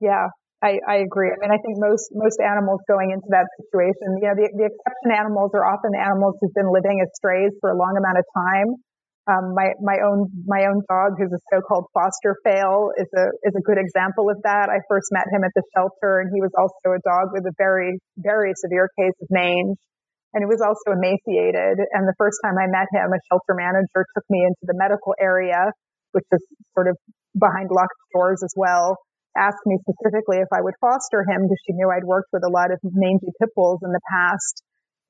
yeah 0.00 0.28
I, 0.62 0.78
I 0.86 0.96
agree. 1.02 1.26
I 1.26 1.34
mean, 1.42 1.50
I 1.50 1.58
think 1.58 1.74
most 1.82 2.14
most 2.14 2.38
animals 2.38 2.78
going 2.86 3.10
into 3.10 3.26
that 3.34 3.50
situation, 3.58 4.22
you 4.22 4.30
know, 4.30 4.38
the, 4.38 4.46
the 4.54 4.70
exception 4.70 5.10
animals 5.10 5.50
are 5.54 5.66
often 5.66 5.90
animals 5.98 6.38
who've 6.38 6.54
been 6.54 6.70
living 6.70 7.02
as 7.02 7.10
strays 7.18 7.50
for 7.60 7.74
a 7.74 7.76
long 7.76 7.98
amount 7.98 8.22
of 8.22 8.24
time. 8.30 8.78
Um, 9.30 9.54
my 9.54 9.70
my 9.78 10.02
own 10.02 10.26
my 10.50 10.66
own 10.66 10.82
dog, 10.90 11.14
who's 11.14 11.30
a 11.30 11.38
so-called 11.54 11.86
foster 11.94 12.34
fail, 12.42 12.90
is 12.98 13.06
a 13.14 13.30
is 13.46 13.54
a 13.54 13.62
good 13.62 13.78
example 13.78 14.26
of 14.26 14.42
that. 14.42 14.66
I 14.66 14.82
first 14.90 15.14
met 15.14 15.30
him 15.30 15.46
at 15.46 15.54
the 15.54 15.62
shelter, 15.78 16.18
and 16.18 16.30
he 16.34 16.42
was 16.42 16.50
also 16.58 16.98
a 16.98 17.00
dog 17.06 17.30
with 17.30 17.46
a 17.46 17.54
very 17.54 18.02
very 18.18 18.50
severe 18.58 18.90
case 18.98 19.14
of 19.22 19.30
mange, 19.30 19.78
and 20.34 20.42
he 20.42 20.48
was 20.50 20.58
also 20.58 20.98
emaciated. 20.98 21.78
And 21.94 22.02
the 22.10 22.18
first 22.18 22.42
time 22.42 22.58
I 22.58 22.66
met 22.66 22.90
him, 22.90 23.14
a 23.14 23.20
shelter 23.30 23.54
manager 23.54 24.02
took 24.10 24.26
me 24.26 24.42
into 24.42 24.66
the 24.66 24.74
medical 24.74 25.14
area, 25.22 25.70
which 26.10 26.26
is 26.34 26.42
sort 26.74 26.90
of 26.90 26.98
behind 27.38 27.70
locked 27.70 27.94
doors 28.10 28.42
as 28.42 28.52
well 28.58 28.98
asked 29.36 29.64
me 29.64 29.78
specifically 29.80 30.38
if 30.38 30.48
I 30.52 30.60
would 30.60 30.74
foster 30.80 31.24
him 31.24 31.48
because 31.48 31.60
she 31.64 31.72
knew 31.72 31.88
I'd 31.88 32.04
worked 32.04 32.28
with 32.32 32.44
a 32.44 32.52
lot 32.52 32.70
of 32.70 32.78
mangy 32.84 33.32
pit 33.40 33.48
bulls 33.56 33.80
in 33.82 33.92
the 33.92 34.00
past. 34.12 34.62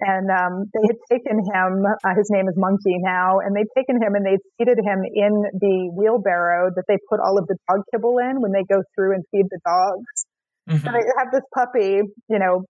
And 0.03 0.27
um, 0.31 0.67
they 0.75 0.83
had 0.83 0.99
taken 1.07 1.39
him, 1.39 1.87
uh, 1.87 2.15
his 2.19 2.27
name 2.31 2.49
is 2.49 2.55
Monkey 2.57 2.99
now, 2.99 3.39
and 3.39 3.55
they'd 3.55 3.71
taken 3.79 4.03
him 4.03 4.15
and 4.19 4.27
they'd 4.27 4.43
seated 4.59 4.79
him 4.83 4.99
in 5.07 5.47
the 5.63 5.95
wheelbarrow 5.95 6.71
that 6.75 6.85
they 6.89 6.99
put 7.09 7.21
all 7.21 7.39
of 7.39 7.47
the 7.47 7.55
dog 7.71 7.87
kibble 7.95 8.19
in 8.19 8.41
when 8.41 8.51
they 8.51 8.65
go 8.67 8.83
through 8.95 9.15
and 9.15 9.23
feed 9.31 9.47
the 9.47 9.61
dogs. 9.65 10.27
Mm-hmm. 10.69 10.87
And 10.87 10.97
they 10.97 11.07
have 11.19 11.31
this 11.31 11.47
puppy, 11.55 12.03
you 12.29 12.39
know, 12.39 12.65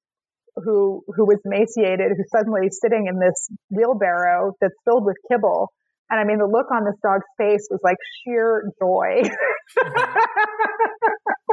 who 0.56 1.02
who 1.08 1.24
was 1.24 1.40
emaciated, 1.46 2.12
who's 2.12 2.28
suddenly 2.28 2.68
sitting 2.68 3.06
in 3.08 3.18
this 3.18 3.48
wheelbarrow 3.70 4.52
that's 4.60 4.74
filled 4.84 5.06
with 5.06 5.16
kibble. 5.30 5.72
And 6.10 6.20
I 6.20 6.24
mean, 6.24 6.36
the 6.36 6.46
look 6.46 6.70
on 6.70 6.84
this 6.84 7.00
dog's 7.02 7.24
face 7.38 7.66
was 7.70 7.80
like 7.82 7.96
sheer 8.24 8.62
joy. 8.78 9.24
Mm-hmm. 9.24 10.20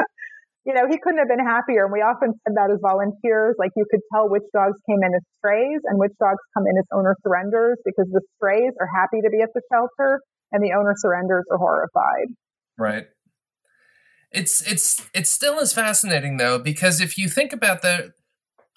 you 0.66 0.74
know, 0.74 0.84
he 0.90 1.00
couldn't 1.02 1.20
have 1.20 1.28
been 1.28 1.44
happier. 1.44 1.86
And 1.86 1.94
we 1.94 2.00
often 2.00 2.34
said 2.44 2.54
that 2.56 2.70
as 2.72 2.80
volunteers, 2.82 3.56
like 3.58 3.72
you 3.76 3.86
could 3.90 4.02
tell 4.14 4.30
which 4.30 4.44
dogs 4.54 4.78
came 4.90 5.00
in 5.02 5.12
as 5.16 5.24
strays 5.40 5.80
and 5.86 5.98
which 5.98 6.12
dogs 6.20 6.40
come 6.54 6.68
in 6.68 6.78
as 6.78 6.86
owner 6.94 7.16
surrenders 7.24 7.78
because 7.86 8.08
the 8.12 8.22
strays 8.36 8.74
are 8.80 8.90
happy 8.92 9.22
to 9.24 9.30
be 9.30 9.42
at 9.42 9.50
the 9.56 9.62
shelter 9.72 10.20
and 10.52 10.64
the 10.64 10.76
owner 10.78 10.94
surrenders 10.98 11.46
are 11.52 11.58
horrified. 11.58 12.28
Right. 12.78 13.08
It's 14.32 14.62
it's 14.70 15.02
it 15.16 15.26
still 15.26 15.58
is 15.58 15.74
fascinating 15.74 16.38
though 16.38 16.60
because 16.60 17.02
if 17.02 17.18
you 17.18 17.30
think 17.30 17.52
about 17.52 17.82
the 17.82 18.14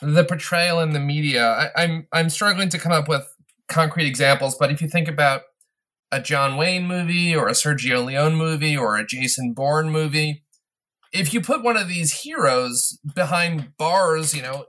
the 0.00 0.24
portrayal 0.24 0.80
in 0.80 0.92
the 0.92 1.00
media, 1.00 1.44
I, 1.44 1.82
I'm 1.82 2.06
I'm 2.12 2.30
struggling 2.30 2.70
to 2.70 2.78
come 2.78 2.92
up 2.92 3.08
with 3.08 3.26
concrete 3.68 4.06
examples, 4.06 4.56
but 4.58 4.70
if 4.70 4.80
you 4.80 4.88
think 4.88 5.08
about 5.08 5.42
a 6.10 6.20
John 6.20 6.56
Wayne 6.56 6.86
movie 6.86 7.34
or 7.34 7.48
a 7.48 7.52
Sergio 7.52 8.04
Leone 8.04 8.34
movie 8.34 8.76
or 8.76 8.96
a 8.96 9.06
Jason 9.06 9.52
Bourne 9.54 9.90
movie, 9.90 10.41
if 11.12 11.34
you 11.34 11.40
put 11.40 11.62
one 11.62 11.76
of 11.76 11.88
these 11.88 12.22
heroes 12.22 12.98
behind 13.14 13.76
bars, 13.76 14.34
you 14.34 14.42
know, 14.42 14.66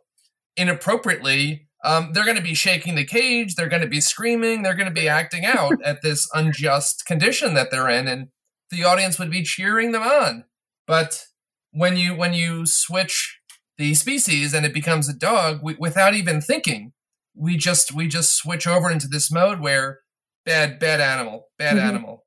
inappropriately, 0.58 1.68
um, 1.84 2.12
they're 2.14 2.26
going 2.26 2.38
to 2.38 2.44
be 2.44 2.54
shaking 2.54 2.96
the 2.96 3.06
cage. 3.06 3.56
They're 3.56 3.70
going 3.70 3.82
to 3.82 3.88
be 3.88 4.02
screaming. 4.02 4.62
They're 4.62 4.76
going 4.76 4.94
to 4.94 5.02
be 5.02 5.10
acting 5.10 5.46
out 5.46 5.74
at 5.84 6.02
this 6.02 6.30
unjust 6.34 7.06
condition 7.06 7.54
that 7.54 7.72
they're 7.72 7.90
in, 7.90 8.08
and 8.08 8.28
the 8.70 8.84
audience 8.84 9.20
would 9.20 9.32
be 9.32 9.44
cheering 9.44 9.92
them 9.92 10.04
on. 10.04 10.46
But 10.86 11.26
when 11.72 11.98
you 11.98 12.16
when 12.16 12.34
you 12.34 12.66
switch 12.66 13.40
the 13.78 13.94
species 13.94 14.54
and 14.54 14.66
it 14.66 14.74
becomes 14.74 15.10
a 15.10 15.14
dog, 15.14 15.60
we, 15.64 15.76
without 15.80 16.14
even 16.14 16.42
thinking, 16.42 16.94
we 17.36 17.58
just 17.58 17.94
we 17.94 18.08
just 18.08 18.36
switch 18.36 18.68
over 18.68 18.90
into 18.90 19.08
this 19.08 19.32
mode 19.32 19.60
where 19.60 20.00
bad 20.46 20.80
bad 20.80 21.02
animal, 21.02 21.48
bad 21.58 21.78
mm-hmm. 21.78 21.88
animal. 21.88 22.26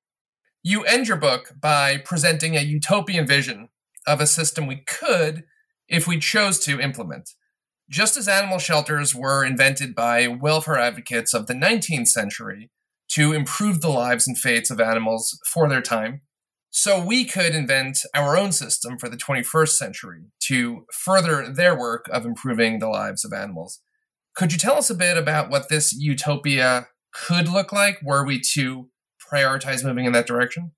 You 0.62 0.82
end 0.84 1.06
your 1.06 1.16
book 1.16 1.52
by 1.60 1.98
presenting 1.98 2.56
a 2.56 2.60
utopian 2.60 3.26
vision 3.26 3.68
of 4.06 4.20
a 4.20 4.26
system 4.26 4.66
we 4.66 4.82
could, 4.86 5.44
if 5.88 6.06
we 6.06 6.18
chose 6.18 6.58
to, 6.60 6.80
implement. 6.80 7.30
Just 7.88 8.16
as 8.16 8.28
animal 8.28 8.58
shelters 8.58 9.14
were 9.14 9.44
invented 9.44 9.94
by 9.94 10.26
welfare 10.26 10.78
advocates 10.78 11.32
of 11.32 11.46
the 11.46 11.54
19th 11.54 12.08
century 12.08 12.70
to 13.08 13.32
improve 13.32 13.80
the 13.80 13.88
lives 13.88 14.26
and 14.26 14.36
fates 14.36 14.70
of 14.70 14.80
animals 14.80 15.38
for 15.46 15.68
their 15.68 15.82
time, 15.82 16.22
so 16.70 17.02
we 17.02 17.24
could 17.24 17.54
invent 17.54 18.00
our 18.14 18.36
own 18.36 18.52
system 18.52 18.98
for 18.98 19.08
the 19.08 19.16
21st 19.16 19.70
century 19.70 20.24
to 20.40 20.84
further 20.92 21.50
their 21.50 21.78
work 21.78 22.04
of 22.12 22.26
improving 22.26 22.80
the 22.80 22.88
lives 22.88 23.24
of 23.24 23.32
animals. 23.32 23.80
Could 24.34 24.52
you 24.52 24.58
tell 24.58 24.76
us 24.76 24.90
a 24.90 24.94
bit 24.94 25.16
about 25.16 25.48
what 25.48 25.70
this 25.70 25.94
utopia 25.94 26.88
could 27.14 27.48
look 27.48 27.72
like 27.72 27.98
were 28.02 28.26
we 28.26 28.40
to 28.52 28.90
prioritize 29.32 29.84
moving 29.84 30.04
in 30.04 30.12
that 30.12 30.26
direction? 30.26 30.72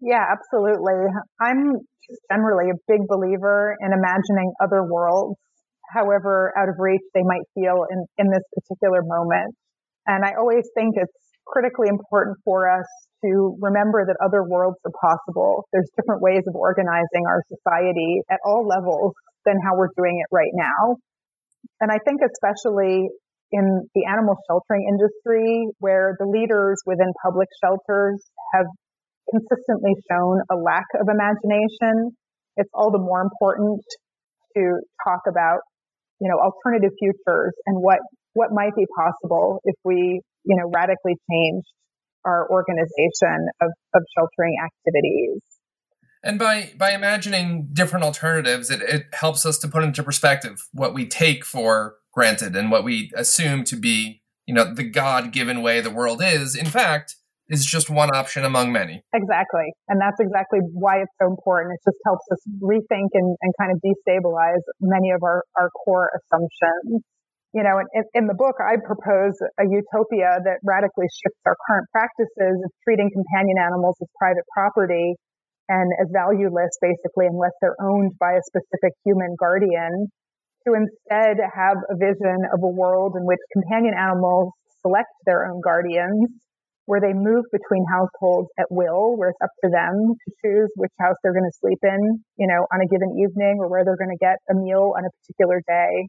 Yeah, 0.00 0.24
absolutely. 0.28 0.94
I'm 1.40 1.86
generally 2.30 2.70
a 2.70 2.78
big 2.88 3.06
believer 3.08 3.76
in 3.80 3.92
imagining 3.92 4.52
other 4.62 4.84
worlds, 4.84 5.36
however 5.90 6.52
out 6.56 6.68
of 6.68 6.76
reach 6.78 7.02
they 7.14 7.22
might 7.22 7.44
feel 7.54 7.86
in, 7.90 8.04
in 8.18 8.30
this 8.30 8.44
particular 8.54 9.02
moment. 9.02 9.54
And 10.06 10.24
I 10.24 10.36
always 10.38 10.68
think 10.74 10.94
it's 10.96 11.12
critically 11.46 11.88
important 11.88 12.36
for 12.44 12.68
us 12.68 12.86
to 13.24 13.56
remember 13.60 14.04
that 14.04 14.16
other 14.24 14.44
worlds 14.44 14.76
are 14.84 14.92
possible. 15.00 15.64
There's 15.72 15.88
different 15.96 16.20
ways 16.20 16.42
of 16.46 16.54
organizing 16.54 17.24
our 17.28 17.42
society 17.48 18.20
at 18.30 18.40
all 18.44 18.66
levels 18.66 19.12
than 19.44 19.56
how 19.64 19.76
we're 19.76 19.92
doing 19.96 20.20
it 20.20 20.28
right 20.32 20.52
now. 20.52 20.96
And 21.80 21.90
I 21.90 21.98
think 22.04 22.20
especially 22.20 23.08
in 23.52 23.88
the 23.94 24.04
animal 24.04 24.36
sheltering 24.48 24.84
industry 24.88 25.68
where 25.78 26.16
the 26.18 26.26
leaders 26.26 26.82
within 26.86 27.12
public 27.24 27.48
shelters 27.62 28.24
have 28.52 28.66
consistently 29.30 29.92
shown 30.10 30.40
a 30.50 30.56
lack 30.56 30.86
of 31.00 31.08
imagination, 31.08 32.16
it's 32.56 32.70
all 32.74 32.90
the 32.90 32.98
more 32.98 33.20
important 33.20 33.80
to 34.56 34.80
talk 35.06 35.20
about, 35.28 35.60
you 36.20 36.28
know, 36.28 36.38
alternative 36.38 36.90
futures 36.98 37.52
and 37.66 37.76
what, 37.80 37.98
what 38.34 38.50
might 38.52 38.74
be 38.76 38.86
possible 38.96 39.60
if 39.64 39.74
we, 39.84 40.20
you 40.44 40.56
know, 40.56 40.70
radically 40.74 41.16
changed 41.30 41.66
our 42.24 42.48
organization 42.50 43.48
of, 43.60 43.70
of 43.94 44.02
sheltering 44.16 44.56
activities. 44.64 45.40
And 46.22 46.38
by 46.38 46.72
by 46.78 46.92
imagining 46.92 47.68
different 47.74 48.02
alternatives, 48.02 48.70
it, 48.70 48.80
it 48.80 49.04
helps 49.12 49.44
us 49.44 49.58
to 49.58 49.68
put 49.68 49.84
into 49.84 50.02
perspective 50.02 50.66
what 50.72 50.94
we 50.94 51.06
take 51.06 51.44
for 51.44 51.96
granted 52.12 52.56
and 52.56 52.70
what 52.70 52.82
we 52.82 53.10
assume 53.14 53.62
to 53.64 53.76
be, 53.76 54.22
you 54.46 54.54
know, 54.54 54.72
the 54.72 54.84
God 54.84 55.32
given 55.32 55.60
way 55.60 55.82
the 55.82 55.90
world 55.90 56.22
is, 56.22 56.54
in 56.54 56.64
fact, 56.64 57.16
is 57.54 57.64
just 57.64 57.88
one 57.88 58.10
option 58.10 58.44
among 58.44 58.74
many. 58.74 58.98
Exactly. 59.14 59.70
And 59.86 60.02
that's 60.02 60.18
exactly 60.18 60.58
why 60.74 61.06
it's 61.06 61.14
so 61.22 61.30
important. 61.30 61.78
It 61.78 61.82
just 61.86 62.02
helps 62.02 62.26
us 62.34 62.42
rethink 62.58 63.14
and, 63.14 63.38
and 63.38 63.50
kind 63.54 63.70
of 63.70 63.78
destabilize 63.78 64.62
many 64.82 65.14
of 65.14 65.22
our, 65.22 65.46
our 65.54 65.70
core 65.70 66.10
assumptions. 66.18 67.06
You 67.54 67.62
know, 67.62 67.78
in, 67.78 68.02
in 68.18 68.24
the 68.26 68.34
book, 68.34 68.58
I 68.58 68.82
propose 68.82 69.38
a 69.62 69.64
utopia 69.64 70.42
that 70.42 70.58
radically 70.66 71.06
shifts 71.06 71.38
our 71.46 71.54
current 71.70 71.86
practices 71.94 72.58
of 72.66 72.70
treating 72.82 73.14
companion 73.14 73.62
animals 73.62 73.94
as 74.02 74.10
private 74.18 74.42
property 74.50 75.14
and 75.70 75.86
as 76.02 76.10
valueless, 76.10 76.74
basically, 76.82 77.30
unless 77.30 77.54
they're 77.62 77.78
owned 77.78 78.18
by 78.18 78.34
a 78.34 78.42
specific 78.42 78.92
human 79.06 79.38
guardian, 79.38 80.10
to 80.66 80.74
instead 80.74 81.38
have 81.40 81.78
a 81.88 81.96
vision 81.96 82.42
of 82.52 82.60
a 82.60 82.68
world 82.68 83.14
in 83.16 83.24
which 83.24 83.40
companion 83.54 83.94
animals 83.94 84.52
select 84.82 85.08
their 85.24 85.46
own 85.46 85.60
guardians 85.62 86.28
where 86.86 87.00
they 87.00 87.12
move 87.12 87.44
between 87.50 87.84
households 87.88 88.48
at 88.58 88.66
will, 88.70 89.16
where 89.16 89.30
it's 89.30 89.42
up 89.42 89.52
to 89.64 89.70
them 89.70 90.14
to 90.14 90.28
choose 90.44 90.70
which 90.76 90.92
house 91.00 91.16
they're 91.22 91.32
going 91.32 91.48
to 91.48 91.58
sleep 91.60 91.80
in, 91.82 92.20
you 92.36 92.46
know, 92.46 92.66
on 92.72 92.80
a 92.80 92.88
given 92.88 93.08
evening 93.16 93.56
or 93.58 93.68
where 93.68 93.84
they're 93.84 94.00
going 94.00 94.12
to 94.12 94.20
get 94.20 94.36
a 94.50 94.54
meal 94.54 94.92
on 94.96 95.04
a 95.04 95.10
particular 95.22 95.62
day 95.66 96.08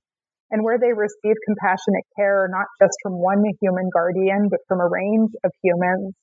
and 0.51 0.63
where 0.63 0.77
they 0.77 0.93
receive 0.93 1.35
compassionate 1.47 2.05
care, 2.19 2.47
not 2.51 2.67
just 2.81 2.93
from 3.01 3.17
one 3.17 3.41
human 3.61 3.89
guardian, 3.91 4.47
but 4.51 4.59
from 4.67 4.79
a 4.79 4.87
range 4.87 5.31
of 5.43 5.51
humans 5.63 6.13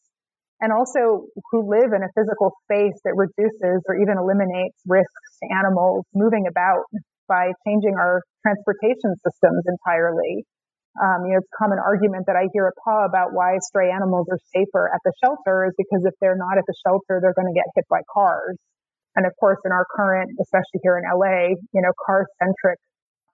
and 0.62 0.70
also 0.72 1.26
who 1.50 1.66
live 1.68 1.90
in 1.90 2.06
a 2.06 2.10
physical 2.14 2.54
space 2.64 2.94
that 3.04 3.18
reduces 3.18 3.82
or 3.90 3.98
even 3.98 4.14
eliminates 4.16 4.78
risks 4.86 5.28
to 5.42 5.50
animals 5.58 6.06
moving 6.14 6.46
about 6.46 6.86
by 7.26 7.50
changing 7.66 7.98
our 7.98 8.22
transportation 8.46 9.10
systems 9.26 9.62
entirely. 9.66 10.46
Um, 11.00 11.24
you 11.24 11.32
know, 11.32 11.40
it's 11.40 11.48
a 11.48 11.56
common 11.56 11.80
argument 11.80 12.28
that 12.28 12.36
I 12.36 12.52
hear 12.52 12.68
at 12.68 12.76
PAW 12.84 13.08
about 13.08 13.32
why 13.32 13.56
stray 13.72 13.88
animals 13.88 14.28
are 14.28 14.40
safer 14.52 14.92
at 14.92 15.00
the 15.04 15.12
shelter 15.24 15.64
is 15.64 15.74
because 15.80 16.04
if 16.04 16.12
they're 16.20 16.36
not 16.36 16.60
at 16.60 16.68
the 16.68 16.76
shelter, 16.84 17.16
they're 17.20 17.36
going 17.36 17.48
to 17.48 17.56
get 17.56 17.64
hit 17.72 17.88
by 17.88 18.04
cars. 18.12 18.60
And 19.16 19.24
of 19.24 19.32
course, 19.40 19.60
in 19.64 19.72
our 19.72 19.88
current, 19.88 20.36
especially 20.40 20.80
here 20.84 21.00
in 21.00 21.04
LA, 21.08 21.56
you 21.72 21.80
know, 21.80 21.92
car 22.04 22.28
centric 22.40 22.80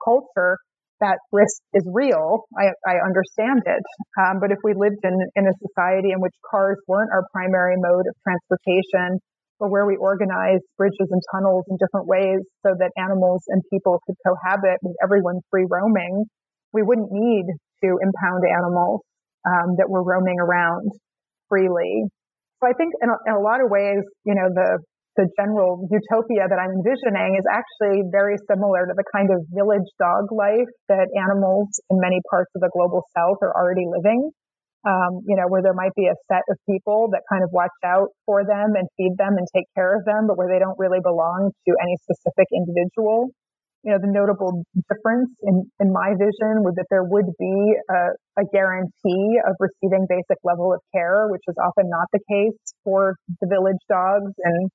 culture, 0.02 0.58
that 1.00 1.18
risk 1.30 1.62
is 1.74 1.86
real. 1.86 2.46
I, 2.58 2.74
I 2.86 3.02
understand 3.02 3.62
it. 3.66 3.82
Um, 4.18 4.38
but 4.42 4.50
if 4.50 4.58
we 4.62 4.74
lived 4.74 5.02
in, 5.02 5.14
in 5.34 5.46
a 5.46 5.54
society 5.62 6.10
in 6.10 6.18
which 6.18 6.34
cars 6.50 6.78
weren't 6.86 7.10
our 7.14 7.26
primary 7.30 7.78
mode 7.78 8.06
of 8.06 8.14
transportation, 8.22 9.22
or 9.60 9.70
where 9.70 9.86
we 9.86 9.96
organized 9.96 10.62
bridges 10.76 11.10
and 11.10 11.22
tunnels 11.34 11.64
in 11.68 11.76
different 11.82 12.06
ways 12.06 12.38
so 12.62 12.74
that 12.78 12.90
animals 12.96 13.42
and 13.48 13.62
people 13.72 13.98
could 14.06 14.14
cohabit 14.22 14.78
with 14.82 14.94
everyone 15.02 15.40
free 15.50 15.66
roaming, 15.68 16.24
we 16.72 16.82
wouldn't 16.82 17.10
need 17.10 17.46
to 17.84 17.88
impound 18.02 18.42
animals 18.44 19.00
um, 19.46 19.76
that 19.78 19.88
were 19.88 20.02
roaming 20.02 20.38
around 20.40 20.90
freely. 21.48 22.04
So 22.60 22.66
I 22.66 22.74
think 22.74 22.92
in 23.00 23.08
a, 23.08 23.16
in 23.26 23.34
a 23.38 23.42
lot 23.42 23.62
of 23.62 23.70
ways, 23.70 24.02
you 24.26 24.34
know, 24.34 24.50
the 24.50 24.82
the 25.18 25.26
general 25.34 25.82
utopia 25.90 26.46
that 26.46 26.62
I'm 26.62 26.70
envisioning 26.78 27.34
is 27.34 27.42
actually 27.50 28.06
very 28.14 28.38
similar 28.46 28.86
to 28.86 28.94
the 28.94 29.02
kind 29.10 29.34
of 29.34 29.42
village 29.50 29.90
dog 29.98 30.30
life 30.30 30.70
that 30.86 31.10
animals 31.10 31.74
in 31.90 31.98
many 31.98 32.22
parts 32.30 32.54
of 32.54 32.62
the 32.62 32.70
global 32.70 33.02
south 33.18 33.42
are 33.42 33.50
already 33.50 33.82
living. 33.90 34.30
Um, 34.86 35.26
you 35.26 35.34
know, 35.34 35.50
where 35.50 35.58
there 35.58 35.74
might 35.74 35.90
be 35.98 36.06
a 36.06 36.14
set 36.30 36.46
of 36.46 36.54
people 36.70 37.10
that 37.10 37.26
kind 37.26 37.42
of 37.42 37.50
watch 37.50 37.74
out 37.82 38.14
for 38.30 38.46
them 38.46 38.78
and 38.78 38.86
feed 38.94 39.18
them 39.18 39.34
and 39.34 39.42
take 39.50 39.66
care 39.74 39.90
of 39.98 40.06
them, 40.06 40.30
but 40.30 40.38
where 40.38 40.46
they 40.46 40.62
don't 40.62 40.78
really 40.78 41.02
belong 41.02 41.50
to 41.50 41.70
any 41.82 41.98
specific 42.06 42.46
individual 42.54 43.34
you 43.88 43.96
know, 43.96 44.04
the 44.04 44.12
notable 44.12 44.60
difference 44.76 45.32
in, 45.48 45.64
in 45.80 45.88
my 45.88 46.12
vision 46.12 46.60
would 46.60 46.76
that 46.76 46.84
there 46.92 47.08
would 47.08 47.24
be 47.40 47.56
a, 47.88 48.00
a 48.36 48.44
guarantee 48.52 49.40
of 49.48 49.56
receiving 49.56 50.04
basic 50.04 50.36
level 50.44 50.76
of 50.76 50.84
care, 50.92 51.24
which 51.32 51.40
is 51.48 51.56
often 51.56 51.88
not 51.88 52.04
the 52.12 52.20
case 52.28 52.60
for 52.84 53.16
the 53.40 53.48
village 53.48 53.80
dogs 53.88 54.28
and, 54.44 54.68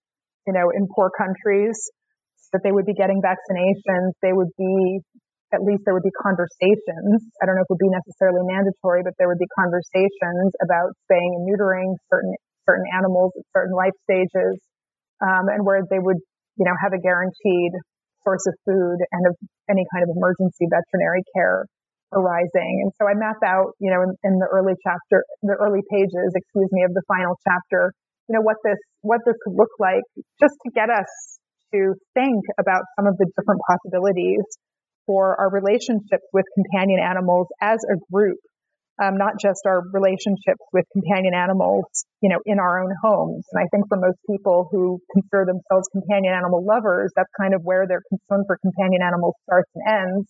you 0.50 0.54
know, 0.58 0.74
in 0.74 0.90
poor 0.90 1.14
countries, 1.14 1.78
that 2.58 2.66
they 2.66 2.74
would 2.74 2.90
be 2.90 2.98
getting 2.98 3.22
vaccinations. 3.22 4.18
They 4.26 4.34
would 4.34 4.50
be, 4.58 4.98
at 5.54 5.62
least 5.62 5.86
there 5.86 5.94
would 5.94 6.10
be 6.10 6.18
conversations. 6.18 7.22
I 7.38 7.46
don't 7.46 7.54
know 7.54 7.62
if 7.62 7.70
it 7.70 7.78
would 7.78 7.86
be 7.86 7.94
necessarily 7.94 8.42
mandatory, 8.50 9.06
but 9.06 9.14
there 9.22 9.30
would 9.30 9.38
be 9.38 9.50
conversations 9.54 10.58
about 10.66 10.90
spaying 11.06 11.38
and 11.38 11.46
neutering 11.46 11.94
certain, 12.10 12.34
certain 12.66 12.90
animals 12.98 13.30
at 13.38 13.46
certain 13.54 13.78
life 13.78 13.94
stages. 14.10 14.58
Um, 15.22 15.54
and 15.54 15.62
where 15.62 15.86
they 15.86 16.02
would, 16.02 16.18
you 16.58 16.66
know, 16.66 16.74
have 16.82 16.98
a 16.98 17.02
guaranteed 17.02 17.78
source 18.24 18.44
of 18.48 18.56
food 18.66 18.98
and 19.12 19.24
of 19.28 19.36
any 19.70 19.86
kind 19.94 20.04
of 20.04 20.16
emergency 20.16 20.66
veterinary 20.68 21.24
care 21.36 21.68
arising. 22.14 22.88
And 22.88 22.92
so 23.00 23.08
I 23.10 23.14
map 23.18 23.42
out, 23.44 23.74
you 23.80 23.90
know, 23.90 24.02
in, 24.06 24.14
in, 24.24 24.34
the 24.40 24.48
early 24.52 24.74
chapter, 24.86 25.26
the 25.42 25.58
early 25.58 25.82
pages, 25.90 26.30
excuse 26.36 26.70
me, 26.72 26.84
of 26.84 26.94
the 26.94 27.02
final 27.08 27.34
chapter, 27.42 27.92
you 28.30 28.38
know, 28.38 28.42
what 28.42 28.58
this, 28.64 28.78
what 29.02 29.20
this 29.26 29.36
could 29.44 29.58
look 29.58 29.74
like 29.80 30.06
just 30.40 30.54
to 30.66 30.70
get 30.72 30.90
us 30.90 31.10
to 31.74 31.98
think 32.14 32.46
about 32.60 32.86
some 32.96 33.10
of 33.10 33.18
the 33.18 33.26
different 33.34 33.62
possibilities 33.66 34.46
for 35.06 35.36
our 35.42 35.50
relationships 35.50 36.24
with 36.32 36.46
companion 36.54 37.02
animals 37.02 37.48
as 37.60 37.80
a 37.92 37.98
group 38.14 38.38
um, 39.02 39.18
not 39.18 39.40
just 39.42 39.66
our 39.66 39.82
relationships 39.92 40.62
with 40.72 40.86
companion 40.94 41.34
animals, 41.34 41.86
you 42.22 42.30
know, 42.30 42.40
in 42.46 42.60
our 42.60 42.84
own 42.84 42.94
homes. 43.02 43.46
And 43.52 43.64
I 43.64 43.68
think 43.72 43.88
for 43.90 43.98
most 43.98 44.20
people 44.30 44.70
who 44.72 45.02
consider 45.12 45.46
themselves 45.46 45.90
companion 45.92 46.34
animal 46.34 46.64
lovers, 46.64 47.12
that's 47.16 47.32
kind 47.40 47.54
of 47.54 47.62
where 47.64 47.88
their 47.88 48.02
concern 48.10 48.46
for 48.46 48.58
companion 48.62 49.02
animals 49.02 49.34
starts 49.44 49.70
and 49.74 49.84
ends. 49.88 50.28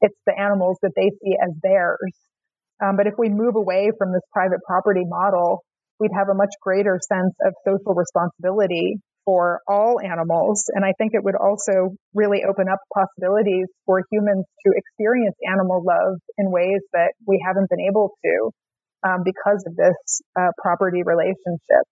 It's 0.00 0.18
the 0.26 0.38
animals 0.38 0.78
that 0.82 0.92
they 0.94 1.10
see 1.22 1.34
as 1.42 1.50
theirs. 1.62 2.14
Um, 2.82 2.96
but 2.96 3.06
if 3.06 3.14
we 3.18 3.30
move 3.30 3.56
away 3.56 3.90
from 3.98 4.12
this 4.12 4.22
private 4.32 4.60
property 4.66 5.02
model, 5.04 5.64
we'd 5.98 6.14
have 6.14 6.28
a 6.28 6.34
much 6.34 6.50
greater 6.62 7.00
sense 7.02 7.34
of 7.46 7.54
social 7.66 7.94
responsibility 7.94 8.98
for 9.24 9.60
all 9.68 10.00
animals. 10.00 10.64
And 10.74 10.84
I 10.84 10.92
think 10.98 11.12
it 11.14 11.24
would 11.24 11.34
also 11.34 11.96
really 12.12 12.42
open 12.48 12.66
up 12.70 12.78
possibilities 12.92 13.66
for 13.86 14.02
humans 14.10 14.44
to 14.66 14.72
experience 14.76 15.34
animal 15.50 15.82
love 15.84 16.18
in 16.38 16.50
ways 16.50 16.80
that 16.92 17.12
we 17.26 17.42
haven't 17.44 17.68
been 17.70 17.80
able 17.80 18.10
to 18.24 18.50
um, 19.06 19.22
because 19.24 19.64
of 19.66 19.76
this 19.76 20.22
uh, 20.38 20.48
property 20.60 21.02
relationship. 21.04 21.84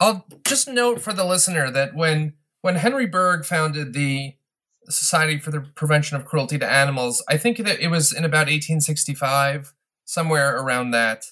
I'll 0.00 0.26
just 0.46 0.68
note 0.68 1.00
for 1.00 1.12
the 1.12 1.24
listener 1.24 1.70
that 1.70 1.94
when 1.94 2.34
when 2.62 2.76
Henry 2.76 3.08
Bergh 3.08 3.44
founded 3.44 3.92
the 3.92 4.34
Society 4.88 5.38
for 5.38 5.50
the 5.50 5.60
Prevention 5.60 6.16
of 6.16 6.24
Cruelty 6.24 6.58
to 6.58 6.68
Animals, 6.68 7.22
I 7.28 7.36
think 7.36 7.58
that 7.58 7.80
it 7.80 7.88
was 7.88 8.12
in 8.12 8.24
about 8.24 8.46
1865, 8.46 9.74
somewhere 10.04 10.56
around 10.56 10.90
that. 10.92 11.26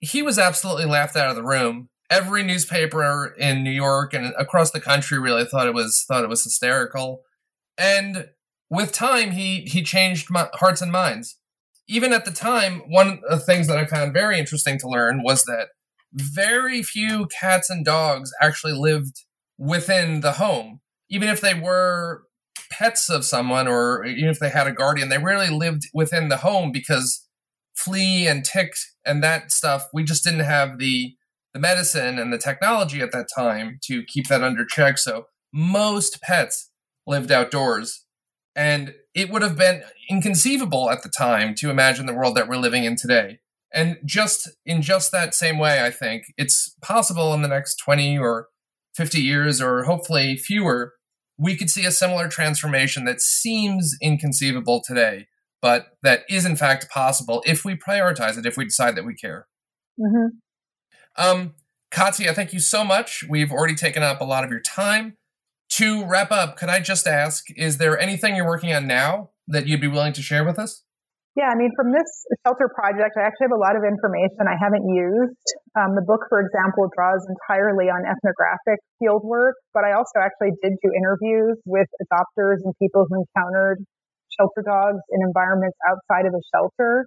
He 0.00 0.22
was 0.22 0.38
absolutely 0.38 0.84
laughed 0.84 1.16
out 1.16 1.30
of 1.30 1.36
the 1.36 1.42
room 1.42 1.88
every 2.10 2.42
newspaper 2.42 3.34
in 3.38 3.62
New 3.62 3.70
York 3.70 4.14
and 4.14 4.32
across 4.38 4.70
the 4.70 4.80
country 4.80 5.18
really 5.18 5.44
thought 5.44 5.66
it 5.66 5.74
was 5.74 6.04
thought 6.06 6.24
it 6.24 6.28
was 6.28 6.44
hysterical. 6.44 7.22
And 7.76 8.28
with 8.70 8.92
time, 8.92 9.32
he 9.32 9.60
he 9.62 9.82
changed 9.82 10.30
my, 10.30 10.48
hearts 10.54 10.82
and 10.82 10.92
minds. 10.92 11.36
Even 11.86 12.12
at 12.12 12.24
the 12.24 12.30
time, 12.30 12.82
one 12.88 13.20
of 13.28 13.38
the 13.38 13.44
things 13.44 13.66
that 13.66 13.78
I 13.78 13.86
found 13.86 14.12
very 14.12 14.38
interesting 14.38 14.78
to 14.80 14.88
learn 14.88 15.22
was 15.22 15.44
that 15.44 15.68
very 16.12 16.82
few 16.82 17.26
cats 17.26 17.70
and 17.70 17.84
dogs 17.84 18.30
actually 18.40 18.74
lived 18.74 19.24
within 19.56 20.20
the 20.20 20.32
home, 20.32 20.80
even 21.08 21.28
if 21.28 21.40
they 21.40 21.54
were 21.54 22.24
pets 22.70 23.08
of 23.08 23.24
someone 23.24 23.66
or 23.66 24.04
even 24.04 24.28
if 24.28 24.38
they 24.38 24.50
had 24.50 24.66
a 24.66 24.72
guardian. 24.72 25.08
They 25.08 25.18
rarely 25.18 25.48
lived 25.50 25.84
within 25.94 26.28
the 26.28 26.38
home 26.38 26.72
because 26.72 27.26
flea 27.74 28.26
and 28.26 28.44
tick 28.44 28.74
and 29.06 29.22
that 29.22 29.50
stuff. 29.50 29.88
We 29.92 30.04
just 30.04 30.24
didn't 30.24 30.40
have 30.40 30.78
the 30.78 31.14
the 31.58 31.60
medicine 31.60 32.18
and 32.18 32.32
the 32.32 32.38
technology 32.38 33.00
at 33.00 33.10
that 33.12 33.26
time 33.34 33.78
to 33.82 34.04
keep 34.04 34.28
that 34.28 34.44
under 34.44 34.64
check. 34.64 34.96
So 34.98 35.24
most 35.52 36.22
pets 36.22 36.70
lived 37.06 37.32
outdoors. 37.32 38.04
And 38.54 38.94
it 39.14 39.30
would 39.30 39.42
have 39.42 39.56
been 39.56 39.82
inconceivable 40.08 40.90
at 40.90 41.02
the 41.02 41.08
time 41.08 41.54
to 41.56 41.70
imagine 41.70 42.06
the 42.06 42.14
world 42.14 42.36
that 42.36 42.48
we're 42.48 42.56
living 42.56 42.84
in 42.84 42.96
today. 42.96 43.40
And 43.72 43.98
just 44.04 44.48
in 44.64 44.82
just 44.82 45.12
that 45.12 45.34
same 45.34 45.58
way, 45.58 45.84
I 45.84 45.90
think 45.90 46.24
it's 46.36 46.74
possible 46.80 47.34
in 47.34 47.42
the 47.42 47.48
next 47.48 47.76
20 47.76 48.18
or 48.18 48.48
50 48.94 49.20
years, 49.20 49.60
or 49.60 49.84
hopefully 49.84 50.36
fewer, 50.36 50.94
we 51.38 51.56
could 51.56 51.70
see 51.70 51.84
a 51.84 51.90
similar 51.90 52.28
transformation 52.28 53.04
that 53.04 53.20
seems 53.20 53.96
inconceivable 54.00 54.82
today, 54.84 55.26
but 55.60 55.86
that 56.02 56.22
is 56.28 56.44
in 56.44 56.56
fact 56.56 56.90
possible 56.90 57.42
if 57.46 57.64
we 57.64 57.76
prioritize 57.76 58.38
it, 58.38 58.46
if 58.46 58.56
we 58.56 58.64
decide 58.64 58.96
that 58.96 59.04
we 59.04 59.14
care. 59.14 59.46
Mm-hmm. 60.00 60.38
Um, 61.18 61.54
Katja, 61.90 62.32
thank 62.32 62.52
you 62.52 62.60
so 62.60 62.84
much. 62.84 63.24
We've 63.28 63.50
already 63.50 63.74
taken 63.74 64.02
up 64.02 64.20
a 64.20 64.24
lot 64.24 64.44
of 64.44 64.50
your 64.50 64.60
time. 64.60 65.18
To 65.76 66.06
wrap 66.06 66.30
up, 66.30 66.56
could 66.56 66.70
I 66.70 66.80
just 66.80 67.06
ask, 67.06 67.50
is 67.56 67.76
there 67.76 67.98
anything 67.98 68.36
you're 68.36 68.46
working 68.46 68.72
on 68.72 68.86
now 68.86 69.30
that 69.48 69.66
you'd 69.66 69.82
be 69.82 69.88
willing 69.90 70.14
to 70.14 70.22
share 70.22 70.44
with 70.44 70.58
us? 70.58 70.84
Yeah, 71.36 71.50
I 71.50 71.56
mean, 71.58 71.70
from 71.76 71.92
this 71.94 72.08
shelter 72.42 72.66
project, 72.66 73.14
I 73.14 73.22
actually 73.22 73.52
have 73.52 73.58
a 73.58 73.62
lot 73.62 73.78
of 73.78 73.86
information 73.86 74.50
I 74.50 74.58
haven't 74.58 74.90
used. 74.90 75.46
Um, 75.78 75.94
the 75.94 76.02
book, 76.02 76.26
for 76.26 76.42
example, 76.42 76.90
draws 76.90 77.22
entirely 77.30 77.86
on 77.86 78.02
ethnographic 78.02 78.82
field 78.98 79.22
work, 79.22 79.54
but 79.70 79.86
I 79.86 79.94
also 79.94 80.18
actually 80.18 80.58
did 80.62 80.74
do 80.82 80.90
interviews 80.90 81.58
with 81.62 81.86
adopters 82.02 82.58
and 82.66 82.74
people 82.82 83.06
who 83.06 83.22
encountered 83.22 83.86
shelter 84.34 84.66
dogs 84.66 85.02
in 85.14 85.22
environments 85.22 85.78
outside 85.86 86.26
of 86.26 86.34
a 86.34 86.42
shelter. 86.50 87.06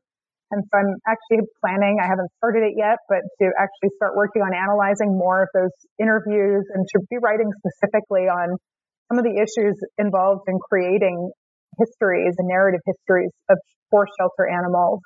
And 0.52 0.60
so 0.68 0.74
I'm 0.76 1.00
actually 1.08 1.48
planning, 1.64 1.96
I 2.04 2.12
haven't 2.12 2.28
started 2.44 2.68
it 2.68 2.76
yet, 2.76 3.00
but 3.08 3.24
to 3.24 3.46
actually 3.56 3.96
start 3.96 4.20
working 4.20 4.44
on 4.44 4.52
analyzing 4.52 5.16
more 5.16 5.48
of 5.48 5.50
those 5.56 5.72
interviews 5.96 6.68
and 6.76 6.84
to 6.84 6.98
be 7.08 7.18
writing 7.24 7.48
specifically 7.64 8.28
on 8.28 8.60
some 9.08 9.16
of 9.16 9.24
the 9.24 9.32
issues 9.40 9.80
involved 9.96 10.44
in 10.52 10.60
creating 10.68 11.32
histories 11.80 12.36
and 12.36 12.52
narrative 12.52 12.84
histories 12.84 13.32
of 13.48 13.56
for 13.92 14.04
shelter 14.20 14.48
animals, 14.48 15.00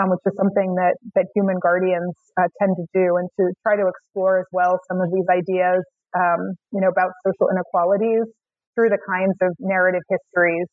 um, 0.00 0.08
which 0.08 0.24
is 0.24 0.32
something 0.40 0.72
that, 0.80 0.96
that 1.16 1.28
human 1.36 1.60
guardians 1.60 2.16
uh, 2.40 2.48
tend 2.60 2.72
to 2.76 2.84
do 2.96 3.20
and 3.20 3.28
to 3.36 3.52
try 3.60 3.76
to 3.76 3.84
explore 3.84 4.40
as 4.40 4.48
well 4.52 4.80
some 4.88 5.00
of 5.04 5.08
these 5.12 5.28
ideas, 5.28 5.84
um, 6.16 6.56
you 6.72 6.80
know, 6.80 6.88
about 6.88 7.12
social 7.28 7.52
inequalities 7.52 8.24
through 8.72 8.88
the 8.88 9.00
kinds 9.04 9.36
of 9.44 9.52
narrative 9.60 10.04
histories 10.08 10.68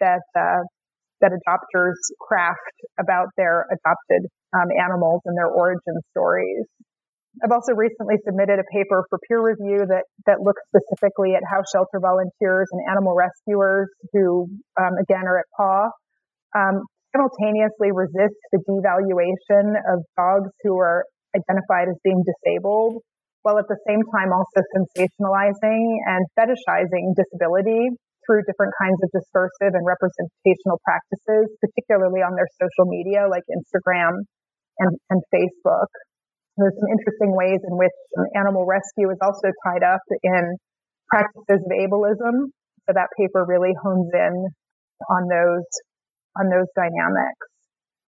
that 0.00 0.24
uh, 0.36 0.60
that 1.20 1.32
adopters 1.32 1.96
craft 2.20 2.76
about 3.00 3.28
their 3.36 3.66
adopted 3.72 4.28
um, 4.52 4.68
animals 4.76 5.22
and 5.24 5.36
their 5.36 5.48
origin 5.48 5.96
stories. 6.10 6.64
I've 7.44 7.52
also 7.52 7.72
recently 7.76 8.16
submitted 8.24 8.56
a 8.56 8.66
paper 8.72 9.04
for 9.10 9.18
peer 9.28 9.44
review 9.44 9.84
that, 9.84 10.08
that 10.24 10.40
looks 10.40 10.62
specifically 10.72 11.36
at 11.36 11.44
how 11.44 11.60
shelter 11.68 12.00
volunteers 12.00 12.68
and 12.72 12.80
animal 12.88 13.12
rescuers 13.12 13.88
who, 14.12 14.48
um, 14.80 14.96
again, 14.96 15.28
are 15.28 15.38
at 15.40 15.48
PAW, 15.52 15.92
um, 16.56 16.80
simultaneously 17.12 17.92
resist 17.92 18.40
the 18.52 18.60
devaluation 18.64 19.76
of 19.76 20.00
dogs 20.16 20.48
who 20.64 20.80
are 20.80 21.04
identified 21.36 21.92
as 21.92 21.96
being 22.04 22.24
disabled, 22.24 23.04
while 23.42 23.58
at 23.58 23.68
the 23.68 23.76
same 23.86 24.00
time 24.16 24.32
also 24.32 24.64
sensationalizing 24.72 26.00
and 26.08 26.24
fetishizing 26.40 27.12
disability 27.12 27.92
through 28.26 28.42
different 28.44 28.74
kinds 28.76 28.98
of 29.00 29.08
discursive 29.14 29.72
and 29.72 29.86
representational 29.86 30.82
practices, 30.82 31.48
particularly 31.62 32.20
on 32.20 32.34
their 32.34 32.50
social 32.58 32.90
media 32.90 33.30
like 33.30 33.46
Instagram 33.48 34.26
and, 34.82 34.92
and 35.08 35.22
Facebook. 35.32 35.90
There's 36.58 36.74
some 36.76 36.90
interesting 36.90 37.32
ways 37.32 37.60
in 37.62 37.78
which 37.78 37.96
animal 38.34 38.66
rescue 38.66 39.08
is 39.12 39.20
also 39.22 39.48
tied 39.64 39.84
up 39.84 40.02
in 40.22 40.56
practices 41.08 41.62
of 41.62 41.72
ableism. 41.72 42.50
So 42.88 42.94
that 42.94 43.08
paper 43.18 43.44
really 43.46 43.74
hones 43.82 44.10
in 44.14 44.34
on 45.10 45.22
those 45.28 45.68
on 46.36 46.48
those 46.52 46.68
dynamics. 46.76 47.46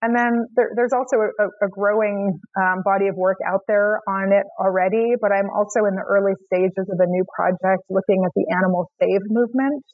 And 0.02 0.18
then 0.18 0.50
there, 0.58 0.74
there's 0.76 0.94
also 0.98 1.22
a, 1.22 1.46
a 1.62 1.70
growing 1.70 2.34
um, 2.58 2.82
body 2.82 3.06
of 3.08 3.16
work 3.16 3.38
out 3.46 3.62
there 3.68 4.02
on 4.10 4.34
it 4.34 4.46
already, 4.58 5.14
but 5.22 5.30
I'm 5.30 5.50
also 5.54 5.86
in 5.86 5.94
the 5.94 6.02
early 6.02 6.34
stages 6.50 6.90
of 6.90 6.98
a 6.98 7.06
new 7.06 7.24
project 7.38 7.86
looking 7.90 8.26
at 8.26 8.34
the 8.34 8.46
animal 8.50 8.90
save 8.98 9.22
movement, 9.30 9.86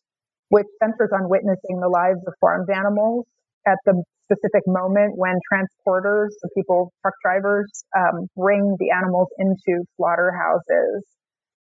which 0.49 0.68
centers 0.82 1.10
on 1.14 1.30
witnessing 1.30 1.80
the 1.80 1.90
lives 1.90 2.19
of 2.26 2.34
farmed 2.40 2.69
animals 2.69 3.26
at 3.68 3.78
the 3.86 4.02
specific 4.28 4.64
moment 4.68 5.15
when 5.15 5.36
transporters, 5.52 6.36
the 6.41 6.49
people, 6.56 6.91
truck 7.02 7.14
drivers, 7.24 7.68
um, 7.95 8.28
bring 8.36 8.76
the 8.80 8.91
animals 8.91 9.28
into 9.40 9.84
slaughterhouses. 9.95 11.03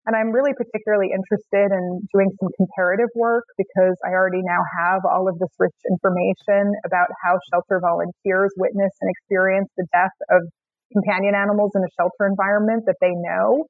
And 0.07 0.15
I'm 0.15 0.31
really 0.31 0.55
particularly 0.55 1.11
interested 1.11 1.67
in 1.67 2.07
doing 2.15 2.31
some 2.39 2.47
comparative 2.55 3.11
work 3.15 3.43
because 3.59 3.95
I 4.07 4.15
already 4.15 4.39
now 4.39 4.63
have 4.79 5.03
all 5.03 5.27
of 5.27 5.35
this 5.39 5.51
rich 5.59 5.75
information 5.83 6.71
about 6.87 7.11
how 7.23 7.35
shelter 7.51 7.83
volunteers 7.83 8.55
witness 8.55 8.95
and 9.03 9.11
experience 9.11 9.67
the 9.75 9.85
death 9.91 10.15
of 10.31 10.47
companion 10.95 11.35
animals 11.35 11.71
in 11.75 11.83
a 11.83 11.91
shelter 11.99 12.23
environment 12.23 12.87
that 12.87 12.95
they 13.03 13.11
know. 13.11 13.67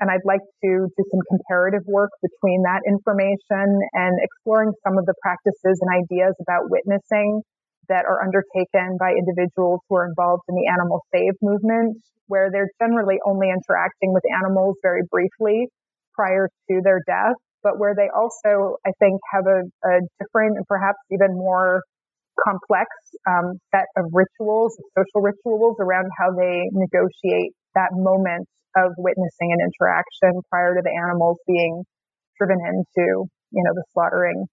And 0.00 0.10
I'd 0.10 0.24
like 0.24 0.44
to 0.64 0.70
do 0.92 1.04
some 1.10 1.22
comparative 1.28 1.82
work 1.88 2.10
between 2.20 2.62
that 2.62 2.84
information 2.84 3.80
and 3.96 4.12
exploring 4.20 4.72
some 4.84 4.98
of 4.98 5.06
the 5.06 5.14
practices 5.22 5.80
and 5.80 5.90
ideas 5.92 6.34
about 6.40 6.68
witnessing 6.68 7.42
that 7.88 8.04
are 8.04 8.22
undertaken 8.22 8.98
by 8.98 9.14
individuals 9.14 9.80
who 9.88 9.96
are 9.96 10.06
involved 10.08 10.42
in 10.48 10.54
the 10.54 10.66
animal 10.68 11.00
save 11.14 11.34
movement, 11.40 11.96
where 12.26 12.50
they're 12.50 12.70
generally 12.82 13.16
only 13.24 13.48
interacting 13.48 14.12
with 14.12 14.22
animals 14.42 14.76
very 14.82 15.02
briefly 15.10 15.68
prior 16.14 16.48
to 16.68 16.80
their 16.82 17.00
death, 17.06 17.36
but 17.62 17.78
where 17.78 17.94
they 17.94 18.08
also, 18.14 18.76
I 18.84 18.90
think, 18.98 19.20
have 19.32 19.46
a, 19.46 19.62
a 19.86 19.94
different 20.20 20.56
and 20.56 20.66
perhaps 20.66 20.98
even 21.10 21.36
more 21.36 21.82
complex 22.44 22.88
um, 23.28 23.56
set 23.72 23.86
of 23.96 24.12
rituals, 24.12 24.76
social 24.96 25.22
rituals 25.22 25.76
around 25.80 26.10
how 26.18 26.32
they 26.36 26.68
negotiate 26.72 27.52
that 27.76 27.92
moment 27.92 28.48
of 28.76 28.92
witnessing 28.98 29.52
an 29.52 29.60
interaction 29.60 30.42
prior 30.50 30.74
to 30.74 30.82
the 30.82 30.92
animals 30.92 31.38
being 31.46 31.84
driven 32.36 32.58
into, 32.60 33.28
you 33.52 33.62
know, 33.64 33.72
the 33.72 33.84
slaughtering, 33.92 34.44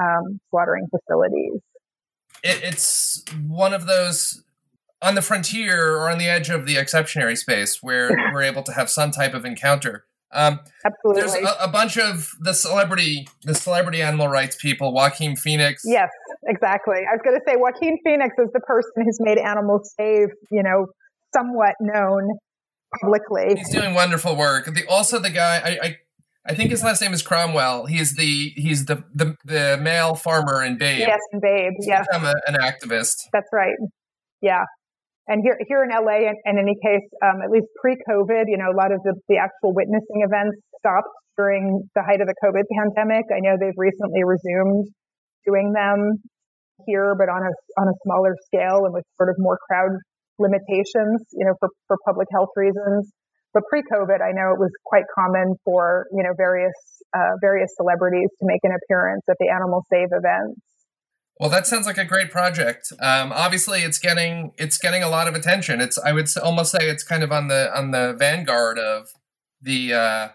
um, 0.00 0.40
slaughtering 0.50 0.88
facilities 0.90 1.60
it, 2.42 2.60
it's 2.62 3.24
one 3.46 3.72
of 3.72 3.86
those 3.86 4.42
on 5.00 5.14
the 5.14 5.22
frontier 5.22 5.96
or 5.96 6.10
on 6.10 6.18
the 6.18 6.28
edge 6.28 6.48
of 6.48 6.66
the 6.66 6.76
exceptionary 6.76 7.36
space 7.36 7.82
where 7.82 8.10
we're 8.32 8.42
able 8.42 8.62
to 8.62 8.72
have 8.72 8.90
some 8.90 9.10
type 9.10 9.34
of 9.34 9.44
encounter. 9.44 10.04
Um, 10.34 10.60
Absolutely. 10.84 11.20
There's 11.20 11.34
a, 11.34 11.64
a, 11.64 11.68
bunch 11.68 11.98
of 11.98 12.30
the 12.40 12.54
celebrity, 12.54 13.28
the 13.42 13.54
celebrity 13.54 14.00
animal 14.00 14.28
rights 14.28 14.56
people, 14.56 14.94
Joaquin 14.94 15.36
Phoenix. 15.36 15.82
Yes, 15.84 16.08
exactly. 16.46 17.00
I 17.00 17.12
was 17.12 17.20
going 17.22 17.36
to 17.36 17.42
say 17.46 17.56
Joaquin 17.56 17.98
Phoenix 18.02 18.34
is 18.38 18.48
the 18.54 18.60
person 18.60 18.92
who's 19.04 19.18
made 19.20 19.36
Animals 19.36 19.92
Save, 19.98 20.28
you 20.50 20.62
know, 20.62 20.86
somewhat 21.34 21.74
known 21.80 22.30
publicly. 23.00 23.54
He's 23.56 23.70
doing 23.70 23.94
wonderful 23.94 24.36
work. 24.36 24.66
The, 24.66 24.84
also, 24.88 25.18
the 25.18 25.30
guy 25.30 25.56
I, 25.64 25.86
I 25.86 25.98
I 26.44 26.54
think 26.54 26.70
his 26.70 26.82
last 26.82 27.00
name 27.00 27.12
is 27.12 27.22
Cromwell. 27.22 27.86
He's 27.86 28.14
the 28.16 28.52
he's 28.56 28.86
the 28.86 29.04
the, 29.14 29.36
the 29.44 29.78
male 29.80 30.14
farmer 30.14 30.62
in 30.62 30.78
Babe. 30.78 31.00
Yes, 31.00 31.20
in 31.32 31.40
Babe. 31.40 31.72
He's 31.78 31.86
yes, 31.86 32.06
a, 32.12 32.34
an 32.46 32.56
activist. 32.60 33.28
That's 33.32 33.48
right. 33.52 33.76
Yeah, 34.40 34.64
and 35.28 35.40
here 35.42 35.58
here 35.68 35.84
in 35.84 35.90
LA, 35.90 36.28
in, 36.28 36.34
in 36.44 36.58
any 36.58 36.74
case, 36.82 37.06
um, 37.22 37.42
at 37.44 37.50
least 37.50 37.66
pre-COVID, 37.80 38.50
you 38.50 38.58
know, 38.58 38.74
a 38.74 38.76
lot 38.76 38.90
of 38.90 38.98
the, 39.04 39.14
the 39.28 39.38
actual 39.38 39.72
witnessing 39.72 40.26
events 40.26 40.58
stopped 40.78 41.14
during 41.36 41.86
the 41.94 42.02
height 42.02 42.20
of 42.20 42.26
the 42.26 42.34
COVID 42.42 42.66
pandemic. 42.74 43.24
I 43.30 43.38
know 43.38 43.54
they've 43.54 43.78
recently 43.78 44.24
resumed 44.26 44.90
doing 45.46 45.72
them 45.72 46.18
here, 46.86 47.14
but 47.16 47.30
on 47.30 47.42
a 47.46 47.52
on 47.80 47.86
a 47.86 47.94
smaller 48.02 48.34
scale 48.46 48.82
and 48.84 48.92
with 48.92 49.04
sort 49.16 49.30
of 49.30 49.36
more 49.38 49.58
crowd 49.70 49.94
limitations, 50.42 51.22
you 51.32 51.46
know, 51.46 51.54
for 51.60 51.68
for 51.86 51.96
public 52.04 52.28
health 52.32 52.50
reasons. 52.56 53.10
But 53.54 53.64
pre-COVID, 53.68 54.20
I 54.22 54.32
know 54.32 54.52
it 54.52 54.58
was 54.58 54.72
quite 54.84 55.04
common 55.14 55.54
for 55.64 56.06
you 56.12 56.22
know 56.22 56.34
various 56.36 56.74
uh, 57.14 57.38
various 57.40 57.70
celebrities 57.76 58.28
to 58.40 58.46
make 58.46 58.60
an 58.64 58.72
appearance 58.74 59.22
at 59.30 59.36
the 59.38 59.48
Animal 59.48 59.84
Save 59.92 60.08
events. 60.10 60.60
Well, 61.38 61.50
that 61.50 61.66
sounds 61.66 61.86
like 61.86 61.98
a 61.98 62.04
great 62.04 62.30
project. 62.30 62.92
Um, 63.00 63.32
obviously, 63.32 63.80
it's 63.80 63.98
getting 63.98 64.52
it's 64.58 64.78
getting 64.78 65.02
a 65.02 65.08
lot 65.08 65.28
of 65.28 65.34
attention. 65.34 65.80
It's 65.80 65.98
I 65.98 66.12
would 66.12 66.28
almost 66.42 66.72
say 66.72 66.88
it's 66.88 67.04
kind 67.04 67.22
of 67.22 67.32
on 67.32 67.48
the 67.48 67.76
on 67.76 67.90
the 67.90 68.14
vanguard 68.18 68.78
of 68.78 69.08
the 69.60 69.94
uh, 69.94 70.28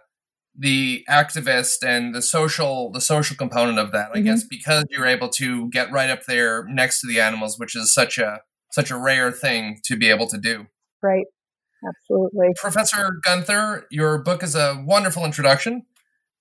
the 0.58 1.06
activist 1.10 1.86
and 1.86 2.16
the 2.16 2.22
social 2.22 2.92
the 2.92 3.02
social 3.02 3.36
component 3.36 3.78
of 3.78 3.92
that. 3.92 4.10
I 4.12 4.18
mm-hmm. 4.18 4.26
guess 4.26 4.44
because 4.44 4.86
you're 4.90 5.06
able 5.06 5.30
to 5.30 5.70
get 5.70 5.92
right 5.92 6.10
up 6.10 6.26
there 6.28 6.66
next 6.66 7.02
to 7.02 7.08
the 7.08 7.20
animals, 7.20 7.60
which 7.60 7.76
is 7.76 7.94
such 7.94 8.18
a 8.18 8.42
such 8.72 8.92
a 8.92 8.98
rare 8.98 9.32
thing 9.32 9.80
to 9.86 9.98
be 9.98 10.10
able 10.10 10.28
to 10.28 10.38
do. 10.38 10.68
Right. 11.02 11.26
Absolutely. 11.88 12.50
Professor 12.56 13.20
Guenther, 13.26 13.84
your 13.92 14.18
book 14.18 14.44
is 14.44 14.56
a 14.56 14.84
wonderful 14.86 15.26
introduction 15.26 15.86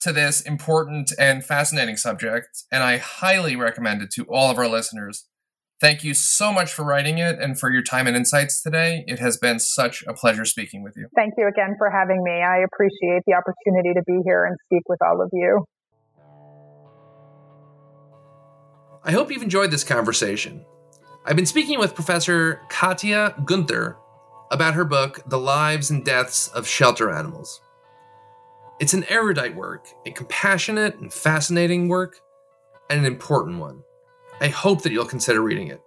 to 0.00 0.12
this 0.12 0.40
important 0.40 1.12
and 1.18 1.44
fascinating 1.44 1.96
subject, 1.96 2.64
and 2.70 2.82
I 2.82 2.98
highly 2.98 3.56
recommend 3.56 4.02
it 4.02 4.10
to 4.12 4.24
all 4.24 4.50
of 4.50 4.58
our 4.58 4.68
listeners. 4.68 5.26
Thank 5.78 6.04
you 6.04 6.14
so 6.14 6.52
much 6.52 6.72
for 6.72 6.84
writing 6.84 7.18
it 7.18 7.38
and 7.38 7.58
for 7.58 7.70
your 7.70 7.82
time 7.82 8.06
and 8.06 8.16
insights 8.16 8.62
today. 8.62 9.04
It 9.06 9.18
has 9.18 9.36
been 9.36 9.58
such 9.58 10.02
a 10.08 10.14
pleasure 10.14 10.46
speaking 10.46 10.82
with 10.82 10.96
you. 10.96 11.08
Thank 11.14 11.34
you 11.36 11.46
again 11.46 11.74
for 11.76 11.90
having 11.90 12.22
me. 12.22 12.42
I 12.42 12.58
appreciate 12.58 13.22
the 13.26 13.34
opportunity 13.34 13.92
to 13.94 14.02
be 14.06 14.22
here 14.24 14.46
and 14.46 14.56
speak 14.64 14.82
with 14.88 15.00
all 15.02 15.20
of 15.20 15.28
you. 15.34 15.64
I 19.04 19.12
hope 19.12 19.30
you've 19.30 19.42
enjoyed 19.42 19.70
this 19.70 19.84
conversation. 19.84 20.64
I've 21.28 21.34
been 21.34 21.44
speaking 21.44 21.80
with 21.80 21.96
Professor 21.96 22.60
Katja 22.68 23.34
Guenther 23.40 23.96
about 24.52 24.74
her 24.74 24.84
book, 24.84 25.24
The 25.26 25.40
Lives 25.40 25.90
and 25.90 26.04
Deaths 26.04 26.46
of 26.46 26.68
Shelter 26.68 27.10
Animals. 27.10 27.60
It's 28.78 28.94
an 28.94 29.04
erudite 29.08 29.56
work, 29.56 29.88
a 30.06 30.12
compassionate 30.12 31.00
and 31.00 31.12
fascinating 31.12 31.88
work, 31.88 32.20
and 32.88 33.00
an 33.00 33.06
important 33.06 33.58
one. 33.58 33.82
I 34.40 34.46
hope 34.46 34.82
that 34.82 34.92
you'll 34.92 35.04
consider 35.04 35.42
reading 35.42 35.66
it. 35.66 35.80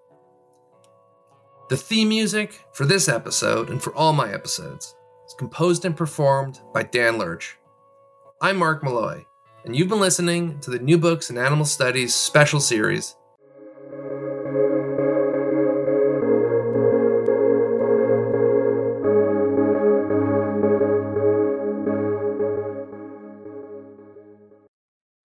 The 1.70 1.78
theme 1.78 2.10
music 2.10 2.66
for 2.74 2.86
this 2.86 3.08
episode 3.08 3.70
and 3.70 3.82
for 3.82 3.96
all 3.96 4.12
my 4.12 4.34
episodes 4.34 4.94
is 5.26 5.36
composed 5.36 5.86
and 5.86 5.96
performed 5.96 6.60
by 6.74 6.84
Dan 6.84 7.18
Lurch. 7.18 7.58
I'm 8.42 8.58
Mark 8.58 8.84
Malloy, 8.84 9.24
and 9.64 9.74
you've 9.74 9.88
been 9.88 10.02
listening 10.02 10.60
to 10.60 10.70
the 10.70 10.80
New 10.80 10.98
Books 10.98 11.30
in 11.30 11.38
Animal 11.38 11.66
Studies 11.66 12.14
special 12.14 12.60
series, 12.60 13.16